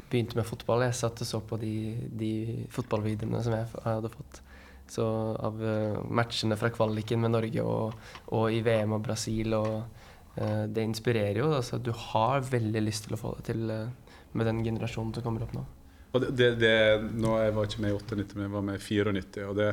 begynte 0.07 0.39
med 0.39 0.47
fotball. 0.47 0.85
Jeg 0.87 0.95
satt 0.95 1.25
og 1.25 1.27
så 1.27 1.41
på 1.43 1.59
de, 1.59 1.75
de 2.15 2.33
fotballvideoene 2.71 3.43
som 3.43 3.57
jeg 3.57 3.67
hadde 3.83 4.13
fått. 4.15 4.45
Så 4.91 5.05
av 5.35 5.63
eh, 5.67 5.99
matchene 6.15 6.57
fra 6.59 6.71
kvaliken 6.71 7.25
med 7.25 7.35
Norge 7.35 7.65
og, 7.67 8.11
og 8.37 8.53
i 8.55 8.61
VM 8.67 8.95
og 8.97 9.03
Brasil 9.07 9.57
og 9.59 9.73
uh, 10.39 10.65
Det 10.71 10.85
inspirerer 10.85 11.41
jo. 11.41 11.51
Altså, 11.57 11.81
du 11.83 11.91
har 11.91 12.45
veldig 12.47 12.83
lyst 12.85 13.09
til 13.09 13.17
å 13.17 13.21
få 13.21 13.35
det 13.39 13.49
til 13.51 13.67
uh, 13.73 13.89
med 14.37 14.47
den 14.47 14.63
generasjonen 14.65 15.15
som 15.17 15.25
kommer 15.25 15.47
opp 15.47 15.57
nå. 15.57 15.65
Og 16.15 16.23
det, 16.23 16.31
det, 16.39 16.51
det, 16.63 16.75
nå, 17.19 17.35
jeg 17.43 17.55
var 17.57 17.69
ikke 17.69 17.83
med 17.85 17.93
i 17.93 17.97
98, 17.99 18.37
men 18.37 18.47
jeg 18.47 18.55
var 18.55 18.67
med 18.69 18.79
i 18.79 18.85
94. 18.85 19.49
Og 19.51 19.57
det, 19.59 19.71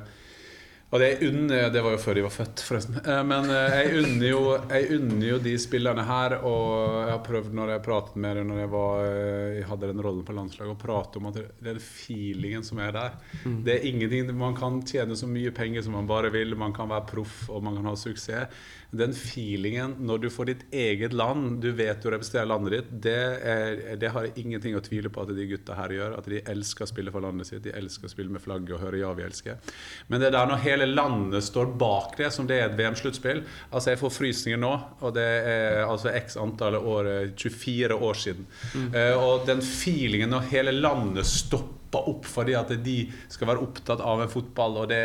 og 0.93 1.01
det, 1.01 1.07
unner, 1.25 1.71
det 1.73 1.81
var 1.81 1.95
jo 1.95 1.99
før 2.03 2.17
de 2.19 2.23
var 2.27 2.33
født, 2.35 2.61
forresten. 2.67 2.99
Eh, 3.01 3.21
Men 3.25 3.47
eh, 3.49 3.77
jeg 3.79 4.03
unner 4.03 4.27
jo, 4.27 4.41
jeg 4.69 4.99
unner 4.99 5.25
jo 5.25 5.39
de 5.41 5.53
spillerne 5.57 6.05
her, 6.05 6.35
og 6.45 6.67
jeg 6.99 7.09
har 7.09 7.23
prøvd 7.25 7.55
når 7.57 7.71
jeg 7.73 7.83
pratet 7.87 8.19
med 8.21 8.37
dem 8.37 8.51
når 8.51 8.61
jeg, 8.61 8.71
var, 8.75 9.01
eh, 9.07 9.55
jeg 9.57 9.65
hadde 9.71 9.89
den 9.89 10.03
rollen 10.05 10.27
på 10.27 10.35
landslaget, 10.37 10.75
å 10.75 10.83
prate 10.83 11.17
om 11.17 11.31
at 11.31 11.39
den 11.65 11.81
feelingen 11.81 12.67
som 12.67 12.83
er 12.85 12.93
der. 12.93 13.17
Det 13.65 13.79
er 13.79 13.89
ingenting 13.89 14.29
Man 14.37 14.53
kan 14.57 14.83
tjene 14.85 15.17
så 15.17 15.25
mye 15.29 15.53
penger 15.55 15.81
som 15.81 15.97
man 15.97 16.09
bare 16.09 16.29
vil, 16.33 16.53
man 16.59 16.75
kan 16.77 16.91
være 16.93 17.09
proff 17.09 17.49
og 17.49 17.65
man 17.65 17.79
kan 17.79 17.89
ha 17.89 17.95
suksess. 17.97 18.63
Den 18.93 19.13
feelingen 19.17 19.95
når 20.05 20.23
du 20.23 20.29
får 20.33 20.49
ditt 20.51 20.63
eget 20.71 21.15
land, 21.17 21.59
du 21.63 21.71
vet 21.75 22.01
du 22.03 22.09
representerer 22.13 22.49
landet 22.49 22.75
ditt, 22.75 22.91
det, 23.07 23.15
er, 23.41 23.81
det 23.99 24.11
har 24.13 24.27
jeg 24.27 24.43
ingenting 24.43 24.77
å 24.77 24.83
tvile 24.85 25.09
på 25.13 25.23
at 25.23 25.33
de 25.33 25.47
gutta 25.49 25.77
her 25.77 25.95
gjør. 25.97 26.17
At 26.19 26.29
de 26.29 26.43
elsker 26.53 26.85
å 26.85 26.89
spille 26.91 27.13
for 27.13 27.25
landet 27.25 27.49
sitt, 27.49 27.63
de 27.65 27.73
elsker 27.73 28.09
å 28.09 28.13
spille 28.13 28.33
med 28.33 28.43
flagget 28.43 28.75
og 28.77 28.83
høre 28.85 29.01
'Ja, 29.01 29.13
vi 29.17 29.25
elsker'. 29.25 29.73
Men 30.07 30.21
det 30.21 30.29
er 30.29 30.37
der 30.37 30.49
når 30.51 30.63
hele 30.67 30.89
landet 30.93 31.43
står 31.43 31.73
bak 31.77 32.17
det, 32.17 32.31
som 32.33 32.47
det 32.47 32.59
er 32.59 32.69
et 32.69 32.77
VM-sluttspill 32.77 33.43
Altså, 33.73 33.91
jeg 33.91 33.99
får 33.99 34.13
frysninger 34.13 34.59
nå, 34.59 34.73
og 35.01 35.13
det 35.15 35.25
er 35.25 35.83
altså 35.85 36.13
x 36.13 36.37
antall 36.37 36.77
år, 36.77 37.07
eh, 37.07 37.29
24 37.35 37.95
år 37.95 38.13
siden. 38.13 38.45
Eh, 38.93 39.13
og 39.17 39.47
den 39.47 39.61
feelingen 39.61 40.29
når 40.29 40.51
hele 40.51 40.71
landet 40.71 41.25
stopper 41.25 41.82
opp 41.99 42.25
fordi 42.29 42.55
at 42.57 42.71
de 42.83 42.97
skal 43.31 43.49
være 43.51 43.63
opptatt 43.63 44.01
av 44.01 44.23
en 44.23 44.31
fotball. 44.31 44.79
og 44.83 44.89
Det, 44.89 45.03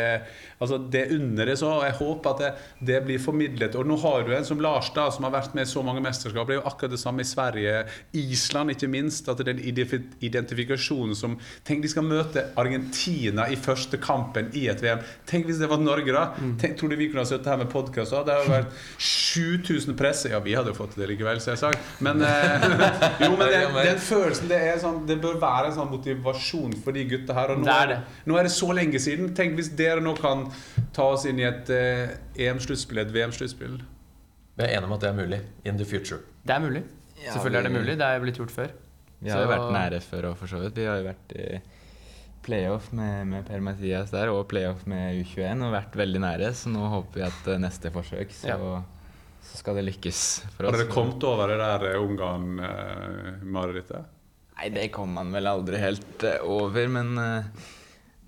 altså 0.59 0.79
det 0.91 1.05
unner 1.15 1.53
jeg 1.53 1.61
så, 1.61 1.71
og 1.77 1.85
jeg 1.87 1.97
håper 1.99 2.31
at 2.31 2.43
det, 2.43 2.51
det 2.91 3.01
blir 3.05 3.21
formidlet. 3.23 3.77
Og 3.79 3.87
nå 3.87 3.99
har 4.03 4.25
du 4.25 4.33
en 4.35 4.47
som 4.47 4.61
Lars, 4.63 4.91
da, 4.95 5.09
som 5.13 5.27
har 5.27 5.35
vært 5.35 5.55
med 5.57 5.67
i 5.67 5.71
så 5.71 5.83
mange 5.85 6.03
mesterskap. 6.03 6.47
Det 6.47 6.57
er 6.57 6.61
jo 6.61 6.67
akkurat 6.69 6.95
det 6.95 7.01
samme 7.01 7.25
i 7.25 7.29
Sverige. 7.29 7.75
Island, 8.17 8.75
ikke 8.75 8.91
minst. 8.91 9.29
at 9.29 9.43
Den 9.45 9.61
identifikasjonen 9.61 11.15
som 11.15 11.37
Tenk, 11.67 11.83
de 11.83 11.91
skal 11.91 12.05
møte 12.07 12.45
Argentina 12.59 13.45
i 13.51 13.57
første 13.59 13.99
kampen 14.01 14.49
i 14.57 14.65
et 14.71 14.81
VM. 14.83 15.03
Tenk 15.29 15.47
hvis 15.47 15.59
det 15.61 15.69
var 15.71 15.81
Norge, 15.81 16.13
da. 16.15 16.25
Tenk, 16.61 16.77
tror 16.79 16.91
du 16.91 16.97
vi 16.99 17.09
kunne 17.11 17.23
ha 17.23 17.29
sittet 17.29 17.49
her 17.51 17.59
med 17.61 17.71
podkast? 17.71 18.13
Det 18.13 18.35
hadde 18.35 18.51
vært 18.51 18.77
7000 18.97 19.97
presse. 19.99 20.31
Ja, 20.33 20.41
vi 20.43 20.55
hadde 20.57 20.73
jo 20.73 20.77
fått 20.77 20.97
det 20.99 21.09
likevel, 21.11 21.41
selvsagt. 21.43 21.83
Men, 22.05 22.23
eh, 22.25 22.65
jo, 23.25 23.33
men 23.35 23.51
den, 23.51 23.77
den 23.77 24.01
følelsen, 24.03 24.49
det, 24.51 24.59
er 24.71 24.81
sånn, 24.81 25.03
det 25.09 25.19
bør 25.21 25.39
være 25.41 25.71
en 25.71 25.77
sånn 25.79 25.91
motivasjon 25.91 26.78
for 26.83 26.91
de 26.95 27.03
gutta 27.09 27.33
her. 27.37 27.51
Og 27.53 27.57
nå, 27.61 27.65
Det 27.69 27.75
er 27.75 27.87
det. 27.93 27.99
nå 28.25 28.37
er 28.39 28.43
det 28.47 28.51
så 28.55 28.69
lenge 28.75 28.99
siden. 28.99 29.33
Tenk 29.35 29.55
hvis 29.59 29.69
dere 29.79 30.01
nå 30.01 30.13
kan 30.19 30.47
ta 30.95 31.03
oss 31.13 31.25
inn 31.29 31.39
i 31.39 31.43
et 31.47 31.69
eh, 31.69 32.17
EM-sluttspill, 32.47 32.97
et 33.03 33.13
VM-sluttspill. 33.15 33.75
Vi 34.59 34.63
er 34.65 34.69
enige 34.77 34.85
om 34.89 34.93
at 34.97 35.01
det 35.05 35.09
er 35.09 35.13
mulig. 35.21 35.39
In 35.65 35.77
the 35.77 35.85
future. 35.85 36.19
Det 36.45 36.55
er 36.55 36.59
mulig. 36.63 36.83
Ja, 37.23 37.31
Selvfølgelig 37.33 37.59
er 37.59 37.63
det 37.69 37.75
mulig. 37.75 37.97
Det 37.99 38.05
er 38.07 38.19
blitt 38.23 38.37
gjort 38.39 38.51
før. 38.55 38.69
vi 39.21 39.29
har 39.29 39.41
jo 39.43 39.47
vært 39.51 39.71
nære 39.75 39.99
før 40.01 40.23
òg, 40.31 40.37
for 40.39 40.47
så 40.47 40.57
vidt. 40.63 40.75
Vi 40.79 40.85
har 40.87 40.97
jo 41.01 41.07
vært 41.09 41.31
i 41.35 41.59
playoff 42.43 42.91
med, 42.95 43.27
med 43.27 43.45
Per-Mathias 43.47 44.11
der, 44.13 44.29
og 44.31 44.47
playoff 44.47 44.85
med 44.87 45.15
U21, 45.19 45.63
og 45.67 45.73
vært 45.75 45.95
veldig 45.99 46.19
nære. 46.23 46.53
Så 46.55 46.69
nå 46.71 46.79
håper 46.91 47.13
vi 47.19 47.25
at 47.27 47.47
eh, 47.51 47.57
neste 47.59 47.91
forsøk, 47.91 48.31
så, 48.31 48.47
Ja. 48.47 48.57
så 49.43 49.57
skal 49.59 49.75
det 49.79 49.83
lykkes 49.89 50.21
for 50.55 50.65
Har 50.69 50.73
dere 50.77 50.87
kommet 50.91 51.23
over 51.27 51.47
det 51.51 51.57
der 51.59 51.83
eh, 51.91 51.99
Ungarn-marerittet? 52.03 54.03
Nei, 54.59 54.69
det 54.75 54.89
kom 54.91 55.13
man 55.15 55.29
vel 55.31 55.47
aldri 55.47 55.79
helt 55.79 56.23
eh, 56.27 56.41
over, 56.43 56.87
men 56.91 57.13
uh, 57.15 57.67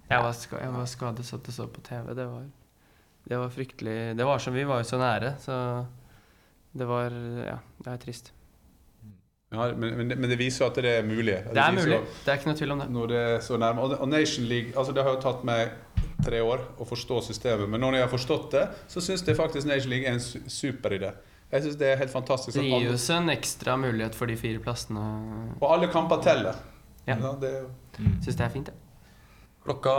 Jeg 0.08 0.24
var, 0.24 0.32
sk 0.36 0.54
jeg 0.56 0.72
var 0.72 0.86
skadet 0.88 1.26
satt 1.28 1.48
og 1.52 1.56
så 1.56 1.66
på 1.68 1.82
TV. 1.84 2.14
Det 2.16 2.28
var, 2.28 2.46
det 3.28 3.40
var 3.42 3.50
fryktelig 3.52 3.96
Det 4.16 4.28
var 4.28 4.40
som 4.40 4.56
vi 4.56 4.64
var 4.70 4.80
jo 4.80 4.88
så 4.88 5.00
nære, 5.02 5.34
så 5.44 5.58
det 6.72 6.88
var 6.88 7.12
Ja, 7.44 7.58
det 7.84 7.92
er 7.92 8.00
trist. 8.06 8.32
Ja, 9.52 9.66
men, 9.76 9.98
men, 9.98 10.08
det- 10.08 10.16
men 10.18 10.30
det 10.32 10.38
viser 10.40 10.70
at 10.70 10.78
det 10.80 10.86
er 11.02 11.04
mulig. 11.04 11.36
Det 11.52 11.60
er 11.60 11.74
mulig. 11.76 11.98
At, 12.00 12.14
Det 12.26 12.32
er 12.32 12.38
ikke 12.40 12.48
noe 12.54 12.60
tvil 12.62 12.72
om 12.72 12.80
det. 12.80 12.88
Når 12.96 13.08
det 13.12 13.18
er 13.18 13.40
så 13.44 13.58
nærme. 13.60 13.82
Og, 13.84 13.98
og 14.00 14.08
Nation 14.08 14.46
League 14.48 14.72
altså 14.78 14.94
Det 14.96 15.04
har 15.04 15.12
jo 15.18 15.20
tatt 15.20 15.44
meg 15.44 15.74
tre 16.24 16.40
år 16.46 16.64
å 16.80 16.86
forstå 16.88 17.18
systemet, 17.26 17.68
men 17.68 17.82
når 17.82 17.98
jeg 17.98 18.04
har 18.06 18.12
forstått 18.14 18.52
det, 18.54 18.64
så 18.88 19.02
syns 19.04 19.24
jeg 19.28 19.36
faktisk 19.36 19.68
Nation 19.68 19.90
League 19.92 20.08
er 20.08 20.14
en 20.16 20.48
superidé. 20.48 21.12
Jeg 21.52 21.66
syns 21.66 21.80
det 21.82 21.88
er 21.92 21.98
helt 22.00 22.14
fantastisk. 22.14 22.56
Det 22.58 22.64
gir 22.64 22.94
oss 22.94 23.10
en 23.12 23.32
ekstra 23.34 23.76
mulighet 23.80 24.16
for 24.16 24.32
de 24.32 24.38
fire 24.40 24.62
plassene. 24.64 25.02
og 25.60 25.68
alle 25.74 25.92
kamper 25.92 26.22
teller. 26.24 26.56
Ja. 27.08 27.18
det 27.42 27.50
er 27.50 27.62
jo 27.64 27.70
Syns 28.24 28.36
det 28.38 28.46
er 28.46 28.50
fint, 28.54 28.72
jeg. 28.72 28.91
Klokka 29.62 29.92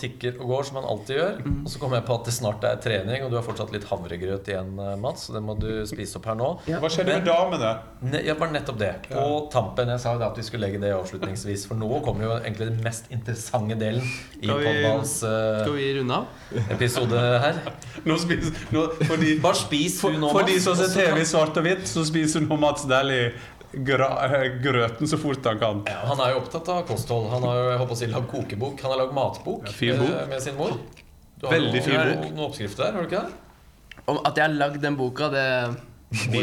tikker 0.00 0.38
og 0.40 0.48
går, 0.48 0.62
som 0.64 0.78
man 0.78 0.86
alltid 0.88 1.18
gjør. 1.18 1.34
Mm. 1.44 1.56
Og 1.60 1.68
så 1.68 1.80
kommer 1.82 1.98
jeg 1.98 2.06
på 2.08 2.14
at 2.16 2.28
det 2.30 2.32
snart 2.32 2.62
er 2.64 2.78
trening, 2.80 3.24
og 3.26 3.28
du 3.28 3.36
har 3.36 3.44
fortsatt 3.44 3.74
litt 3.74 3.84
havregrøt 3.84 4.48
igjen, 4.48 4.70
eh, 4.80 4.94
Mats. 5.00 5.26
Så 5.28 5.34
det 5.36 5.42
må 5.44 5.58
du 5.60 5.68
spise 5.88 6.16
opp 6.16 6.28
her 6.30 6.38
nå. 6.40 6.48
Hva 6.64 6.88
skjedde 6.88 7.18
med 7.18 7.28
damene? 7.28 7.72
Ne 8.00 8.22
ja, 8.24 8.36
bare 8.40 8.54
nettopp 8.56 8.78
det. 8.80 8.94
På 9.10 9.26
tampen. 9.52 9.92
Jeg 9.92 10.00
sa 10.00 10.14
jo 10.16 10.24
at 10.24 10.40
vi 10.40 10.46
skulle 10.46 10.64
legge 10.64 10.80
det 10.80 10.94
avslutningsvis, 10.96 11.66
for 11.68 11.76
nå 11.76 12.00
kommer 12.06 12.30
jo 12.30 12.32
egentlig 12.38 12.70
den 12.70 12.80
mest 12.86 13.12
interessante 13.12 13.76
delen 13.80 14.08
i 14.40 14.48
Podballs 14.48 15.18
uh, 15.20 15.60
Skal 15.66 15.76
vi 15.76 15.90
runde 15.98 16.22
av? 16.22 16.40
episode 16.72 17.20
her. 17.44 17.60
Nå 18.08 18.16
spiser, 18.20 18.56
nå, 18.72 18.86
fordi, 19.04 19.36
Bare 19.42 19.58
spis 19.58 20.00
du 20.00 20.16
nå, 20.16 20.30
Mats. 20.30 20.32
for 20.32 20.48
de 20.48 20.56
som 20.64 20.80
ser 20.80 20.92
TV 20.96 21.20
i 21.20 21.28
svart 21.28 21.60
og 21.60 21.66
hvitt, 21.66 21.84
så 21.88 22.04
spiser 22.08 22.44
nå 22.46 22.56
Mats 22.60 22.88
Dæhlie 22.88 23.30
eh, 23.30 23.49
grøten 24.66 25.06
så 25.10 25.18
fort 25.20 25.44
han 25.46 25.58
kan. 25.60 25.82
Ja, 25.86 26.00
han 26.10 26.20
er 26.24 26.32
jo 26.34 26.40
opptatt 26.42 26.68
av 26.68 26.82
kosthold. 26.88 27.28
Han 27.34 27.42
har 27.46 27.60
jo 27.60 27.68
jeg 27.70 27.78
håper 27.82 27.96
å 27.96 28.00
si, 28.00 28.08
lagd 28.10 28.28
kokebok. 28.32 28.80
Han 28.82 28.94
har 28.94 29.02
lagd 29.04 29.14
matbok 29.16 29.68
Ja, 29.68 29.94
bok. 30.00 30.10
eh, 30.10 30.26
med 30.28 30.42
sin 30.42 30.56
mor. 30.58 30.74
Du 31.40 31.46
har 31.46 31.54
Veldig 31.56 31.82
fin 31.84 31.94
bok. 32.00 32.26
Noen 32.34 32.44
oppskrifter 32.50 32.84
der, 32.84 32.92
har 32.92 33.06
du 33.06 33.08
ikke 33.08 33.22
det? 33.26 34.02
Om 34.10 34.18
at 34.26 34.36
jeg 34.36 34.44
har 34.48 34.54
lagd 34.58 34.80
den 34.82 34.96
boka, 34.98 35.28
det 35.30 35.46
Du, 36.10 36.40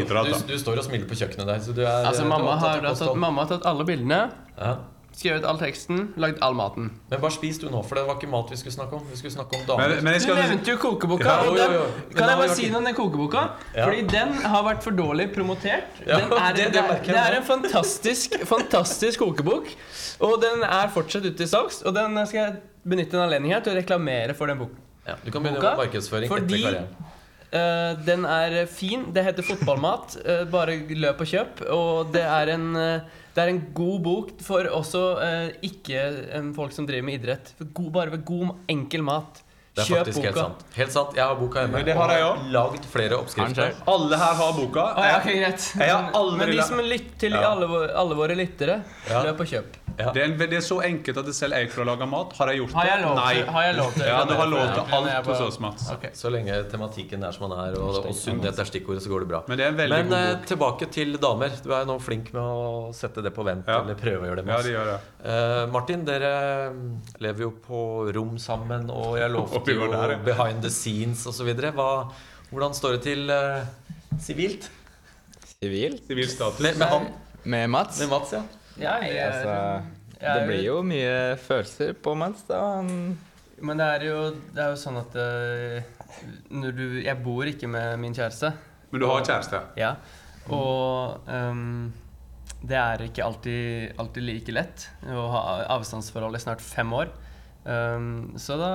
du 0.48 0.58
står 0.58 0.78
og 0.80 0.86
smiler 0.86 1.08
på 1.10 1.18
kjøkkenet 1.20 1.46
der. 1.50 1.60
Så 1.60 1.74
du 1.76 1.82
er, 1.84 2.06
Altså, 2.08 2.24
mamma 2.26 2.56
har, 2.62 2.80
tatt, 2.88 3.16
mamma 3.20 3.44
har 3.44 3.50
tatt 3.58 3.66
alle 3.68 3.84
bildene, 3.88 4.22
Ja. 4.58 4.78
Skrevet 5.18 5.46
all 5.50 5.58
teksten, 5.58 6.14
lagd 6.22 6.38
all 6.46 6.54
maten. 6.54 6.92
Men 7.10 7.22
bare 7.24 7.34
spis 7.34 7.58
du 7.58 7.66
nå, 7.74 7.80
for 7.88 7.98
det 7.98 8.04
var 8.06 8.20
ikke 8.20 8.30
mat 8.30 8.52
vi 8.54 8.58
skulle 8.60 8.76
snakke 8.76 9.00
om. 9.00 9.06
Vi 9.10 9.18
skulle 9.18 9.34
snakke 9.34 9.58
om 9.58 9.64
damer. 9.66 9.96
men 10.06 10.14
jeg 10.14 10.28
Du 10.28 10.34
nevnte 10.38 10.70
jo 10.72 10.78
kokeboka. 10.84 11.26
Ja, 11.26 11.38
og 11.42 11.48
jo, 11.48 11.58
den, 11.58 11.74
jo, 11.74 11.80
jo. 11.82 11.88
Men 12.08 12.18
Kan 12.20 12.28
jeg 12.30 12.38
bare 12.38 12.44
vært 12.48 12.56
si 12.60 12.70
noe 12.70 12.78
om 12.84 12.86
den 12.90 12.96
kokeboka? 13.00 13.44
Ja. 13.76 13.86
Fordi 13.88 14.02
den 14.14 14.34
har 14.54 14.64
vært 14.70 14.84
for 14.86 14.92
dårlig 14.92 15.28
promotert. 15.34 16.02
Ja, 16.06 16.20
Den 16.22 16.32
er, 16.38 16.54
det- 16.54 16.68
det 16.68 16.74
det, 16.74 16.84
er, 16.86 17.04
det 17.10 17.18
er 17.24 17.38
en 17.42 17.48
fantastisk, 17.50 18.38
fantastisk 18.46 19.20
kokebok. 19.26 19.68
Og 20.22 20.38
den 20.42 20.64
er 20.64 20.88
fortsatt 20.94 21.26
ute 21.26 21.44
i 21.44 21.48
salgs. 21.50 21.82
Og 21.82 21.94
den 21.98 22.16
skal 22.28 22.40
jeg 22.44 22.56
benytte 22.88 23.18
en 23.18 23.26
anledning 23.28 23.54
her 23.54 23.62
til 23.66 23.74
å 23.74 23.82
reklamere 23.82 24.34
for 24.38 24.48
den 24.48 24.58
boka. 24.62 24.84
Ja, 25.08 25.16
du 25.24 25.32
kan 25.32 25.42
begynne 25.42 25.56
Boka, 25.62 25.76
med 25.78 25.86
markedsføring 25.88 26.30
fordi- 26.30 26.58
etter 26.62 26.68
karrieren. 26.68 27.07
Eh, 27.48 28.00
den 28.04 28.26
er 28.28 28.66
fin. 28.68 29.08
Det 29.14 29.24
heter 29.24 29.46
Fotballmat. 29.46 30.18
Uh, 30.26 30.44
bare 30.52 30.82
løp 30.90 31.24
og 31.24 31.32
kjøp. 31.32 31.64
Og 31.72 32.12
det 32.16 32.26
er 32.28 32.54
en, 32.58 32.70
uh, 32.76 33.24
det 33.36 33.44
er 33.44 33.54
en 33.54 33.64
god 33.78 34.00
bok 34.04 34.34
for 34.44 34.68
også 34.68 35.04
ikke 35.66 36.02
folk 36.58 36.74
som 36.76 36.88
driver 36.90 37.06
med 37.08 37.22
idrett. 37.22 37.54
God, 37.62 37.92
bare 37.96 38.16
ved 38.16 38.26
god, 38.28 38.56
enkel 38.74 39.06
mat. 39.06 39.44
Det 39.78 39.84
er 39.84 39.90
Kjøp 39.92 40.00
faktisk 40.08 40.24
helt 40.26 40.38
sant. 40.42 40.62
Helt 40.76 40.92
sant. 40.96 41.16
Jeg 41.16 41.24
har 41.30 41.36
boka 41.38 41.62
hjemme. 41.64 41.84
Det 41.86 41.94
har 41.96 42.10
jeg 42.18 42.24
og 42.26 42.46
lagd 42.58 42.86
flere 42.90 43.20
oppskrifter. 43.22 43.76
Alle 43.94 44.18
her 44.18 44.34
har 44.42 44.54
boka. 44.58 44.86
Ah, 44.98 45.06
ja, 45.12 45.18
ok, 45.22 45.28
greit. 45.38 45.68
Jeg 45.78 45.92
har 45.94 46.12
aldri 46.18 46.38
Men 46.42 46.56
de 46.58 46.64
som 46.64 46.78
lytter 46.82 47.20
til 47.28 47.32
Ja. 47.38 47.52
alle, 47.54 47.68
alle 47.94 48.16
våre 48.18 48.34
lyttere, 48.36 48.82
Ja. 49.10 49.22
løp 49.24 49.40
og 49.46 49.46
kjøp. 49.54 49.84
Ja. 49.98 50.12
Det 50.14 50.22
er, 50.22 50.26
en, 50.30 50.38
det 50.38 50.54
er 50.54 50.62
så 50.62 50.76
enkelt 50.86 51.18
at 51.18 51.26
det 51.26 51.34
selv 51.34 51.54
jeg 51.58 51.72
klarer 51.72 51.88
å 51.88 51.98
lage 51.98 52.06
mat. 52.10 52.34
Har 52.38 52.48
jeg 52.52 52.60
gjort 52.60 52.74
Har 52.78 52.86
jeg 52.86 53.02
lov 53.02 53.16
Nei. 53.18 53.34
til, 53.34 53.46
har 53.50 53.64
jeg 53.66 53.76
lov 53.78 53.94
til 53.94 54.06
Ja, 54.06 54.18
du 54.30 54.34
har 54.38 54.46
lov 54.52 54.66
til 54.68 54.82
Ok, 54.84 54.92
men 54.92 55.08
jeg 55.08 55.16
alt 55.18 55.26
hos 55.26 55.38
bare- 55.40 55.48
oss, 55.48 55.60
Mats. 55.60 55.88
Ok. 55.92 56.04
Så 56.14 56.30
lenge 56.30 56.54
tematikken 56.70 57.24
er 57.26 57.32
som 57.34 57.50
den 57.50 57.58
er, 57.64 57.80
og, 57.82 58.06
og 58.06 58.14
sunnhet 58.14 58.60
er 58.62 58.68
stikkordet, 58.70 59.02
så 59.02 59.10
går 59.10 59.20
det 59.26 59.28
bra. 59.32 59.42
Men 59.48 59.58
det 59.58 59.66
er 59.66 59.70
en 59.70 59.78
veldig 59.80 59.98
Men 59.98 60.10
god 60.10 60.18
eh, 60.20 60.36
bok. 60.36 60.46
tilbake 60.52 60.92
til 60.92 61.18
damer. 61.18 61.50
Du 61.64 61.74
er 61.74 61.86
nå 61.90 61.98
flink 62.00 62.32
med 62.32 62.42
å 62.44 62.94
sette 62.94 63.24
det 63.24 63.34
på 63.34 63.44
vent, 63.44 63.66
Ja. 63.68 63.80
eller 63.82 63.96
prøve 63.96 64.22
å 64.22 64.28
gjøre 64.30 64.36
det. 64.36 64.46
med 64.46 64.54
Ja, 64.54 64.58
Mats. 64.58 64.66
det 64.68 64.76
gjør 64.76 64.86
det. 64.86 65.00
Eh, 65.26 65.66
Martin, 65.74 66.06
dere 66.06 66.74
lever 67.20 67.40
jo 67.42 67.52
på 67.68 68.14
rom 68.14 68.38
sammen, 68.38 68.92
og 68.92 69.18
jeg 69.18 69.32
lovte 69.32 69.56
jo 69.76 69.92
der, 69.92 70.12
ja. 70.12 70.18
behind 70.24 70.62
the 70.62 70.70
scenes 70.72 71.26
osv. 71.28 71.54
Hvordan 72.50 72.74
står 72.74 72.92
det 72.98 73.02
til 73.04 73.32
sivilt 74.24 74.70
sivilt? 75.60 76.04
sivil 76.08 76.30
status. 76.30 76.60
med, 76.60 76.78
med 76.78 76.88
han? 76.88 77.08
med 77.44 77.68
Mats. 77.70 78.00
Med 78.00 78.10
Mats, 78.10 78.34
ja. 78.34 78.42
Ja, 78.78 78.96
jeg, 79.02 79.18
Altså, 79.26 79.84
jeg- 80.22 80.40
det 80.40 80.48
blir 80.48 80.64
jo 80.66 80.82
mye 80.86 81.38
følelser 81.38 81.94
på 81.94 82.14
Mats, 82.16 82.44
da. 82.48 82.60
Han 82.78 83.18
Men 83.62 83.78
det 83.78 83.86
er 83.86 84.04
jo, 84.06 84.18
det 84.54 84.62
er 84.62 84.70
jo 84.70 84.76
sånn 84.78 84.98
at 85.00 85.16
eh, 85.16 85.84
når 86.52 86.72
du 86.78 87.02
Jeg 87.02 87.24
bor 87.24 87.44
ikke 87.44 87.68
med 87.68 87.98
min 88.00 88.14
kjæreste. 88.14 88.54
Men 88.92 89.02
du 89.02 89.08
har 89.08 89.24
kjæreste? 89.26 89.62
Ja. 89.76 89.96
Og 90.50 91.20
um, 91.28 91.92
det 92.62 92.78
er 92.78 93.02
ikke 93.04 93.24
alltid, 93.26 93.98
alltid 94.00 94.24
like 94.24 94.52
lett 94.54 94.86
å 95.10 95.26
ha 95.34 95.42
avstandsforhold 95.76 96.36
i 96.36 96.40
snart 96.40 96.62
fem 96.62 96.94
år. 96.94 97.10
Um, 97.68 98.38
så 98.40 98.56
da 98.56 98.72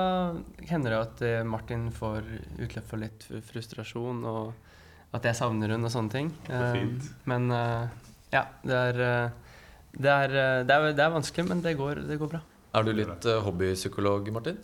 hender 0.69 0.93
det 0.93 0.97
at 0.99 1.21
eh, 1.25 1.39
Martin 1.47 1.87
får 1.93 2.27
utløp 2.61 2.85
for 2.85 3.01
litt 3.01 3.23
frustrasjon, 3.47 4.19
og 4.29 4.51
at 5.17 5.25
jeg 5.25 5.37
savner 5.39 5.73
hun 5.73 5.87
og 5.87 5.93
sånne 5.93 6.13
ting. 6.13 6.29
Um, 6.49 6.99
men 7.29 7.47
uh, 7.49 7.87
ja, 8.33 8.43
det 8.61 8.75
er, 8.77 8.99
eh, 9.07 9.55
det, 9.97 10.11
er, 10.11 10.35
det, 10.67 10.75
er, 10.75 10.93
det 10.93 11.05
er 11.07 11.15
vanskelig, 11.15 11.47
men 11.49 11.63
det 11.65 11.73
går, 11.79 12.03
det 12.05 12.19
går 12.21 12.35
bra. 12.35 12.43
Er 12.73 12.85
du 12.85 12.93
litt 12.97 13.25
uh, 13.29 13.39
hobbypsykolog, 13.47 14.29
Martin? 14.35 14.61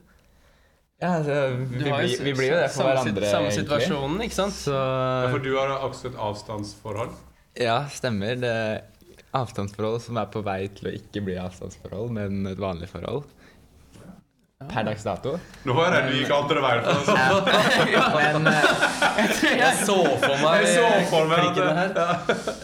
Ja, 1.00 1.16
altså, 1.16 1.40
vi, 1.56 1.80
blir, 1.80 2.16
vi 2.28 2.36
blir 2.36 2.50
jo 2.52 2.60
det 2.60 2.70
for 2.74 2.84
samme, 2.84 2.94
hverandre, 3.00 3.28
Samme 3.32 3.50
egentlig. 3.50 3.64
situasjonen, 3.64 4.24
ikke 4.26 4.36
sant? 4.36 4.58
Så 4.58 4.76
Ja, 4.76 5.30
for 5.32 5.42
du 5.46 5.54
har 5.56 5.74
også 5.80 6.10
et 6.12 6.18
avstandsforhold. 6.20 7.14
ja, 7.58 7.80
stemmer. 7.94 8.36
Det 8.42 8.50
er 8.52 8.82
avstandsforhold 9.38 10.02
som 10.04 10.20
er 10.20 10.30
på 10.34 10.42
vei 10.46 10.62
til 10.76 10.90
å 10.90 10.96
ikke 10.98 11.24
bli 11.24 11.38
avstandsforhold, 11.40 12.12
men 12.18 12.50
et 12.52 12.60
vanlig 12.60 12.90
forhold. 12.92 13.26
Per 14.60 14.84
dags 14.84 15.06
dato. 15.08 15.38
Nå 15.64 15.74
er 15.86 15.94
det 15.94 16.00
ny 16.10 16.24
andre 16.36 16.62
veien 16.66 16.82
for 16.84 16.98
oss. 17.00 17.08
Men, 18.12 18.48
Jeg 19.56 19.78
så 19.88 19.96
for 20.20 20.42
meg 20.42 20.66
Jeg 20.66 20.74
så 20.74 20.90
for 21.08 21.30
meg 21.32 21.46
det 21.56 21.68
her. 21.78 21.94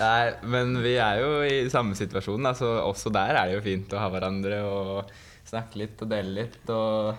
nei, 0.01 0.25
men 0.51 0.73
vi 0.83 0.91
er 0.99 1.21
jo 1.21 1.29
i 1.47 1.61
samme 1.71 1.95
situasjon. 1.95 2.49
Altså, 2.51 2.73
også 2.83 3.13
der 3.15 3.39
er 3.39 3.47
det 3.47 3.55
jo 3.55 3.63
fint 3.63 3.95
å 3.95 4.01
ha 4.03 4.09
hverandre 4.11 4.59
og 4.67 5.15
snakke 5.47 5.85
litt 5.85 6.03
og 6.03 6.11
dele 6.11 6.35
litt. 6.41 6.59
Og 6.67 7.15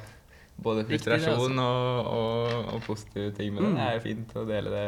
både 0.61 0.85
Riktig 0.85 1.07
frustrasjon 1.09 1.57
og, 1.65 2.13
og, 2.13 2.71
og 2.77 2.85
positive 2.85 3.33
ting 3.41 3.57
med 3.57 3.65
det. 3.65 3.73
Mm. 3.73 3.79
Det 3.81 3.87
er 3.89 3.97
jo 3.97 4.05
fint 4.11 4.37
å 4.37 4.45
dele 4.53 4.75
det. 4.77 4.87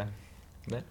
det. 0.75 0.83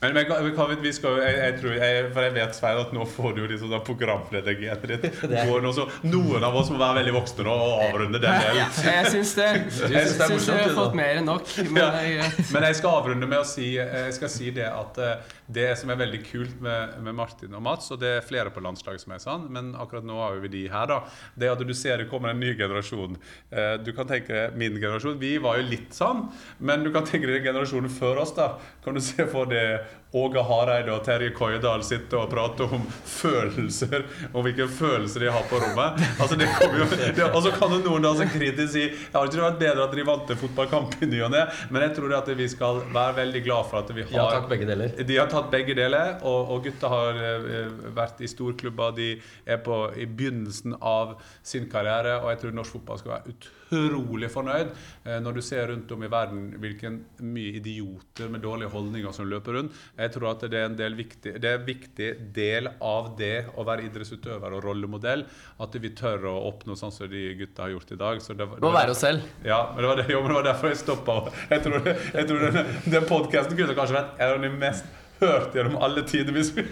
Men, 0.00 0.14
men 0.14 0.28
men 0.30 0.44
vi, 0.46 0.74
vi 0.82 0.92
skal 0.94 1.16
jeg, 1.18 1.38
jeg 1.42 1.54
tror, 1.60 1.72
jeg, 1.74 2.02
for 2.14 2.22
jeg 2.22 2.34
vet 2.36 2.54
Svein, 2.54 2.78
at 2.84 2.92
nå 2.94 3.06
får 3.10 3.32
du 3.34 3.40
liksom 3.50 3.72
da 3.72 3.80
programledergenet 3.82 4.84
ditt. 4.92 5.06
Går 5.48 5.64
nå, 5.64 5.72
så 5.74 5.88
Noen 6.06 6.44
av 6.46 6.54
oss 6.60 6.70
må 6.70 6.78
være 6.78 7.00
veldig 7.00 7.14
voksne 7.16 7.46
nå 7.48 7.56
og 7.64 7.82
avrunde 7.88 8.20
den 8.22 8.36
delen. 8.44 8.76
Jeg 8.86 9.10
syns 9.16 9.32
det. 9.40 9.48
Jeg 9.90 9.98
er 10.04 10.12
syns 10.12 10.22
morsomt, 10.36 10.54
jeg 10.60 10.68
har 10.68 10.76
fått 10.78 10.94
mer 11.00 11.18
enn 11.18 11.26
nok. 11.26 11.50
Men 11.66 11.82
Ja. 11.82 11.88
det 11.96 12.14
er. 12.28 12.38
Men 12.54 12.68
jeg 12.68 12.78
skal 12.78 13.00
avrunde 13.00 13.30
med 13.34 13.40
å 13.42 13.48
si, 13.48 13.72
jeg 13.74 14.14
skal 14.14 14.30
si 14.36 14.52
det 14.54 14.68
at 14.70 15.02
eh, 15.02 15.34
det 15.48 15.66
som 15.80 15.88
er 15.90 15.96
veldig 15.96 16.18
kult 16.28 16.58
med, 16.60 16.98
med 17.02 17.16
Martin 17.16 17.54
og 17.56 17.62
Mats, 17.64 17.90
og 17.94 18.00
det 18.02 18.10
er 18.18 18.24
flere 18.26 18.50
på 18.52 18.60
landslaget 18.64 19.00
som 19.00 19.14
er 19.16 19.22
sånn, 19.22 19.46
men 19.54 19.70
akkurat 19.80 20.04
nå 20.04 20.18
har 20.20 20.36
vi 20.42 20.50
de 20.52 20.64
her, 20.68 20.86
da, 20.90 20.98
det 21.40 21.48
at 21.54 21.62
du 21.64 21.72
ser 21.74 22.02
det 22.02 22.08
kommer 22.10 22.34
en 22.34 22.40
ny 22.42 22.52
generasjon. 22.58 23.16
Eh, 23.50 23.76
Du 23.84 23.92
kan 23.96 24.06
tenke 24.10 24.50
min 24.58 24.76
generasjon. 24.76 25.18
Vi 25.18 25.38
var 25.40 25.56
jo 25.60 25.68
litt 25.70 25.94
sånn, 25.96 26.26
men 26.58 26.84
du 26.84 26.92
kan 26.92 27.06
tenke 27.08 27.26
deg 27.30 27.42
generasjonen 27.48 27.88
før 27.92 28.20
oss, 28.26 28.34
da. 28.36 28.52
Kan 28.84 28.94
du 28.94 29.00
se 29.04 29.24
for 29.30 29.48
deg 29.48 29.80
Åge 30.16 30.40
Hareide 30.40 30.88
og 30.94 31.02
Terje 31.04 31.34
Koiedal 31.36 31.82
sitte 31.84 32.16
og 32.16 32.30
prate 32.32 32.64
om 32.64 32.84
følelser, 33.04 34.06
og 34.32 34.44
hvilke 34.46 34.64
følelser 34.72 35.24
de 35.26 35.32
har 35.34 35.44
på 35.50 35.58
rommet? 35.60 36.00
Altså, 36.18 36.36
det 36.40 36.46
kommer 36.56 36.80
jo, 36.80 36.86
det, 37.16 37.26
og 37.28 37.42
så 37.44 37.52
kan 37.56 37.74
jo 37.76 37.80
noen 37.84 38.04
da 38.06 38.14
som 38.16 38.30
kritisk 38.32 38.72
si 38.72 38.84
jeg 38.88 39.12
har 39.14 39.28
ikke 39.28 39.42
vært 39.42 39.60
bedre 39.60 39.84
at 39.84 39.92
de 39.96 40.04
vant 40.08 40.32
en 40.32 40.40
fotballkamp 40.40 40.96
i 41.04 41.08
ny 41.10 41.20
og 41.26 41.32
ne? 41.34 41.42
Men 41.72 41.84
jeg 41.86 41.94
tror 41.98 42.14
at 42.18 42.30
vi 42.40 42.48
skal 42.50 42.80
være 42.94 43.16
veldig 43.20 43.42
glad 43.44 43.68
for 43.70 43.82
at 43.82 43.92
vi 43.96 44.06
har 44.08 44.16
Ja 44.16 44.26
takk, 44.38 44.48
begge 44.50 44.68
deler. 44.68 44.94
de 45.12 45.16
har 45.20 45.28
tatt 45.28 45.37
begge 45.52 45.76
deler, 45.78 46.16
og, 46.26 46.52
og 46.54 46.66
gutta 46.66 46.90
har 46.92 47.20
eh, 47.22 47.70
vært 47.96 48.22
i 48.24 48.30
storklubber. 48.30 48.96
De 48.96 49.08
er 49.46 49.62
på, 49.64 49.78
i 49.96 50.06
begynnelsen 50.06 50.76
av 50.80 51.16
sin 51.46 51.68
karriere, 51.70 52.18
og 52.22 52.32
jeg 52.32 52.42
tror 52.42 52.58
norsk 52.58 52.78
fotball 52.78 53.00
skal 53.00 53.14
være 53.16 53.34
utrolig 53.68 54.30
fornøyd 54.32 54.70
eh, 55.04 55.18
når 55.22 55.38
du 55.38 55.42
ser 55.44 55.68
rundt 55.70 55.92
om 55.92 56.04
i 56.04 56.10
verden 56.10 56.46
hvilken 56.60 57.00
mye 57.24 57.58
idioter 57.60 58.30
med 58.32 58.42
dårlige 58.44 58.72
holdninger 58.72 59.14
som 59.14 59.28
løper 59.28 59.58
rundt. 59.58 59.80
Jeg 59.98 60.14
tror 60.14 60.30
at 60.32 60.46
det 60.48 60.60
er 60.60 60.68
en 60.70 60.78
del 60.78 60.96
viktig, 60.98 61.34
det 61.38 61.50
er 61.50 61.60
en 61.60 61.66
viktig 61.68 62.10
del 62.36 62.70
av 62.84 63.12
det 63.18 63.48
å 63.56 63.66
være 63.68 63.88
idrettsutøver 63.88 64.56
og 64.56 64.64
rollemodell, 64.64 65.26
at 65.62 65.80
vi 65.82 65.92
tør 65.96 66.30
å 66.32 66.36
oppnå 66.50 66.76
sånn 66.78 66.94
som 66.94 67.10
de 67.10 67.24
gutta 67.38 67.66
har 67.66 67.74
gjort 67.76 67.94
i 67.94 68.00
dag. 68.00 68.22
Så 68.24 68.36
det, 68.38 68.48
det 68.56 68.64
Må 68.64 68.72
være 68.74 68.94
oss 68.94 69.04
selv. 69.04 69.26
ja, 69.46 69.60
men 69.74 69.84
det 69.84 69.90
var, 69.92 70.02
det, 70.02 70.08
jo, 70.12 70.22
men 70.22 70.32
det 70.32 70.40
var 70.40 70.48
derfor 70.52 70.72
jeg 70.72 70.82
stoppa. 70.82 71.18
Jeg 71.52 71.64
tror, 71.64 71.92
jeg 72.14 72.30
tror 72.30 72.46
den, 72.46 72.72
den 72.94 73.08
podkasten 73.08 73.58
kunne 73.58 73.76
kanskje 73.76 73.98
vært 73.98 74.22
en 74.22 74.34
av 74.36 74.42
de 74.44 74.54
mest 74.60 74.97
hørt 75.20 75.54
gjennom 75.54 75.76
alle 75.82 76.02
tider. 76.08 76.32
vi 76.32 76.42
vi, 76.42 76.62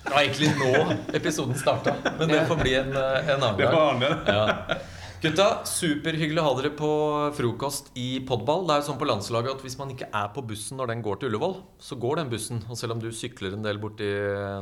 Det 0.00 0.14
var 0.14 0.22
egentlig 0.22 0.54
nå 0.56 0.96
episoden 1.14 1.54
starta, 1.54 1.96
men 2.18 2.28
det 2.28 2.46
får 2.48 2.62
bli 2.62 2.74
en, 2.74 2.96
eh, 2.96 3.28
en 3.34 3.42
annen 3.42 3.56
det 3.58 3.68
gang. 3.68 3.74
var 3.74 4.00
det. 4.00 4.16
Ja. 4.26 4.78
Gutta, 5.20 5.46
superhyggelig 5.68 6.40
å 6.40 6.44
ha 6.46 6.52
dere 6.56 6.70
på 6.72 6.90
frokost 7.36 7.90
i 8.00 8.22
podball. 8.24 8.62
Det 8.64 8.72
er 8.72 8.78
jo 8.80 8.86
sånn 8.86 9.00
på 9.02 9.08
landslaget 9.10 9.58
at 9.58 9.64
Hvis 9.66 9.76
man 9.76 9.90
ikke 9.92 10.06
er 10.16 10.30
på 10.32 10.40
bussen 10.48 10.78
når 10.80 10.94
den 10.94 11.02
går 11.04 11.18
til 11.20 11.28
Ullevål, 11.28 11.58
så 11.76 11.98
går 12.00 12.22
den 12.22 12.30
bussen. 12.32 12.62
Og 12.72 12.78
selv 12.80 12.94
om 12.94 13.02
du 13.02 13.10
sykler 13.12 13.52
en 13.52 13.66
del 13.66 13.76
borti 13.82 14.08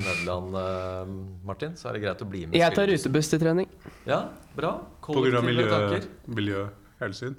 Nederland, 0.02 0.56
eh, 0.58 1.12
Martin, 1.46 1.76
så 1.78 1.88
er 1.88 1.92
det 1.94 2.02
greit 2.02 2.24
å 2.26 2.28
bli 2.28 2.40
med. 2.46 2.58
Jeg 2.58 2.74
tar 2.74 2.90
rutebuss 2.90 3.30
til 3.30 3.38
trening. 3.38 3.68
Ja, 4.08 4.24
bra. 4.56 4.72
På 5.06 5.22
grunn 5.22 5.38
av 5.38 5.46
miljø, 5.46 6.02
miljøhensyn. 6.26 7.38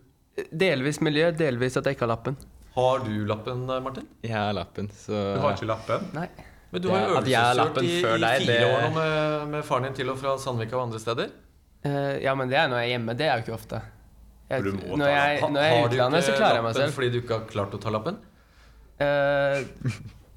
Delvis 0.56 1.02
miljø, 1.04 1.34
delvis 1.36 1.76
at 1.76 1.84
jeg 1.91 1.97
ikke 2.00 2.08
har 2.08 2.16
lappen. 2.16 2.39
Har 2.80 3.04
du 3.06 3.12
lappen, 3.30 3.66
eh, 3.70 3.82
Martin? 3.86 4.08
Jeg 4.24 4.34
har 4.36 4.54
lappen, 4.58 4.88
så 4.96 5.20
Du 5.36 5.40
har 5.44 5.54
ikke 5.58 5.68
lappen? 5.70 6.08
Nei. 6.16 6.28
Men 6.72 6.82
du 6.84 6.90
har 6.94 7.00
jo 7.00 7.06
jeg 7.06 7.10
har 7.10 7.22
øvelseskjørt 7.22 7.58
lappen 7.60 7.86
i, 7.86 7.94
i 8.00 8.02
deg, 8.24 8.42
fire 8.44 8.58
det- 8.60 8.66
år 8.70 8.82
nå 8.84 8.90
med, 8.96 9.48
med 9.56 9.64
faren 9.66 9.88
din 9.88 9.96
til 9.98 10.10
og 10.14 10.20
fra 10.22 10.36
Sandvika 10.38 10.78
og 10.78 10.84
andre 10.88 11.00
steder. 11.02 11.32
Uh, 11.86 12.16
ja, 12.22 12.34
men 12.36 12.50
det 12.52 12.58
er 12.60 12.68
når 12.70 12.82
jeg 12.84 12.90
er 12.90 12.92
hjemme. 12.98 13.16
Det 13.18 13.26
er 13.26 13.40
jo 13.40 13.44
ikke 13.48 13.56
ofte. 13.58 13.80
Jeg, 14.50 14.64
Du 14.66 14.72
må 14.74 14.80
ta 14.82 14.98
når, 15.00 15.10
jeg, 15.14 15.42
når 15.42 15.62
jeg 15.62 15.72
er 15.72 15.78
i 15.78 15.82
har 15.82 15.90
du 15.90 15.96
utlandet, 15.96 16.24
så 16.24 16.32
ikke 16.34 16.38
klarer 16.44 16.56
jeg 16.60 16.64
meg 16.64 16.74
lappen 16.74 16.82
selv. 16.86 16.94
fordi 17.00 17.10
du 17.14 17.18
ikke 17.22 17.38
har 17.40 17.46
klart 17.54 17.74
å 17.74 17.82
ta 17.82 17.90
lappen? 17.96 18.18
Uh, 19.00 19.58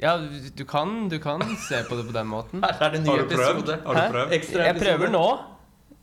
ja, 0.03 0.12
du 0.57 0.64
kan, 0.68 1.09
du 1.12 1.18
kan 1.22 1.43
se 1.68 1.82
på 1.88 1.97
det 1.99 2.07
på 2.09 2.14
den 2.16 2.28
måten. 2.30 2.62
Her 2.64 2.86
er 2.86 2.90
det 2.95 3.01
en 3.01 3.07
ny 3.07 3.11
Har 3.12 3.18
du 3.22 3.34
prøvd? 3.34 3.62
episode. 3.62 3.78
Har 3.86 3.95
du 3.99 4.16
prøvd? 4.16 4.36
Jeg 4.66 4.76
prøver 4.80 5.12
nå. 5.12 5.24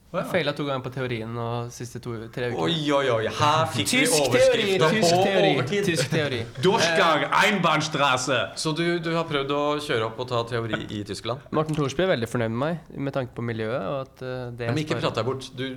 Ja. 0.10 0.24
Feila 0.26 0.54
to 0.58 0.64
ganger 0.66 0.82
på 0.82 0.90
teorien 0.90 1.36
de 1.38 1.48
siste 1.70 2.00
to, 2.02 2.16
tre 2.34 2.48
uker. 2.50 2.62
Oi, 2.64 2.78
oi, 2.98 3.10
oi. 3.14 3.26
Her 3.30 3.68
fikk 3.70 3.92
vi 3.94 4.00
teori! 4.08 4.22
overskrifter 4.26 4.94
Tysk 4.96 5.12
på 5.14 5.20
teori. 5.28 5.50
overtid. 5.54 5.84
Tysk 5.86 6.10
teori. 6.10 6.40
Durchgang, 6.66 7.26
Einbahnstraße! 7.44 8.40
Så 8.58 8.74
du, 8.80 8.82
du 9.06 9.12
har 9.14 9.28
prøvd 9.30 9.54
å 9.54 9.60
kjøre 9.86 10.08
opp 10.08 10.24
og 10.24 10.32
ta 10.32 10.40
teori 10.50 10.80
i 10.98 11.04
Tyskland? 11.06 11.44
Morten 11.54 11.78
Thorsby 11.78 12.08
er 12.08 12.10
veldig 12.16 12.30
fornøyd 12.32 12.56
med 12.56 12.62
meg 12.64 12.98
med 13.06 13.14
tanke 13.20 13.38
på 13.38 13.46
miljøet. 13.46 13.86
Og 13.86 14.00
at 14.08 14.24
eh, 14.26 14.40
det 14.58 14.72
Ja, 14.72 14.74
men 14.74 14.82
ikke 14.82 14.98
prat 15.04 15.20
deg 15.22 15.30
bort. 15.30 15.52
Du, 15.60 15.68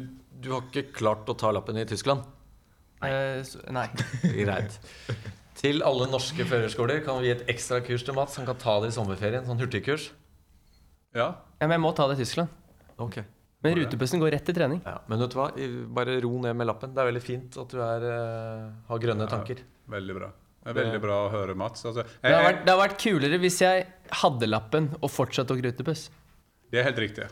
du 0.46 0.48
har 0.54 0.64
ikke 0.70 0.86
klart 1.02 1.28
å 1.28 1.36
ta 1.44 1.52
lappen 1.52 1.82
i 1.82 1.84
Tyskland? 1.92 2.24
Nei. 3.04 3.12
så- 3.44 3.60
nei. 3.74 3.84
Greit. 4.40 4.80
Til 5.60 5.84
alle 5.84 6.08
norske 6.08 6.48
førerskoler 6.48 7.04
kan 7.04 7.20
vi 7.20 7.28
gi 7.28 7.34
et 7.36 7.44
ekstra 7.52 7.82
kurs 7.84 8.08
til 8.08 8.16
Mats. 8.16 8.40
Han 8.40 8.48
kan 8.48 8.56
ta 8.64 8.78
det 8.80 8.94
i 8.94 8.96
sommerferien. 8.96 9.44
Sånn 9.44 9.60
hurtigkurs. 9.60 10.08
Ja. 11.12 11.34
Ja, 11.60 11.68
men 11.68 11.76
jeg 11.76 11.84
må 11.84 11.92
ta 12.00 12.08
det 12.08 12.16
i 12.16 12.24
Tyskland. 12.24 12.48
Ok 12.96 13.20
Men 13.62 13.76
rutebussen 13.78 14.20
går 14.22 14.32
rett 14.34 14.44
til 14.48 14.56
trening. 14.56 14.80
ja. 14.84 14.96
Men 15.08 15.22
vet 15.22 15.30
du 15.34 15.36
hva? 15.38 15.48
Bare 15.94 16.20
ro 16.24 16.32
ned 16.42 16.56
med 16.58 16.66
lappen. 16.66 16.94
Det 16.94 17.02
er 17.02 17.10
veldig 17.12 17.22
fint 17.22 17.58
at 17.62 17.68
du 17.70 17.78
er, 17.82 18.06
eh, 18.10 18.64
har 18.88 18.98
grønne 18.98 19.28
tanker. 19.30 19.62
Veldig 19.92 20.16
bra. 20.18 20.30
Det 20.62 20.70
er 20.70 20.78
veldig 20.78 21.00
bra 21.02 21.14
å 21.26 21.30
høre, 21.30 21.54
Mats. 21.58 21.84
Altså, 21.86 22.04
Det 22.22 22.30
har, 22.32 22.42
vært, 22.46 22.64
det 22.66 22.70
har 22.74 22.80
vært 22.88 22.98
kulere 23.02 23.38
hvis 23.42 23.60
jeg 23.62 23.86
hadde 24.22 24.46
lappen 24.50 24.90
og 25.00 25.10
fortsatt 25.10 25.48
tok 25.50 25.62
rutebuss. 25.64 26.08
det 26.70 26.80
er 26.80 26.84
helt 26.90 26.98
riktig. 26.98 27.26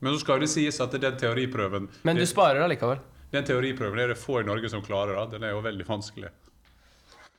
Men 0.00 0.12
så 0.12 0.20
skal 0.20 0.40
det 0.40 0.50
sies 0.52 0.80
at 0.80 0.92
den 0.92 1.16
teoriprøven 1.16 1.88
Men 2.04 2.16
du 2.16 2.26
sparer 2.26 2.60
sparer 2.60 2.64
allikevel. 2.66 2.98
Den 3.32 3.44
teoriprøven 3.44 3.98
er 3.98 4.08
det 4.12 4.18
få 4.20 4.40
i 4.40 4.44
Norge 4.44 4.68
som 4.70 4.82
klarer. 4.82 5.16
Da. 5.16 5.26
Den 5.26 5.42
er 5.44 5.50
jo 5.56 5.60
veldig 5.64 5.86
vanskelig. 5.88 6.28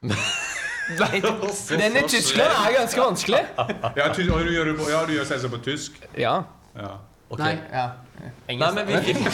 Den 0.85 1.97
i 1.97 2.01
Tyskland 2.07 2.51
er 2.51 2.73
ganske 2.75 3.01
vanskelig. 3.01 3.39
Ja, 3.57 4.09
du 4.13 4.21
gjør, 4.21 4.69
ja, 4.89 5.05
du 5.05 5.13
gjør 5.15 5.25
selvsagt 5.25 5.53
på 5.55 5.61
tysk. 5.65 5.95
Ja. 6.19 6.43
Ja. 6.77 6.91
Ok. 7.35 7.39
Nei, 7.43 7.57
ja. 7.71 7.87
Nei, 8.15 8.31
Engelsk. 8.55 8.75
men 8.75 8.85
vi 8.87 8.93
fikk 9.03 9.19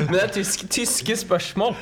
Men 0.00 0.12
det 0.14 0.20
er 0.22 0.28
tysk, 0.34 0.58
tyske 0.72 1.16
spørsmål. 1.20 1.74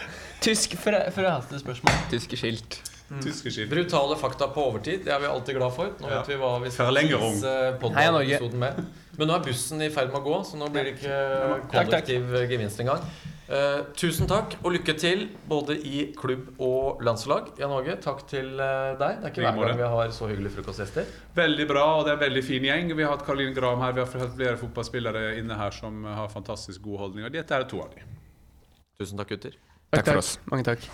Tysk 0.43 0.76
fra- 0.80 1.09
forhaste 1.14 1.59
spørsmål. 1.61 1.93
tyske 2.12 2.36
skilt. 2.41 2.78
Tyske 3.24 3.51
skilt. 3.51 3.70
brutale 3.72 4.16
fakta 4.20 4.47
på 4.53 4.61
overtid. 4.68 4.99
Det 5.05 5.12
er 5.14 5.18
vi 5.22 5.26
alltid 5.30 5.55
glad 5.57 5.72
for. 5.76 5.84
Nå 6.01 6.07
Ja. 6.11 6.14
vet 6.20 6.28
vi 6.28 6.34
hva 6.41 6.51
vi 6.62 6.70
skal 6.70 6.86
Verlängerung. 6.91 7.34
tease 7.41 7.95
Heia 7.97 8.11
Norge. 8.11 8.39
med. 8.55 8.72
Men 9.19 9.27
nå 9.27 9.35
er 9.35 9.49
bussen 9.49 9.83
i 9.83 9.91
ferd 9.91 10.12
med 10.12 10.21
å 10.21 10.27
gå, 10.29 10.37
så 10.47 10.59
nå 10.61 10.69
blir 10.71 10.87
det 10.87 10.95
ikke 10.95 11.16
Takk, 11.19 11.64
takk. 11.64 11.75
kollektiv 11.75 12.39
gevinst 12.53 12.85
engang. 12.85 13.03
Uh, 13.49 13.89
tusen 13.97 14.29
takk 14.29 14.59
og 14.61 14.75
lykke 14.75 14.93
til 15.01 15.23
både 15.49 15.75
i 15.89 16.03
klubb 16.16 16.61
og 16.62 17.01
landslag. 17.03 17.49
Jan 17.59 17.73
Åge, 17.73 17.97
takk 18.05 18.23
til 18.29 18.53
eh, 18.61 18.93
deg. 19.01 19.23
Det 19.23 19.31
er 19.31 19.33
ikke 19.33 19.47
hver 19.47 19.71
gang 19.71 19.81
vi 19.81 19.91
har 19.95 20.12
så 20.14 20.29
hyggelige 20.29 20.59
frokostgjester. 20.59 21.09
Veldig 21.39 21.69
bra, 21.71 21.85
og 21.97 22.05
det 22.05 22.12
er 22.12 22.21
en 22.21 22.25
veldig 22.27 22.45
fin 22.45 22.69
gjeng. 22.69 22.93
Vi 22.93 23.07
har 23.07 23.16
hatt 23.16 23.25
Karoline 23.27 23.57
Graham 23.57 23.83
her, 23.87 23.97
vi 23.97 24.05
har 24.05 24.12
hatt 24.12 24.37
flere 24.37 24.61
fotballspillere 24.61 25.31
inne 25.41 25.57
her 25.59 25.75
som 25.75 26.05
har 26.05 26.29
fantastisk 26.31 26.85
gode 26.85 27.07
holdninger. 27.07 27.33
Dette 27.41 27.57
er 27.57 27.66
to 27.71 27.81
av 27.83 27.97
dem. 27.97 28.19
Tusen 29.01 29.19
takk, 29.19 29.33
gutter. 29.33 29.57
Takk 29.97 30.12
for 30.12 30.21
oss. 30.21 30.37
Mange 30.53 30.69
takk. 30.69 30.85